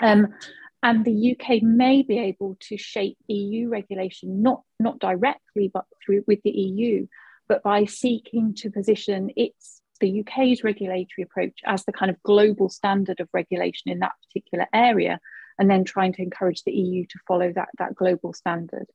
Um, 0.00 0.34
and 0.82 1.04
the 1.04 1.36
UK 1.36 1.62
may 1.62 2.02
be 2.02 2.18
able 2.18 2.56
to 2.68 2.76
shape 2.76 3.16
EU 3.28 3.68
regulation, 3.68 4.42
not, 4.42 4.62
not 4.78 4.98
directly, 4.98 5.70
but 5.72 5.84
through 6.04 6.24
with 6.26 6.40
the 6.44 6.50
EU, 6.50 7.06
but 7.48 7.62
by 7.62 7.84
seeking 7.84 8.54
to 8.54 8.70
position 8.70 9.30
its 9.36 9.82
the 9.98 10.20
UK's 10.20 10.62
regulatory 10.62 11.22
approach 11.22 11.58
as 11.64 11.86
the 11.86 11.92
kind 11.92 12.10
of 12.10 12.22
global 12.22 12.68
standard 12.68 13.18
of 13.18 13.30
regulation 13.32 13.90
in 13.90 14.00
that 14.00 14.12
particular 14.26 14.66
area, 14.74 15.18
and 15.58 15.70
then 15.70 15.84
trying 15.84 16.12
to 16.12 16.22
encourage 16.22 16.62
the 16.64 16.72
EU 16.72 17.06
to 17.06 17.18
follow 17.26 17.50
that, 17.54 17.68
that 17.78 17.94
global 17.94 18.34
standard. 18.34 18.86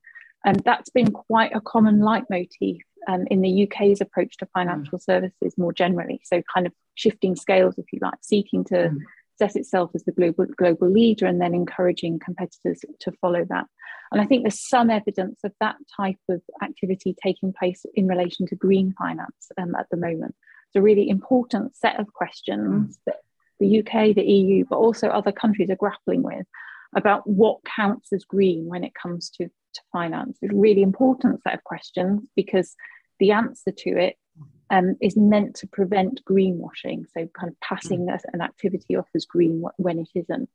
And 0.46 0.60
that's 0.60 0.90
been 0.90 1.12
quite 1.12 1.56
a 1.56 1.62
common 1.62 2.02
leitmotif 2.02 2.82
um, 3.08 3.26
in 3.32 3.42
the 3.42 3.68
UK's 3.68 4.00
approach 4.00 4.38
to 4.38 4.48
financial 4.54 5.00
mm. 5.00 5.04
services 5.04 5.58
more 5.58 5.74
generally. 5.74 6.22
So, 6.24 6.44
kind 6.54 6.68
of 6.68 6.74
shifting 6.94 7.36
scales, 7.36 7.80
if 7.80 7.86
you 7.92 7.98
like, 8.00 8.20
seeking 8.22 8.64
to 8.66 8.76
mm 8.76 8.98
set 9.42 9.56
itself 9.56 9.89
as 9.96 10.04
the 10.04 10.12
global, 10.12 10.46
global 10.56 10.88
leader 10.88 11.26
and 11.26 11.42
then 11.42 11.56
encouraging 11.56 12.20
competitors 12.20 12.82
to 13.00 13.12
follow 13.14 13.44
that. 13.50 13.66
And 14.12 14.22
I 14.22 14.26
think 14.26 14.44
there's 14.44 14.68
some 14.68 14.92
evidence 14.92 15.39
of 15.44 15.52
that 15.60 15.78
type 15.98 16.20
of 16.30 16.42
activity 16.62 17.16
taking 17.24 17.52
place 17.52 17.84
in 17.96 18.08
relation 18.08 18.46
to 18.48 18.56
green 18.56 18.94
finance 19.00 19.48
um, 19.58 19.74
at 19.74 19.88
the 19.89 19.98
moment. 19.98 20.36
It's 20.68 20.76
a 20.76 20.82
really 20.82 21.10
important 21.10 21.76
set 21.76 22.00
of 22.00 22.14
questions 22.14 23.00
that 23.08 23.18
the 23.60 23.80
UK, 23.80 24.14
the 24.14 24.24
EU, 24.24 24.64
but 24.70 24.76
also 24.76 25.08
other 25.08 25.32
countries 25.32 25.72
are 25.72 25.76
grappling 25.76 26.22
with 26.22 26.46
about 26.96 27.28
what 27.28 27.64
counts 27.64 28.14
as 28.14 28.24
green 28.26 28.66
when 28.68 28.84
it 28.84 28.94
comes 28.94 29.32
to, 29.32 29.46
to 29.48 29.82
finance. 29.92 30.38
It's 30.42 30.54
a 30.54 30.56
really 30.56 30.84
important 30.84 31.42
set 31.42 31.56
of 31.56 31.64
questions 31.64 32.22
because 32.36 32.76
the 33.20 33.32
answer 33.32 33.72
to 33.72 33.89
it 33.98 34.18
um, 34.72 34.96
is 35.02 35.18
meant 35.18 35.56
to 35.58 35.68
prevent 35.68 36.24
greenwashing, 36.26 37.06
so 37.14 37.28
kind 37.38 37.50
of 37.50 37.60
passing 37.60 38.08
mm. 38.08 38.18
an 38.34 38.42
activity 38.42 38.96
off 38.96 39.10
as 39.14 39.26
green 39.26 39.64
when 39.78 40.00
it 40.00 40.10
isn't. 40.16 40.50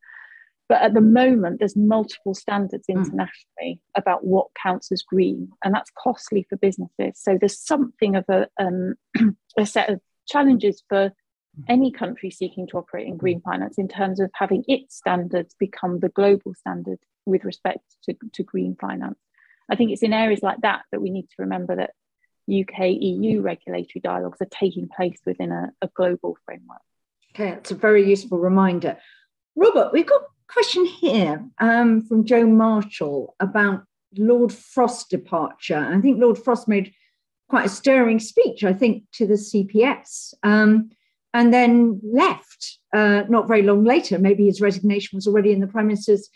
But 0.68 0.82
at 0.82 0.94
the 0.94 1.02
moment, 1.02 1.60
there's 1.60 1.76
multiple 1.76 2.34
standards 2.34 2.86
mm. 2.90 2.96
internationally 2.96 3.80
about 3.94 4.24
what 4.24 4.48
counts 4.60 4.90
as 4.90 5.02
green, 5.02 5.50
and 5.62 5.74
that's 5.74 5.92
costly 5.96 6.46
for 6.48 6.56
businesses. 6.56 7.20
So 7.20 7.36
there's 7.38 7.60
something 7.60 8.16
of 8.16 8.24
a, 8.28 8.48
um, 8.58 8.94
a 9.58 9.66
set 9.66 9.90
of 9.90 10.00
challenges 10.26 10.82
for 10.88 11.10
mm. 11.10 11.64
any 11.68 11.92
country 11.92 12.30
seeking 12.30 12.66
to 12.68 12.78
operate 12.78 13.06
in 13.06 13.18
green 13.18 13.42
finance 13.42 13.76
in 13.76 13.86
terms 13.86 14.18
of 14.18 14.30
having 14.32 14.64
its 14.66 14.96
standards 14.96 15.54
become 15.60 16.00
the 16.00 16.08
global 16.08 16.54
standard 16.54 16.98
with 17.26 17.44
respect 17.44 17.84
to, 18.04 18.16
to 18.32 18.42
green 18.42 18.76
finance. 18.80 19.18
I 19.68 19.76
think 19.76 19.90
it's 19.90 20.02
in 20.02 20.14
areas 20.14 20.42
like 20.42 20.62
that 20.62 20.82
that 20.90 21.02
we 21.02 21.10
need 21.10 21.24
to 21.24 21.36
remember 21.42 21.76
that 21.76 21.90
UK 22.48 22.90
EU 23.00 23.40
regulatory 23.40 24.00
dialogues 24.02 24.40
are 24.40 24.48
taking 24.50 24.88
place 24.88 25.18
within 25.26 25.52
a, 25.52 25.72
a 25.82 25.88
global 25.88 26.36
framework. 26.44 26.80
Okay, 27.34 27.50
that's 27.50 27.70
a 27.70 27.74
very 27.74 28.08
useful 28.08 28.38
reminder. 28.38 28.96
Robert, 29.56 29.90
we've 29.92 30.06
got 30.06 30.22
a 30.22 30.52
question 30.52 30.84
here 30.86 31.44
um, 31.58 32.02
from 32.02 32.24
Joe 32.24 32.46
Marshall 32.46 33.34
about 33.40 33.84
Lord 34.16 34.52
Frost's 34.52 35.04
departure. 35.04 35.78
I 35.78 36.00
think 36.00 36.20
Lord 36.20 36.38
Frost 36.38 36.68
made 36.68 36.92
quite 37.48 37.66
a 37.66 37.70
stirring 37.70 38.18
speech, 38.18 38.64
I 38.64 38.72
think, 38.72 39.04
to 39.14 39.26
the 39.26 39.34
CPS, 39.34 40.34
um, 40.42 40.90
and 41.34 41.52
then 41.52 42.00
left 42.02 42.78
uh, 42.94 43.24
not 43.28 43.48
very 43.48 43.62
long 43.62 43.84
later. 43.84 44.18
Maybe 44.18 44.46
his 44.46 44.60
resignation 44.60 45.16
was 45.16 45.26
already 45.26 45.52
in 45.52 45.60
the 45.60 45.66
Prime 45.66 45.86
Minister's 45.86 46.28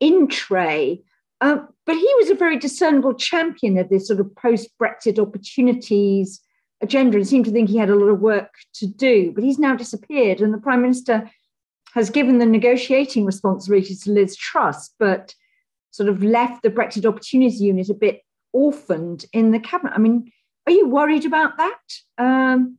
in 0.00 0.28
tray. 0.28 1.02
Uh, 1.40 1.58
but 1.86 1.96
he 1.96 2.14
was 2.18 2.30
a 2.30 2.34
very 2.34 2.58
discernible 2.58 3.14
champion 3.14 3.78
of 3.78 3.88
this 3.88 4.06
sort 4.06 4.20
of 4.20 4.34
post 4.36 4.68
Brexit 4.80 5.18
opportunities 5.18 6.40
agenda 6.82 7.16
and 7.16 7.26
seemed 7.26 7.44
to 7.46 7.50
think 7.50 7.68
he 7.68 7.78
had 7.78 7.90
a 7.90 7.96
lot 7.96 8.08
of 8.08 8.20
work 8.20 8.54
to 8.74 8.86
do. 8.86 9.32
But 9.34 9.44
he's 9.44 9.58
now 9.58 9.74
disappeared, 9.76 10.40
and 10.40 10.52
the 10.52 10.58
Prime 10.58 10.82
Minister 10.82 11.30
has 11.94 12.10
given 12.10 12.38
the 12.38 12.46
negotiating 12.46 13.24
responsibilities 13.24 14.02
to 14.02 14.12
Liz 14.12 14.36
Truss, 14.36 14.90
but 14.98 15.34
sort 15.90 16.08
of 16.08 16.22
left 16.22 16.62
the 16.62 16.70
Brexit 16.70 17.04
Opportunities 17.04 17.60
Unit 17.60 17.88
a 17.90 17.94
bit 17.94 18.20
orphaned 18.52 19.24
in 19.32 19.50
the 19.50 19.58
cabinet. 19.58 19.94
I 19.94 19.98
mean, 19.98 20.30
are 20.66 20.72
you 20.72 20.88
worried 20.88 21.24
about 21.24 21.56
that? 21.56 21.78
Um, 22.18 22.78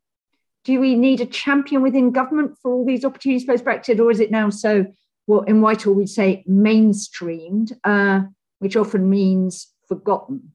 do 0.64 0.80
we 0.80 0.96
need 0.96 1.22
a 1.22 1.26
champion 1.26 1.82
within 1.82 2.12
government 2.12 2.58
for 2.62 2.72
all 2.72 2.86
these 2.86 3.04
opportunities 3.04 3.46
post 3.46 3.66
Brexit, 3.66 4.00
or 4.00 4.12
is 4.12 4.20
it 4.20 4.32
now 4.32 4.50
so, 4.50 4.86
well, 5.28 5.42
in 5.42 5.62
Whitehall 5.62 5.94
we'd 5.94 6.10
say 6.10 6.44
mainstreamed? 6.48 7.74
Uh, 7.84 8.22
which 8.62 8.76
often 8.76 9.10
means 9.10 9.74
forgotten. 9.88 10.52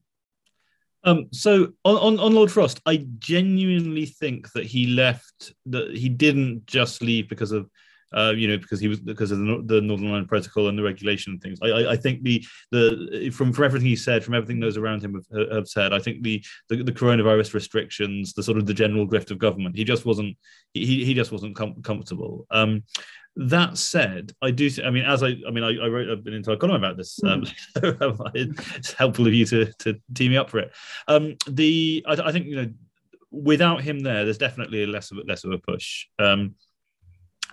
Um, 1.03 1.27
so 1.33 1.73
on, 1.83 1.97
on, 1.97 2.19
on 2.21 2.33
Lord 2.33 2.49
Frost, 2.49 2.79
I 2.85 3.05
genuinely 3.19 4.05
think 4.05 4.49
that 4.53 4.65
he 4.65 4.87
left 4.87 5.51
that 5.65 5.95
he 5.95 6.07
didn't 6.07 6.65
just 6.65 7.01
leave 7.01 7.27
because 7.27 7.51
of 7.51 7.69
uh, 8.15 8.33
you 8.35 8.47
know, 8.47 8.57
because 8.57 8.79
he 8.79 8.87
was 8.87 8.99
because 8.99 9.31
of 9.31 9.39
the, 9.39 9.63
the 9.65 9.81
Northern 9.81 10.07
Ireland 10.07 10.29
Protocol 10.29 10.69
and 10.69 10.77
the 10.77 10.83
regulation 10.83 11.33
and 11.33 11.41
things. 11.41 11.59
I, 11.61 11.67
I, 11.67 11.91
I, 11.91 11.95
think 11.95 12.23
the 12.23 12.43
the 12.71 13.29
from 13.33 13.51
from 13.51 13.65
everything 13.65 13.87
he 13.87 13.95
said, 13.95 14.23
from 14.23 14.33
everything 14.33 14.59
those 14.59 14.77
around 14.77 15.03
him 15.03 15.21
have, 15.31 15.51
have 15.51 15.67
said, 15.67 15.93
I 15.93 15.99
think 15.99 16.23
the, 16.23 16.43
the, 16.69 16.83
the 16.83 16.91
coronavirus 16.91 17.53
restrictions, 17.53 18.33
the 18.33 18.43
sort 18.43 18.57
of 18.57 18.65
the 18.65 18.73
general 18.73 19.05
drift 19.05 19.31
of 19.31 19.39
government, 19.39 19.75
he 19.75 19.83
just 19.83 20.05
wasn't 20.05 20.37
he 20.73 21.03
he 21.05 21.13
just 21.13 21.31
wasn't 21.31 21.55
com- 21.55 21.81
comfortable. 21.81 22.47
Um, 22.51 22.83
that 23.37 23.77
said, 23.77 24.31
I 24.41 24.51
do. 24.51 24.69
I 24.83 24.89
mean, 24.89 25.05
as 25.05 25.21
I, 25.21 25.35
I 25.47 25.51
mean, 25.51 25.63
I, 25.63 25.69
I 25.69 25.87
wrote 25.87 26.25
an 26.25 26.33
entire 26.33 26.55
column 26.55 26.75
about 26.75 26.97
this. 26.97 27.19
Um, 27.23 27.43
mm. 27.43 28.17
so 28.35 28.65
it's 28.75 28.93
helpful 28.93 29.27
of 29.27 29.33
you 29.33 29.45
to 29.45 29.71
to 29.79 29.99
tee 30.13 30.29
me 30.29 30.37
up 30.37 30.49
for 30.49 30.59
it. 30.59 30.73
Um, 31.07 31.35
the 31.47 32.03
I, 32.07 32.13
I, 32.13 32.31
think 32.31 32.47
you 32.47 32.55
know, 32.55 32.71
without 33.31 33.81
him 33.81 33.99
there, 33.99 34.23
there's 34.23 34.39
definitely 34.39 34.83
a 34.83 34.87
less 34.87 35.11
of 35.11 35.19
less 35.27 35.43
of 35.43 35.51
a 35.51 35.59
push. 35.59 36.07
Um, 36.17 36.55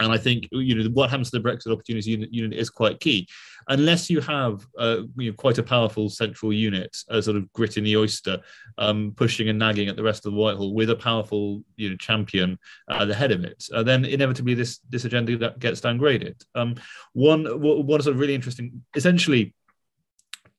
and 0.01 0.13
I 0.13 0.19
think 0.19 0.49
you 0.51 0.75
know 0.75 0.89
what 0.91 1.11
happens 1.11 1.31
to 1.31 1.39
the 1.39 1.49
Brexit 1.49 1.73
Opportunities 1.73 2.07
Unit, 2.07 2.53
is 2.53 2.71
quite 2.71 3.01
key. 3.01 3.29
Unless 3.69 4.11
you 4.11 4.21
have 4.21 4.67
uh, 4.79 5.03
you 5.17 5.31
know, 5.31 5.37
quite 5.37 5.59
a 5.59 5.63
powerful 5.63 6.11
central 6.11 6.53
unit, 6.53 6.95
a 7.09 7.23
sort 7.23 7.37
of 7.37 7.51
grit 7.53 7.77
in 7.77 7.85
the 7.85 7.97
oyster, 7.97 8.39
um, 8.77 9.15
pushing 9.17 9.49
and 9.49 9.59
nagging 9.59 9.89
at 9.89 9.97
the 9.97 10.03
rest 10.03 10.27
of 10.27 10.33
the 10.33 10.39
Whitehall 10.39 10.75
with 10.75 10.91
a 10.91 10.97
powerful 10.97 11.63
you 11.77 11.91
know 11.91 11.97
champion 11.97 12.59
at 12.91 13.07
the 13.07 13.15
head 13.15 13.33
of 13.33 13.45
it, 13.45 13.65
uh, 13.75 13.83
then 13.83 14.05
inevitably 14.05 14.55
this 14.55 14.81
this 14.91 15.05
agenda 15.05 15.55
gets 15.59 15.81
downgraded. 15.81 16.43
Um, 16.55 16.75
one 17.13 17.45
one 17.61 18.03
sort 18.03 18.15
of 18.15 18.21
really 18.21 18.35
interesting, 18.35 18.85
essentially, 18.95 19.55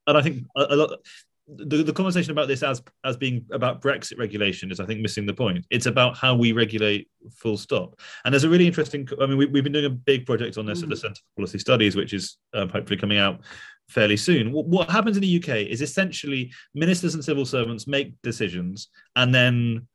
and 0.08 0.18
I 0.18 0.22
think 0.22 0.46
a 0.56 0.76
lot 0.76 1.00
the, 1.48 1.84
the 1.84 1.94
conversation 1.94 2.32
about 2.32 2.48
this 2.48 2.64
as 2.64 2.82
as 3.04 3.18
being 3.18 3.46
about 3.52 3.82
Brexit 3.82 4.18
regulation 4.18 4.72
is, 4.72 4.80
I 4.80 4.86
think, 4.86 5.02
missing 5.02 5.26
the 5.26 5.34
point. 5.34 5.66
It's 5.70 5.86
about 5.86 6.18
how 6.18 6.36
we 6.36 6.52
regulate, 6.54 7.08
full 7.32 7.58
stop. 7.58 8.00
And 8.24 8.34
there's 8.34 8.44
a 8.44 8.50
really 8.50 8.66
interesting. 8.66 9.08
I 9.22 9.28
mean, 9.28 9.38
we, 9.38 9.46
have 9.46 9.64
been 9.64 9.74
doing 9.74 9.86
a 9.86 9.90
big 9.90 10.26
project 10.26 10.58
on 10.58 10.66
this 10.66 10.80
mm. 10.80 10.84
at 10.84 10.90
the 10.90 10.98
Centre 10.98 11.22
for 11.22 11.42
Policy 11.42 11.60
Studies, 11.60 11.96
which 11.96 12.14
is 12.14 12.38
um, 12.54 12.70
hopefully 12.70 12.98
coming 12.98 13.20
out 13.20 13.42
fairly 13.90 14.18
soon. 14.18 14.52
What, 14.52 14.66
what 14.66 14.90
happens 14.90 15.18
in 15.18 15.22
the 15.22 15.38
UK 15.38 15.68
is 15.70 15.82
essentially 15.82 16.52
ministers 16.74 17.14
and 17.14 17.24
civil 17.24 17.46
servants 17.46 17.86
make 17.86 18.20
decisions, 18.24 18.90
and 19.16 19.34
then 19.34 19.88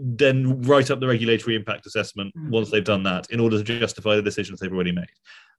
then 0.00 0.62
write 0.62 0.90
up 0.90 0.98
the 0.98 1.06
regulatory 1.06 1.54
impact 1.54 1.86
assessment 1.86 2.34
mm. 2.36 2.50
once 2.50 2.70
they've 2.70 2.84
done 2.84 3.04
that 3.04 3.30
in 3.30 3.38
order 3.38 3.62
to 3.62 3.78
justify 3.78 4.16
the 4.16 4.22
decisions 4.22 4.58
they've 4.58 4.72
already 4.72 4.92
made. 4.92 5.06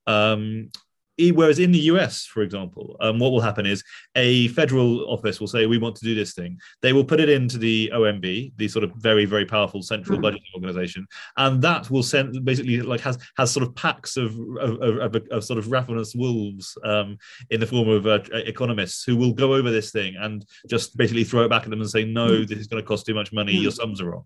Um, 0.08 0.70
Whereas 1.18 1.60
in 1.60 1.72
the 1.72 1.80
US, 1.80 2.26
for 2.26 2.42
example, 2.42 2.98
um, 3.00 3.20
what 3.20 3.32
will 3.32 3.42
happen 3.42 3.66
is 3.66 3.84
a 4.16 4.50
federal 4.50 5.10
office 5.10 5.40
will 5.40 5.48
say, 5.48 5.66
We 5.66 5.78
want 5.78 5.96
to 5.98 6.06
do 6.06 6.16
this 6.16 6.34
thing. 6.34 6.60
They 6.82 6.94
will 6.94 7.06
put 7.06 7.20
it 7.20 7.30
into 7.30 7.58
the 7.58 7.92
OMB, 7.94 8.54
the 8.58 8.68
sort 8.68 8.84
of 8.84 8.92
very, 8.98 9.26
very 9.26 9.46
powerful 9.46 9.82
central 9.82 10.20
mm. 10.20 10.24
budgeting 10.24 10.54
organization. 10.56 11.08
And 11.38 11.62
that 11.62 11.90
will 11.90 12.04
send 12.04 12.44
basically 12.44 12.82
like 12.82 13.02
has 13.02 13.18
has 13.38 13.52
sort 13.52 13.66
of 13.66 13.76
packs 13.76 14.18
of, 14.18 14.38
of, 14.60 15.16
of, 15.16 15.16
of 15.32 15.44
sort 15.44 15.60
of 15.60 15.72
ravenous 15.72 16.14
wolves 16.16 16.78
um, 16.84 17.18
in 17.50 17.60
the 17.60 17.68
form 17.68 17.90
of 17.90 18.08
uh, 18.08 18.20
economists 18.32 19.04
who 19.04 19.16
will 19.16 19.34
go 19.34 19.54
over 19.54 19.72
this 19.72 19.92
thing 19.92 20.16
and 20.20 20.46
just 20.70 20.98
basically 20.98 21.24
throw 21.24 21.46
it 21.46 21.50
back 21.50 21.64
at 21.64 21.70
them 21.70 21.82
and 21.82 21.90
say, 21.90 22.04
No, 22.04 22.30
mm. 22.30 22.48
this 22.48 22.60
is 22.60 22.68
going 22.68 22.82
to 22.82 22.88
cost 22.88 23.06
too 23.06 23.14
much 23.14 23.32
money. 23.32 23.54
Mm. 23.54 23.62
Your 23.62 23.72
sums 23.72 24.02
are 24.02 24.12
wrong. 24.12 24.26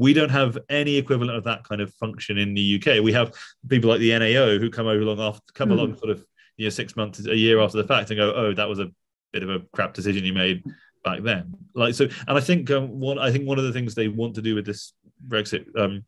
We 0.00 0.14
don't 0.14 0.30
have 0.30 0.56
any 0.70 0.96
equivalent 0.96 1.36
of 1.36 1.44
that 1.44 1.62
kind 1.64 1.82
of 1.82 1.92
function 1.94 2.38
in 2.38 2.54
the 2.54 2.82
UK. 2.82 3.02
We 3.04 3.12
have 3.12 3.34
people 3.68 3.90
like 3.90 4.00
the 4.00 4.18
NAO 4.18 4.58
who 4.58 4.70
come 4.70 4.86
over 4.86 5.02
along 5.02 5.20
after 5.20 5.52
come 5.52 5.68
mm. 5.68 5.72
along 5.72 5.98
sort 5.98 6.10
of 6.10 6.24
you 6.56 6.64
know 6.64 6.70
six 6.70 6.96
months 6.96 7.24
a 7.26 7.36
year 7.36 7.60
after 7.60 7.76
the 7.76 7.86
fact 7.86 8.10
and 8.10 8.18
go, 8.18 8.32
oh, 8.34 8.54
that 8.54 8.68
was 8.68 8.78
a 8.78 8.90
bit 9.32 9.42
of 9.42 9.50
a 9.50 9.60
crap 9.74 9.92
decision 9.92 10.24
you 10.24 10.32
made 10.32 10.64
back 11.04 11.22
then. 11.22 11.54
Like 11.74 11.94
so, 11.94 12.08
and 12.26 12.38
I 12.38 12.40
think 12.40 12.70
um, 12.70 12.98
one 12.98 13.18
I 13.18 13.30
think 13.30 13.46
one 13.46 13.58
of 13.58 13.64
the 13.64 13.74
things 13.74 13.94
they 13.94 14.08
want 14.08 14.36
to 14.36 14.42
do 14.42 14.54
with 14.54 14.64
this 14.64 14.94
Brexit 15.28 15.66
um, 15.78 16.02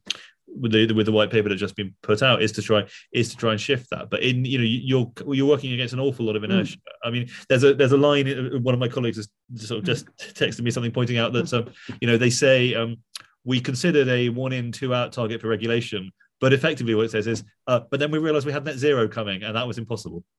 with 0.46 0.72
the 0.72 0.90
with 0.94 1.06
the 1.06 1.12
white 1.12 1.30
paper 1.30 1.50
that's 1.50 1.60
just 1.60 1.76
been 1.76 1.94
put 2.02 2.22
out 2.22 2.42
is 2.42 2.52
to 2.52 2.62
try 2.62 2.86
is 3.12 3.28
to 3.30 3.36
try 3.36 3.52
and 3.52 3.60
shift 3.60 3.90
that. 3.90 4.08
But 4.08 4.22
in 4.22 4.44
you 4.44 4.56
know 4.56 4.64
you're 4.64 5.12
you're 5.34 5.46
working 5.46 5.72
against 5.72 5.94
an 5.94 6.00
awful 6.00 6.24
lot 6.24 6.36
of 6.36 6.44
inertia. 6.44 6.78
Mm. 6.78 6.80
I 7.04 7.10
mean, 7.10 7.28
there's 7.48 7.64
a 7.64 7.74
there's 7.74 7.92
a 7.92 7.96
line. 7.98 8.62
One 8.62 8.74
of 8.74 8.80
my 8.80 8.88
colleagues 8.88 9.16
has 9.18 9.28
sort 9.56 9.80
of 9.80 9.84
just 9.84 10.06
texted 10.18 10.62
me 10.62 10.70
something 10.70 10.92
pointing 10.92 11.18
out 11.18 11.32
that 11.34 11.52
um, 11.52 11.70
you 12.00 12.08
know 12.08 12.16
they 12.16 12.30
say 12.30 12.74
um, 12.74 12.96
we 13.44 13.60
considered 13.60 14.08
a 14.08 14.28
one 14.28 14.52
in 14.52 14.72
two 14.72 14.94
out 14.94 15.12
target 15.12 15.40
for 15.40 15.48
regulation, 15.48 16.10
but 16.40 16.52
effectively 16.52 16.94
what 16.94 17.06
it 17.06 17.10
says 17.10 17.26
is, 17.26 17.44
uh, 17.66 17.80
but 17.90 18.00
then 18.00 18.10
we 18.10 18.18
realized 18.18 18.46
we 18.46 18.52
had 18.52 18.64
net 18.64 18.76
zero 18.76 19.08
coming, 19.08 19.42
and 19.42 19.56
that 19.56 19.66
was 19.66 19.78
impossible. 19.78 20.24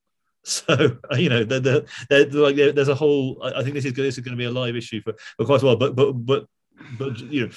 So 0.46 0.76
you 1.18 1.30
know, 1.30 1.46
the, 1.46 1.62
the, 1.62 1.88
the, 2.10 2.38
like 2.38 2.58
there's 2.58 2.90
a 2.90 2.96
whole. 2.96 3.42
I 3.56 3.64
think 3.64 3.76
this 3.76 3.86
is 3.86 3.94
this 3.94 4.18
is 4.18 4.24
going 4.26 4.36
to 4.36 4.38
be 4.38 4.44
a 4.44 4.52
live 4.52 4.76
issue 4.76 5.02
for, 5.02 5.14
for 5.38 5.46
quite 5.46 5.62
a 5.62 5.66
while. 5.66 5.78
But 5.78 5.96
but 5.96 6.12
but 6.12 6.48
but 7.00 7.18
you 7.18 7.46
know, 7.46 7.54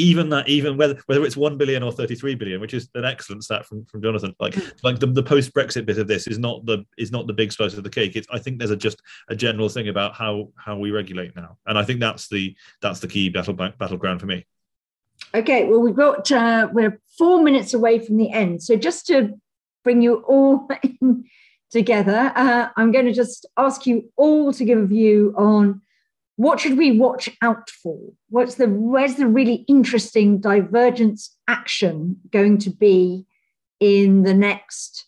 even 0.00 0.28
that 0.30 0.48
even 0.48 0.76
whether 0.76 0.98
whether 1.06 1.24
it's 1.24 1.36
1 1.36 1.56
billion 1.58 1.82
or 1.82 1.92
33 1.92 2.34
billion 2.34 2.60
which 2.60 2.74
is 2.74 2.88
an 2.94 3.04
excellent 3.04 3.44
stat 3.44 3.66
from, 3.66 3.84
from 3.84 4.02
jonathan 4.02 4.34
like 4.40 4.56
like 4.82 4.98
the, 4.98 5.06
the 5.06 5.22
post 5.22 5.52
brexit 5.54 5.84
bit 5.86 5.98
of 5.98 6.08
this 6.08 6.26
is 6.26 6.38
not 6.38 6.64
the 6.66 6.84
is 6.96 7.12
not 7.12 7.26
the 7.26 7.32
big 7.32 7.52
slice 7.52 7.74
of 7.74 7.84
the 7.84 7.90
cake. 7.90 8.16
It's 8.16 8.28
i 8.30 8.38
think 8.38 8.58
there's 8.58 8.70
a 8.70 8.76
just 8.76 9.02
a 9.28 9.36
general 9.36 9.68
thing 9.68 9.88
about 9.88 10.14
how 10.14 10.48
how 10.56 10.76
we 10.76 10.90
regulate 10.90 11.36
now. 11.36 11.58
And 11.66 11.78
i 11.78 11.84
think 11.84 12.00
that's 12.00 12.28
the 12.28 12.56
that's 12.80 13.00
the 13.00 13.08
key 13.08 13.28
battle 13.28 13.54
battleground 13.54 14.20
for 14.20 14.26
me. 14.26 14.46
Okay, 15.34 15.64
well, 15.64 15.80
we've 15.80 15.94
got, 15.94 16.30
uh, 16.32 16.68
we're 16.72 17.00
four 17.16 17.42
minutes 17.42 17.72
away 17.72 17.98
from 18.00 18.16
the 18.16 18.30
end. 18.30 18.62
So 18.62 18.76
just 18.76 19.06
to 19.06 19.38
bring 19.84 20.02
you 20.02 20.16
all 20.26 20.68
together, 21.70 22.32
uh, 22.34 22.68
I'm 22.76 22.90
going 22.90 23.06
to 23.06 23.12
just 23.12 23.46
ask 23.56 23.86
you 23.86 24.10
all 24.16 24.52
to 24.52 24.64
give 24.64 24.78
a 24.78 24.86
view 24.86 25.34
on 25.36 25.82
what 26.40 26.58
should 26.58 26.78
we 26.78 26.98
watch 26.98 27.28
out 27.42 27.68
for? 27.68 27.98
What's 28.30 28.54
the, 28.54 28.66
where's 28.66 29.16
the 29.16 29.26
really 29.26 29.66
interesting 29.68 30.40
divergence 30.40 31.36
action 31.48 32.16
going 32.32 32.56
to 32.60 32.70
be 32.70 33.26
in 33.78 34.22
the 34.22 34.32
next 34.32 35.04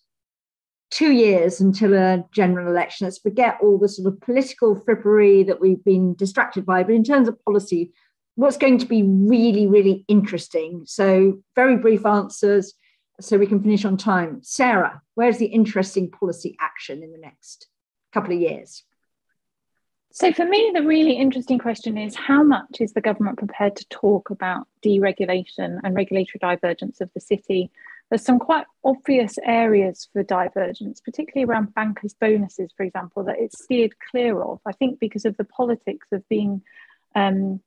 two 0.90 1.10
years 1.12 1.58
until 1.58 1.94
a 1.94 2.22
general 2.34 2.68
election? 2.68 3.06
Let's 3.06 3.16
forget 3.16 3.56
all 3.62 3.78
the 3.78 3.88
sort 3.88 4.12
of 4.12 4.20
political 4.20 4.76
frippery 4.76 5.46
that 5.46 5.58
we've 5.58 5.82
been 5.82 6.14
distracted 6.16 6.66
by, 6.66 6.82
but 6.82 6.94
in 6.94 7.02
terms 7.02 7.28
of 7.28 7.42
policy, 7.46 7.94
what's 8.34 8.58
going 8.58 8.76
to 8.76 8.86
be 8.86 9.02
really, 9.02 9.66
really 9.66 10.04
interesting. 10.08 10.82
So, 10.84 11.40
very 11.56 11.78
brief 11.78 12.04
answers 12.04 12.74
so 13.22 13.38
we 13.38 13.46
can 13.46 13.62
finish 13.62 13.86
on 13.86 13.96
time. 13.96 14.40
Sarah, 14.42 15.00
where's 15.14 15.38
the 15.38 15.46
interesting 15.46 16.10
policy 16.10 16.58
action 16.60 17.02
in 17.02 17.10
the 17.10 17.18
next 17.18 17.68
couple 18.12 18.34
of 18.34 18.38
years? 18.38 18.84
So, 20.14 20.30
for 20.30 20.44
me, 20.44 20.70
the 20.74 20.82
really 20.82 21.14
interesting 21.14 21.58
question 21.58 21.96
is 21.96 22.14
how 22.14 22.42
much 22.42 22.80
is 22.80 22.92
the 22.92 23.00
government 23.00 23.38
prepared 23.38 23.76
to 23.76 23.88
talk 23.88 24.28
about 24.28 24.68
deregulation 24.84 25.80
and 25.82 25.94
regulatory 25.94 26.38
divergence 26.38 27.00
of 27.00 27.10
the 27.14 27.20
city? 27.20 27.70
There's 28.10 28.22
some 28.22 28.38
quite 28.38 28.66
obvious 28.84 29.38
areas 29.42 30.08
for 30.12 30.22
divergence, 30.22 31.00
particularly 31.00 31.50
around 31.50 31.72
bankers' 31.74 32.12
bonuses, 32.12 32.70
for 32.76 32.82
example, 32.82 33.24
that 33.24 33.38
it's 33.38 33.64
steered 33.64 33.94
clear 34.10 34.42
of. 34.42 34.60
I 34.66 34.72
think 34.72 35.00
because 35.00 35.24
of 35.24 35.38
the 35.38 35.44
politics 35.44 36.08
of 36.12 36.28
being 36.28 36.60
um, 37.14 37.62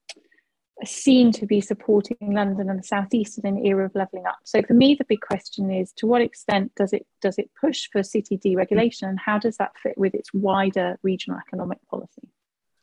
seen 0.83 1.31
to 1.31 1.47
be 1.47 1.61
supporting 1.61 2.17
London 2.21 2.69
and 2.69 2.77
the 2.77 2.83
southeast 2.83 3.39
in 3.39 3.47
an 3.47 3.65
era 3.65 3.85
of 3.85 3.95
levelling 3.95 4.27
up. 4.27 4.37
So 4.43 4.61
for 4.61 4.75
me, 4.75 4.93
the 4.93 5.05
big 5.05 5.21
question 5.21 5.71
is: 5.71 5.91
to 5.93 6.05
what 6.05 6.21
extent 6.21 6.73
does 6.75 6.93
it 6.93 7.07
does 7.21 7.39
it 7.39 7.49
push 7.59 7.89
for 7.91 8.03
city 8.03 8.37
deregulation, 8.37 9.09
and 9.09 9.19
how 9.19 9.39
does 9.39 9.57
that 9.57 9.71
fit 9.81 9.97
with 9.97 10.13
its 10.13 10.31
wider 10.31 10.99
regional 11.01 11.39
economic 11.39 11.79
policy? 11.89 12.29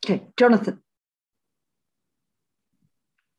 Okay, 0.04 0.22
Jonathan. 0.36 0.80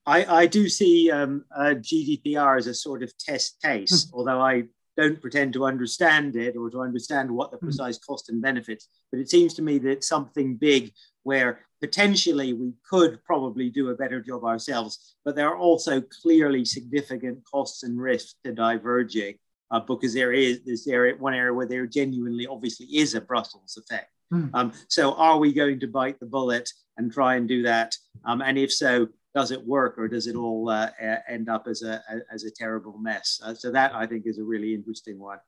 I, 0.06 0.26
I 0.26 0.46
do 0.48 0.68
see 0.68 1.10
um, 1.12 1.46
uh, 1.56 1.76
GDPR 1.76 2.58
as 2.58 2.68
a 2.68 2.74
sort 2.74 3.04
of 3.04 3.18
test 3.18 3.62
case, 3.62 4.06
mm. 4.06 4.10
although 4.14 4.42
I 4.42 4.64
don't 4.98 5.22
pretend 5.22 5.54
to 5.54 5.66
understand 5.66 6.36
it 6.36 6.56
or 6.56 6.70
to 6.70 6.82
understand 6.82 7.32
what 7.32 7.52
the 7.52 7.58
hmm. 7.58 7.66
precise 7.66 7.98
cost 7.98 8.30
and 8.30 8.42
benefits. 8.42 8.90
But 9.12 9.20
it 9.20 9.30
seems 9.30 9.54
to 9.56 9.62
me 9.62 9.80
that 9.80 9.90
it's 9.90 10.08
something 10.08 10.56
big 10.56 10.92
where 11.24 11.62
potentially 11.82 12.54
we 12.54 12.74
could 12.88 13.24
probably 13.24 13.70
do 13.70 13.90
a 13.90 13.96
better 13.96 14.22
job 14.22 14.44
ourselves, 14.44 15.16
but 15.26 15.36
there 15.36 15.50
are 15.50 15.58
also 15.58 16.02
clearly 16.22 16.64
significant 16.64 17.40
costs 17.50 17.84
and 17.84 18.00
risks 18.00 18.36
to 18.44 18.54
diverging 18.54 19.36
uh, 19.72 19.80
because 19.80 20.14
there 20.14 20.32
is 20.32 20.64
this 20.64 20.88
area, 20.88 21.16
one 21.18 21.34
area 21.34 21.54
where 21.54 21.68
there 21.68 21.88
genuinely 21.88 22.46
obviously 22.46 22.86
is 22.86 23.16
a 23.16 23.22
Brussels 23.22 23.78
effect. 23.78 24.12
Mm. 24.34 24.50
Um, 24.54 24.74
so 24.88 25.14
are 25.14 25.38
we 25.38 25.54
going 25.54 25.80
to 25.82 25.88
bite 25.88 26.20
the 26.20 26.26
bullet 26.26 26.70
and 26.98 27.12
try 27.12 27.36
and 27.36 27.48
do 27.48 27.64
that? 27.64 27.96
Um, 28.26 28.42
and 28.42 28.58
if 28.58 28.74
so, 28.74 29.08
does 29.36 29.52
it 29.52 29.66
work 29.66 29.98
or 29.98 30.08
does 30.08 30.28
it 30.28 30.36
all 30.36 30.70
uh, 30.70 30.90
end 31.28 31.50
up 31.50 31.68
as 31.68 31.82
a, 31.84 32.04
as 32.32 32.44
a 32.44 32.52
terrible 32.52 32.98
mess? 32.98 33.40
Uh, 33.44 33.54
so 33.54 33.72
that 33.72 33.94
I 33.96 34.06
think 34.08 34.24
is 34.26 34.40
a 34.40 34.44
really 34.44 34.74
interesting 34.74 35.20
one. 35.20 35.40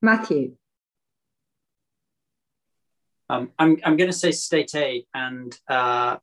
Matthew. 0.00 0.54
Um, 3.30 3.52
I'm, 3.58 3.78
I'm 3.84 3.96
going 3.96 4.10
to 4.10 4.16
say 4.16 4.32
state 4.32 4.74
aid, 4.74 5.04
and 5.12 5.54
uh, 5.68 6.16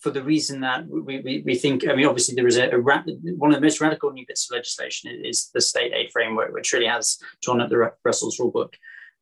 for 0.00 0.10
the 0.10 0.22
reason 0.22 0.60
that 0.60 0.88
we, 0.88 1.20
we, 1.20 1.42
we, 1.44 1.54
think, 1.54 1.86
I 1.86 1.94
mean, 1.94 2.06
obviously, 2.06 2.34
there 2.34 2.46
is 2.46 2.56
a, 2.56 2.70
a 2.70 2.78
ra- 2.78 3.02
one 3.36 3.50
of 3.50 3.56
the 3.56 3.60
most 3.60 3.80
radical 3.80 4.10
new 4.10 4.24
bits 4.26 4.50
of 4.50 4.56
legislation 4.56 5.10
is 5.22 5.50
the 5.52 5.60
state 5.60 5.92
aid 5.94 6.10
framework, 6.12 6.54
which 6.54 6.72
really 6.72 6.86
has 6.86 7.18
drawn 7.42 7.60
up 7.60 7.68
the 7.68 7.92
Brussels 8.02 8.38
rulebook. 8.38 8.72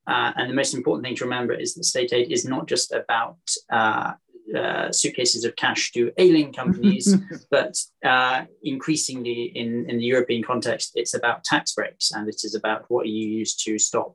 Uh, 0.08 0.32
and 0.36 0.50
the 0.50 0.54
most 0.54 0.74
important 0.74 1.04
thing 1.04 1.14
to 1.16 1.24
remember 1.24 1.52
is 1.52 1.74
that 1.74 1.84
state 1.84 2.12
aid 2.12 2.32
is 2.32 2.46
not 2.46 2.66
just 2.66 2.92
about 2.92 3.38
uh, 3.70 4.12
uh, 4.56 4.90
suitcases 4.90 5.44
of 5.44 5.54
cash 5.56 5.92
to 5.92 6.10
ailing 6.16 6.52
companies, 6.52 7.14
but 7.50 7.76
uh, 8.04 8.44
increasingly 8.62 9.52
in, 9.54 9.88
in 9.90 9.98
the 9.98 10.04
European 10.04 10.42
context, 10.42 10.92
it's 10.94 11.14
about 11.14 11.44
tax 11.44 11.74
breaks 11.74 12.12
and 12.12 12.28
it 12.28 12.40
is 12.44 12.54
about 12.54 12.86
what 12.88 13.06
you 13.06 13.28
use 13.28 13.54
to 13.54 13.78
stop 13.78 14.14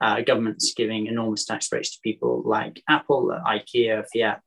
uh, 0.00 0.20
governments 0.22 0.72
giving 0.76 1.06
enormous 1.06 1.44
tax 1.44 1.68
breaks 1.68 1.90
to 1.90 2.00
people 2.02 2.42
like 2.44 2.82
Apple, 2.88 3.36
IKEA, 3.46 4.04
Fiat, 4.12 4.42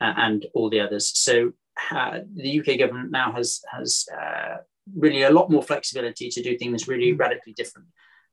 uh, 0.00 0.14
and 0.16 0.46
all 0.54 0.70
the 0.70 0.80
others. 0.80 1.10
So 1.18 1.52
uh, 1.90 2.20
the 2.34 2.60
UK 2.60 2.78
government 2.78 3.10
now 3.10 3.32
has 3.32 3.62
has 3.70 4.06
uh, 4.14 4.56
really 4.96 5.22
a 5.22 5.30
lot 5.30 5.50
more 5.50 5.62
flexibility 5.62 6.28
to 6.28 6.42
do 6.42 6.56
things 6.56 6.88
really 6.88 7.12
mm. 7.12 7.18
radically 7.18 7.52
different, 7.54 7.88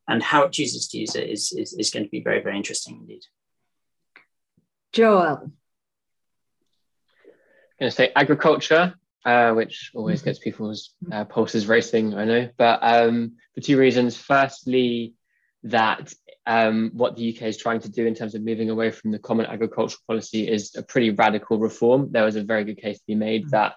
and 0.07 0.21
how 0.21 0.43
it 0.43 0.51
chooses 0.51 0.87
to 0.89 0.97
use 0.97 1.15
it 1.15 1.29
is 1.29 1.51
is, 1.51 1.73
is 1.73 1.89
going 1.89 2.05
to 2.05 2.09
be 2.09 2.21
very 2.21 2.41
very 2.41 2.57
interesting 2.57 2.97
indeed. 2.99 3.23
Joel, 4.93 5.21
I'm 5.21 5.53
going 7.79 7.89
to 7.89 7.91
say 7.91 8.11
agriculture, 8.15 8.93
uh, 9.25 9.53
which 9.53 9.91
always 9.95 10.21
gets 10.21 10.39
people's 10.39 10.93
uh, 11.11 11.23
pulses 11.23 11.67
racing. 11.67 12.13
I 12.13 12.25
know, 12.25 12.49
but 12.57 12.79
um, 12.81 13.37
for 13.55 13.61
two 13.61 13.77
reasons. 13.77 14.17
Firstly, 14.17 15.13
that 15.63 16.13
um, 16.45 16.91
what 16.93 17.15
the 17.15 17.35
UK 17.35 17.43
is 17.43 17.57
trying 17.57 17.79
to 17.81 17.89
do 17.89 18.05
in 18.05 18.15
terms 18.15 18.35
of 18.35 18.43
moving 18.43 18.69
away 18.69 18.91
from 18.91 19.11
the 19.11 19.19
common 19.19 19.45
agricultural 19.45 20.01
policy 20.07 20.47
is 20.47 20.75
a 20.75 20.83
pretty 20.83 21.11
radical 21.11 21.59
reform. 21.59 22.11
There 22.11 22.25
was 22.25 22.35
a 22.35 22.43
very 22.43 22.63
good 22.63 22.77
case 22.77 22.97
to 22.97 23.05
be 23.07 23.15
made 23.15 23.43
mm-hmm. 23.43 23.51
that 23.51 23.75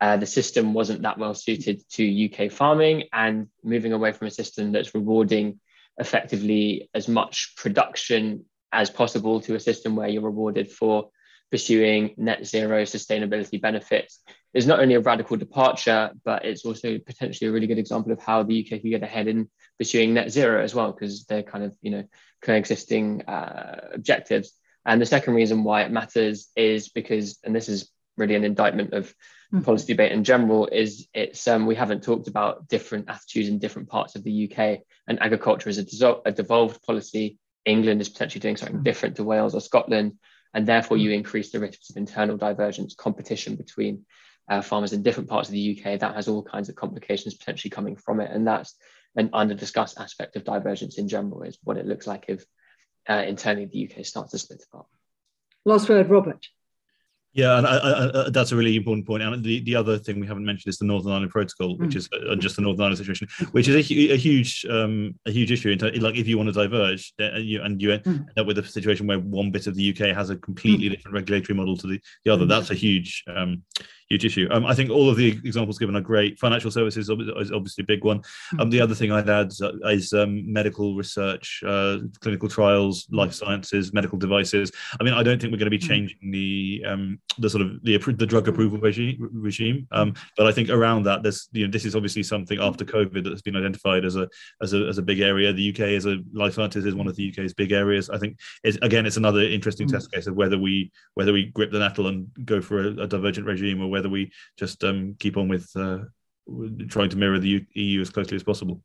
uh, 0.00 0.16
the 0.16 0.26
system 0.26 0.74
wasn't 0.74 1.02
that 1.02 1.18
well 1.18 1.34
suited 1.34 1.82
to 1.90 2.30
UK 2.30 2.50
farming, 2.50 3.04
and 3.12 3.48
moving 3.64 3.92
away 3.92 4.12
from 4.12 4.26
a 4.26 4.30
system 4.30 4.72
that's 4.72 4.94
rewarding 4.94 5.60
effectively 5.98 6.88
as 6.94 7.08
much 7.08 7.54
production 7.56 8.44
as 8.72 8.90
possible 8.90 9.40
to 9.40 9.54
a 9.54 9.60
system 9.60 9.96
where 9.96 10.08
you're 10.08 10.22
rewarded 10.22 10.70
for 10.70 11.10
pursuing 11.50 12.14
net 12.16 12.46
zero 12.46 12.82
sustainability 12.82 13.60
benefits 13.60 14.20
is 14.54 14.66
not 14.66 14.80
only 14.80 14.94
a 14.94 15.00
radical 15.00 15.36
departure, 15.36 16.10
but 16.24 16.44
it's 16.44 16.64
also 16.64 16.98
potentially 16.98 17.48
a 17.48 17.52
really 17.52 17.66
good 17.66 17.78
example 17.78 18.12
of 18.12 18.20
how 18.20 18.42
the 18.42 18.60
UK 18.60 18.80
can 18.80 18.90
get 18.90 19.02
ahead 19.02 19.28
in 19.28 19.48
pursuing 19.78 20.14
net 20.14 20.30
zero 20.30 20.62
as 20.62 20.74
well, 20.74 20.92
because 20.92 21.24
they're 21.24 21.42
kind 21.42 21.64
of, 21.64 21.74
you 21.80 21.90
know, 21.90 22.04
coexisting 22.42 23.22
uh, 23.22 23.88
objectives. 23.94 24.52
And 24.86 25.00
the 25.00 25.06
second 25.06 25.34
reason 25.34 25.64
why 25.64 25.82
it 25.82 25.90
matters 25.90 26.48
is 26.56 26.88
because, 26.88 27.38
and 27.44 27.54
this 27.54 27.68
is 27.68 27.90
really 28.18 28.34
an 28.34 28.44
indictment 28.44 28.92
of 28.92 29.08
mm-hmm. 29.52 29.62
policy 29.62 29.92
debate 29.92 30.12
in 30.12 30.24
general, 30.24 30.66
is 30.66 31.08
it's 31.14 31.46
um, 31.48 31.66
we 31.66 31.74
haven't 31.74 32.02
talked 32.02 32.28
about 32.28 32.68
different 32.68 33.08
attitudes 33.08 33.48
in 33.48 33.58
different 33.58 33.88
parts 33.88 34.16
of 34.16 34.24
the 34.24 34.50
UK, 34.50 34.80
and 35.06 35.22
agriculture 35.22 35.68
is 35.68 36.02
a, 36.02 36.16
a 36.24 36.32
devolved 36.32 36.82
policy. 36.82 37.38
England 37.64 38.00
is 38.00 38.08
potentially 38.08 38.40
doing 38.40 38.56
something 38.56 38.76
mm-hmm. 38.76 38.84
different 38.84 39.16
to 39.16 39.24
Wales 39.24 39.54
or 39.54 39.60
Scotland, 39.60 40.18
and 40.54 40.66
therefore 40.66 40.96
you 40.96 41.10
mm. 41.10 41.14
increase 41.14 41.50
the 41.50 41.60
risks 41.60 41.90
of 41.90 41.96
internal 41.96 42.36
divergence, 42.36 42.94
competition 42.94 43.56
between 43.56 44.06
uh, 44.48 44.62
farmers 44.62 44.92
in 44.92 45.02
different 45.02 45.28
parts 45.28 45.48
of 45.48 45.52
the 45.52 45.78
UK. 45.78 46.00
That 46.00 46.14
has 46.14 46.28
all 46.28 46.42
kinds 46.42 46.68
of 46.68 46.76
complications 46.76 47.34
potentially 47.34 47.70
coming 47.70 47.96
from 47.96 48.20
it, 48.20 48.30
and 48.30 48.46
that's 48.46 48.74
an 49.16 49.30
under 49.32 49.54
discussed 49.54 49.98
aspect 49.98 50.36
of 50.36 50.44
divergence 50.44 50.98
in 50.98 51.08
general. 51.08 51.42
Is 51.42 51.58
what 51.62 51.76
it 51.76 51.86
looks 51.86 52.06
like 52.06 52.26
if 52.28 52.44
uh, 53.08 53.24
internally 53.26 53.66
the 53.66 53.90
UK 53.90 54.04
starts 54.04 54.32
to 54.32 54.38
split 54.38 54.62
apart. 54.70 54.86
Last 55.64 55.88
word, 55.88 56.08
Robert. 56.08 56.46
Yeah, 57.34 57.58
and 57.58 57.66
I, 57.66 58.26
I, 58.26 58.30
that's 58.30 58.52
a 58.52 58.56
really 58.56 58.74
important 58.74 59.06
point. 59.06 59.22
And 59.22 59.44
the, 59.44 59.60
the 59.60 59.76
other 59.76 59.98
thing 59.98 60.18
we 60.18 60.26
haven't 60.26 60.44
mentioned 60.44 60.70
is 60.70 60.78
the 60.78 60.86
Northern 60.86 61.12
Ireland 61.12 61.30
Protocol, 61.30 61.76
which 61.76 61.90
mm. 61.90 61.96
is 61.96 62.08
uh, 62.28 62.34
just 62.36 62.56
the 62.56 62.62
Northern 62.62 62.82
Ireland 62.82 62.98
situation, 62.98 63.28
which 63.52 63.68
is 63.68 63.74
a, 63.76 64.12
a 64.12 64.16
huge 64.16 64.66
um, 64.68 65.14
a 65.26 65.30
huge 65.30 65.52
issue. 65.52 65.76
like 66.00 66.16
if 66.16 66.26
you 66.26 66.38
want 66.38 66.48
to 66.48 66.52
diverge, 66.52 67.12
uh, 67.20 67.36
you, 67.36 67.62
and 67.62 67.80
you 67.80 67.90
mm. 67.90 68.06
end 68.06 68.30
up 68.36 68.46
with 68.46 68.58
a 68.58 68.64
situation 68.64 69.06
where 69.06 69.18
one 69.18 69.50
bit 69.50 69.66
of 69.66 69.74
the 69.74 69.90
UK 69.90 70.16
has 70.16 70.30
a 70.30 70.36
completely 70.36 70.88
mm. 70.88 70.92
different 70.92 71.14
regulatory 71.14 71.56
model 71.56 71.76
to 71.76 71.86
the, 71.86 72.00
the 72.24 72.32
other, 72.32 72.44
mm. 72.44 72.48
that's 72.48 72.70
a 72.70 72.74
huge 72.74 73.22
um, 73.28 73.62
huge 74.08 74.24
issue. 74.24 74.48
Um, 74.50 74.66
I 74.66 74.74
think 74.74 74.90
all 74.90 75.08
of 75.10 75.16
the 75.16 75.28
examples 75.28 75.78
given 75.78 75.96
are 75.96 76.00
great. 76.00 76.38
Financial 76.38 76.70
services 76.70 77.08
is 77.08 77.52
obviously 77.52 77.82
a 77.82 77.86
big 77.86 78.04
one. 78.04 78.22
Hmm. 78.50 78.60
Um, 78.60 78.70
the 78.70 78.80
other 78.80 78.94
thing 78.94 79.12
I'd 79.12 79.28
add 79.28 79.52
is 79.84 80.12
um, 80.12 80.50
medical 80.50 80.94
research, 80.94 81.62
uh, 81.66 81.98
clinical 82.20 82.48
trials, 82.48 83.06
life 83.10 83.34
sciences, 83.34 83.92
medical 83.92 84.18
devices. 84.18 84.72
I 85.00 85.04
mean, 85.04 85.14
I 85.14 85.22
don't 85.22 85.40
think 85.40 85.52
we're 85.52 85.58
going 85.58 85.70
to 85.70 85.78
be 85.78 85.84
hmm. 85.84 85.88
changing 85.88 86.30
the 86.30 86.84
um, 86.86 87.18
the 87.38 87.50
sort 87.50 87.62
of 87.62 87.82
the, 87.82 87.96
the 87.98 88.26
drug 88.26 88.44
hmm. 88.44 88.50
approval 88.50 88.78
regime, 88.78 89.28
regime. 89.32 89.86
Um, 89.92 90.14
but 90.36 90.46
I 90.46 90.52
think 90.52 90.70
around 90.70 91.04
that, 91.04 91.22
there's 91.22 91.48
you 91.52 91.66
know 91.66 91.70
this 91.70 91.84
is 91.84 91.94
obviously 91.94 92.22
something 92.22 92.60
after 92.60 92.84
COVID 92.84 93.24
that 93.24 93.32
has 93.32 93.42
been 93.42 93.56
identified 93.56 94.04
as 94.04 94.16
a 94.16 94.28
as 94.62 94.72
a, 94.72 94.86
as 94.86 94.98
a 94.98 95.02
big 95.02 95.20
area. 95.20 95.52
The 95.52 95.70
UK 95.70 95.80
is 95.80 96.06
a 96.06 96.18
life 96.32 96.54
sciences 96.54 96.86
is 96.86 96.94
one 96.94 97.08
of 97.08 97.16
the 97.16 97.30
UK's 97.30 97.54
big 97.54 97.72
areas. 97.72 98.10
I 98.10 98.18
think 98.18 98.38
again 98.82 99.06
it's 99.06 99.16
another 99.16 99.40
interesting 99.40 99.88
test 99.88 100.12
case 100.12 100.26
of 100.26 100.34
whether 100.34 100.58
we 100.58 100.90
whether 101.14 101.32
we 101.32 101.46
grip 101.46 101.70
the 101.70 101.78
nettle 101.78 102.08
and 102.08 102.28
go 102.44 102.60
for 102.60 102.80
a, 102.80 103.02
a 103.02 103.06
divergent 103.06 103.46
regime 103.46 103.82
or 103.82 103.88
whether 103.88 103.97
we 104.06 104.30
just 104.58 104.84
um, 104.84 105.16
keep 105.18 105.36
on 105.36 105.48
with 105.48 105.70
uh, 105.76 105.98
trying 106.88 107.10
to 107.10 107.16
mirror 107.16 107.38
the 107.38 107.64
EU 107.74 108.00
as 108.00 108.10
closely 108.10 108.36
as 108.36 108.42
possible. 108.42 108.82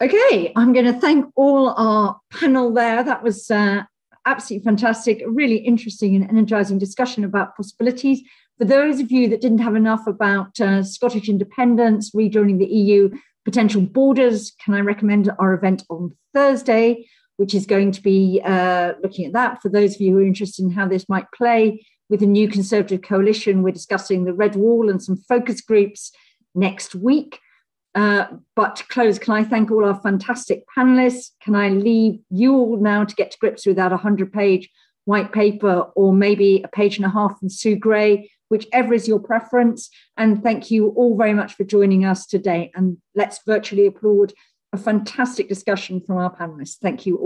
Okay, 0.00 0.52
I'm 0.56 0.72
going 0.72 0.86
to 0.86 1.00
thank 1.00 1.26
all 1.36 1.70
our 1.70 2.18
panel 2.32 2.72
there. 2.72 3.04
That 3.04 3.22
was 3.22 3.50
uh, 3.50 3.82
absolutely 4.26 4.64
fantastic, 4.64 5.22
really 5.26 5.56
interesting 5.56 6.16
and 6.16 6.28
energizing 6.28 6.78
discussion 6.78 7.24
about 7.24 7.56
possibilities. 7.56 8.22
For 8.58 8.64
those 8.64 9.00
of 9.00 9.10
you 9.10 9.28
that 9.28 9.40
didn't 9.40 9.58
have 9.58 9.76
enough 9.76 10.06
about 10.06 10.60
uh, 10.60 10.82
Scottish 10.82 11.28
independence, 11.28 12.10
rejoining 12.14 12.58
the 12.58 12.66
EU, 12.66 13.10
potential 13.44 13.82
borders, 13.82 14.52
can 14.64 14.74
I 14.74 14.80
recommend 14.80 15.30
our 15.38 15.54
event 15.54 15.82
on 15.88 16.16
Thursday, 16.34 17.08
which 17.36 17.54
is 17.54 17.66
going 17.66 17.92
to 17.92 18.02
be 18.02 18.40
uh, 18.44 18.92
looking 19.02 19.26
at 19.26 19.32
that. 19.32 19.62
For 19.62 19.68
those 19.68 19.94
of 19.94 20.00
you 20.00 20.12
who 20.12 20.18
are 20.18 20.26
interested 20.26 20.64
in 20.64 20.70
how 20.70 20.86
this 20.86 21.08
might 21.08 21.26
play, 21.32 21.84
with 22.12 22.22
a 22.22 22.26
new 22.26 22.46
Conservative 22.46 23.00
coalition. 23.00 23.62
We're 23.62 23.70
discussing 23.72 24.24
the 24.24 24.34
Red 24.34 24.54
Wall 24.54 24.90
and 24.90 25.02
some 25.02 25.16
focus 25.16 25.62
groups 25.62 26.12
next 26.54 26.94
week. 26.94 27.40
Uh, 27.94 28.26
but 28.54 28.76
to 28.76 28.86
close, 28.88 29.18
can 29.18 29.32
I 29.32 29.44
thank 29.44 29.70
all 29.70 29.86
our 29.86 29.98
fantastic 29.98 30.64
panelists? 30.76 31.30
Can 31.42 31.54
I 31.54 31.70
leave 31.70 32.20
you 32.28 32.52
all 32.54 32.76
now 32.76 33.04
to 33.04 33.14
get 33.14 33.30
to 33.30 33.38
grips 33.38 33.64
with 33.64 33.76
that 33.76 33.92
100 33.92 34.30
page 34.30 34.68
white 35.06 35.32
paper 35.32 35.86
or 35.96 36.12
maybe 36.12 36.60
a 36.62 36.68
page 36.68 36.96
and 36.96 37.06
a 37.06 37.08
half 37.08 37.38
from 37.38 37.48
Sue 37.48 37.76
Gray, 37.76 38.30
whichever 38.50 38.92
is 38.92 39.08
your 39.08 39.18
preference. 39.18 39.88
And 40.18 40.42
thank 40.42 40.70
you 40.70 40.88
all 40.90 41.16
very 41.16 41.32
much 41.32 41.54
for 41.54 41.64
joining 41.64 42.04
us 42.04 42.26
today. 42.26 42.70
And 42.74 42.98
let's 43.14 43.40
virtually 43.46 43.86
applaud 43.86 44.34
a 44.74 44.76
fantastic 44.76 45.48
discussion 45.48 46.02
from 46.06 46.18
our 46.18 46.34
panelists. 46.36 46.76
Thank 46.76 47.06
you 47.06 47.16
all. 47.16 47.20